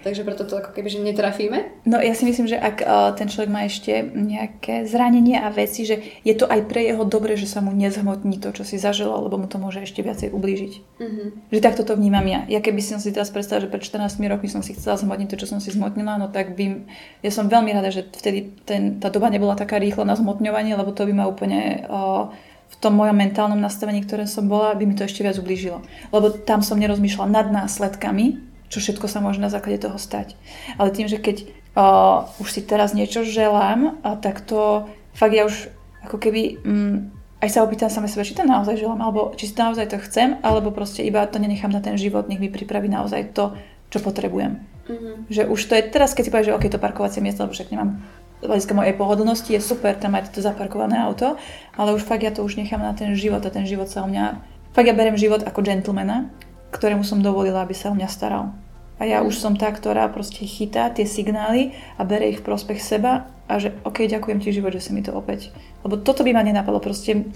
takže 0.03 0.27
preto 0.27 0.43
to 0.45 0.59
ako 0.59 0.75
keby, 0.75 0.89
že 0.91 0.99
netrafíme? 1.01 1.87
No 1.87 2.03
ja 2.03 2.13
si 2.13 2.27
myslím, 2.27 2.51
že 2.51 2.59
ak 2.59 2.77
uh, 2.83 3.15
ten 3.17 3.31
človek 3.31 3.51
má 3.51 3.65
ešte 3.65 4.03
nejaké 4.03 4.85
zranenie 4.85 5.39
a 5.39 5.49
veci, 5.49 5.87
že 5.87 6.03
je 6.27 6.35
to 6.35 6.51
aj 6.51 6.67
pre 6.67 6.83
jeho 6.83 7.07
dobre, 7.07 7.39
že 7.39 7.47
sa 7.47 7.63
mu 7.63 7.71
nezhmotní 7.71 8.43
to, 8.43 8.51
čo 8.51 8.67
si 8.67 8.77
zažila, 8.77 9.23
lebo 9.23 9.39
mu 9.39 9.47
to 9.47 9.57
môže 9.63 9.87
ešte 9.87 10.03
viacej 10.03 10.35
ublížiť. 10.35 10.73
Uh-huh. 10.99 11.27
Že 11.55 11.61
takto 11.63 11.83
to 11.87 11.95
vnímam 11.95 12.27
ja. 12.27 12.45
Ja 12.51 12.59
keby 12.59 12.83
som 12.83 12.99
si 12.99 13.15
teraz 13.15 13.31
predstavila, 13.31 13.65
že 13.65 13.73
pred 13.73 13.87
14 13.87 14.19
rokmi 14.19 14.49
som 14.51 14.61
si 14.61 14.75
chcela 14.75 14.99
zhmotniť 14.99 15.29
to, 15.33 15.41
čo 15.41 15.47
som 15.47 15.59
si 15.63 15.71
zhmotnila, 15.71 16.19
no 16.19 16.29
tak 16.29 16.59
by... 16.59 16.85
Ja 17.23 17.31
som 17.31 17.47
veľmi 17.47 17.71
rada, 17.73 17.95
že 17.95 18.05
vtedy 18.05 18.53
ten, 18.67 18.99
tá 18.99 19.09
doba 19.09 19.31
nebola 19.31 19.55
taká 19.55 19.79
rýchla 19.79 20.03
na 20.03 20.19
zhmotňovanie, 20.19 20.75
lebo 20.75 20.91
to 20.91 21.07
by 21.07 21.13
ma 21.15 21.25
úplne... 21.31 21.87
Uh, 21.87 22.35
v 22.73 22.77
tom 22.81 22.97
mojom 22.97 23.13
mentálnom 23.13 23.61
nastavení, 23.61 24.01
ktoré 24.01 24.25
som 24.25 24.49
bola, 24.49 24.73
by 24.73 24.89
mi 24.89 24.97
to 24.97 25.05
ešte 25.05 25.21
viac 25.21 25.37
ublížilo. 25.37 25.85
Lebo 26.09 26.33
tam 26.33 26.65
som 26.65 26.81
nerozmýšľala 26.81 27.29
nad 27.29 27.47
následkami, 27.53 28.52
čo 28.73 28.81
všetko 28.81 29.05
sa 29.05 29.21
môže 29.21 29.37
na 29.37 29.53
základe 29.53 29.85
toho 29.85 30.01
stať. 30.01 30.33
Ale 30.81 30.89
tým, 30.89 31.05
že 31.05 31.21
keď 31.21 31.45
uh, 31.77 32.25
už 32.41 32.49
si 32.49 32.65
teraz 32.65 32.97
niečo 32.97 33.21
želám, 33.21 34.01
a 34.01 34.17
tak 34.17 34.41
to 34.41 34.89
fakt 35.13 35.37
ja 35.37 35.45
už 35.45 35.69
ako 36.09 36.17
keby 36.17 36.65
um, 36.65 37.13
aj 37.45 37.53
sa 37.53 37.61
opýtam 37.67 37.93
sama 37.93 38.09
seba, 38.09 38.25
či 38.25 38.33
to 38.33 38.49
naozaj 38.49 38.81
želám, 38.81 39.03
alebo 39.05 39.37
či 39.37 39.51
si 39.51 39.53
to 39.53 39.67
naozaj 39.67 39.93
to 39.93 40.01
chcem, 40.09 40.41
alebo 40.41 40.73
proste 40.73 41.05
iba 41.05 41.27
to 41.29 41.37
nenechám 41.37 41.69
na 41.75 41.85
ten 41.85 42.01
život, 42.01 42.31
nech 42.33 42.41
mi 42.41 42.49
pripraví 42.49 42.89
naozaj 42.89 43.37
to, 43.37 43.53
čo 43.93 43.99
potrebujem. 44.01 44.63
Mm-hmm. 44.89 45.15
Že 45.29 45.43
už 45.53 45.61
to 45.69 45.75
je 45.77 45.83
teraz, 45.91 46.15
keď 46.17 46.23
si 46.25 46.31
povieš, 46.33 46.49
že 46.49 46.57
OK, 46.57 46.65
to 46.71 46.81
parkovacie 46.81 47.21
miesto, 47.21 47.45
lebo 47.45 47.53
však 47.53 47.71
nemám 47.75 48.01
hľadiska 48.43 48.75
mojej 48.75 48.95
pohodlnosti, 48.95 49.51
je 49.55 49.63
super 49.63 49.95
tam 49.95 50.15
mať 50.19 50.35
to 50.35 50.43
zaparkované 50.43 50.99
auto, 50.99 51.39
ale 51.79 51.95
už 51.95 52.03
fakt 52.03 52.23
ja 52.23 52.35
to 52.35 52.43
už 52.43 52.59
nechám 52.59 52.83
na 52.83 52.95
ten 52.95 53.15
život 53.15 53.43
a 53.43 53.51
ten 53.51 53.67
život 53.67 53.91
sa 53.91 54.03
o 54.03 54.11
mňa... 54.11 54.43
Fakt 54.73 54.89
ja 54.89 54.97
berem 54.97 55.19
život 55.21 55.45
ako 55.45 55.61
gentlemana, 55.67 56.33
ktorému 56.73 57.05
som 57.05 57.21
dovolila, 57.21 57.63
aby 57.63 57.77
sa 57.77 57.93
o 57.93 57.97
mňa 57.97 58.09
staral. 58.09 58.51
A 58.97 59.05
ja 59.05 59.21
už 59.21 59.37
som 59.37 59.59
tá, 59.59 59.69
ktorá 59.69 60.07
proste 60.09 60.47
chytá 60.47 60.89
tie 60.89 61.05
signály 61.05 61.75
a 61.99 62.07
bere 62.07 62.31
ich 62.31 62.41
v 62.41 62.47
prospech 62.47 62.81
seba 62.81 63.27
a 63.51 63.59
že 63.59 63.75
OK, 63.83 64.07
ďakujem 64.07 64.39
ti 64.39 64.55
život, 64.55 64.73
že 64.73 64.81
si 64.81 64.91
mi 64.95 65.03
to 65.03 65.11
opäť. 65.13 65.51
Lebo 65.83 65.99
toto 65.99 66.23
by 66.23 66.31
ma 66.33 66.47
nenapadlo. 66.47 66.79
Proste 66.79 67.29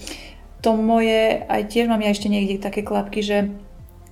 to 0.63 0.73
moje, 0.73 1.43
aj 1.43 1.67
tiež 1.69 1.91
mám 1.91 2.01
ja 2.01 2.09
ešte 2.09 2.31
niekde 2.31 2.63
také 2.63 2.81
klapky, 2.81 3.21
že 3.21 3.51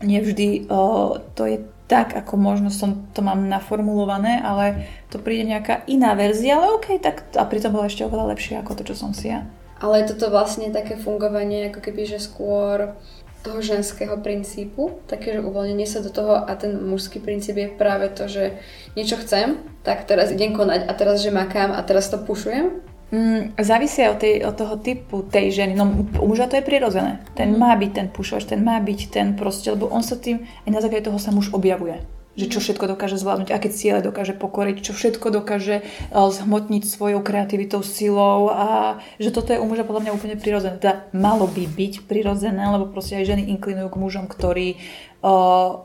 nevždy 0.04 0.68
o, 0.68 1.16
to 1.34 1.48
je 1.48 1.58
tak, 1.86 2.18
ako 2.18 2.38
možno 2.38 2.74
som 2.74 3.08
to 3.14 3.22
mám 3.22 3.46
naformulované, 3.46 4.42
ale 4.42 4.90
to 5.14 5.22
príde 5.22 5.46
nejaká 5.46 5.86
iná 5.86 6.18
verzia, 6.18 6.58
ale 6.58 6.76
OK, 6.76 6.98
tak 6.98 7.30
a 7.38 7.46
pritom 7.46 7.72
bolo 7.72 7.86
ešte 7.86 8.06
oveľa 8.06 8.34
lepšie 8.34 8.58
ako 8.60 8.74
to, 8.82 8.84
čo 8.90 8.96
som 8.98 9.14
si 9.14 9.30
ja. 9.30 9.46
Ale 9.80 10.02
je 10.02 10.16
toto 10.16 10.34
vlastne 10.34 10.74
také 10.74 10.98
fungovanie, 10.98 11.70
ako 11.70 11.80
keby, 11.84 12.10
že 12.10 12.20
skôr 12.20 12.98
toho 13.46 13.62
ženského 13.62 14.18
princípu, 14.18 15.06
také, 15.06 15.38
že 15.38 15.46
uvoľnenie 15.46 15.86
sa 15.86 16.02
do 16.02 16.10
toho 16.10 16.34
a 16.34 16.52
ten 16.58 16.74
mužský 16.74 17.22
princíp 17.22 17.62
je 17.62 17.70
práve 17.70 18.10
to, 18.10 18.26
že 18.26 18.58
niečo 18.98 19.22
chcem, 19.22 19.62
tak 19.86 20.10
teraz 20.10 20.34
idem 20.34 20.58
konať 20.58 20.90
a 20.90 20.92
teraz, 20.98 21.22
že 21.22 21.30
makám 21.30 21.70
a 21.70 21.86
teraz 21.86 22.10
to 22.10 22.18
pušujem. 22.18 22.82
Mm, 23.14 23.54
závisí 23.62 24.02
od, 24.10 24.18
tej, 24.18 24.42
od 24.50 24.58
toho 24.58 24.82
typu 24.82 25.22
tej 25.22 25.54
ženy. 25.54 25.78
No 25.78 25.86
u 26.18 26.26
muža 26.26 26.50
to 26.50 26.58
je 26.58 26.66
prirodzené. 26.66 27.22
Ten 27.38 27.54
mm. 27.54 27.58
má 27.62 27.78
byť 27.78 27.92
ten 27.94 28.08
pušovač, 28.10 28.50
ten 28.50 28.66
má 28.66 28.82
byť 28.82 29.00
ten 29.14 29.28
proste, 29.38 29.70
lebo 29.70 29.86
on 29.94 30.02
sa 30.02 30.18
tým, 30.18 30.42
aj 30.66 30.72
na 30.74 30.82
základe 30.82 31.06
toho 31.06 31.22
sa 31.22 31.30
muž 31.30 31.54
objavuje 31.54 32.02
že 32.36 32.52
čo 32.52 32.60
všetko 32.60 32.92
dokáže 32.96 33.16
zvládnuť, 33.16 33.50
aké 33.52 33.72
ciele 33.72 34.04
dokáže 34.04 34.36
pokoriť, 34.36 34.84
čo 34.84 34.92
všetko 34.92 35.32
dokáže 35.32 35.82
eh, 35.82 35.88
zhmotniť 36.12 36.84
svojou 36.84 37.24
kreativitou, 37.24 37.82
silou 37.82 38.52
a 38.52 39.00
že 39.18 39.32
toto 39.32 39.56
je 39.56 39.60
u 39.60 39.66
muža 39.66 39.88
podľa 39.88 40.08
mňa 40.08 40.16
úplne 40.16 40.36
prirodzené. 40.36 40.76
Teda 40.78 41.08
malo 41.16 41.48
by 41.48 41.64
byť 41.66 42.06
prirodzené, 42.06 42.62
lebo 42.62 42.92
proste 42.92 43.18
aj 43.20 43.36
ženy 43.36 43.44
inklinujú 43.56 43.88
k 43.90 44.00
mužom, 44.00 44.26
ktorí 44.28 44.78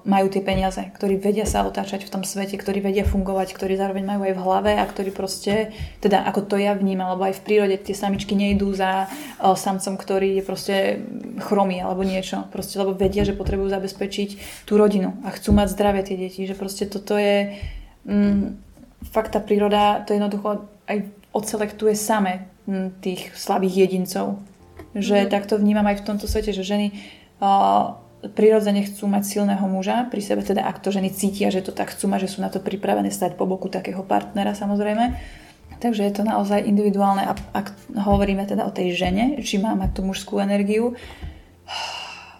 majú 0.04 0.26
tie 0.28 0.44
peniaze, 0.44 0.84
ktorí 0.92 1.16
vedia 1.16 1.48
sa 1.48 1.64
otáčať 1.64 2.04
v 2.04 2.12
tom 2.12 2.22
svete, 2.28 2.60
ktorí 2.60 2.84
vedia 2.84 3.08
fungovať, 3.08 3.56
ktorí 3.56 3.72
zároveň 3.72 4.04
majú 4.04 4.28
aj 4.28 4.34
v 4.36 4.44
hlave 4.44 4.72
a 4.76 4.84
ktorí 4.84 5.16
proste, 5.16 5.72
teda 6.04 6.28
ako 6.28 6.44
to 6.44 6.56
ja 6.60 6.76
vnímam, 6.76 7.16
lebo 7.16 7.24
aj 7.24 7.40
v 7.40 7.44
prírode 7.48 7.76
tie 7.80 7.96
samičky 7.96 8.36
nejdú 8.36 8.68
za 8.76 9.08
samcom, 9.40 9.96
ktorý 9.96 10.36
je 10.36 10.44
proste 10.44 10.76
chromy 11.40 11.80
alebo 11.80 12.04
niečo. 12.04 12.44
Proste, 12.52 12.76
lebo 12.76 12.92
vedia, 12.92 13.24
že 13.24 13.32
potrebujú 13.32 13.72
zabezpečiť 13.72 14.28
tú 14.68 14.76
rodinu 14.76 15.16
a 15.24 15.32
chcú 15.32 15.56
mať 15.56 15.72
zdravé 15.72 16.04
tie 16.04 16.20
deti. 16.20 16.44
Že 16.44 16.54
proste 16.60 16.84
toto 16.84 17.16
je... 17.16 17.56
Mm, 18.04 18.60
fakt 19.08 19.32
tá 19.32 19.40
príroda 19.40 20.04
to 20.04 20.12
jednoducho 20.12 20.68
aj 20.84 21.08
odselektuje 21.32 21.96
same 21.96 22.44
mm, 22.68 23.00
tých 23.00 23.32
slabých 23.32 23.88
jedincov. 23.88 24.36
Že 24.92 25.24
mm. 25.24 25.28
takto 25.32 25.56
vnímam 25.56 25.88
aj 25.88 26.04
v 26.04 26.06
tomto 26.12 26.28
svete, 26.28 26.52
že 26.52 26.60
ženy 26.60 26.92
uh, 27.40 27.96
prirodzene 28.20 28.84
chcú 28.84 29.08
mať 29.08 29.24
silného 29.24 29.64
muža 29.64 30.04
pri 30.12 30.20
sebe, 30.20 30.44
teda 30.44 30.60
ak 30.68 30.84
to 30.84 30.92
ženy 30.92 31.08
cítia, 31.08 31.48
že 31.48 31.64
to 31.64 31.72
tak 31.72 31.96
chcú 31.96 32.12
mať, 32.12 32.28
že 32.28 32.36
sú 32.36 32.38
na 32.44 32.52
to 32.52 32.60
pripravené 32.60 33.08
stať 33.08 33.40
po 33.40 33.48
boku 33.48 33.72
takého 33.72 34.04
partnera 34.04 34.52
samozrejme. 34.52 35.16
Takže 35.80 36.04
je 36.04 36.12
to 36.12 36.28
naozaj 36.28 36.60
individuálne 36.60 37.24
a 37.24 37.32
ak 37.32 37.72
hovoríme 37.96 38.44
teda 38.44 38.68
o 38.68 38.74
tej 38.74 38.92
žene, 38.92 39.40
či 39.40 39.56
má 39.56 39.72
mať 39.72 39.96
tú 39.96 40.00
mužskú 40.04 40.36
energiu, 40.36 40.92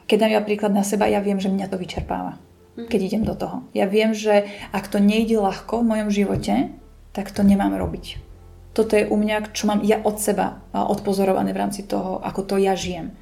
keď 0.05 0.16
dám 0.20 0.32
ja 0.36 0.43
príklad 0.44 0.73
na 0.77 0.85
seba, 0.85 1.09
ja 1.09 1.24
viem, 1.24 1.40
že 1.40 1.48
mňa 1.48 1.73
to 1.73 1.81
vyčerpáva, 1.81 2.36
mhm. 2.77 2.93
keď 2.93 3.01
idem 3.01 3.24
do 3.24 3.32
toho. 3.32 3.65
Ja 3.73 3.89
viem, 3.89 4.12
že 4.12 4.52
ak 4.77 4.93
to 4.93 5.01
nejde 5.01 5.40
ľahko 5.40 5.81
v 5.81 5.89
mojom 5.97 6.09
živote, 6.12 6.69
tak 7.16 7.32
to 7.32 7.40
nemám 7.40 7.73
robiť. 7.73 8.20
Toto 8.77 8.94
je 8.94 9.09
u 9.09 9.16
mňa, 9.16 9.51
čo 9.57 9.66
mám 9.66 9.81
ja 9.82 9.98
od 10.05 10.20
seba 10.20 10.61
odpozorované 10.70 11.57
v 11.57 11.61
rámci 11.65 11.89
toho, 11.89 12.20
ako 12.20 12.44
to 12.44 12.55
ja 12.61 12.77
žijem 12.77 13.16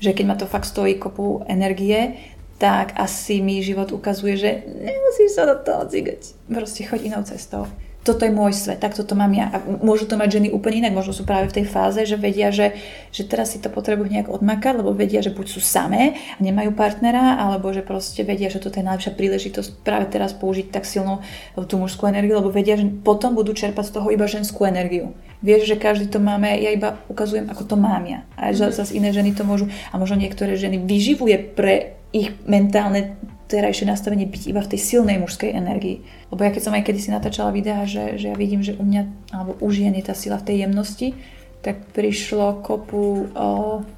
že 0.00 0.16
keď 0.16 0.24
ma 0.26 0.36
to 0.36 0.48
fakt 0.48 0.66
stojí 0.66 0.96
kopu 0.96 1.44
energie, 1.46 2.16
tak 2.60 2.92
asi 3.00 3.40
mi 3.40 3.64
život 3.64 3.88
ukazuje, 3.92 4.36
že 4.36 4.50
nemusíš 4.68 5.32
sa 5.32 5.48
do 5.48 5.56
toho 5.64 5.88
cigať. 5.88 6.36
Proste 6.44 6.84
choď 6.84 7.00
inou 7.08 7.22
cestou. 7.24 7.64
Toto 8.00 8.24
je 8.24 8.32
môj 8.32 8.56
svet, 8.56 8.80
tak 8.80 8.96
toto 8.96 9.12
mám 9.12 9.28
ja. 9.36 9.52
A 9.52 9.60
môžu 9.60 10.08
to 10.08 10.16
mať 10.16 10.40
ženy 10.40 10.48
úplne 10.48 10.88
inak, 10.88 10.96
možno 10.96 11.12
sú 11.12 11.28
práve 11.28 11.52
v 11.52 11.60
tej 11.60 11.66
fáze, 11.68 12.00
že 12.08 12.16
vedia, 12.16 12.48
že, 12.48 12.72
že 13.12 13.28
teraz 13.28 13.52
si 13.52 13.60
to 13.60 13.68
potrebujú 13.68 14.08
nejak 14.08 14.32
odmakať, 14.32 14.80
lebo 14.80 14.96
vedia, 14.96 15.20
že 15.20 15.28
buď 15.30 15.46
sú 15.52 15.60
samé 15.60 16.16
a 16.36 16.38
nemajú 16.40 16.72
partnera, 16.72 17.36
alebo 17.36 17.68
že 17.76 17.84
proste 17.84 18.24
vedia, 18.24 18.48
že 18.48 18.56
toto 18.56 18.80
je 18.80 18.88
najlepšia 18.88 19.12
príležitosť 19.12 19.84
práve 19.84 20.08
teraz 20.08 20.32
použiť 20.32 20.72
tak 20.72 20.88
silno 20.88 21.20
tú 21.68 21.76
mužskú 21.76 22.08
energiu, 22.08 22.40
lebo 22.40 22.48
vedia, 22.48 22.80
že 22.80 22.88
potom 22.88 23.36
budú 23.36 23.52
čerpať 23.52 23.92
z 23.92 23.94
toho 24.00 24.08
iba 24.08 24.24
ženskú 24.24 24.64
energiu 24.64 25.12
vieš, 25.40 25.72
že 25.72 25.76
každý 25.80 26.06
to 26.08 26.20
máme, 26.20 26.52
ja 26.60 26.70
iba 26.72 27.00
ukazujem, 27.08 27.48
ako 27.48 27.64
to 27.64 27.76
mám 27.76 28.04
ja. 28.04 28.24
A 28.36 28.52
mm-hmm. 28.52 28.76
zase 28.76 28.92
iné 28.96 29.10
ženy 29.10 29.32
to 29.32 29.42
môžu, 29.44 29.72
a 29.90 29.96
možno 29.96 30.20
niektoré 30.20 30.54
ženy 30.56 30.84
vyživuje 30.84 31.36
pre 31.56 31.96
ich 32.12 32.34
mentálne 32.44 33.16
terajšie 33.50 33.90
nastavenie 33.90 34.30
byť 34.30 34.42
iba 34.46 34.62
v 34.62 34.70
tej 34.70 34.80
silnej 34.80 35.18
mužskej 35.18 35.50
energii. 35.50 36.06
Lebo 36.30 36.40
ja 36.46 36.54
keď 36.54 36.62
som 36.70 36.74
aj 36.78 36.86
kedysi 36.86 37.10
natáčala 37.10 37.50
videa, 37.50 37.82
že, 37.84 38.14
že 38.14 38.30
ja 38.30 38.36
vidím, 38.38 38.62
že 38.62 38.78
u 38.78 38.86
mňa, 38.86 39.34
alebo 39.34 39.58
u 39.58 39.68
žien 39.74 39.92
je 39.98 40.06
tá 40.06 40.14
sila 40.14 40.38
v 40.38 40.46
tej 40.46 40.56
jemnosti, 40.64 41.18
tak 41.60 41.90
prišlo 41.92 42.62
kopu, 42.62 43.28
o, 43.34 43.48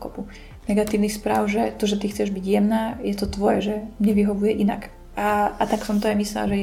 kopu 0.00 0.26
negatívnych 0.66 1.14
správ, 1.14 1.46
že 1.52 1.76
to, 1.76 1.84
že 1.84 2.00
ty 2.00 2.08
chceš 2.08 2.32
byť 2.32 2.44
jemná, 2.44 2.96
je 3.04 3.14
to 3.14 3.28
tvoje, 3.28 3.58
že 3.60 3.74
mne 4.00 4.12
vyhovuje 4.16 4.52
inak. 4.62 4.90
A, 5.14 5.52
a 5.54 5.62
tak 5.68 5.84
som 5.84 6.00
to 6.00 6.08
aj 6.08 6.16
myslela, 6.16 6.48
že 6.48 6.58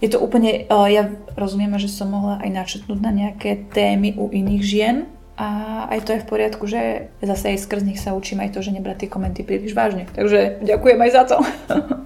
je 0.00 0.08
to 0.08 0.18
úplne, 0.18 0.64
ja 0.66 1.12
rozumiem, 1.36 1.76
že 1.76 1.92
som 1.92 2.08
mohla 2.08 2.40
aj 2.40 2.50
načetnúť 2.50 2.98
na 3.04 3.12
nejaké 3.12 3.68
témy 3.68 4.16
u 4.16 4.32
iných 4.32 4.62
žien, 4.64 4.96
a 5.40 5.46
aj 5.88 6.00
to 6.04 6.10
je 6.12 6.20
v 6.20 6.28
poriadku, 6.28 6.64
že 6.68 7.08
zase 7.24 7.56
aj 7.56 7.64
skrz 7.64 7.82
nich 7.88 7.96
sa 7.96 8.12
učím 8.12 8.44
aj 8.44 8.52
to, 8.52 8.60
že 8.60 8.76
nebrať 8.76 9.06
tie 9.06 9.08
komenty 9.08 9.40
príliš 9.40 9.72
vážne. 9.72 10.04
Takže 10.12 10.60
ďakujem 10.60 11.00
aj 11.00 11.10
za 11.16 11.22
to. 11.24 11.36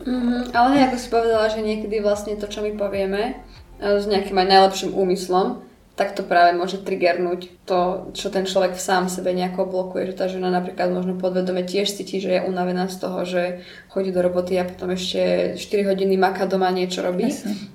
Mm-hmm, 0.07 0.55
ale 0.59 0.87
ako 0.87 0.97
si 1.03 1.07
povedala, 1.11 1.51
že 1.51 1.67
niekedy 1.67 1.99
vlastne 1.99 2.39
to, 2.39 2.47
čo 2.47 2.63
my 2.63 2.79
povieme, 2.79 3.43
s 3.83 4.07
nejakým 4.07 4.39
aj 4.39 4.49
najlepším 4.55 4.95
úmyslom, 4.95 5.67
tak 5.99 6.15
to 6.15 6.23
práve 6.23 6.55
môže 6.55 6.79
triggernúť 6.83 7.67
to, 7.67 8.11
čo 8.15 8.31
ten 8.31 8.47
človek 8.47 8.79
sám 8.79 9.11
sebe 9.11 9.35
nejako 9.35 9.67
blokuje, 9.67 10.15
že 10.15 10.19
tá 10.19 10.27
žena 10.31 10.51
napríklad 10.51 10.95
možno 10.95 11.19
podvedome 11.19 11.67
tiež 11.67 11.91
cíti, 11.91 12.23
že 12.23 12.39
je 12.39 12.47
unavená 12.47 12.87
z 12.87 12.97
toho, 13.03 13.19
že 13.27 13.63
chodí 13.91 14.15
do 14.15 14.23
roboty 14.23 14.59
a 14.59 14.67
potom 14.67 14.95
ešte 14.95 15.55
4 15.59 15.91
hodiny 15.91 16.15
maká 16.19 16.47
doma 16.47 16.71
niečo 16.71 17.03
robí. 17.03 17.31
Jasne 17.31 17.75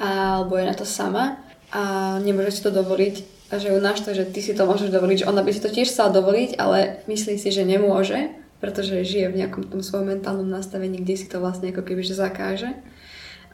alebo 0.00 0.56
je 0.56 0.64
na 0.64 0.74
to 0.74 0.84
sama 0.88 1.36
a 1.72 2.16
nemôže 2.22 2.56
si 2.56 2.62
to 2.64 2.70
dovoliť 2.72 3.33
a 3.54 3.62
že 3.62 3.70
ju 3.70 3.78
naštve, 3.78 4.10
že 4.18 4.26
ty 4.26 4.42
si 4.42 4.50
to 4.50 4.66
môžeš 4.66 4.90
dovoliť, 4.90 5.22
že 5.22 5.28
ona 5.30 5.46
by 5.46 5.50
si 5.54 5.62
to 5.62 5.70
tiež 5.70 5.86
chcela 5.86 6.10
dovoliť, 6.10 6.58
ale 6.58 7.06
myslí 7.06 7.38
si, 7.38 7.54
že 7.54 7.62
nemôže, 7.62 8.34
pretože 8.58 9.06
žije 9.06 9.30
v 9.30 9.38
nejakom 9.38 9.70
tom 9.70 9.78
svojom 9.78 10.10
mentálnom 10.10 10.50
nastavení, 10.50 10.98
kde 10.98 11.14
si 11.14 11.30
to 11.30 11.38
vlastne 11.38 11.70
ako 11.70 11.86
keby 11.86 12.02
že 12.02 12.18
zakáže 12.18 12.74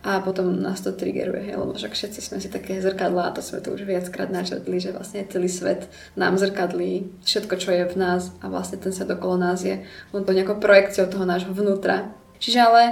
a 0.00 0.24
potom 0.24 0.56
nás 0.56 0.80
to 0.80 0.96
triggeruje, 0.96 1.52
hej, 1.52 1.60
lebo 1.60 1.76
však 1.76 1.92
všetci 1.92 2.20
sme 2.24 2.40
si 2.40 2.48
také 2.48 2.80
zrkadlá 2.80 3.28
a 3.28 3.34
to 3.36 3.44
sme 3.44 3.60
to 3.60 3.76
už 3.76 3.84
viackrát 3.84 4.32
načrtli, 4.32 4.80
že 4.80 4.96
vlastne 4.96 5.28
celý 5.28 5.52
svet 5.52 5.92
nám 6.16 6.40
zrkadlí 6.40 7.20
všetko, 7.20 7.54
čo 7.60 7.68
je 7.76 7.84
v 7.84 8.00
nás 8.00 8.32
a 8.40 8.48
vlastne 8.48 8.80
ten 8.80 8.96
svet 8.96 9.12
okolo 9.12 9.36
nás 9.36 9.60
je 9.60 9.84
len 9.84 10.22
to 10.24 10.32
nejakou 10.32 10.56
projekciou 10.56 11.04
toho 11.12 11.28
nášho 11.28 11.52
vnútra. 11.52 12.16
Čiže 12.40 12.58
ale 12.64 12.82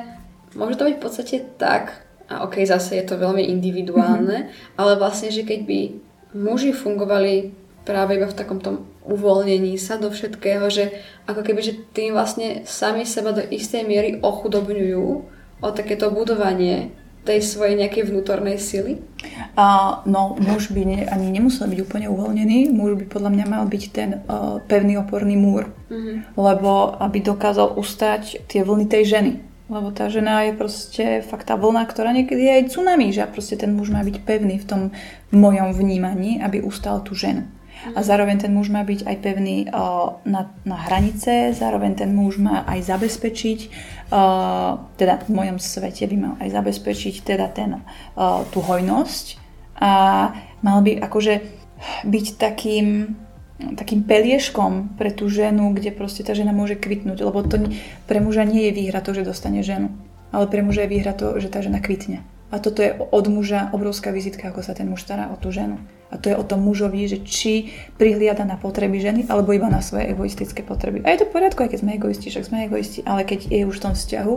môže 0.52 0.76
to 0.76 0.84
byť 0.84 0.96
v 1.00 1.04
podstate 1.04 1.36
tak, 1.56 2.04
a 2.28 2.44
ok, 2.44 2.60
zase 2.68 3.00
je 3.00 3.08
to 3.08 3.16
veľmi 3.16 3.40
individuálne, 3.40 4.44
mm-hmm. 4.44 4.76
ale 4.76 5.00
vlastne, 5.00 5.32
že 5.32 5.48
keď 5.48 5.64
by 5.64 5.80
muži 6.36 6.76
fungovali 6.76 7.52
práve 7.88 8.20
iba 8.20 8.28
v 8.28 8.38
takom 8.38 8.60
tom 8.60 8.84
uvoľnení 9.08 9.80
sa 9.80 9.96
do 9.96 10.12
všetkého, 10.12 10.68
že 10.68 10.92
ako 11.24 11.40
keby, 11.40 11.60
že 11.64 11.80
tým 11.96 12.12
vlastne 12.12 12.68
sami 12.68 13.08
seba 13.08 13.32
do 13.32 13.40
istej 13.40 13.88
miery 13.88 14.20
ochudobňujú 14.20 15.06
o 15.64 15.68
takéto 15.72 16.12
budovanie 16.12 16.92
tej 17.24 17.44
svojej 17.44 17.76
nejakej 17.76 18.08
vnútornej 18.08 18.56
sily? 18.56 19.00
A, 19.56 20.00
no, 20.08 20.36
muž 20.40 20.72
by 20.72 20.82
ne, 20.84 21.00
ani 21.08 21.28
nemusel 21.28 21.68
byť 21.68 21.80
úplne 21.84 22.08
uvoľnený, 22.08 22.72
muž 22.72 22.96
by 22.96 23.04
podľa 23.04 23.30
mňa 23.36 23.44
mal 23.48 23.64
byť 23.68 23.82
ten 23.92 24.10
uh, 24.24 24.60
pevný 24.64 24.96
oporný 24.96 25.36
múr, 25.36 25.68
mm-hmm. 25.92 26.38
lebo 26.40 26.96
aby 26.96 27.18
dokázal 27.20 27.76
ustať 27.76 28.48
tie 28.48 28.60
vlny 28.64 28.86
tej 28.88 29.04
ženy. 29.04 29.32
Lebo 29.68 29.92
tá 29.92 30.08
žena 30.08 30.48
je 30.48 30.56
proste 30.56 31.04
fakt 31.28 31.52
tá 31.52 31.60
vlna, 31.60 31.84
ktorá 31.84 32.16
niekedy 32.16 32.40
je 32.40 32.56
aj 32.56 32.64
tsunami, 32.72 33.12
že 33.12 33.28
proste 33.28 33.60
ten 33.60 33.76
muž 33.76 33.92
má 33.92 34.00
byť 34.00 34.16
pevný 34.24 34.56
v 34.56 34.68
tom 34.68 34.82
mojom 35.28 35.76
vnímaní, 35.76 36.40
aby 36.40 36.64
ustal 36.64 37.04
tú 37.04 37.12
ženu. 37.12 37.44
A 37.94 38.02
zároveň 38.02 38.42
ten 38.42 38.50
muž 38.50 38.72
má 38.74 38.82
byť 38.82 39.06
aj 39.06 39.16
pevný 39.22 39.70
uh, 39.70 40.18
na, 40.26 40.50
na 40.66 40.76
hranice, 40.88 41.54
zároveň 41.54 41.94
ten 41.94 42.10
muž 42.10 42.40
má 42.40 42.66
aj 42.66 42.90
zabezpečiť, 42.90 43.58
uh, 44.10 44.82
teda 44.98 45.22
v 45.28 45.30
mojom 45.30 45.58
svete 45.62 46.10
by 46.10 46.16
mal 46.16 46.34
aj 46.42 46.48
zabezpečiť 46.58 47.14
teda 47.22 47.46
ten, 47.54 47.78
uh, 47.78 48.42
tú 48.50 48.64
hojnosť 48.64 49.38
a 49.78 49.92
mal 50.64 50.82
by 50.82 50.98
akože 50.98 51.34
byť 52.02 52.26
takým 52.34 53.14
takým 53.58 54.06
pelieškom 54.06 54.94
pre 54.94 55.10
tú 55.10 55.26
ženu, 55.26 55.74
kde 55.74 55.90
proste 55.90 56.22
tá 56.22 56.34
žena 56.34 56.54
môže 56.54 56.78
kvitnúť, 56.78 57.18
lebo 57.26 57.42
to 57.42 57.74
pre 58.06 58.22
muža 58.22 58.46
nie 58.46 58.70
je 58.70 58.76
výhra 58.78 59.02
to, 59.02 59.10
že 59.14 59.26
dostane 59.26 59.66
ženu, 59.66 59.90
ale 60.30 60.46
pre 60.46 60.62
muža 60.62 60.86
je 60.86 60.92
výhra 60.94 61.12
to, 61.14 61.38
že 61.42 61.50
tá 61.50 61.58
žena 61.58 61.82
kvitne. 61.82 62.22
A 62.48 62.56
toto 62.64 62.80
je 62.80 62.96
od 62.96 63.28
muža 63.28 63.68
obrovská 63.76 64.08
vizitka, 64.08 64.48
ako 64.48 64.64
sa 64.64 64.72
ten 64.72 64.88
muž 64.88 65.04
stará 65.04 65.28
o 65.28 65.36
tú 65.36 65.52
ženu. 65.52 65.76
A 66.08 66.16
to 66.16 66.32
je 66.32 66.36
o 66.40 66.40
tom 66.40 66.64
mužovi, 66.64 67.04
že 67.04 67.20
či 67.20 67.68
prihliada 68.00 68.48
na 68.48 68.56
potreby 68.56 68.96
ženy, 68.96 69.28
alebo 69.28 69.52
iba 69.52 69.68
na 69.68 69.84
svoje 69.84 70.08
egoistické 70.08 70.64
potreby. 70.64 71.04
A 71.04 71.12
je 71.12 71.20
to 71.20 71.28
v 71.28 71.36
poriadku, 71.36 71.60
aj 71.60 71.76
keď 71.76 71.80
sme 71.84 72.00
egoisti, 72.00 72.32
však 72.32 72.48
sme 72.48 72.64
egoisti, 72.64 73.04
ale 73.04 73.28
keď 73.28 73.52
je 73.52 73.68
už 73.68 73.76
v 73.76 73.84
tom 73.84 73.92
vzťahu, 73.92 74.34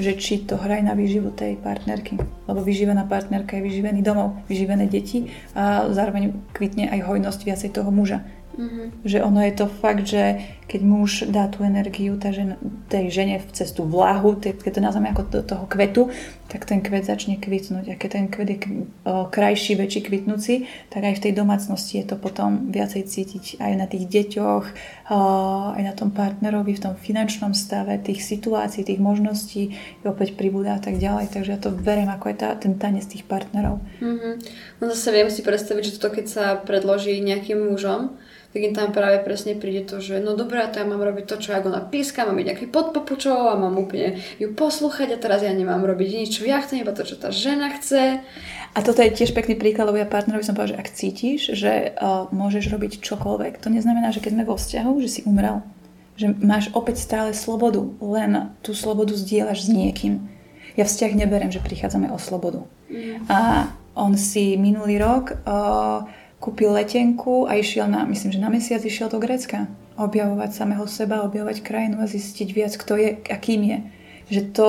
že 0.00 0.16
či 0.16 0.48
to 0.48 0.56
hraj 0.56 0.80
na 0.80 0.96
výživu 0.96 1.36
tej 1.36 1.60
partnerky. 1.60 2.16
Lebo 2.48 2.64
vyživená 2.64 3.04
partnerka 3.04 3.60
je 3.60 3.66
vyživený 3.68 4.00
domov, 4.00 4.40
vyživené 4.48 4.88
deti 4.88 5.28
a 5.52 5.92
zároveň 5.92 6.32
kvitne 6.56 6.88
aj 6.88 7.04
hojnosť 7.04 7.40
viacej 7.44 7.76
toho 7.76 7.92
muža. 7.92 8.24
Mm-hmm. 8.58 8.86
Že 9.04 9.22
ono 9.22 9.40
je 9.42 9.52
to 9.52 9.66
fakt, 9.66 10.06
že 10.06 10.38
keď 10.70 10.86
muž 10.86 11.26
dá 11.26 11.50
tú 11.50 11.66
energiu 11.66 12.14
tá 12.14 12.30
žen, 12.30 12.54
tej 12.86 13.10
žene 13.10 13.42
cez 13.50 13.74
tú 13.74 13.82
vlahu, 13.82 14.38
keď 14.38 14.70
to 14.70 14.78
nazveme 14.78 15.10
ako 15.10 15.22
do 15.26 15.42
toho 15.42 15.64
kvetu, 15.66 16.14
tak 16.46 16.62
ten 16.62 16.78
kvet 16.78 17.10
začne 17.10 17.42
kvitnúť. 17.42 17.90
A 17.90 17.98
keď 17.98 18.10
ten 18.14 18.26
kvet 18.30 18.48
je 18.54 18.58
krajší, 19.34 19.74
väčší 19.74 20.06
kvitnúci, 20.06 20.70
tak 20.94 21.10
aj 21.10 21.18
v 21.18 21.22
tej 21.26 21.32
domácnosti 21.34 21.98
je 21.98 22.14
to 22.14 22.14
potom 22.14 22.70
viacej 22.70 23.02
cítiť 23.02 23.58
aj 23.58 23.72
na 23.74 23.90
tých 23.90 24.06
deťoch, 24.06 24.64
aj 25.74 25.82
na 25.82 25.94
tom 25.98 26.14
partnerovi, 26.14 26.78
v 26.78 26.82
tom 26.86 26.94
finančnom 26.94 27.50
stave, 27.50 27.98
tých 27.98 28.22
situácií, 28.22 28.86
tých 28.86 29.02
možností 29.02 29.74
opäť 30.06 30.38
pribúda 30.38 30.78
a 30.78 30.80
tak 30.82 31.02
ďalej. 31.02 31.34
Takže 31.34 31.50
ja 31.50 31.58
to 31.58 31.74
beriem 31.74 32.14
ako 32.14 32.30
aj 32.30 32.36
tá, 32.38 32.54
ten 32.54 32.78
tanec 32.78 33.10
tých 33.10 33.26
partnerov. 33.26 33.82
Mm-hmm. 33.98 34.34
No 34.78 34.84
zase 34.94 35.10
viem 35.10 35.30
si 35.34 35.42
predstaviť, 35.42 35.82
že 35.82 35.98
to 35.98 36.14
keď 36.14 36.26
sa 36.30 36.44
predloží 36.54 37.18
nejakým 37.18 37.58
mužom, 37.58 38.14
tak 38.50 38.60
im 38.66 38.74
tam 38.74 38.90
práve 38.90 39.22
presne 39.22 39.54
príde 39.54 39.86
to, 39.86 40.02
že 40.02 40.18
no 40.18 40.34
dobré, 40.34 40.66
to 40.66 40.82
ja 40.82 40.86
mám 40.86 40.98
robiť 40.98 41.24
to, 41.30 41.36
čo 41.38 41.54
ako 41.54 41.70
ona 41.70 41.86
píska, 41.86 42.26
mám 42.26 42.34
byť 42.34 42.46
nejaký 42.50 42.66
podpapučov 42.66 43.38
a 43.46 43.54
mám 43.54 43.78
úplne 43.78 44.18
ju 44.42 44.50
poslúchať 44.50 45.14
a 45.14 45.22
teraz 45.22 45.46
ja 45.46 45.54
nemám 45.54 45.86
robiť 45.86 46.08
nič, 46.10 46.28
čo 46.34 46.42
ja 46.42 46.58
chcem, 46.58 46.82
iba 46.82 46.90
to, 46.90 47.06
čo 47.06 47.14
tá 47.14 47.30
žena 47.30 47.70
chce. 47.78 48.26
A 48.70 48.78
toto 48.86 49.02
je 49.02 49.10
tiež 49.10 49.34
pekný 49.34 49.58
príklad, 49.58 49.90
lebo 49.90 49.98
ja 49.98 50.06
partnerovi 50.06 50.46
som 50.46 50.54
povedal, 50.54 50.78
že 50.78 50.80
ak 50.82 50.94
cítiš, 50.94 51.40
že 51.58 51.94
uh, 51.94 52.30
môžeš 52.30 52.70
robiť 52.70 53.02
čokoľvek, 53.02 53.58
to 53.58 53.70
neznamená, 53.70 54.14
že 54.14 54.22
keď 54.22 54.38
sme 54.38 54.44
vo 54.46 54.54
vzťahu, 54.54 54.92
že 55.02 55.08
si 55.10 55.20
umrel. 55.26 55.62
Že 56.14 56.38
máš 56.42 56.70
opäť 56.70 57.02
stále 57.02 57.34
slobodu, 57.34 57.82
len 57.98 58.54
tú 58.62 58.70
slobodu 58.74 59.14
zdieľaš 59.14 59.66
s 59.66 59.68
niekým. 59.74 60.22
Ja 60.78 60.86
vzťah 60.86 61.18
neberem, 61.18 61.50
že 61.50 61.58
prichádzame 61.58 62.14
o 62.14 62.18
slobodu. 62.18 62.62
Mm. 62.86 63.26
A 63.26 63.70
on 63.98 64.14
si 64.14 64.54
minulý 64.54 65.02
rok 65.02 65.34
uh, 65.34 66.06
kúpil 66.40 66.72
letenku 66.72 67.44
a 67.44 67.60
išiel 67.60 67.86
na, 67.86 68.08
myslím, 68.08 68.32
že 68.32 68.40
na 68.40 68.48
mesiac 68.48 68.80
išiel 68.80 69.12
do 69.12 69.20
Grécka. 69.20 69.68
objavovať 70.00 70.56
samého 70.56 70.88
seba, 70.88 71.28
objavovať 71.28 71.60
krajinu 71.60 72.00
a 72.00 72.08
zistiť 72.08 72.48
viac, 72.56 72.72
kto 72.72 72.96
je, 72.96 73.20
akým 73.28 73.60
je. 73.60 73.78
Že 74.32 74.40
to, 74.56 74.68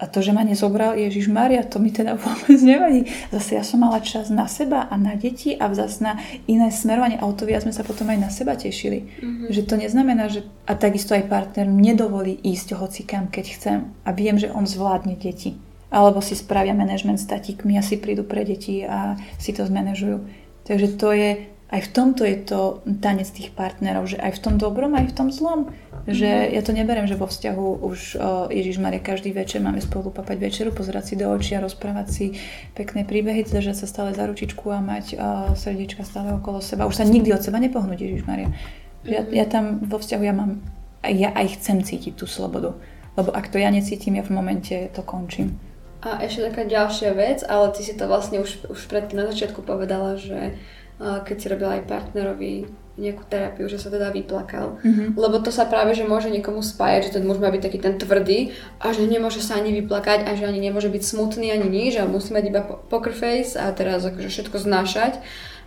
a 0.00 0.04
to, 0.08 0.24
že 0.24 0.32
ma 0.32 0.40
nezobral 0.40 0.96
Ježiš 0.96 1.28
Maria, 1.28 1.60
to 1.68 1.76
mi 1.76 1.92
teda 1.92 2.16
vôbec 2.24 2.56
nevadí. 2.64 3.04
Zase 3.28 3.60
ja 3.60 3.64
som 3.66 3.84
mala 3.84 4.00
čas 4.00 4.32
na 4.32 4.48
seba 4.48 4.88
a 4.88 4.96
na 4.96 5.20
deti 5.20 5.52
a 5.52 5.68
zase 5.68 6.00
na 6.00 6.16
iné 6.48 6.72
smerovanie. 6.72 7.20
A 7.20 7.28
o 7.28 7.36
to 7.36 7.44
viac 7.44 7.68
sme 7.68 7.76
sa 7.76 7.84
potom 7.84 8.08
aj 8.08 8.18
na 8.24 8.32
seba 8.32 8.56
tešili. 8.56 9.04
Mm-hmm. 9.04 9.48
Že 9.52 9.62
to 9.68 9.74
neznamená, 9.76 10.24
že 10.32 10.48
a 10.64 10.72
takisto 10.72 11.12
aj 11.12 11.28
partner 11.28 11.68
nedovolí 11.68 12.40
ísť 12.40 12.80
hocikam, 12.80 13.28
keď 13.28 13.44
chcem. 13.60 13.78
A 14.08 14.16
viem, 14.16 14.40
že 14.40 14.48
on 14.48 14.64
zvládne 14.64 15.20
deti. 15.20 15.60
Alebo 15.92 16.24
si 16.24 16.32
spravia 16.32 16.72
manažment 16.72 17.20
s 17.20 17.28
tatíkmi 17.28 17.76
a 17.76 17.84
si 17.84 18.00
prídu 18.00 18.24
pre 18.24 18.48
deti 18.48 18.80
a 18.80 19.20
si 19.36 19.52
to 19.52 19.68
zmanéžujú. 19.68 20.43
Takže 20.64 20.96
to 20.96 21.12
je 21.12 21.30
aj 21.74 21.90
v 21.90 21.90
tomto 21.90 22.22
je 22.22 22.38
to 22.46 22.86
tanec 23.02 23.26
tých 23.34 23.50
partnerov, 23.50 24.06
že 24.06 24.14
aj 24.22 24.38
v 24.38 24.42
tom 24.46 24.54
dobrom, 24.62 24.94
aj 24.94 25.10
v 25.10 25.16
tom 25.16 25.28
zlom. 25.34 25.74
Že 26.06 26.30
mm-hmm. 26.30 26.54
ja 26.54 26.60
to 26.62 26.72
neberiem, 26.76 27.06
že 27.10 27.18
vo 27.18 27.26
vzťahu 27.26 27.66
už 27.82 28.00
Ježiš 28.54 28.78
Maria 28.78 29.02
každý 29.02 29.34
večer 29.34 29.58
máme 29.58 29.82
spolu 29.82 30.14
papať 30.14 30.36
večeru, 30.38 30.70
pozerať 30.70 31.04
si 31.10 31.14
do 31.18 31.26
očí 31.32 31.58
a 31.58 31.64
rozprávať 31.64 32.06
si 32.12 32.26
pekné 32.78 33.02
príbehy, 33.02 33.42
držať 33.48 33.74
sa 33.82 33.86
stále 33.90 34.14
za 34.14 34.22
ručičku 34.28 34.70
a 34.70 34.78
mať 34.84 35.16
uh, 35.16 35.50
srdiečka 35.58 36.06
stále 36.06 36.36
okolo 36.38 36.62
seba. 36.62 36.86
Už 36.86 37.00
sa 37.00 37.08
nikdy 37.08 37.34
od 37.34 37.42
seba 37.42 37.58
nepohnúť 37.58 37.98
Ježiš 38.06 38.22
Maria. 38.22 38.54
Ja, 39.02 39.26
ja 39.26 39.44
tam 39.48 39.82
vo 39.82 39.98
vzťahu 39.98 40.22
ja 40.22 40.34
mám, 40.36 40.62
ja 41.02 41.34
aj 41.34 41.58
chcem 41.58 41.82
cítiť 41.82 42.14
tú 42.14 42.30
slobodu. 42.30 42.76
Lebo 43.18 43.34
ak 43.34 43.50
to 43.50 43.58
ja 43.58 43.74
necítim, 43.74 44.14
ja 44.14 44.22
v 44.22 44.30
momente 44.30 44.94
to 44.94 45.02
končím. 45.02 45.58
A 46.04 46.20
ešte 46.20 46.52
taká 46.52 46.68
ďalšia 46.68 47.16
vec, 47.16 47.40
ale 47.48 47.72
ty 47.72 47.80
si 47.80 47.96
to 47.96 48.04
vlastne 48.04 48.44
už, 48.44 48.68
už 48.68 48.80
predtým 48.92 49.16
na 49.16 49.26
začiatku 49.32 49.64
povedala, 49.64 50.20
že 50.20 50.52
keď 51.00 51.36
si 51.40 51.46
robila 51.48 51.80
aj 51.80 51.88
partnerovi 51.90 52.68
nejakú 52.94 53.26
terapiu, 53.26 53.66
že 53.66 53.82
sa 53.82 53.90
teda 53.90 54.14
vyplakal. 54.14 54.78
Mm-hmm. 54.78 55.18
Lebo 55.18 55.42
to 55.42 55.50
sa 55.50 55.66
práve, 55.66 55.98
že 55.98 56.06
môže 56.06 56.30
niekomu 56.30 56.62
spájať, 56.62 57.10
že 57.10 57.14
ten 57.18 57.26
muž 57.26 57.42
má 57.42 57.50
byť 57.50 57.62
taký 57.66 57.78
ten 57.82 57.98
tvrdý 57.98 58.54
a 58.78 58.94
že 58.94 59.02
nemôže 59.02 59.42
sa 59.42 59.58
ani 59.58 59.74
vyplakať 59.82 60.22
a 60.22 60.38
že 60.38 60.46
ani 60.46 60.62
nemôže 60.62 60.86
byť 60.86 61.02
smutný 61.02 61.50
ani 61.50 61.66
nič 61.66 61.98
a 61.98 62.06
musí 62.06 62.30
mať 62.30 62.44
iba 62.46 62.62
poker 62.62 63.10
face 63.10 63.58
a 63.58 63.66
teraz 63.74 64.06
akože 64.06 64.30
všetko 64.30 64.56
znášať 64.62 65.18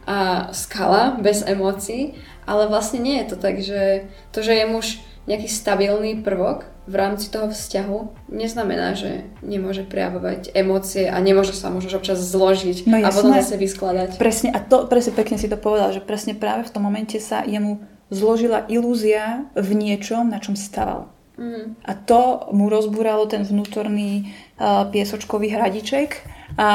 a 0.08 0.48
skala 0.56 1.20
bez 1.20 1.44
emócií. 1.44 2.16
Ale 2.48 2.72
vlastne 2.72 3.04
nie 3.04 3.20
je 3.20 3.36
to 3.36 3.36
tak, 3.36 3.60
že 3.60 4.08
to, 4.32 4.40
že 4.40 4.64
je 4.64 4.66
muž 4.72 5.04
nejaký 5.28 5.52
stabilný 5.52 6.24
prvok 6.24 6.64
v 6.88 6.96
rámci 6.96 7.28
toho 7.28 7.52
vzťahu, 7.52 8.32
neznamená, 8.32 8.96
že 8.96 9.28
nemôže 9.44 9.84
prejavovať 9.84 10.56
emócie 10.56 11.12
a 11.12 11.20
nemôže 11.20 11.52
sa 11.52 11.68
možno 11.68 12.00
občas 12.00 12.24
zložiť 12.24 12.88
no, 12.88 13.04
a 13.04 13.12
potom 13.12 13.36
zase 13.36 13.60
vyskladať. 13.60 14.16
Presne, 14.16 14.56
a 14.56 14.64
to 14.64 14.88
presne 14.88 15.12
pekne 15.12 15.36
si 15.36 15.52
to 15.52 15.60
povedal, 15.60 15.92
že 15.92 16.00
presne 16.00 16.32
práve 16.32 16.64
v 16.64 16.72
tom 16.72 16.88
momente 16.88 17.20
sa 17.20 17.44
jemu 17.44 17.84
zložila 18.08 18.64
ilúzia 18.72 19.52
v 19.52 19.70
niečom, 19.76 20.32
na 20.32 20.40
čom 20.40 20.56
staval. 20.56 21.12
Mm. 21.36 21.76
A 21.84 21.92
to 21.94 22.50
mu 22.56 22.72
rozbúralo 22.72 23.28
ten 23.28 23.44
vnútorný 23.44 24.32
uh, 24.58 24.88
piesočkový 24.90 25.54
hradiček 25.54 26.24
a 26.56 26.70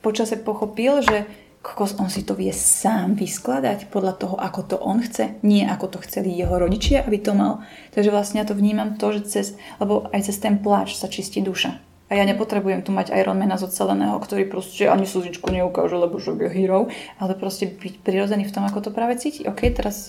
počase 0.00 0.40
pochopil, 0.40 1.04
že 1.04 1.28
kokos, 1.68 2.00
on 2.00 2.08
si 2.08 2.24
to 2.24 2.32
vie 2.32 2.48
sám 2.48 3.12
vyskladať 3.12 3.92
podľa 3.92 4.16
toho, 4.16 4.36
ako 4.40 4.60
to 4.64 4.76
on 4.80 5.04
chce, 5.04 5.36
nie 5.44 5.68
ako 5.68 5.92
to 5.92 5.98
chceli 6.08 6.32
jeho 6.32 6.56
rodičia, 6.56 7.04
aby 7.04 7.20
to 7.20 7.36
mal. 7.36 7.60
Takže 7.92 8.08
vlastne 8.08 8.40
ja 8.40 8.48
to 8.48 8.56
vnímam 8.56 8.96
to, 8.96 9.12
že 9.12 9.20
cez, 9.28 9.46
lebo 9.76 10.08
aj 10.08 10.32
cez 10.32 10.40
ten 10.40 10.56
pláč 10.56 10.96
sa 10.96 11.12
čistí 11.12 11.44
duša. 11.44 11.76
A 12.08 12.16
ja 12.16 12.24
nepotrebujem 12.24 12.80
tu 12.80 12.88
mať 12.88 13.12
Ironmana 13.12 13.60
zoceleného, 13.60 14.16
ktorý 14.16 14.48
proste 14.48 14.88
ani 14.88 15.04
slzičku 15.04 15.44
neukáže, 15.52 15.92
lebo 15.92 16.16
že 16.16 16.32
je 16.40 16.48
hero, 16.48 16.88
ale 17.20 17.36
proste 17.36 17.68
byť 17.68 18.00
prirodzený 18.00 18.48
v 18.48 18.54
tom, 18.56 18.64
ako 18.64 18.88
to 18.88 18.90
práve 18.96 19.20
cíti. 19.20 19.44
OK, 19.44 19.68
teraz 19.76 20.08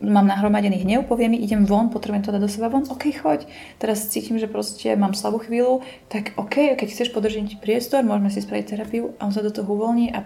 mám 0.00 0.24
nahromadený 0.24 0.88
hnev, 0.88 1.04
povie 1.04 1.28
mi, 1.28 1.36
idem 1.36 1.68
von, 1.68 1.92
potrebujem 1.92 2.24
to 2.24 2.32
dať 2.32 2.40
do 2.40 2.48
seba 2.48 2.72
von, 2.72 2.88
OK, 2.88 3.12
choď. 3.12 3.44
Teraz 3.76 4.08
cítim, 4.08 4.40
že 4.40 4.48
proste 4.48 4.96
mám 4.96 5.12
slabú 5.12 5.36
chvíľu, 5.44 5.84
tak 6.08 6.32
OK, 6.40 6.80
keď 6.80 6.88
chceš 6.88 7.12
podržiť 7.12 7.60
priestor, 7.60 8.00
môžeme 8.08 8.32
si 8.32 8.40
spraviť 8.40 8.64
terapiu 8.64 9.12
a 9.20 9.28
on 9.28 9.32
sa 9.36 9.44
do 9.44 9.52
toho 9.52 9.68
uvoľní 9.68 10.16
a 10.16 10.24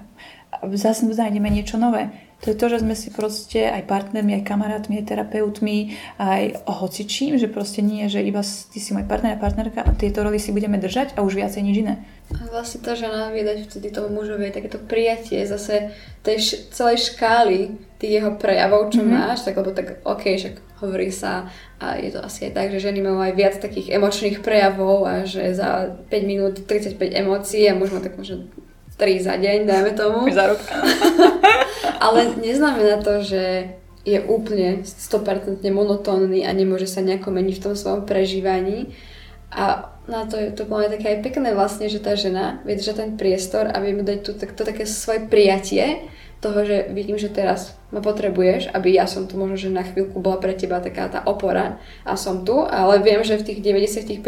zase 0.74 1.06
nájdeme 1.06 1.50
niečo 1.50 1.76
nové. 1.76 2.10
To 2.38 2.54
je 2.54 2.56
to, 2.56 2.70
že 2.70 2.86
sme 2.86 2.94
si 2.94 3.10
proste 3.10 3.66
aj 3.66 3.90
partnermi, 3.90 4.38
aj 4.38 4.46
kamarátmi, 4.46 5.02
aj 5.02 5.10
terapeutmi, 5.10 5.98
aj 6.22 6.70
hocičím, 6.70 7.34
že 7.34 7.50
proste 7.50 7.82
nie, 7.82 8.06
že 8.06 8.22
iba 8.22 8.46
ty 8.46 8.78
si 8.78 8.94
môj 8.94 9.10
partner 9.10 9.34
a 9.34 9.42
partnerka 9.42 9.82
a 9.82 9.90
tieto 9.90 10.22
roli 10.22 10.38
si 10.38 10.54
budeme 10.54 10.78
držať 10.78 11.18
a 11.18 11.26
už 11.26 11.34
viacej 11.34 11.66
nič 11.66 11.76
iné. 11.82 11.98
A 12.30 12.46
vlastne 12.46 12.78
tá 12.78 12.94
žena 12.94 13.34
vie 13.34 13.42
dať 13.42 13.66
vtedy 13.66 13.90
tomu 13.90 14.22
mužovi 14.22 14.54
takéto 14.54 14.78
prijatie 14.78 15.42
zase 15.50 15.90
tej 16.22 16.38
š- 16.38 16.70
celej 16.70 17.10
škály 17.10 17.74
tých 17.98 18.22
jeho 18.22 18.30
prejavov, 18.38 18.94
čo 18.94 19.02
mm-hmm. 19.02 19.18
máš, 19.18 19.42
tak 19.42 19.58
lebo 19.58 19.74
tak 19.74 19.98
OK, 20.06 20.38
však 20.38 20.54
hovorí 20.78 21.10
sa 21.10 21.50
a 21.82 21.98
je 21.98 22.14
to 22.14 22.22
asi 22.22 22.46
aj 22.46 22.52
tak, 22.54 22.70
že 22.70 22.86
ženy 22.86 23.02
majú 23.02 23.18
aj 23.18 23.34
viac 23.34 23.58
takých 23.58 23.98
emočných 23.98 24.46
prejavov 24.46 25.10
a 25.10 25.26
že 25.26 25.42
za 25.58 25.90
5 26.06 26.06
minút 26.22 26.62
35 26.70 26.94
emócií 27.18 27.66
a 27.66 27.74
muž 27.74 27.90
má 27.90 27.98
tak 27.98 28.14
možno 28.14 28.46
3 28.98 29.22
za 29.22 29.34
deň, 29.38 29.58
dajme 29.64 29.92
tomu. 29.94 30.26
Za 30.34 30.50
rok. 30.50 30.60
Ale 32.04 32.34
neznamená 32.42 32.98
to, 32.98 33.22
že 33.22 33.72
je 34.02 34.18
úplne 34.26 34.82
100% 34.82 35.62
monotónny 35.70 36.42
a 36.42 36.50
nemôže 36.50 36.90
sa 36.90 36.98
nejako 36.98 37.30
meniť 37.30 37.54
v 37.60 37.64
tom 37.64 37.74
svojom 37.78 38.02
prežívaní. 38.02 38.90
A 39.54 39.94
na 40.08 40.24
to 40.24 40.40
je 40.40 40.50
to 40.56 40.64
plne 40.64 40.88
také 40.88 41.14
aj 41.14 41.24
pekné 41.24 41.52
vlastne, 41.52 41.86
že 41.86 42.00
tá 42.00 42.16
žena 42.16 42.64
vie 42.64 42.76
držať 42.76 42.96
ten 42.96 43.10
priestor 43.20 43.68
a 43.68 43.76
vie 43.78 43.92
mu 43.92 44.02
dať 44.02 44.18
to, 44.24 44.32
to 44.34 44.62
také 44.64 44.88
svoje 44.88 45.28
prijatie 45.28 46.08
toho, 46.38 46.62
že 46.62 46.86
vidím, 46.94 47.18
že 47.18 47.34
teraz 47.34 47.74
ma 47.90 47.98
potrebuješ, 47.98 48.70
aby 48.70 48.94
ja 48.94 49.10
som 49.10 49.26
tu 49.26 49.34
možno, 49.34 49.58
že 49.58 49.74
na 49.74 49.82
chvíľku 49.82 50.22
bola 50.22 50.38
pre 50.38 50.54
teba 50.54 50.78
taká 50.78 51.10
tá 51.10 51.26
opora 51.26 51.82
a 52.06 52.14
som 52.14 52.46
tu, 52.46 52.62
ale 52.62 53.02
viem, 53.02 53.26
že 53.26 53.42
v 53.42 53.46
tých 53.46 53.58
95% 53.58 54.22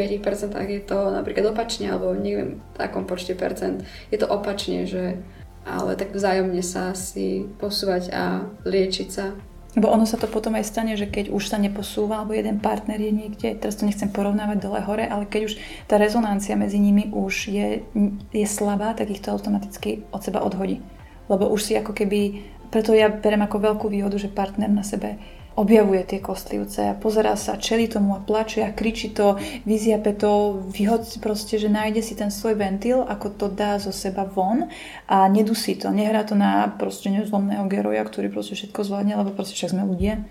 je 0.58 0.82
to 0.82 0.98
napríklad 1.14 1.54
opačne, 1.54 1.86
alebo 1.86 2.10
neviem 2.18 2.58
v 2.58 2.76
takom 2.76 3.06
počte 3.06 3.38
percent, 3.38 3.86
je 4.10 4.18
to 4.18 4.26
opačne, 4.26 4.90
že 4.90 5.22
ale 5.62 5.94
tak 5.94 6.10
vzájomne 6.10 6.64
sa 6.66 6.96
si 6.98 7.46
posúvať 7.60 8.10
a 8.10 8.48
liečiť 8.64 9.08
sa. 9.12 9.36
Lebo 9.78 9.86
ono 9.86 10.02
sa 10.02 10.18
to 10.18 10.26
potom 10.26 10.58
aj 10.58 10.66
stane, 10.66 10.98
že 10.98 11.06
keď 11.06 11.30
už 11.30 11.46
sa 11.46 11.54
neposúva, 11.54 12.18
alebo 12.18 12.34
jeden 12.34 12.58
partner 12.58 12.98
je 12.98 13.12
niekde, 13.14 13.54
teraz 13.54 13.78
to 13.78 13.86
nechcem 13.86 14.10
porovnávať 14.10 14.66
dole 14.66 14.82
hore, 14.82 15.06
ale 15.06 15.30
keď 15.30 15.46
už 15.46 15.54
tá 15.86 15.94
rezonancia 15.94 16.58
medzi 16.58 16.82
nimi 16.82 17.06
už 17.14 17.46
je, 17.46 17.86
je 18.34 18.46
slabá, 18.50 18.98
tak 18.98 19.14
ich 19.14 19.22
to 19.22 19.30
automaticky 19.30 20.02
od 20.10 20.26
seba 20.26 20.42
odhodí 20.42 20.82
lebo 21.30 21.46
už 21.46 21.60
si 21.62 21.72
ako 21.78 21.94
keby, 21.94 22.42
preto 22.74 22.90
ja 22.90 23.06
berem 23.06 23.46
ako 23.46 23.56
veľkú 23.62 23.86
výhodu, 23.86 24.18
že 24.18 24.26
partner 24.26 24.66
na 24.66 24.82
sebe 24.82 25.16
objavuje 25.58 26.06
tie 26.06 26.20
kostlivce 26.22 26.88
a 26.88 26.94
pozerá 26.96 27.34
sa, 27.34 27.60
čeli 27.60 27.90
tomu 27.90 28.14
a 28.16 28.22
plače 28.22 28.64
a 28.64 28.72
kričí 28.72 29.10
to, 29.12 29.36
vyziape 29.66 30.14
to, 30.16 30.62
vyhod 30.72 31.04
proste, 31.20 31.58
že 31.58 31.68
nájde 31.68 32.00
si 32.00 32.14
ten 32.14 32.30
svoj 32.30 32.54
ventil, 32.54 33.02
ako 33.02 33.26
to 33.34 33.46
dá 33.50 33.76
zo 33.76 33.90
seba 33.90 34.24
von 34.24 34.70
a 35.10 35.26
nedusí 35.28 35.76
to, 35.76 35.90
nehrá 35.90 36.22
to 36.22 36.38
na 36.38 36.70
proste 36.78 37.10
nezlomného 37.10 37.66
geroja, 37.66 38.00
ktorý 38.06 38.30
proste 38.30 38.56
všetko 38.56 38.80
zvládne, 38.86 39.18
lebo 39.20 39.34
proste 39.34 39.58
však 39.58 39.74
sme 39.74 39.84
ľudia. 39.84 40.22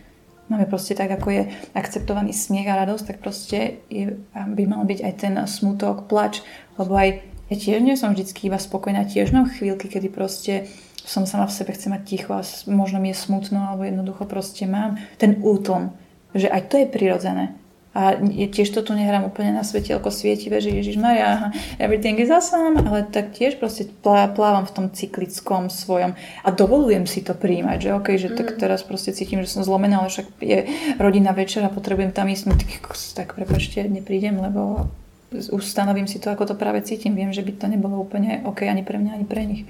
Máme 0.49 0.65
proste 0.65 0.97
tak, 0.97 1.13
ako 1.13 1.29
je 1.29 1.43
akceptovaný 1.77 2.33
smiech 2.33 2.65
a 2.65 2.81
radosť, 2.81 3.05
tak 3.05 3.17
proste 3.21 3.85
je, 3.85 4.17
by 4.33 4.63
mal 4.65 4.81
byť 4.81 4.99
aj 5.05 5.13
ten 5.13 5.33
smutok, 5.45 6.09
plač, 6.09 6.41
lebo 6.81 6.97
aj 6.97 7.21
ja 7.53 7.55
tiež 7.57 7.85
nie 7.85 7.93
som 7.93 8.17
vždy 8.17 8.33
iba 8.49 8.57
spokojná, 8.57 9.05
tiež 9.05 9.29
mám 9.29 9.49
chvíľky, 9.49 9.89
kedy 9.89 10.09
proste 10.09 10.69
som 11.05 11.23
sama 11.23 11.47
v 11.47 11.55
sebe, 11.55 11.71
chcem 11.71 11.93
mať 11.93 12.03
ticho 12.03 12.31
a 12.35 12.41
možno 12.67 12.99
mi 12.99 13.13
je 13.13 13.21
smutno, 13.21 13.71
alebo 13.71 13.87
jednoducho 13.87 14.25
proste 14.25 14.67
mám 14.67 14.99
ten 15.21 15.39
útlm, 15.39 15.95
že 16.35 16.51
aj 16.51 16.61
to 16.67 16.75
je 16.81 16.87
prirodzené. 16.89 17.55
A 17.89 18.13
tiež 18.21 18.69
to 18.69 18.85
tu 18.85 18.93
nehrám 18.93 19.25
úplne 19.25 19.49
na 19.49 19.65
svetielko 19.65 20.13
svietivé, 20.13 20.61
že 20.61 20.69
Ježiš 20.69 21.01
Maria, 21.01 21.49
everything 21.81 22.21
is 22.21 22.29
awesome, 22.29 22.77
ale 22.77 23.01
tak 23.09 23.33
tiež 23.33 23.57
proste 23.57 23.89
plávam 24.05 24.61
v 24.69 24.71
tom 24.77 24.85
cyklickom 24.93 25.73
svojom 25.73 26.13
a 26.45 26.49
dovolujem 26.53 27.09
si 27.09 27.25
to 27.25 27.33
príjmať, 27.33 27.77
že 27.81 27.89
OK, 27.97 28.07
že 28.21 28.29
mm. 28.29 28.35
tak 28.37 28.47
teraz 28.61 28.85
proste 28.85 29.09
cítim, 29.09 29.41
že 29.41 29.49
som 29.49 29.65
zlomená, 29.65 30.05
ale 30.05 30.13
však 30.13 30.27
je 30.37 30.69
rodina 31.01 31.33
večer 31.33 31.65
a 31.65 31.73
potrebujem 31.73 32.13
tam 32.13 32.29
ísť, 32.29 32.43
no 32.45 32.53
tak, 32.53 32.93
tak 33.17 33.27
prepačte, 33.33 33.81
neprídem, 33.89 34.37
lebo 34.37 34.85
už 35.29 35.61
stanovím 35.65 36.05
si 36.09 36.17
to, 36.17 36.33
ako 36.33 36.53
to 36.53 36.55
práve 36.57 36.81
cítim. 36.81 37.13
Viem, 37.13 37.29
že 37.29 37.45
by 37.45 37.53
to 37.53 37.65
nebolo 37.69 38.01
úplne 38.01 38.41
OK 38.49 38.65
ani 38.65 38.81
pre 38.81 38.97
mňa, 38.97 39.11
ani 39.13 39.25
pre 39.29 39.45
nich 39.45 39.65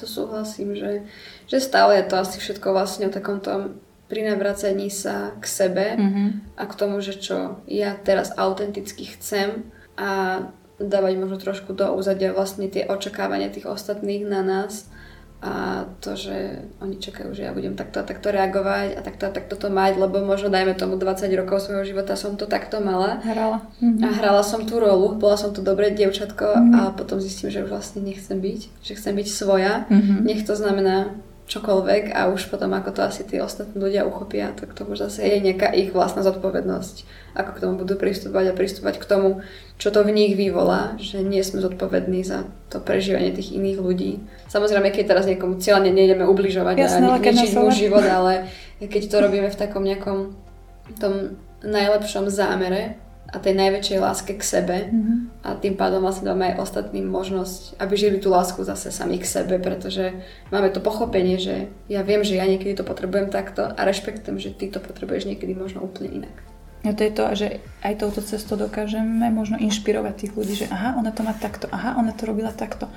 to 0.00 0.08
súhlasím, 0.08 0.72
že, 0.72 1.04
že 1.44 1.58
stále 1.60 2.00
je 2.00 2.08
to 2.08 2.16
asi 2.16 2.40
všetko 2.40 2.72
vlastne 2.72 3.06
o 3.06 3.14
takom 3.14 3.38
tom 3.44 3.76
prinavracení 4.10 4.90
sa 4.90 5.36
k 5.38 5.44
sebe 5.46 5.86
mm-hmm. 5.94 6.58
a 6.58 6.62
k 6.66 6.74
tomu, 6.74 6.98
že 6.98 7.14
čo 7.14 7.62
ja 7.70 7.94
teraz 7.94 8.34
autenticky 8.34 9.06
chcem 9.06 9.70
a 9.94 10.42
dávať 10.80 11.14
možno 11.20 11.38
trošku 11.38 11.76
do 11.76 11.92
úzadia 11.94 12.34
vlastne 12.34 12.66
tie 12.66 12.88
očakávania 12.88 13.52
tých 13.52 13.68
ostatných 13.68 14.26
na 14.26 14.42
nás 14.42 14.90
a 15.40 15.88
to, 16.04 16.20
že 16.20 16.68
oni 16.84 17.00
čakajú, 17.00 17.32
že 17.32 17.48
ja 17.48 17.56
budem 17.56 17.72
takto 17.72 18.00
a 18.00 18.04
takto 18.04 18.28
reagovať 18.28 18.92
a 18.92 19.00
takto 19.00 19.24
a 19.24 19.32
takto 19.32 19.56
to 19.56 19.72
mať, 19.72 19.96
lebo 19.96 20.20
možno 20.20 20.52
dajme 20.52 20.76
tomu 20.76 21.00
20 21.00 21.32
rokov 21.32 21.64
svojho 21.64 21.80
života 21.88 22.12
som 22.12 22.36
to 22.36 22.44
takto 22.44 22.84
mala. 22.84 23.24
Hrala. 23.24 23.64
Mm-hmm. 23.80 24.04
A 24.04 24.08
hrala 24.20 24.44
som 24.44 24.68
tú 24.68 24.76
rolu, 24.76 25.16
bola 25.16 25.40
som 25.40 25.56
tu 25.56 25.64
dobré 25.64 25.96
dievčatko 25.96 26.44
mm-hmm. 26.44 26.76
a 26.76 26.80
potom 26.92 27.24
zistím, 27.24 27.48
že 27.48 27.64
už 27.64 27.72
vlastne 27.72 28.04
nechcem 28.04 28.36
byť, 28.36 28.60
že 28.84 28.92
chcem 29.00 29.16
byť 29.16 29.28
svoja. 29.32 29.88
Mm-hmm. 29.88 30.18
Nech 30.28 30.44
to 30.44 30.52
znamená 30.52 31.16
čokoľvek 31.50 32.14
a 32.14 32.30
už 32.30 32.46
potom 32.46 32.70
ako 32.78 32.94
to 32.94 33.00
asi 33.02 33.26
tí 33.26 33.42
ostatní 33.42 33.74
ľudia 33.82 34.06
uchopia, 34.06 34.54
tak 34.54 34.70
to 34.70 34.86
už 34.86 35.10
zase 35.10 35.26
je 35.26 35.42
nejaká 35.42 35.74
ich 35.74 35.90
vlastná 35.90 36.22
zodpovednosť, 36.22 36.96
ako 37.34 37.50
k 37.50 37.60
tomu 37.66 37.74
budú 37.82 37.98
pristúpať 37.98 38.54
a 38.54 38.56
pristúpať 38.56 39.02
k 39.02 39.08
tomu, 39.10 39.42
čo 39.74 39.90
to 39.90 40.06
v 40.06 40.14
nich 40.14 40.38
vyvolá, 40.38 40.94
že 41.02 41.26
nie 41.26 41.42
sme 41.42 41.58
zodpovední 41.58 42.22
za 42.22 42.46
to 42.70 42.78
prežívanie 42.78 43.34
tých 43.34 43.50
iných 43.50 43.78
ľudí. 43.82 44.22
Samozrejme, 44.46 44.94
keď 44.94 45.04
teraz 45.10 45.26
niekomu 45.26 45.58
cieľne 45.58 45.90
nejdeme 45.90 46.22
ubližovať 46.22 46.74
Jasné, 46.78 47.06
a 47.10 47.18
ničiť 47.18 47.58
mu 47.58 47.74
život, 47.74 48.06
ale 48.06 48.46
keď 48.78 49.02
to 49.10 49.16
robíme 49.18 49.50
v 49.50 49.58
takom 49.58 49.82
nejakom 49.82 50.38
tom 51.02 51.34
najlepšom 51.66 52.30
zámere, 52.30 53.09
a 53.30 53.38
tej 53.38 53.54
najväčšej 53.54 53.98
láske 54.02 54.32
k 54.34 54.42
sebe 54.42 54.76
mm-hmm. 54.90 55.46
a 55.46 55.54
tým 55.54 55.78
pádom 55.78 56.02
vlastne 56.02 56.26
dáme 56.26 56.50
aj 56.50 56.66
ostatným 56.66 57.06
možnosť, 57.06 57.78
aby 57.78 57.94
žili 57.94 58.18
tú 58.18 58.34
lásku 58.34 58.58
zase 58.66 58.90
sami 58.90 59.22
k 59.22 59.26
sebe, 59.26 59.62
pretože 59.62 60.18
máme 60.50 60.74
to 60.74 60.82
pochopenie, 60.82 61.38
že 61.38 61.70
ja 61.86 62.02
viem, 62.02 62.26
že 62.26 62.34
ja 62.34 62.44
niekedy 62.44 62.74
to 62.74 62.82
potrebujem 62.82 63.30
takto 63.30 63.70
a 63.70 63.80
rešpektujem, 63.86 64.42
že 64.42 64.50
ty 64.50 64.66
to 64.66 64.82
potrebuješ 64.82 65.30
niekedy 65.30 65.54
možno 65.54 65.86
úplne 65.86 66.26
inak. 66.26 66.34
No 66.80 66.96
to 66.96 67.04
je 67.04 67.12
to, 67.12 67.24
že 67.36 67.48
aj 67.84 67.94
touto 68.00 68.24
cestou 68.24 68.56
dokážeme 68.56 69.28
možno 69.28 69.60
inšpirovať 69.60 70.14
tých 70.16 70.32
ľudí, 70.32 70.54
že 70.64 70.66
aha, 70.72 70.96
ona 70.96 71.12
to 71.12 71.20
má 71.20 71.36
takto, 71.36 71.68
aha, 71.68 72.00
ona 72.00 72.16
to 72.16 72.24
robila 72.24 72.50
takto. 72.56 72.88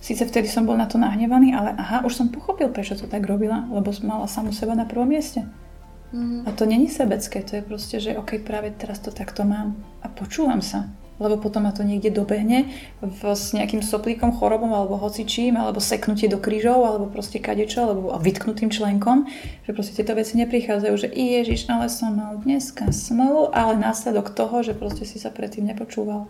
Sice 0.00 0.24
vtedy 0.24 0.48
som 0.48 0.64
bol 0.64 0.78
na 0.78 0.88
to 0.88 0.96
nahnevaný, 0.96 1.52
ale 1.52 1.76
aha, 1.76 2.00
už 2.06 2.16
som 2.16 2.32
pochopil, 2.32 2.72
prečo 2.72 2.96
to 2.96 3.04
tak 3.04 3.22
robila, 3.28 3.68
lebo 3.68 3.92
mala 4.02 4.24
samu 4.24 4.56
seba 4.56 4.72
na 4.72 4.88
prvom 4.88 5.08
mieste. 5.08 5.44
Mm. 6.12 6.46
A 6.46 6.52
to 6.52 6.66
není 6.66 6.88
sebecké, 6.88 7.42
to 7.42 7.56
je 7.56 7.62
proste, 7.62 7.96
že 8.00 8.18
ok, 8.18 8.38
práve 8.46 8.70
teraz 8.70 9.02
to 9.02 9.10
takto 9.10 9.42
mám 9.42 9.74
a 10.02 10.08
počúvam 10.08 10.62
sa. 10.62 10.86
Lebo 11.16 11.40
potom 11.40 11.64
ma 11.64 11.72
to 11.72 11.80
niekde 11.80 12.12
dobehne 12.12 12.68
v, 13.00 13.20
s 13.32 13.56
nejakým 13.56 13.80
soplíkom, 13.80 14.36
chorobom 14.36 14.68
alebo 14.76 15.00
hocičím, 15.00 15.56
alebo 15.56 15.80
seknutie 15.80 16.28
do 16.28 16.36
krížov, 16.36 16.84
alebo 16.84 17.08
proste 17.08 17.40
kadečo, 17.40 17.88
alebo 17.88 18.12
vytknutým 18.20 18.68
členkom, 18.68 19.24
že 19.64 19.72
proste 19.72 19.96
tieto 19.96 20.12
veci 20.12 20.36
neprichádzajú, 20.36 20.94
že 20.94 21.08
ježiš, 21.08 21.72
ale 21.72 21.88
som 21.88 22.12
mal 22.12 22.36
dneska 22.44 22.92
smolu, 22.92 23.48
ale 23.56 23.80
následok 23.80 24.28
toho, 24.36 24.60
že 24.60 24.76
proste 24.76 25.08
si 25.08 25.16
sa 25.16 25.32
predtým 25.32 25.64
nepočúval. 25.64 26.28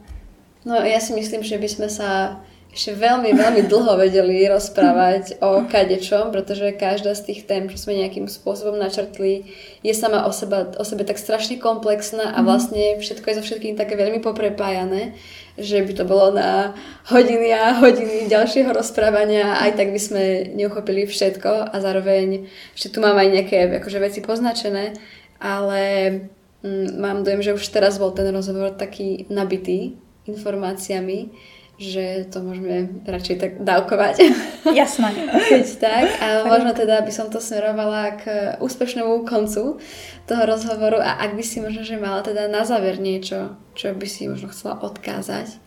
No 0.63 0.75
ja 0.79 1.03
si 1.03 1.19
myslím, 1.19 1.43
že 1.43 1.59
by 1.59 1.69
sme 1.71 1.89
sa 1.91 2.39
ešte 2.77 2.93
veľmi, 2.93 3.33
veľmi 3.33 3.63
dlho 3.73 3.97
vedeli 3.97 4.45
rozprávať 4.53 5.41
o 5.41 5.65
kadečom, 5.65 6.29
pretože 6.29 6.77
každá 6.77 7.17
z 7.17 7.33
tých 7.33 7.49
tém, 7.49 7.73
čo 7.73 7.81
sme 7.81 7.97
nejakým 7.97 8.29
spôsobom 8.29 8.77
načrtli, 8.77 9.49
je 9.81 9.97
sama 9.97 10.29
o, 10.29 10.33
seba, 10.37 10.77
o 10.77 10.85
sebe 10.85 11.09
tak 11.09 11.17
strašne 11.17 11.57
komplexná 11.57 12.37
a 12.37 12.45
mhm. 12.45 12.45
vlastne 12.45 12.85
všetko 13.01 13.25
je 13.25 13.37
so 13.41 13.43
všetkým 13.49 13.81
také 13.81 13.97
veľmi 13.97 14.21
poprepájané, 14.21 15.17
že 15.57 15.81
by 15.81 15.93
to 15.97 16.05
bolo 16.05 16.37
na 16.37 16.77
hodiny 17.09 17.49
a 17.57 17.81
hodiny 17.81 18.29
ďalšieho 18.29 18.69
rozprávania, 18.69 19.57
aj 19.57 19.81
tak 19.81 19.97
by 19.97 20.01
sme 20.01 20.25
neuchopili 20.53 21.09
všetko 21.09 21.73
a 21.73 21.77
zároveň 21.81 22.45
ešte 22.77 22.93
tu 22.93 23.01
mám 23.01 23.17
aj 23.17 23.29
nejaké 23.41 23.57
akože, 23.81 24.05
veci 24.05 24.21
poznačené, 24.21 24.93
ale 25.41 25.83
mm, 26.61 27.01
mám 27.01 27.25
dojem, 27.25 27.41
že 27.41 27.57
už 27.57 27.73
teraz 27.73 27.97
bol 27.97 28.13
ten 28.13 28.29
rozhovor 28.29 28.77
taký 28.77 29.25
nabitý 29.33 29.97
informáciami, 30.29 31.33
že 31.77 32.25
to 32.33 32.41
môžeme 32.41 33.05
radšej 33.05 33.37
tak 33.37 33.53
dávkovať. 33.61 34.33
Jasné. 34.81 35.13
Keď 35.29 35.67
tak. 35.77 36.09
A 36.25 36.49
možno 36.49 36.73
teda 36.73 37.05
by 37.05 37.13
som 37.13 37.29
to 37.29 37.37
smerovala 37.37 38.17
k 38.17 38.25
úspešnému 38.57 39.29
koncu 39.29 39.77
toho 40.25 40.43
rozhovoru 40.49 41.05
a 41.05 41.21
ak 41.21 41.37
by 41.37 41.45
si 41.45 41.61
možno, 41.61 41.85
že 41.85 42.01
mala 42.01 42.25
teda 42.25 42.49
na 42.49 42.65
záver 42.65 42.97
niečo, 42.97 43.61
čo 43.77 43.93
by 43.93 44.09
si 44.09 44.25
možno 44.25 44.49
chcela 44.49 44.81
odkázať, 44.81 45.61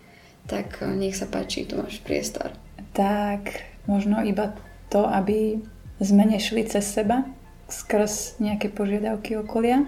tak 0.50 0.82
nech 0.82 1.14
sa 1.14 1.30
páči, 1.30 1.70
tu 1.70 1.78
máš 1.78 2.02
priestor. 2.02 2.58
Tak 2.98 3.62
možno 3.86 4.26
iba 4.26 4.58
to, 4.90 5.06
aby 5.06 5.62
sme 6.02 6.26
nešli 6.26 6.66
cez 6.66 6.90
seba 6.90 7.22
skrz 7.70 8.42
nejaké 8.42 8.74
požiadavky 8.74 9.38
okolia, 9.38 9.86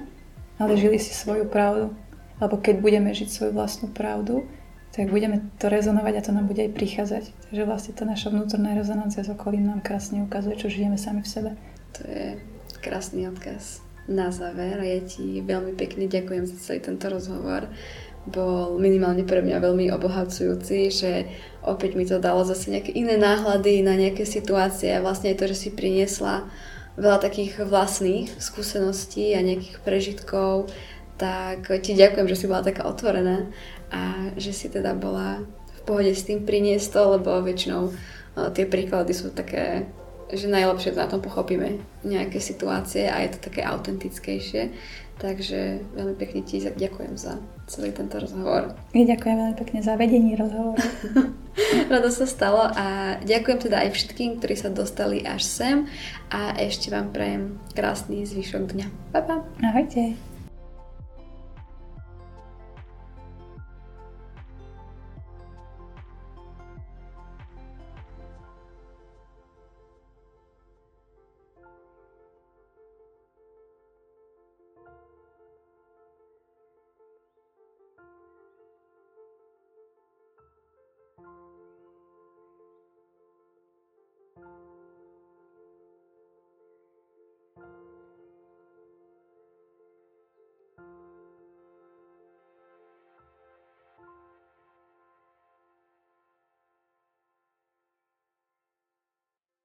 ale 0.62 0.78
žili 0.78 1.02
si 1.02 1.18
svoju 1.18 1.50
pravdu. 1.50 1.98
Lebo 2.38 2.62
keď 2.62 2.78
budeme 2.78 3.10
žiť 3.10 3.30
svoju 3.30 3.52
vlastnú 3.58 3.90
pravdu, 3.90 4.46
tak 4.92 5.08
budeme 5.08 5.48
to 5.56 5.72
rezonovať 5.72 6.14
a 6.20 6.26
to 6.28 6.32
nám 6.36 6.46
bude 6.52 6.60
aj 6.60 6.76
prichádzať. 6.76 7.24
Takže 7.48 7.64
vlastne 7.64 7.94
tá 7.96 8.04
naša 8.04 8.32
vnútorná 8.32 8.76
rezonancia 8.76 9.24
s 9.24 9.32
okolím 9.32 9.72
nám 9.72 9.80
krásne 9.80 10.24
ukazuje, 10.24 10.60
čo 10.60 10.68
žijeme 10.68 11.00
sami 11.00 11.24
v 11.24 11.32
sebe. 11.32 11.52
To 11.96 12.02
je 12.04 12.26
krásny 12.84 13.28
odkaz 13.32 13.82
na 14.10 14.34
záver 14.34 14.82
ja 14.82 15.00
ti 15.02 15.40
veľmi 15.40 15.78
pekne 15.78 16.10
ďakujem 16.10 16.44
za 16.50 16.58
celý 16.58 16.80
tento 16.82 17.08
rozhovor. 17.08 17.70
Bol 18.22 18.78
minimálne 18.78 19.26
pre 19.26 19.42
mňa 19.42 19.58
veľmi 19.58 19.90
obohacujúci, 19.98 20.94
že 20.94 21.26
opäť 21.66 21.98
mi 21.98 22.06
to 22.06 22.22
dalo 22.22 22.46
zase 22.46 22.70
nejaké 22.70 22.94
iné 22.94 23.18
náhľady 23.18 23.82
na 23.82 23.98
nejaké 23.98 24.30
situácie 24.30 24.94
a 24.94 25.02
vlastne 25.02 25.34
aj 25.34 25.42
to, 25.42 25.46
že 25.50 25.58
si 25.58 25.70
priniesla 25.74 26.46
veľa 27.02 27.18
takých 27.18 27.66
vlastných 27.66 28.30
skúseností 28.38 29.34
a 29.34 29.42
nejakých 29.42 29.82
prežitkov, 29.82 30.70
tak 31.18 31.66
ti 31.82 31.98
ďakujem, 31.98 32.30
že 32.30 32.38
si 32.38 32.46
bola 32.46 32.62
taká 32.62 32.86
otvorená 32.86 33.50
a 33.92 34.32
že 34.40 34.56
si 34.56 34.68
teda 34.72 34.96
bola 34.96 35.44
v 35.78 35.82
pohode 35.84 36.12
s 36.16 36.24
tým 36.24 36.48
priniesť 36.48 36.88
to, 36.96 37.02
lebo 37.20 37.44
väčšinou 37.44 37.92
uh, 37.92 38.50
tie 38.56 38.66
príklady 38.66 39.12
sú 39.12 39.36
také, 39.36 39.86
že 40.32 40.48
najlepšie 40.48 40.96
na 40.96 41.12
tom 41.12 41.20
pochopíme 41.20 41.84
nejaké 42.08 42.40
situácie 42.40 43.12
a 43.12 43.20
je 43.22 43.36
to 43.36 43.52
také 43.52 43.62
autentickejšie. 43.68 44.72
Takže 45.22 45.86
veľmi 45.94 46.18
pekne 46.18 46.42
ti 46.42 46.58
ďakujem 46.58 47.14
za 47.14 47.38
celý 47.70 47.94
tento 47.94 48.18
rozhovor. 48.18 48.74
Ja 48.90 49.06
ďakujem 49.06 49.36
veľmi 49.38 49.56
pekne 49.62 49.80
za 49.86 49.94
vedenie 49.94 50.34
rozhovoru. 50.34 50.82
Rado 51.94 52.10
sa 52.10 52.26
stalo 52.26 52.66
a 52.66 53.20
ďakujem 53.22 53.70
teda 53.70 53.86
aj 53.86 53.90
všetkým, 53.94 54.42
ktorí 54.42 54.56
sa 54.58 54.74
dostali 54.74 55.22
až 55.22 55.46
sem 55.46 55.78
a 56.34 56.58
ešte 56.58 56.90
vám 56.90 57.14
prajem 57.14 57.62
krásny 57.78 58.26
zvyšok 58.26 58.74
dňa. 58.74 58.88
Pa, 59.14 59.22
pa. 59.22 59.46
Ahojte. 59.62 60.31